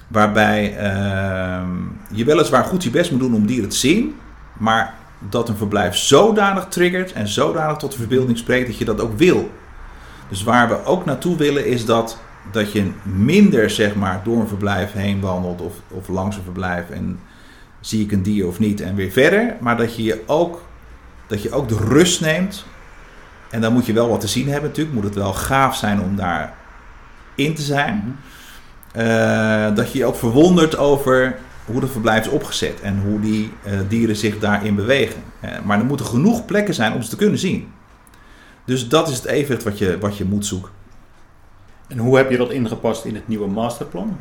Waarbij 0.09 0.77
ehm, 0.77 1.71
je 2.13 2.25
weliswaar 2.25 2.65
goed 2.65 2.83
je 2.83 2.91
best 2.91 3.11
moet 3.11 3.21
doen 3.21 3.35
om 3.35 3.47
dieren 3.47 3.69
te 3.69 3.77
zien. 3.77 4.15
Maar 4.59 4.95
dat 5.19 5.49
een 5.49 5.57
verblijf 5.57 5.97
zodanig 5.97 6.67
triggert 6.69 7.13
en 7.13 7.29
zodanig 7.29 7.77
tot 7.77 7.93
de 7.93 7.99
verbeelding 7.99 8.39
spreekt 8.39 8.67
dat 8.67 8.79
je 8.79 8.85
dat 8.85 9.01
ook 9.01 9.19
wil. 9.19 9.51
Dus 10.29 10.43
waar 10.43 10.69
we 10.69 10.85
ook 10.85 11.05
naartoe 11.05 11.37
willen 11.37 11.67
is 11.67 11.85
dat, 11.85 12.19
dat 12.53 12.73
je 12.73 12.91
minder 13.03 13.71
zeg 13.71 13.95
maar, 13.95 14.21
door 14.25 14.41
een 14.41 14.49
verblijf 14.49 14.93
heen 14.93 15.21
wandelt 15.21 15.61
of, 15.61 15.75
of 15.89 16.09
langs 16.09 16.37
een 16.37 16.43
verblijf 16.43 16.91
en 16.91 17.19
zie 17.87 18.05
ik 18.05 18.13
een 18.13 18.23
dier 18.23 18.47
of 18.47 18.59
niet 18.59 18.81
en 18.81 18.95
weer 18.95 19.11
verder. 19.11 19.57
Maar 19.61 19.77
dat 19.77 19.97
je, 19.97 20.03
je 20.03 20.23
ook, 20.27 20.63
dat 21.27 21.43
je 21.43 21.53
ook 21.53 21.69
de 21.69 21.77
rust 21.77 22.21
neemt. 22.21 22.65
En 23.51 23.61
dan 23.61 23.73
moet 23.73 23.87
je 23.87 23.93
wel 23.93 24.09
wat 24.09 24.21
te 24.21 24.29
zien 24.29 24.49
hebben 24.49 24.69
natuurlijk. 24.69 24.95
Moet 24.95 25.05
het 25.05 25.15
wel 25.15 25.33
gaaf 25.33 25.77
zijn 25.77 26.01
om 26.01 26.17
daar 26.17 26.55
in 27.35 27.55
te 27.55 27.63
zijn. 27.63 28.19
Eh, 28.93 29.75
dat 29.75 29.93
je 29.93 29.99
je 29.99 30.05
ook 30.05 30.17
verwondert 30.17 30.77
over 30.77 31.39
hoe 31.65 31.81
de 31.81 31.87
verblijf 31.87 32.27
is 32.27 32.33
opgezet 32.33 32.81
en 32.81 33.01
hoe 33.01 33.21
die 33.21 33.53
eh, 33.63 33.73
dieren 33.89 34.17
zich 34.17 34.39
daarin 34.39 34.75
bewegen. 34.75 35.23
Eh, 35.41 35.51
maar 35.65 35.79
er 35.79 35.85
moeten 35.85 36.07
genoeg 36.07 36.45
plekken 36.45 36.75
zijn 36.75 36.93
om 36.93 37.03
ze 37.03 37.09
te 37.09 37.17
kunnen 37.17 37.39
zien. 37.39 37.73
Dus 38.65 38.89
dat 38.89 39.09
is 39.09 39.17
het 39.17 39.25
evenwicht 39.25 39.63
wat 39.63 39.79
je, 39.79 39.99
wat 39.99 40.17
je 40.17 40.25
moet 40.25 40.47
zoeken. 40.47 40.71
En 41.89 41.99
hoe 41.99 42.17
heb 42.17 42.31
je 42.31 42.37
dat 42.37 42.51
ingepast 42.51 43.05
in 43.05 43.15
het 43.15 43.29
nieuwe 43.29 43.49
masterplan? 43.49 44.17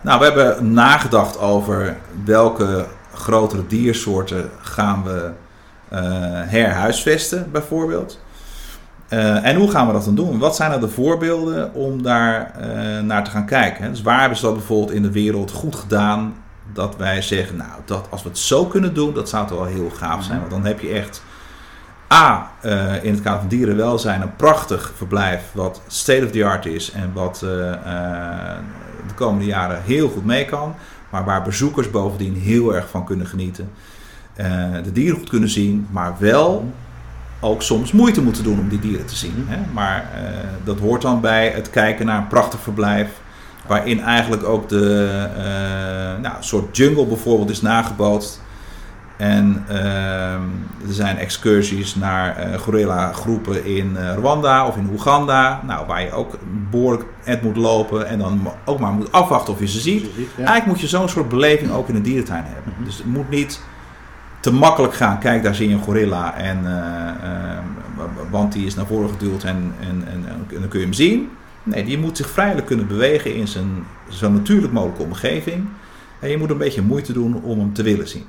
Nou, 0.00 0.18
we 0.18 0.24
hebben 0.24 0.72
nagedacht 0.72 1.38
over 1.38 1.96
welke 2.24 2.86
grotere 3.14 3.66
diersoorten 3.66 4.50
gaan 4.60 5.04
we 5.04 5.30
eh, 5.88 6.00
herhuisvesten, 6.44 7.50
bijvoorbeeld. 7.52 8.20
Eh, 9.08 9.46
en 9.46 9.56
hoe 9.56 9.70
gaan 9.70 9.86
we 9.86 9.92
dat 9.92 10.04
dan 10.04 10.14
doen? 10.14 10.38
Wat 10.38 10.56
zijn 10.56 10.72
er 10.72 10.80
de 10.80 10.88
voorbeelden 10.88 11.74
om 11.74 12.02
daar 12.02 12.52
eh, 12.58 13.02
naar 13.02 13.24
te 13.24 13.30
gaan 13.30 13.46
kijken? 13.46 13.84
hè? 13.84 13.90
Dus 13.90 14.02
waar 14.02 14.20
hebben 14.20 14.38
ze 14.38 14.44
dat 14.44 14.54
bijvoorbeeld 14.54 14.90
in 14.90 15.02
de 15.02 15.12
wereld 15.12 15.50
goed 15.50 15.76
gedaan? 15.76 16.34
Dat 16.72 16.96
wij 16.96 17.22
zeggen, 17.22 17.56
nou, 17.56 17.80
dat, 17.84 18.06
als 18.10 18.22
we 18.22 18.28
het 18.28 18.38
zo 18.38 18.64
kunnen 18.64 18.94
doen, 18.94 19.14
dat 19.14 19.28
zou 19.28 19.46
toch 19.46 19.58
wel 19.58 19.66
heel 19.66 19.90
gaaf 19.90 20.24
zijn. 20.24 20.38
Want 20.38 20.50
dan 20.50 20.64
heb 20.64 20.80
je 20.80 20.88
echt 20.88 21.22
A, 22.12 22.50
in 23.02 23.12
het 23.12 23.22
kader 23.22 23.40
van 23.40 23.48
dierenwelzijn, 23.48 24.22
een 24.22 24.36
prachtig 24.36 24.92
verblijf 24.96 25.42
wat 25.52 25.80
state 25.86 26.24
of 26.24 26.30
the 26.30 26.44
art 26.44 26.66
is 26.66 26.90
en 26.90 27.10
wat 27.14 27.44
de 29.08 29.14
komende 29.14 29.44
jaren 29.44 29.82
heel 29.82 30.08
goed 30.08 30.24
mee 30.24 30.44
kan. 30.44 30.74
Maar 31.10 31.24
waar 31.24 31.42
bezoekers 31.42 31.90
bovendien 31.90 32.34
heel 32.34 32.74
erg 32.74 32.88
van 32.88 33.04
kunnen 33.04 33.26
genieten. 33.26 33.70
Eh, 34.34 34.46
de 34.82 34.92
dieren 34.92 35.18
goed 35.18 35.28
kunnen 35.28 35.48
zien, 35.48 35.86
maar 35.90 36.14
wel 36.18 36.72
ook 37.40 37.62
soms 37.62 37.92
moeite 37.92 38.22
moeten 38.22 38.44
doen 38.44 38.58
om 38.58 38.68
die 38.68 38.78
dieren 38.78 39.06
te 39.06 39.16
zien. 39.16 39.44
Hè? 39.48 39.72
Maar 39.72 40.10
eh, 40.14 40.22
dat 40.64 40.78
hoort 40.78 41.02
dan 41.02 41.20
bij 41.20 41.48
het 41.48 41.70
kijken 41.70 42.06
naar 42.06 42.18
een 42.18 42.26
prachtig 42.26 42.60
verblijf. 42.60 43.08
Waarin 43.66 44.00
eigenlijk 44.00 44.44
ook 44.44 44.68
de 44.68 45.06
eh, 45.36 46.22
nou, 46.22 46.34
soort 46.40 46.76
jungle 46.76 47.06
bijvoorbeeld 47.06 47.50
is 47.50 47.60
nagebootst. 47.60 48.42
En 49.20 49.64
ehm, 49.68 50.42
er 50.86 50.92
zijn 50.92 51.16
excursies 51.16 51.94
naar 51.94 52.36
eh, 52.36 52.58
gorilla 52.58 53.12
groepen 53.12 53.64
in 53.64 53.96
eh, 53.96 54.14
Rwanda 54.14 54.66
of 54.66 54.76
in 54.76 54.88
Oeganda. 54.92 55.60
Nou, 55.66 55.86
waar 55.86 56.02
je 56.02 56.12
ook 56.12 56.38
behoorlijk 56.70 57.04
moet 57.42 57.56
lopen 57.56 58.06
en 58.06 58.18
dan 58.18 58.48
ook 58.64 58.78
maar 58.78 58.92
moet 58.92 59.12
afwachten 59.12 59.52
of 59.52 59.60
je 59.60 59.68
ze 59.68 59.80
ziet. 59.80 60.02
Ja. 60.02 60.36
Eigenlijk 60.36 60.66
moet 60.66 60.80
je 60.80 60.86
zo'n 60.86 61.08
soort 61.08 61.28
beleving 61.28 61.70
ook 61.70 61.88
in 61.88 61.94
een 61.94 62.02
dierentuin 62.02 62.44
hebben. 62.46 62.72
Dus 62.84 62.96
het 62.96 63.06
moet 63.06 63.30
niet 63.30 63.60
te 64.40 64.52
makkelijk 64.52 64.94
gaan. 64.94 65.18
Kijk, 65.18 65.42
daar 65.42 65.54
zie 65.54 65.68
je 65.68 65.74
een 65.74 65.82
gorilla. 65.82 66.36
En, 66.36 66.66
eh, 66.66 67.08
eh, 67.08 67.58
want 68.30 68.52
die 68.52 68.66
is 68.66 68.74
naar 68.74 68.86
voren 68.86 69.10
geduwd 69.10 69.44
en, 69.44 69.74
en, 69.80 70.04
en, 70.06 70.24
en 70.48 70.60
dan 70.60 70.68
kun 70.68 70.78
je 70.78 70.84
hem 70.84 70.94
zien. 70.94 71.28
Nee, 71.62 71.84
die 71.84 71.98
moet 71.98 72.16
zich 72.16 72.30
vrijelijk 72.30 72.66
kunnen 72.66 72.86
bewegen 72.86 73.34
in 73.34 73.48
zijn 73.48 73.84
zo 74.08 74.30
natuurlijk 74.30 74.72
mogelijke 74.72 75.02
omgeving. 75.02 75.64
En 76.20 76.30
je 76.30 76.38
moet 76.38 76.50
een 76.50 76.58
beetje 76.58 76.82
moeite 76.82 77.12
doen 77.12 77.42
om 77.42 77.58
hem 77.58 77.72
te 77.72 77.82
willen 77.82 78.08
zien. 78.08 78.24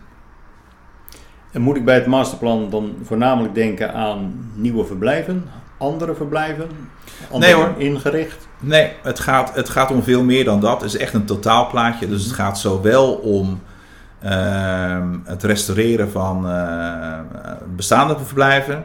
En 1.52 1.62
moet 1.62 1.76
ik 1.76 1.86
bij 1.86 1.96
het 1.96 2.06
masterplan 2.06 2.70
dan 2.70 2.96
voornamelijk 3.04 3.56
denken 3.56 3.94
aan 3.94 4.34
nieuwe 4.54 4.86
verblijven, 4.86 5.46
andere 5.78 6.14
verblijven, 6.16 6.68
anders 7.32 7.52
Nee, 7.52 7.62
hoor. 7.64 7.74
ingericht? 7.78 8.48
Nee, 8.60 8.92
het 9.04 9.20
gaat, 9.20 9.56
het 9.56 9.70
gaat 9.70 9.92
om 9.92 10.04
veel 10.04 10.24
meer 10.24 10.44
dan 10.46 10.60
dat. 10.60 10.82
Het 10.82 10.94
is 10.94 10.98
echt 11.00 11.14
een 11.14 11.26
totaalplaatje. 11.26 12.08
Dus 12.08 12.24
het 12.24 12.34
gaat 12.34 12.60
zowel 12.60 13.14
om 13.14 13.62
ehm, 14.20 15.08
het 15.24 15.44
restaureren 15.44 16.12
van 16.12 16.50
eh, 16.50 17.20
bestaande 17.76 18.18
verblijven. 18.26 18.84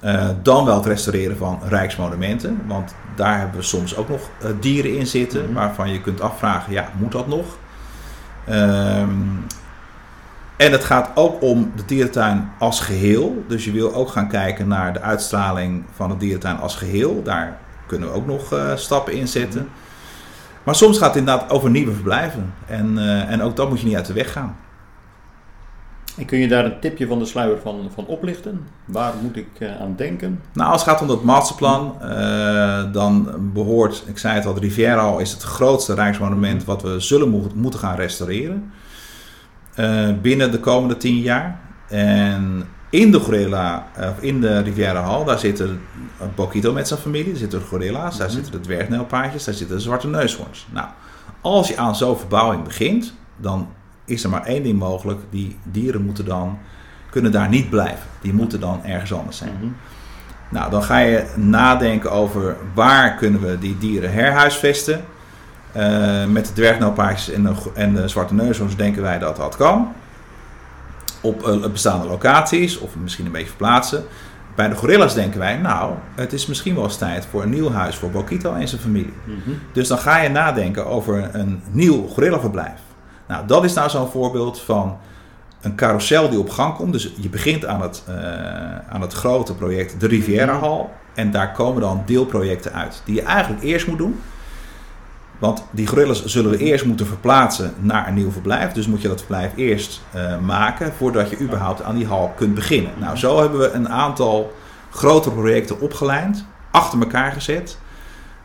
eh, 0.00 0.28
dan 0.42 0.64
wel 0.64 0.74
het 0.76 0.86
restaureren 0.86 1.36
van 1.36 1.60
rijksmonumenten. 1.68 2.60
Want 2.66 2.94
daar 3.16 3.38
hebben 3.38 3.56
we 3.56 3.62
soms 3.62 3.96
ook 3.96 4.08
nog 4.08 4.20
eh, 4.42 4.50
dieren 4.60 4.96
in 4.96 5.06
zitten. 5.06 5.44
Mhm. 5.44 5.52
Waarvan 5.52 5.92
je 5.92 6.00
kunt 6.00 6.20
afvragen, 6.20 6.72
ja, 6.72 6.88
moet 6.98 7.12
dat 7.12 7.26
nog? 7.28 7.44
Ehm, 8.46 9.08
en 10.58 10.72
het 10.72 10.84
gaat 10.84 11.10
ook 11.14 11.42
om 11.42 11.72
de 11.76 11.84
dierentuin 11.84 12.50
als 12.58 12.80
geheel. 12.80 13.44
Dus 13.48 13.64
je 13.64 13.72
wil 13.72 13.94
ook 13.94 14.08
gaan 14.08 14.28
kijken 14.28 14.68
naar 14.68 14.92
de 14.92 15.00
uitstraling 15.00 15.84
van 15.94 16.08
de 16.08 16.16
dierentuin 16.16 16.58
als 16.58 16.76
geheel. 16.76 17.22
Daar 17.22 17.58
kunnen 17.86 18.08
we 18.08 18.14
ook 18.14 18.26
nog 18.26 18.52
eh, 18.52 18.76
stappen 18.76 19.12
in 19.12 19.28
zetten. 19.28 19.68
Maar 20.62 20.74
soms 20.74 20.98
gaat 20.98 21.08
het 21.08 21.16
inderdaad 21.16 21.50
over 21.50 21.70
nieuwe 21.70 21.92
verblijven. 21.92 22.54
En, 22.66 22.98
eh, 22.98 23.30
en 23.30 23.42
ook 23.42 23.56
dat 23.56 23.68
moet 23.68 23.80
je 23.80 23.86
niet 23.86 23.96
uit 23.96 24.06
de 24.06 24.12
weg 24.12 24.32
gaan. 24.32 24.56
En 26.16 26.24
kun 26.24 26.38
je 26.38 26.48
daar 26.48 26.64
een 26.64 26.80
tipje 26.80 27.06
van 27.06 27.18
de 27.18 27.24
sluier 27.24 27.58
van, 27.62 27.90
van 27.94 28.06
oplichten? 28.06 28.66
Waar 28.84 29.12
moet 29.22 29.36
ik 29.36 29.48
eh, 29.58 29.80
aan 29.80 29.94
denken? 29.96 30.40
Nou, 30.52 30.72
als 30.72 30.80
het 30.84 30.90
gaat 30.90 31.00
om 31.00 31.08
dat 31.08 31.22
masterplan, 31.22 31.96
dan 32.92 33.28
behoort, 33.52 34.04
ik 34.06 34.18
zei 34.18 34.34
het 34.34 34.46
al, 34.46 34.54
de 34.54 34.60
Riviera 34.60 35.00
al 35.00 35.18
is 35.18 35.32
het 35.32 35.42
grootste 35.42 35.94
rijksmonument 35.94 36.64
wat 36.64 36.82
we 36.82 37.00
zullen 37.00 37.28
mo- 37.28 37.50
moeten 37.54 37.80
gaan 37.80 37.96
restaureren. 37.96 38.72
Eh, 39.78 40.08
binnen 40.22 40.50
de 40.50 40.60
komende 40.60 40.96
tien 40.96 41.20
jaar. 41.20 41.58
En 41.88 42.64
in 42.90 43.10
de 43.10 43.18
gorilla, 43.20 43.86
eh, 43.94 44.08
of 44.08 44.20
in 44.20 44.40
de 44.40 44.58
Riviera 44.60 45.02
Hall, 45.02 45.24
daar 45.24 45.38
zitten 45.38 45.80
Bokito 46.34 46.72
met 46.72 46.88
zijn 46.88 47.00
familie, 47.00 47.28
daar 47.28 47.36
zitten 47.36 47.60
gorilla's, 47.60 48.16
daar 48.16 48.26
Mhm. 48.26 48.36
zitten 48.36 48.52
de 48.52 48.60
dwergnijlpaardjes, 48.60 49.44
daar 49.44 49.54
zitten 49.54 49.76
de 49.76 49.82
zwarte 49.82 50.08
neushoorns. 50.08 50.66
Nou, 50.72 50.86
als 51.40 51.68
je 51.68 51.76
aan 51.76 51.96
zo'n 51.96 52.18
verbouwing 52.18 52.64
begint, 52.64 53.14
dan 53.36 53.68
is 54.04 54.24
er 54.24 54.30
maar 54.30 54.44
één 54.44 54.62
ding 54.62 54.78
mogelijk. 54.78 55.20
Die 55.30 55.56
dieren 55.62 56.02
moeten 56.04 56.24
dan, 56.24 56.58
kunnen 57.10 57.32
daar 57.32 57.48
niet 57.48 57.70
blijven. 57.70 58.06
Die 58.20 58.32
moeten 58.32 58.60
dan 58.60 58.84
ergens 58.84 59.12
anders 59.12 59.36
zijn. 59.36 59.52
Mhm. 59.60 59.70
Nou, 60.50 60.70
dan 60.70 60.82
ga 60.82 60.98
je 60.98 61.24
nadenken 61.36 62.10
over 62.12 62.56
waar 62.74 63.14
kunnen 63.14 63.40
we 63.40 63.58
die 63.58 63.78
dieren 63.78 64.12
herhuisvesten. 64.12 65.04
Eh, 65.72 66.24
met 66.24 66.46
de 66.46 66.52
dwergnelpaardjes 66.52 67.30
en 67.30 67.42
de, 67.42 67.54
en 67.74 67.94
de 67.94 68.08
zwarte 68.08 68.34
neushoorns 68.34 68.76
denken 68.76 69.02
wij 69.02 69.18
dat 69.18 69.36
dat 69.36 69.56
kan. 69.56 69.92
Op 71.20 71.46
eh, 71.46 71.66
bestaande 71.66 72.06
locaties 72.06 72.78
of 72.78 72.96
misschien 72.96 73.26
een 73.26 73.32
beetje 73.32 73.48
verplaatsen. 73.48 74.04
Bij 74.54 74.68
de 74.68 74.74
gorillas 74.74 75.14
denken 75.14 75.38
wij, 75.38 75.56
nou, 75.56 75.94
het 76.14 76.32
is 76.32 76.46
misschien 76.46 76.74
wel 76.74 76.84
eens 76.84 76.96
tijd 76.96 77.26
voor 77.26 77.42
een 77.42 77.50
nieuw 77.50 77.70
huis 77.70 77.96
voor 77.96 78.10
Bokito 78.10 78.54
en 78.54 78.68
zijn 78.68 78.80
familie. 78.80 79.12
Mhm. 79.24 79.50
Dus 79.72 79.88
dan 79.88 79.98
ga 79.98 80.18
je 80.18 80.28
nadenken 80.28 80.86
over 80.86 81.30
een 81.32 81.62
nieuw 81.70 82.06
gorillaverblijf. 82.06 82.80
Nou, 83.28 83.46
dat 83.46 83.64
is 83.64 83.74
nou 83.74 83.90
zo'n 83.90 84.08
voorbeeld 84.08 84.60
van 84.60 84.98
een 85.60 85.74
carousel 85.74 86.28
die 86.28 86.38
op 86.38 86.50
gang 86.50 86.74
komt. 86.74 86.92
Dus 86.92 87.12
je 87.20 87.28
begint 87.28 87.66
aan 87.66 87.82
het, 87.82 88.02
eh, 88.06 88.14
aan 88.88 89.00
het 89.00 89.12
grote 89.12 89.54
project 89.54 90.00
de 90.00 90.06
Riviera 90.06 90.58
Hall. 90.58 90.86
En 91.14 91.30
daar 91.30 91.52
komen 91.52 91.80
dan 91.80 92.02
deelprojecten 92.06 92.72
uit 92.72 93.02
die 93.04 93.14
je 93.14 93.22
eigenlijk 93.22 93.62
eerst 93.62 93.86
moet 93.86 93.98
doen. 93.98 94.20
Want 95.38 95.64
die 95.70 95.86
gorillas 95.86 96.24
zullen 96.24 96.50
we 96.50 96.58
eerst 96.58 96.84
moeten 96.84 97.06
verplaatsen 97.06 97.74
naar 97.80 98.08
een 98.08 98.14
nieuw 98.14 98.30
verblijf. 98.30 98.72
Dus 98.72 98.86
moet 98.86 99.02
je 99.02 99.08
dat 99.08 99.18
verblijf 99.18 99.52
eerst 99.56 100.02
eh, 100.12 100.38
maken 100.38 100.92
voordat 100.92 101.30
je 101.30 101.40
überhaupt 101.40 101.82
aan 101.82 101.96
die 101.96 102.06
hal 102.06 102.32
kunt 102.36 102.54
beginnen. 102.54 102.92
Nou, 102.98 103.16
zo 103.16 103.40
hebben 103.40 103.58
we 103.58 103.70
een 103.70 103.88
aantal 103.88 104.52
grotere 104.90 105.34
projecten 105.34 105.80
opgelijnd, 105.80 106.44
achter 106.70 107.00
elkaar 107.00 107.32
gezet. 107.32 107.78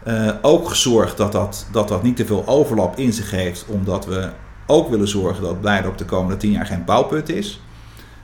Eh, 0.04 0.30
ook 0.42 0.70
gezorgd 0.70 1.18
dat 1.18 1.32
dat, 1.32 1.68
dat 1.72 1.88
dat 1.88 2.04
niet 2.04 2.16
te 2.16 2.26
veel 2.26 2.48
overlap 2.48 2.98
in 2.98 3.14
zich 3.14 3.32
heeft, 3.32 3.66
omdat 3.68 4.06
we 4.06 4.30
ook 4.66 4.90
willen 4.90 5.08
zorgen 5.08 5.44
dat 5.44 5.62
Blijdorp 5.62 5.98
de 5.98 6.06
komende 6.06 6.38
tien 6.38 6.52
jaar 6.52 6.66
geen 6.66 6.86
bouwput 6.86 7.30
is. 7.30 7.62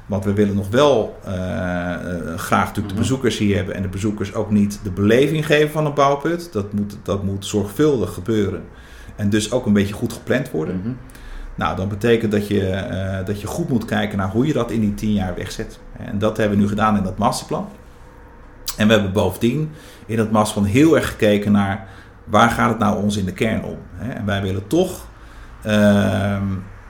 Want 0.09 0.25
we 0.25 0.33
willen 0.33 0.55
nog 0.55 0.69
wel 0.69 1.17
eh, 1.23 1.33
eh, 1.93 2.37
graag 2.37 2.59
natuurlijk 2.59 2.75
de 2.87 2.93
Mhm. 2.93 2.97
bezoekers 3.01 3.37
hier 3.37 3.55
hebben 3.55 3.75
en 3.75 3.81
de 3.81 3.87
bezoekers 3.87 4.33
ook 4.33 4.51
niet 4.51 4.79
de 4.83 4.91
beleving 4.91 5.45
geven 5.45 5.69
van 5.69 5.85
een 5.85 5.93
bouwput. 5.93 6.53
Dat 6.53 6.73
moet, 6.73 6.97
dat 7.03 7.23
moet 7.23 7.45
zorgvuldig 7.45 8.13
gebeuren 8.13 8.63
en 9.15 9.29
dus 9.29 9.51
ook 9.51 9.65
een 9.65 9.73
beetje 9.73 9.93
goed 9.93 10.13
gepland 10.13 10.51
worden. 10.51 10.77
Mhm. 10.79 10.89
Nou, 11.55 11.75
dat 11.75 11.89
betekent 11.89 12.31
dat 12.31 12.47
je, 12.47 12.69
eh, 12.69 13.25
dat 13.25 13.41
je 13.41 13.47
goed 13.47 13.69
moet 13.69 13.85
kijken 13.85 14.17
naar 14.17 14.29
hoe 14.29 14.47
je 14.47 14.53
dat 14.53 14.71
in 14.71 14.79
die 14.79 14.93
tien 14.93 15.13
jaar 15.13 15.35
wegzet. 15.35 15.79
En 15.97 16.19
dat 16.19 16.37
hebben 16.37 16.57
we 16.57 16.63
nu 16.63 16.69
gedaan 16.69 16.97
in 16.97 17.03
dat 17.03 17.17
masterplan. 17.17 17.67
En 18.77 18.87
we 18.87 18.93
hebben 18.93 19.11
bovendien 19.11 19.71
in 20.05 20.17
dat 20.17 20.31
masterplan 20.31 20.69
heel 20.71 20.95
erg 20.95 21.07
gekeken 21.09 21.51
naar 21.51 21.87
waar 22.23 22.49
gaat 22.49 22.69
het 22.69 22.79
nou 22.79 23.03
ons 23.03 23.17
in 23.17 23.25
de 23.25 23.33
kern 23.33 23.63
om. 23.63 23.77
Hè? 23.95 24.11
En 24.11 24.25
wij 24.25 24.41
willen 24.41 24.67
toch 24.67 25.07
ehm, 25.63 26.43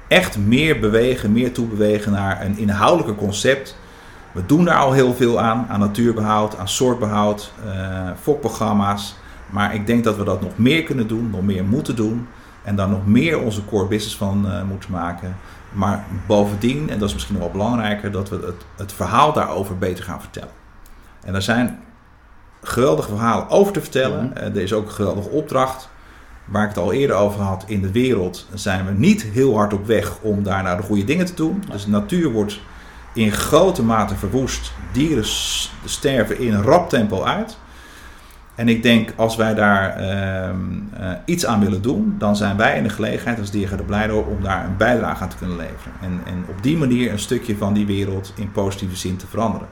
echt 0.09 0.37
meer 0.37 0.79
bewegen, 0.79 1.31
meer 1.31 1.51
toebewegen 1.51 2.11
naar 2.11 2.45
een 2.45 2.57
inhoudelijker 2.57 3.15
concept. 3.15 3.77
We 4.31 4.45
doen 4.45 4.65
daar 4.65 4.77
al 4.77 4.91
heel 4.91 5.13
veel 5.13 5.39
aan, 5.39 5.65
aan 5.69 5.79
natuurbehoud, 5.79 6.57
aan 6.57 6.67
soortbehoud, 6.67 7.51
eh 7.65 8.09
fokprogramma's. 8.21 9.15
Maar 9.49 9.73
ik 9.73 9.87
denk 9.87 10.03
dat 10.03 10.17
we 10.17 10.23
dat 10.23 10.41
nog 10.41 10.57
meer 10.57 10.83
kunnen 10.83 11.07
doen, 11.07 11.29
nog 11.29 11.41
meer 11.41 11.65
moeten 11.65 11.95
doen. 11.95 12.27
En 12.63 12.75
daar 12.75 12.89
nog 12.89 13.07
meer 13.07 13.39
onze 13.39 13.65
core 13.65 13.87
business 13.87 14.17
van 14.17 14.51
eh, 14.51 14.63
moeten 14.63 14.91
maken. 14.91 15.35
Maar 15.71 16.05
bovendien, 16.27 16.89
en 16.89 16.99
dat 16.99 17.07
is 17.07 17.13
misschien 17.13 17.35
nog 17.35 17.43
wel 17.43 17.51
belangrijker, 17.51 18.11
dat 18.11 18.29
we 18.29 18.35
het, 18.35 18.65
het 18.75 18.93
verhaal 18.93 19.33
daarover 19.33 19.77
beter 19.77 20.03
gaan 20.03 20.21
vertellen. 20.21 20.49
En 21.21 21.35
er 21.35 21.41
zijn 21.41 21.79
geweldige 22.61 23.09
verhalen 23.09 23.49
over 23.49 23.73
te 23.73 23.81
vertellen. 23.81 24.25
Mhm. 24.25 24.37
Eh, 24.37 24.45
er 24.45 24.61
is 24.61 24.73
ook 24.73 24.85
een 24.85 24.91
geweldige 24.91 25.29
opdracht. 25.29 25.88
Waar 26.49 26.63
ik 26.63 26.69
het 26.69 26.77
al 26.77 26.93
eerder 26.93 27.15
over 27.15 27.41
had, 27.41 27.63
in 27.67 27.81
de 27.81 27.91
wereld 27.91 28.47
zijn 28.53 28.85
we 28.85 28.91
niet 28.91 29.23
heel 29.23 29.55
hard 29.55 29.73
op 29.73 29.85
weg 29.85 30.19
om 30.21 30.43
daar 30.43 30.77
de 30.77 30.83
goede 30.83 31.03
dingen 31.03 31.25
te 31.25 31.33
doen. 31.33 31.63
Dus 31.71 31.87
natuur 31.87 32.31
wordt 32.31 32.59
in 33.13 33.31
grote 33.31 33.83
mate 33.83 34.15
verwoest. 34.15 34.71
Dieren 34.91 35.25
sterven 35.85 36.39
in 36.39 36.61
rap 36.61 36.89
tempo 36.89 37.23
uit. 37.23 37.57
En 38.55 38.67
ik 38.67 38.83
denk, 38.83 39.13
als 39.15 39.35
wij 39.35 39.53
daar 39.53 39.95
ehm, 39.95 40.57
eh, 40.93 41.11
iets 41.25 41.45
aan 41.45 41.59
willen 41.59 41.81
doen, 41.81 42.15
dan 42.17 42.35
zijn 42.35 42.57
wij 42.57 42.77
in 42.77 42.83
de 42.83 42.89
gelegenheid 42.89 43.39
als 43.39 43.51
Diergaarde 43.51 43.83
Blijdorp 43.83 44.27
om 44.27 44.43
daar 44.43 44.65
een 44.65 44.77
bijdrage 44.77 45.23
aan 45.23 45.29
te 45.29 45.37
kunnen 45.37 45.57
leveren. 45.57 45.93
En, 46.01 46.21
en 46.25 46.45
op 46.49 46.63
die 46.63 46.77
manier 46.77 47.11
een 47.11 47.19
stukje 47.19 47.57
van 47.57 47.73
die 47.73 47.85
wereld 47.85 48.33
in 48.35 48.51
positieve 48.51 48.95
zin 48.95 49.17
te 49.17 49.27
veranderen. 49.27 49.67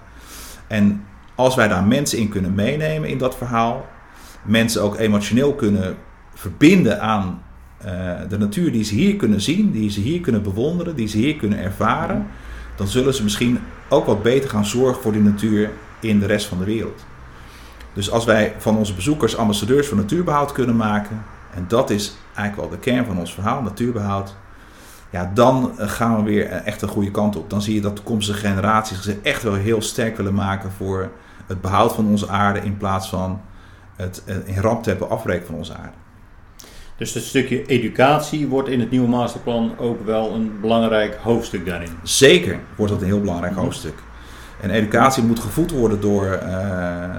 En 0.68 1.04
als 1.36 1.56
wij 1.56 1.68
daar 1.68 1.84
mensen 1.84 2.18
in 2.18 2.30
kunnen 2.30 2.56
meenemen 2.56 3.10
in 3.10 3.18
dat 3.18 3.38
verhaal, 3.38 3.86
mensen 4.44 4.82
ook 4.82 4.98
emotioneel 4.98 5.54
kunnen 5.54 5.98
verbinden 6.38 7.02
aan 7.02 7.42
eh, 7.78 7.92
de 8.30 8.38
natuur 8.38 8.72
die 8.72 8.84
ze 8.84 8.96
hier 8.96 9.16
kunnen 9.16 9.42
zien, 9.42 9.72
die 9.72 9.90
ze 9.90 10.00
hier 10.00 10.22
kunnen 10.22 10.44
bewonderen, 10.44 10.96
die 10.96 11.08
ze 11.08 11.18
hier 11.18 11.36
kunnen 11.36 11.60
ervaren, 11.60 12.28
dan 12.76 12.88
zullen 12.88 13.14
ze 13.14 13.24
misschien 13.24 13.60
ook 13.90 14.06
wat 14.06 14.24
beter 14.24 14.50
gaan 14.50 14.66
zorgen 14.66 15.02
voor 15.02 15.12
die 15.12 15.22
natuur 15.22 15.70
in 16.00 16.20
de 16.20 16.26
rest 16.26 16.46
van 16.46 16.58
de 16.58 16.64
wereld. 16.64 17.06
Dus 17.94 18.12
als 18.12 18.26
wij 18.26 18.56
van 18.58 18.78
onze 18.78 18.94
bezoekers 18.94 19.38
ambassadeurs 19.38 19.88
voor 19.88 19.98
natuurbehoud 19.98 20.52
kunnen 20.52 20.76
maken, 20.76 21.24
en 21.54 21.66
dat 21.68 21.90
is 21.90 22.16
eigenlijk 22.36 22.70
wel 22.70 22.80
de 22.80 22.86
kern 22.86 23.06
van 23.06 23.20
ons 23.20 23.34
verhaal, 23.34 23.62
natuurbehoud, 23.62 24.36
ja, 25.10 25.32
dan 25.34 25.72
eh, 25.78 25.90
gaan 25.90 26.16
we 26.16 26.24
weer 26.24 26.46
eh, 26.46 26.68
echt 26.68 26.82
een 26.82 26.88
goede 26.88 27.12
kant 27.12 27.36
op. 27.36 27.50
Dan 27.50 27.62
zie 27.62 27.74
je 27.74 27.82
dat 27.82 27.96
toekomstige 27.96 28.40
generaties 28.40 29.02
zich 29.02 29.22
echt 29.22 29.44
wel 29.44 29.54
heel 29.54 29.82
sterk 29.82 30.18
willen 30.18 30.34
maken 30.34 30.72
voor 30.72 31.12
het 31.48 31.62
behoud 31.62 31.94
van 31.94 32.08
onze 32.08 32.30
aarde 32.30 32.60
in 32.60 32.78
plaats 32.78 33.10
van 33.10 33.42
het 33.96 34.24
in 34.46 34.62
ramtempo 34.62 35.06
afbreken 35.06 35.46
van 35.46 35.56
onze 35.56 35.74
aarde. 35.74 36.06
Dus 36.98 37.14
het 37.14 37.24
stukje 37.24 37.66
educatie 37.66 38.48
wordt 38.48 38.70
in 38.70 38.80
het 38.80 38.92
nieuwe 38.92 39.08
masterplan 39.08 39.72
ook 39.78 40.06
wel 40.06 40.34
een 40.34 40.52
belangrijk 40.62 41.16
hoofdstuk 41.22 41.66
daarin. 41.66 41.90
Zeker 42.04 42.60
wordt 42.76 42.92
dat 42.92 43.02
een 43.02 43.08
heel 43.08 43.20
belangrijk 43.22 43.54
Mhm. 43.54 43.62
hoofdstuk. 43.62 43.94
En 44.62 44.70
educatie 44.70 45.24
moet 45.24 45.40
gevoed 45.40 45.72
worden 45.72 46.02
door, 46.02 46.26
eh, 46.26 47.04
eh, 47.04 47.16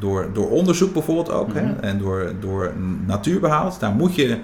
door, 0.00 0.28
door 0.32 0.50
onderzoek 0.50 0.92
bijvoorbeeld 0.92 1.30
ook. 1.30 1.48
Mhm. 1.48 1.56
hè? 1.56 1.72
En 1.80 1.98
door, 1.98 2.32
door 2.40 2.72
natuurbehoud. 3.06 3.80
Daar 3.80 3.90
moet 3.92 4.14
je, 4.14 4.38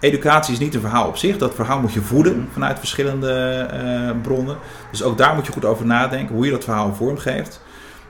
educatie 0.00 0.52
is 0.52 0.58
niet 0.58 0.74
een 0.74 0.80
verhaal 0.80 1.08
op 1.08 1.16
zich. 1.16 1.38
Dat 1.38 1.54
verhaal 1.54 1.80
moet 1.80 1.92
je 1.92 2.00
voeden 2.00 2.36
Mhm. 2.38 2.46
vanuit 2.52 2.78
verschillende 2.78 3.32
eh, 3.70 4.10
bronnen. 4.22 4.56
Dus 4.90 5.02
ook 5.02 5.18
daar 5.18 5.34
moet 5.34 5.46
je 5.46 5.52
goed 5.52 5.64
over 5.64 5.86
nadenken 5.86 6.34
hoe 6.34 6.44
je 6.44 6.50
dat 6.50 6.64
verhaal 6.64 6.94
vormgeeft. 6.94 7.60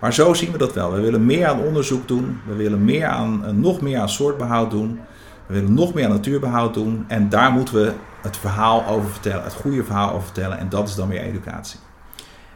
Maar 0.00 0.14
zo 0.14 0.34
zien 0.34 0.52
we 0.52 0.58
dat 0.58 0.74
wel. 0.74 0.92
We 0.92 1.00
willen 1.00 1.26
meer 1.26 1.46
aan 1.46 1.60
onderzoek 1.60 2.08
doen. 2.08 2.40
We 2.46 2.54
willen 2.54 2.84
meer 2.84 3.06
aan, 3.06 3.44
nog 3.60 3.80
meer 3.80 3.98
aan 3.98 4.08
soortbehoud 4.08 4.70
doen. 4.70 5.00
We 5.48 5.54
willen 5.54 5.74
nog 5.74 5.94
meer 5.94 6.04
aan 6.04 6.10
natuurbehoud 6.10 6.74
doen. 6.74 7.04
En 7.06 7.28
daar 7.28 7.50
moeten 7.52 7.74
we 7.74 7.92
het 8.22 8.36
verhaal 8.36 8.86
over 8.86 9.10
vertellen. 9.10 9.44
Het 9.44 9.54
goede 9.54 9.84
verhaal 9.84 10.08
over 10.12 10.22
vertellen. 10.22 10.58
En 10.58 10.68
dat 10.68 10.88
is 10.88 10.94
dan 10.94 11.08
weer 11.08 11.20
educatie. 11.20 11.78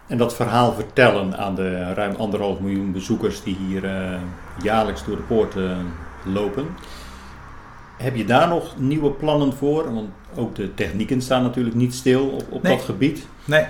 En 0.06 0.18
dat 0.18 0.34
verhaal 0.34 0.72
vertellen 0.72 1.36
aan 1.38 1.54
de 1.54 1.94
ruim 1.94 2.14
anderhalf 2.18 2.60
miljoen 2.60 2.92
bezoekers 2.92 3.42
die 3.42 3.56
hier 3.68 3.84
eh, 3.84 4.18
jaarlijks 4.62 5.04
door 5.04 5.16
de 5.16 5.22
poort 5.22 5.56
eh, 5.56 5.62
lopen. 6.24 6.66
Heb 7.96 8.16
je 8.16 8.24
daar 8.24 8.48
nog 8.48 8.74
nieuwe 8.78 9.10
plannen 9.10 9.52
voor? 9.52 9.94
Want 9.94 10.08
ook 10.36 10.54
de 10.54 10.74
technieken 10.74 11.22
staan 11.22 11.42
natuurlijk 11.42 11.74
niet 11.74 11.94
stil 11.94 12.26
op, 12.28 12.44
op 12.50 12.62
Nee. 12.62 12.76
dat 12.76 12.84
gebied. 12.84 13.26
Nee. 13.44 13.64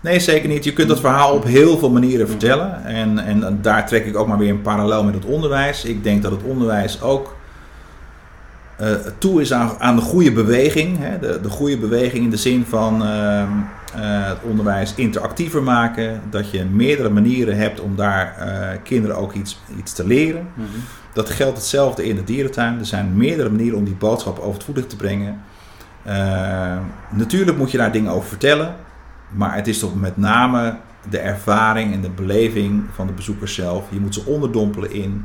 Nee, 0.00 0.20
zeker 0.20 0.48
niet. 0.48 0.64
Je 0.64 0.72
kunt 0.72 0.88
dat 0.88 1.00
verhaal 1.00 1.34
op 1.34 1.44
heel 1.44 1.78
veel 1.78 1.90
manieren 1.90 2.28
vertellen. 2.28 2.84
En, 2.84 3.18
en 3.18 3.58
daar 3.62 3.86
trek 3.86 4.06
ik 4.06 4.16
ook 4.16 4.26
maar 4.26 4.38
weer 4.38 4.50
een 4.50 4.62
parallel 4.62 5.04
met 5.04 5.14
het 5.14 5.24
onderwijs. 5.24 5.84
Ik 5.84 6.02
denk 6.02 6.22
dat 6.22 6.30
het 6.30 6.42
onderwijs 6.42 7.02
ook 7.02 7.34
eh, 8.76 8.94
toe 9.18 9.40
is 9.40 9.52
aan, 9.52 9.70
aan 9.78 9.96
de 9.96 10.02
goede 10.02 10.32
beweging. 10.32 10.98
Hè? 10.98 11.18
De, 11.18 11.40
de 11.40 11.48
goede 11.48 11.78
beweging 11.78 12.24
in 12.24 12.30
de 12.30 12.36
zin 12.36 12.64
van 12.68 13.04
ehm, 13.04 13.48
eh, 13.94 14.26
het 14.26 14.38
onderwijs 14.42 14.94
interactiever 14.94 15.62
maken. 15.62 16.20
Dat 16.30 16.50
je 16.50 16.64
meerdere 16.64 17.10
manieren 17.10 17.56
hebt 17.56 17.80
om 17.80 17.96
daar 17.96 18.36
eh, 18.36 18.78
kinderen 18.82 19.16
ook 19.16 19.32
iets, 19.32 19.60
iets 19.78 19.92
te 19.92 20.06
leren. 20.06 20.46
Dat 21.12 21.30
geldt 21.30 21.56
hetzelfde 21.56 22.04
in 22.06 22.16
de 22.16 22.24
dierentuin. 22.24 22.78
Er 22.78 22.86
zijn 22.86 23.16
meerdere 23.16 23.50
manieren 23.50 23.78
om 23.78 23.84
die 23.84 23.94
boodschap 23.94 24.38
over 24.38 24.54
het 24.54 24.64
voetlicht 24.64 24.88
te 24.88 24.96
brengen. 24.96 25.40
Natuurlijk 27.10 27.56
moet 27.58 27.70
je 27.70 27.78
daar 27.78 27.92
dingen 27.92 28.12
over 28.12 28.28
vertellen. 28.28 28.74
Maar 29.30 29.54
het 29.54 29.68
is 29.68 29.78
toch 29.78 30.00
met 30.00 30.16
name 30.16 30.76
de 31.10 31.18
ervaring 31.18 31.92
en 31.92 32.00
de 32.00 32.10
beleving 32.10 32.84
van 32.92 33.06
de 33.06 33.12
bezoekers 33.12 33.54
zelf. 33.54 33.84
Je 33.90 34.00
moet 34.00 34.14
ze 34.14 34.26
onderdompelen 34.26 34.92
in. 34.92 35.24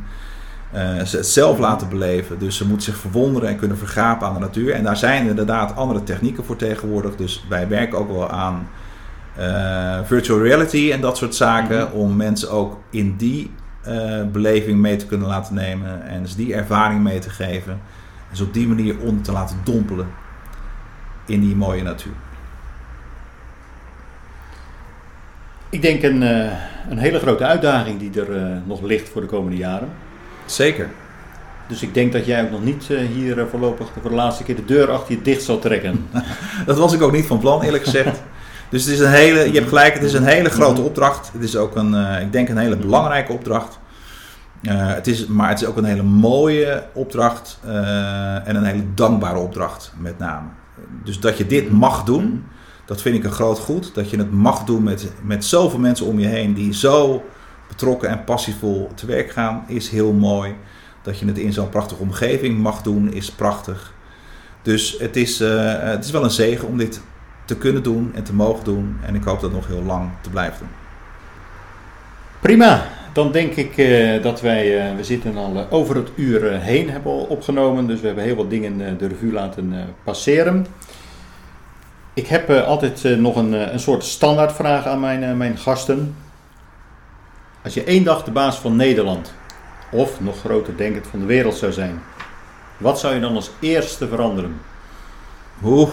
Eh, 0.71 1.01
ze 1.01 1.17
het 1.17 1.27
zelf 1.27 1.57
laten 1.57 1.89
beleven. 1.89 2.39
Dus 2.39 2.57
ze 2.57 2.67
moeten 2.67 2.83
zich 2.91 2.97
verwonderen 2.97 3.49
en 3.49 3.57
kunnen 3.57 3.77
vergapen 3.77 4.27
aan 4.27 4.33
de 4.33 4.39
natuur. 4.39 4.73
En 4.73 4.83
daar 4.83 4.97
zijn 4.97 5.27
inderdaad 5.27 5.75
andere 5.75 6.03
technieken 6.03 6.43
voor 6.43 6.55
tegenwoordig. 6.55 7.15
Dus 7.15 7.45
wij 7.49 7.67
werken 7.67 7.97
ook 7.97 8.11
wel 8.11 8.29
aan 8.29 8.67
eh, 9.35 9.99
virtual 10.03 10.41
reality 10.41 10.91
en 10.91 11.01
dat 11.01 11.17
soort 11.17 11.35
zaken. 11.35 11.91
Om 11.91 12.15
mensen 12.15 12.51
ook 12.51 12.79
in 12.89 13.15
die 13.17 13.51
eh, 13.83 14.23
beleving 14.31 14.79
mee 14.79 14.95
te 14.95 15.05
kunnen 15.05 15.27
laten 15.27 15.55
nemen. 15.55 16.07
En 16.07 16.21
dus 16.21 16.35
die 16.35 16.53
ervaring 16.53 17.03
mee 17.03 17.19
te 17.19 17.29
geven. 17.29 17.71
En 17.71 17.79
dus 18.29 18.41
op 18.41 18.53
die 18.53 18.67
manier 18.67 18.99
onder 18.99 19.23
te 19.23 19.31
laten 19.31 19.57
dompelen 19.63 20.07
in 21.25 21.39
die 21.39 21.55
mooie 21.55 21.83
natuur. 21.83 22.13
Ik 25.69 25.81
denk 25.81 26.03
een, 26.03 26.21
een 26.89 26.97
hele 26.97 27.19
grote 27.19 27.45
uitdaging 27.45 27.99
die 27.99 28.21
er 28.21 28.61
nog 28.65 28.81
ligt 28.81 29.09
voor 29.09 29.21
de 29.21 29.27
komende 29.27 29.57
jaren. 29.57 29.89
Zeker. 30.51 30.89
Dus 31.67 31.81
ik 31.81 31.93
denk 31.93 32.13
dat 32.13 32.25
jij 32.25 32.43
ook 32.43 32.51
nog 32.51 32.63
niet 32.63 32.89
eh, 32.89 32.97
hier 32.97 33.39
eh, 33.39 33.45
voorlopig 33.49 33.87
voor 34.01 34.09
de 34.09 34.15
laatste 34.15 34.43
keer 34.43 34.55
de 34.55 34.65
deur 34.65 34.91
achter 34.91 35.15
je 35.15 35.21
dicht 35.21 35.43
zal 35.43 35.59
trekken. 35.59 36.09
Dat 36.65 36.77
was 36.77 36.93
ik 36.93 37.01
ook 37.01 37.11
niet 37.11 37.25
van 37.25 37.39
plan, 37.39 37.61
eerlijk 37.61 37.83
gezegd. 37.83 38.21
Dus 38.69 38.85
het 38.85 38.93
is 38.93 38.99
een 38.99 39.11
hele, 39.11 39.51
je 39.51 39.57
hebt 39.57 39.67
gelijk, 39.67 39.93
het 39.93 40.03
is 40.03 40.13
een 40.13 40.25
hele 40.25 40.49
grote 40.49 40.81
opdracht. 40.81 41.29
Het 41.33 41.43
is 41.43 41.55
ook 41.55 41.75
een, 41.75 41.95
eh, 41.95 42.21
ik 42.21 42.31
denk 42.31 42.49
een 42.49 42.57
hele 42.57 42.77
belangrijke 42.77 43.31
opdracht. 43.31 43.79
Het 44.67 45.07
is, 45.07 45.27
maar 45.27 45.49
het 45.49 45.61
is 45.61 45.67
ook 45.67 45.77
een 45.77 45.83
hele 45.83 46.03
mooie 46.03 46.83
opdracht 46.93 47.59
en 48.43 48.55
een 48.55 48.63
hele 48.63 48.83
dankbare 48.93 49.39
opdracht 49.39 49.93
met 49.97 50.17
name. 50.17 50.47
Dus 51.03 51.19
dat 51.19 51.37
je 51.37 51.45
dit 51.45 51.71
mag 51.71 52.03
doen, 52.03 52.45
dat 52.85 53.01
vind 53.01 53.15
ik 53.15 53.23
een 53.23 53.31
groot 53.31 53.59
goed. 53.59 53.95
Dat 53.95 54.09
je 54.09 54.17
het 54.17 54.31
mag 54.31 54.63
doen 54.63 54.83
met, 54.83 55.11
met 55.21 55.45
zoveel 55.45 55.79
mensen 55.79 56.05
om 56.05 56.19
je 56.19 56.27
heen 56.27 56.53
die 56.53 56.73
zo 56.73 57.23
betrokken 57.69 58.09
en 58.09 58.23
passievol 58.23 58.89
te 58.95 59.05
werk 59.05 59.31
gaan, 59.31 59.63
is 59.67 59.89
heel 59.89 60.13
mooi. 60.13 60.55
Dat 61.01 61.19
je 61.19 61.25
het 61.25 61.37
in 61.37 61.53
zo'n 61.53 61.69
prachtige 61.69 62.01
omgeving 62.01 62.57
mag 62.57 62.81
doen, 62.81 63.13
is 63.13 63.31
prachtig. 63.31 63.93
Dus 64.61 64.95
het 64.99 65.15
is, 65.15 65.39
eh, 65.39 65.79
het 65.79 66.05
is 66.05 66.11
wel 66.11 66.23
een 66.23 66.29
zegen 66.29 66.67
om 66.67 66.77
dit 66.77 67.01
te 67.45 67.57
kunnen 67.57 67.83
doen 67.83 68.11
en 68.15 68.23
te 68.23 68.33
mogen 68.33 68.63
doen. 68.63 68.97
En 69.05 69.15
ik 69.15 69.23
hoop 69.23 69.41
dat 69.41 69.51
nog 69.51 69.67
heel 69.67 69.83
lang 69.83 70.09
te 70.21 70.29
blijven 70.29 70.59
doen. 70.59 70.69
Prima, 72.39 72.83
dan 73.13 73.31
denk 73.31 73.55
ik 73.55 73.77
eh, 73.77 74.23
dat 74.23 74.41
wij, 74.41 74.89
eh, 74.89 74.95
we 74.95 75.03
zitten 75.03 75.37
al 75.37 75.67
over 75.69 75.95
het 75.95 76.09
uur 76.15 76.51
heen, 76.51 76.89
hebben 76.89 77.29
opgenomen. 77.29 77.87
Dus 77.87 77.99
we 77.99 78.05
hebben 78.05 78.23
heel 78.23 78.35
wat 78.35 78.49
dingen 78.49 78.97
de 78.97 79.07
revue 79.07 79.31
laten 79.31 79.73
passeren. 80.03 80.65
Ik 82.13 82.27
heb 82.27 82.49
altijd 82.49 83.19
nog 83.19 83.35
een, 83.35 83.73
een 83.73 83.79
soort 83.79 84.03
standaardvraag 84.03 84.85
aan 84.85 84.99
mijn, 84.99 85.37
mijn 85.37 85.57
gasten. 85.57 86.15
Als 87.63 87.73
je 87.73 87.83
één 87.83 88.03
dag 88.03 88.23
de 88.23 88.31
baas 88.31 88.59
van 88.59 88.75
Nederland, 88.75 89.33
of 89.91 90.21
nog 90.21 90.39
groter 90.39 90.77
denkend 90.77 91.07
van 91.07 91.19
de 91.19 91.25
wereld 91.25 91.55
zou 91.55 91.71
zijn, 91.71 92.01
wat 92.77 92.99
zou 92.99 93.13
je 93.13 93.19
dan 93.19 93.35
als 93.35 93.51
eerste 93.59 94.07
veranderen? 94.07 94.61
Oeh. 95.63 95.89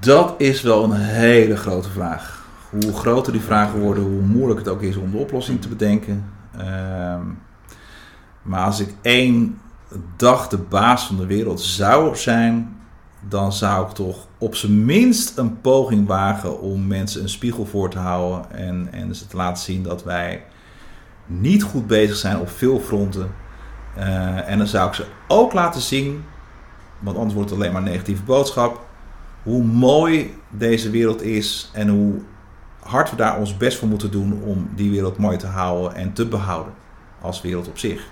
Dat 0.00 0.34
is 0.38 0.62
wel 0.62 0.84
een 0.84 0.92
hele 0.92 1.56
grote 1.56 1.90
vraag. 1.90 2.46
Hoe 2.70 2.92
groter 2.92 3.32
die 3.32 3.42
vragen 3.42 3.80
worden, 3.80 4.02
hoe 4.02 4.20
moeilijk 4.20 4.58
het 4.58 4.68
ook 4.68 4.82
is 4.82 4.96
om 4.96 5.10
de 5.10 5.16
oplossing 5.16 5.60
te 5.60 5.68
bedenken. 5.68 6.32
Ehm, 6.58 7.22
maar 8.42 8.64
als 8.64 8.80
ik 8.80 8.94
één 9.02 9.60
dag 10.16 10.48
de 10.48 10.58
baas 10.58 11.06
van 11.06 11.16
de 11.16 11.26
wereld 11.26 11.60
zou 11.60 12.16
zijn, 12.16 12.77
dan 13.20 13.52
zou 13.52 13.86
ik 13.86 13.92
toch 13.92 14.26
op 14.38 14.54
zijn 14.54 14.84
minst 14.84 15.38
een 15.38 15.60
poging 15.60 16.06
wagen 16.06 16.60
om 16.60 16.86
mensen 16.86 17.22
een 17.22 17.28
spiegel 17.28 17.66
voor 17.66 17.90
te 17.90 17.98
houden 17.98 18.50
en, 18.50 18.88
en 18.92 19.14
ze 19.14 19.26
te 19.26 19.36
laten 19.36 19.62
zien 19.62 19.82
dat 19.82 20.04
wij 20.04 20.44
niet 21.26 21.62
goed 21.62 21.86
bezig 21.86 22.16
zijn 22.16 22.38
op 22.38 22.48
veel 22.48 22.80
fronten. 22.80 23.34
Eh, 23.96 24.48
en 24.48 24.58
dan 24.58 24.66
zou 24.66 24.88
ik 24.88 24.94
ze 24.94 25.04
ook 25.28 25.52
laten 25.52 25.80
zien, 25.80 26.24
want 26.98 27.16
anders 27.16 27.34
wordt 27.34 27.50
het 27.50 27.58
alleen 27.58 27.72
maar 27.72 27.82
een 27.82 27.88
negatieve 27.88 28.22
boodschap, 28.22 28.86
hoe 29.42 29.64
mooi 29.64 30.34
deze 30.50 30.90
wereld 30.90 31.22
is 31.22 31.70
en 31.72 31.88
hoe 31.88 32.14
hard 32.80 33.10
we 33.10 33.16
daar 33.16 33.38
ons 33.38 33.56
best 33.56 33.78
voor 33.78 33.88
moeten 33.88 34.10
doen 34.10 34.42
om 34.42 34.70
die 34.74 34.90
wereld 34.90 35.18
mooi 35.18 35.36
te 35.36 35.46
houden 35.46 35.94
en 35.94 36.12
te 36.12 36.26
behouden 36.26 36.72
als 37.20 37.40
wereld 37.40 37.68
op 37.68 37.78
zich. 37.78 38.06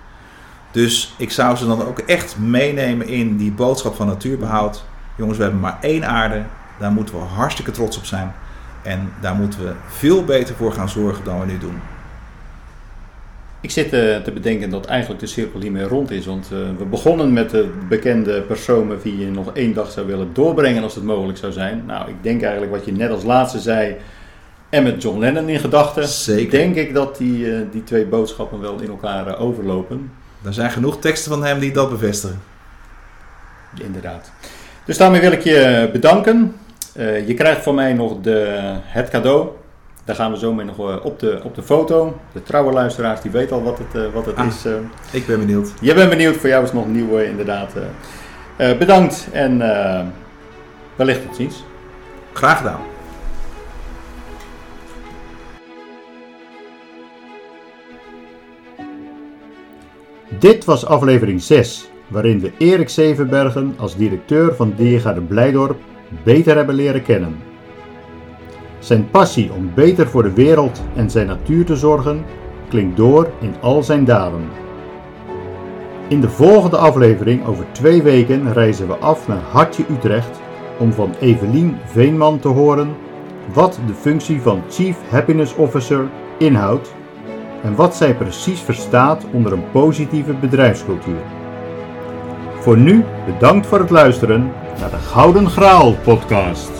Dus 0.70 1.14
ik 1.18 1.30
zou 1.30 1.56
ze 1.56 1.66
dan 1.66 1.86
ook 1.86 1.98
echt 1.98 2.38
meenemen 2.38 3.08
in 3.08 3.36
die 3.36 3.52
boodschap 3.52 3.94
van 3.94 4.06
natuurbehoud. 4.06 4.84
Jongens, 5.16 5.36
we 5.36 5.42
hebben 5.42 5.60
maar 5.60 5.78
één 5.80 6.06
aarde, 6.06 6.42
daar 6.78 6.92
moeten 6.92 7.14
we 7.14 7.20
hartstikke 7.20 7.70
trots 7.70 7.96
op 7.98 8.04
zijn. 8.04 8.32
En 8.82 9.12
daar 9.20 9.34
moeten 9.34 9.64
we 9.64 9.72
veel 9.86 10.24
beter 10.24 10.54
voor 10.54 10.72
gaan 10.72 10.88
zorgen 10.88 11.24
dan 11.24 11.40
we 11.40 11.46
nu 11.46 11.58
doen. 11.58 11.80
Ik 13.60 13.70
zit 13.70 13.92
eh, 13.92 14.16
te 14.16 14.32
bedenken 14.32 14.70
dat 14.70 14.86
eigenlijk 14.86 15.20
de 15.20 15.26
cirkel 15.26 15.60
hiermee 15.60 15.84
rond 15.84 16.10
is. 16.10 16.26
Want 16.26 16.48
eh, 16.52 16.58
we 16.78 16.84
begonnen 16.84 17.32
met 17.32 17.50
de 17.50 17.70
bekende 17.88 18.42
persoon 18.42 18.86
met 18.86 19.02
wie 19.02 19.18
je 19.18 19.30
nog 19.30 19.52
één 19.52 19.74
dag 19.74 19.90
zou 19.90 20.06
willen 20.06 20.30
doorbrengen 20.32 20.82
als 20.82 20.94
het 20.94 21.04
mogelijk 21.04 21.38
zou 21.38 21.52
zijn. 21.52 21.82
Nou, 21.86 22.08
ik 22.08 22.14
denk 22.20 22.42
eigenlijk 22.42 22.72
wat 22.72 22.84
je 22.84 22.92
net 22.92 23.10
als 23.10 23.24
laatste 23.24 23.60
zei. 23.60 23.96
En 24.68 24.82
met 24.82 25.02
John 25.02 25.18
Lennon 25.18 25.48
in 25.48 25.60
gedachten. 25.60 26.08
Zeker. 26.08 26.50
Denk 26.50 26.76
ik 26.76 26.94
dat 26.94 27.16
die, 27.16 27.54
eh, 27.54 27.60
die 27.70 27.84
twee 27.84 28.06
boodschappen 28.06 28.60
wel 28.60 28.80
in 28.80 28.88
elkaar 28.88 29.38
overlopen. 29.38 30.10
Er 30.44 30.54
zijn 30.54 30.70
genoeg 30.70 30.98
teksten 30.98 31.30
van 31.30 31.44
hem 31.44 31.58
die 31.58 31.72
dat 31.72 31.90
bevestigen. 31.90 32.42
Inderdaad. 33.82 34.32
Dus 34.86 34.96
daarmee 34.98 35.20
wil 35.20 35.32
ik 35.32 35.40
je 35.42 35.88
bedanken. 35.92 36.56
Eh, 36.94 37.26
je 37.26 37.34
krijgt 37.34 37.62
van 37.62 37.74
mij 37.74 37.92
nog 37.92 38.20
de, 38.20 38.56
het 38.82 39.08
cadeau. 39.10 39.48
Daar 40.04 40.16
gaan 40.16 40.30
we 40.32 40.38
zo 40.38 40.52
mee 40.52 40.66
nog 40.66 40.78
eh, 40.78 41.04
op 41.04 41.18
de, 41.18 41.40
op 41.44 41.54
de 41.54 41.62
foto. 41.62 42.16
De 42.32 42.42
trouwe 42.42 42.72
luisteraars 42.72 43.20
die 43.20 43.30
weten 43.30 43.56
al 43.56 43.62
wat 43.62 43.78
het, 43.78 44.02
eh, 44.02 44.12
wat 44.12 44.26
het 44.26 44.36
Ah. 44.36 44.46
is. 44.46 44.64
Ik 45.10 45.26
ben 45.26 45.38
benieuwd. 45.38 45.72
Je 45.80 45.94
bent 45.94 46.10
benieuwd, 46.10 46.36
voor 46.36 46.48
jou 46.48 46.62
is 46.62 46.68
het 46.70 46.78
nog 46.78 46.88
nieuw 46.88 47.18
inderdaad. 47.18 47.72
eh. 47.76 48.70
Eh, 48.70 48.78
bedankt 48.78 49.28
en 49.32 49.60
eh, 49.62 50.00
wellicht 50.96 51.22
tot 51.22 51.36
ziens. 51.36 51.64
Graag 52.32 52.56
gedaan. 52.56 52.80
Dit 60.38 60.64
was 60.64 60.86
aflevering 60.86 61.42
6, 61.42 61.88
waarin 62.08 62.40
we 62.40 62.52
Erik 62.58 62.88
Zevenbergen 62.88 63.74
als 63.76 63.96
directeur 63.96 64.54
van 64.54 64.72
Diergaarde 64.76 65.20
Blijdorp 65.20 65.78
beter 66.24 66.56
hebben 66.56 66.74
leren 66.74 67.02
kennen. 67.02 67.36
Zijn 68.78 69.10
passie 69.10 69.52
om 69.52 69.70
beter 69.74 70.06
voor 70.06 70.22
de 70.22 70.32
wereld 70.32 70.82
en 70.94 71.10
zijn 71.10 71.26
natuur 71.26 71.64
te 71.64 71.76
zorgen 71.76 72.24
klinkt 72.68 72.96
door 72.96 73.30
in 73.40 73.54
al 73.60 73.82
zijn 73.82 74.04
daden. 74.04 74.48
In 76.08 76.20
de 76.20 76.28
volgende 76.28 76.76
aflevering 76.76 77.46
over 77.46 77.66
twee 77.72 78.02
weken 78.02 78.52
reizen 78.52 78.86
we 78.86 78.94
af 78.94 79.28
naar 79.28 79.42
Hartje 79.50 79.84
Utrecht 79.90 80.40
om 80.78 80.92
van 80.92 81.14
Evelien 81.20 81.76
Veenman 81.84 82.38
te 82.38 82.48
horen 82.48 82.96
wat 83.52 83.78
de 83.86 83.94
functie 83.94 84.40
van 84.40 84.62
Chief 84.68 84.96
Happiness 85.10 85.54
Officer 85.54 86.08
inhoudt 86.38 86.94
en 87.62 87.74
wat 87.74 87.96
zij 87.96 88.14
precies 88.14 88.60
verstaat 88.60 89.24
onder 89.32 89.52
een 89.52 89.70
positieve 89.70 90.32
bedrijfscultuur. 90.34 91.45
Voor 92.66 92.78
nu 92.78 93.04
bedankt 93.26 93.66
voor 93.66 93.78
het 93.78 93.90
luisteren 93.90 94.52
naar 94.80 94.90
de 94.90 94.96
Gouden 94.96 95.50
Graal 95.50 95.92
podcast. 95.92 96.70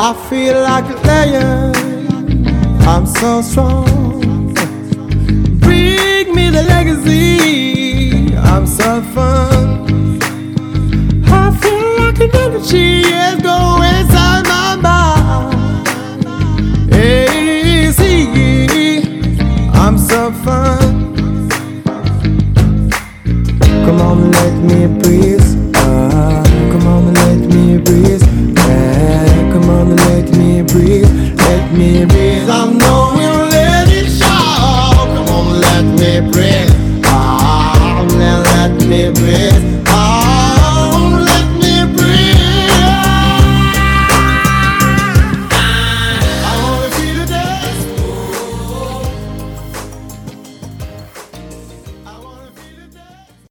I 0.00 0.12
feel 0.28 0.54
like 0.54 0.84
a 0.92 1.24
lion. 1.24 1.72
I'm 2.86 3.06
so 3.06 3.42
strong. 3.42 4.52
Bring 5.58 6.34
me 6.34 6.50
the 6.50 6.64
legacy. 6.66 8.34
I'm 8.34 8.66
so 8.66 9.02
fun. 9.12 10.18
I 11.26 11.52
feel 11.60 12.04
like 12.04 12.20
an 12.20 12.30
energy 12.30 13.00
is 13.00 13.42
going 13.42 13.82
inside 13.98 14.46
my 14.46 14.76
mind. 14.82 15.88
Hey, 16.90 17.92
see, 17.92 18.28
I'm 19.72 19.98
so 19.98 20.32
fun. 20.32 21.03
on, 24.14 24.30
let 24.30 24.54
me 24.62 24.86
breathe. 25.00 25.42
Ah, 25.76 26.42
come 26.70 26.86
on, 26.86 27.12
let 27.14 27.38
me 27.54 27.78
breathe. 27.78 28.22
Yeah, 28.56 29.52
come 29.52 29.68
on, 29.70 29.96
let 29.96 30.30
me 30.36 30.62
breathe. 30.62 31.10
Let 31.38 31.72
me 31.72 32.04
breathe. 32.06 32.48
I 32.48 32.72
know 32.72 33.12
we'll 33.16 33.48
let 33.48 33.88
it 33.88 34.08
show. 34.10 35.06
Come 35.16 35.28
on, 35.38 35.60
let 35.60 35.84
me 36.00 36.30
breathe. 36.30 36.73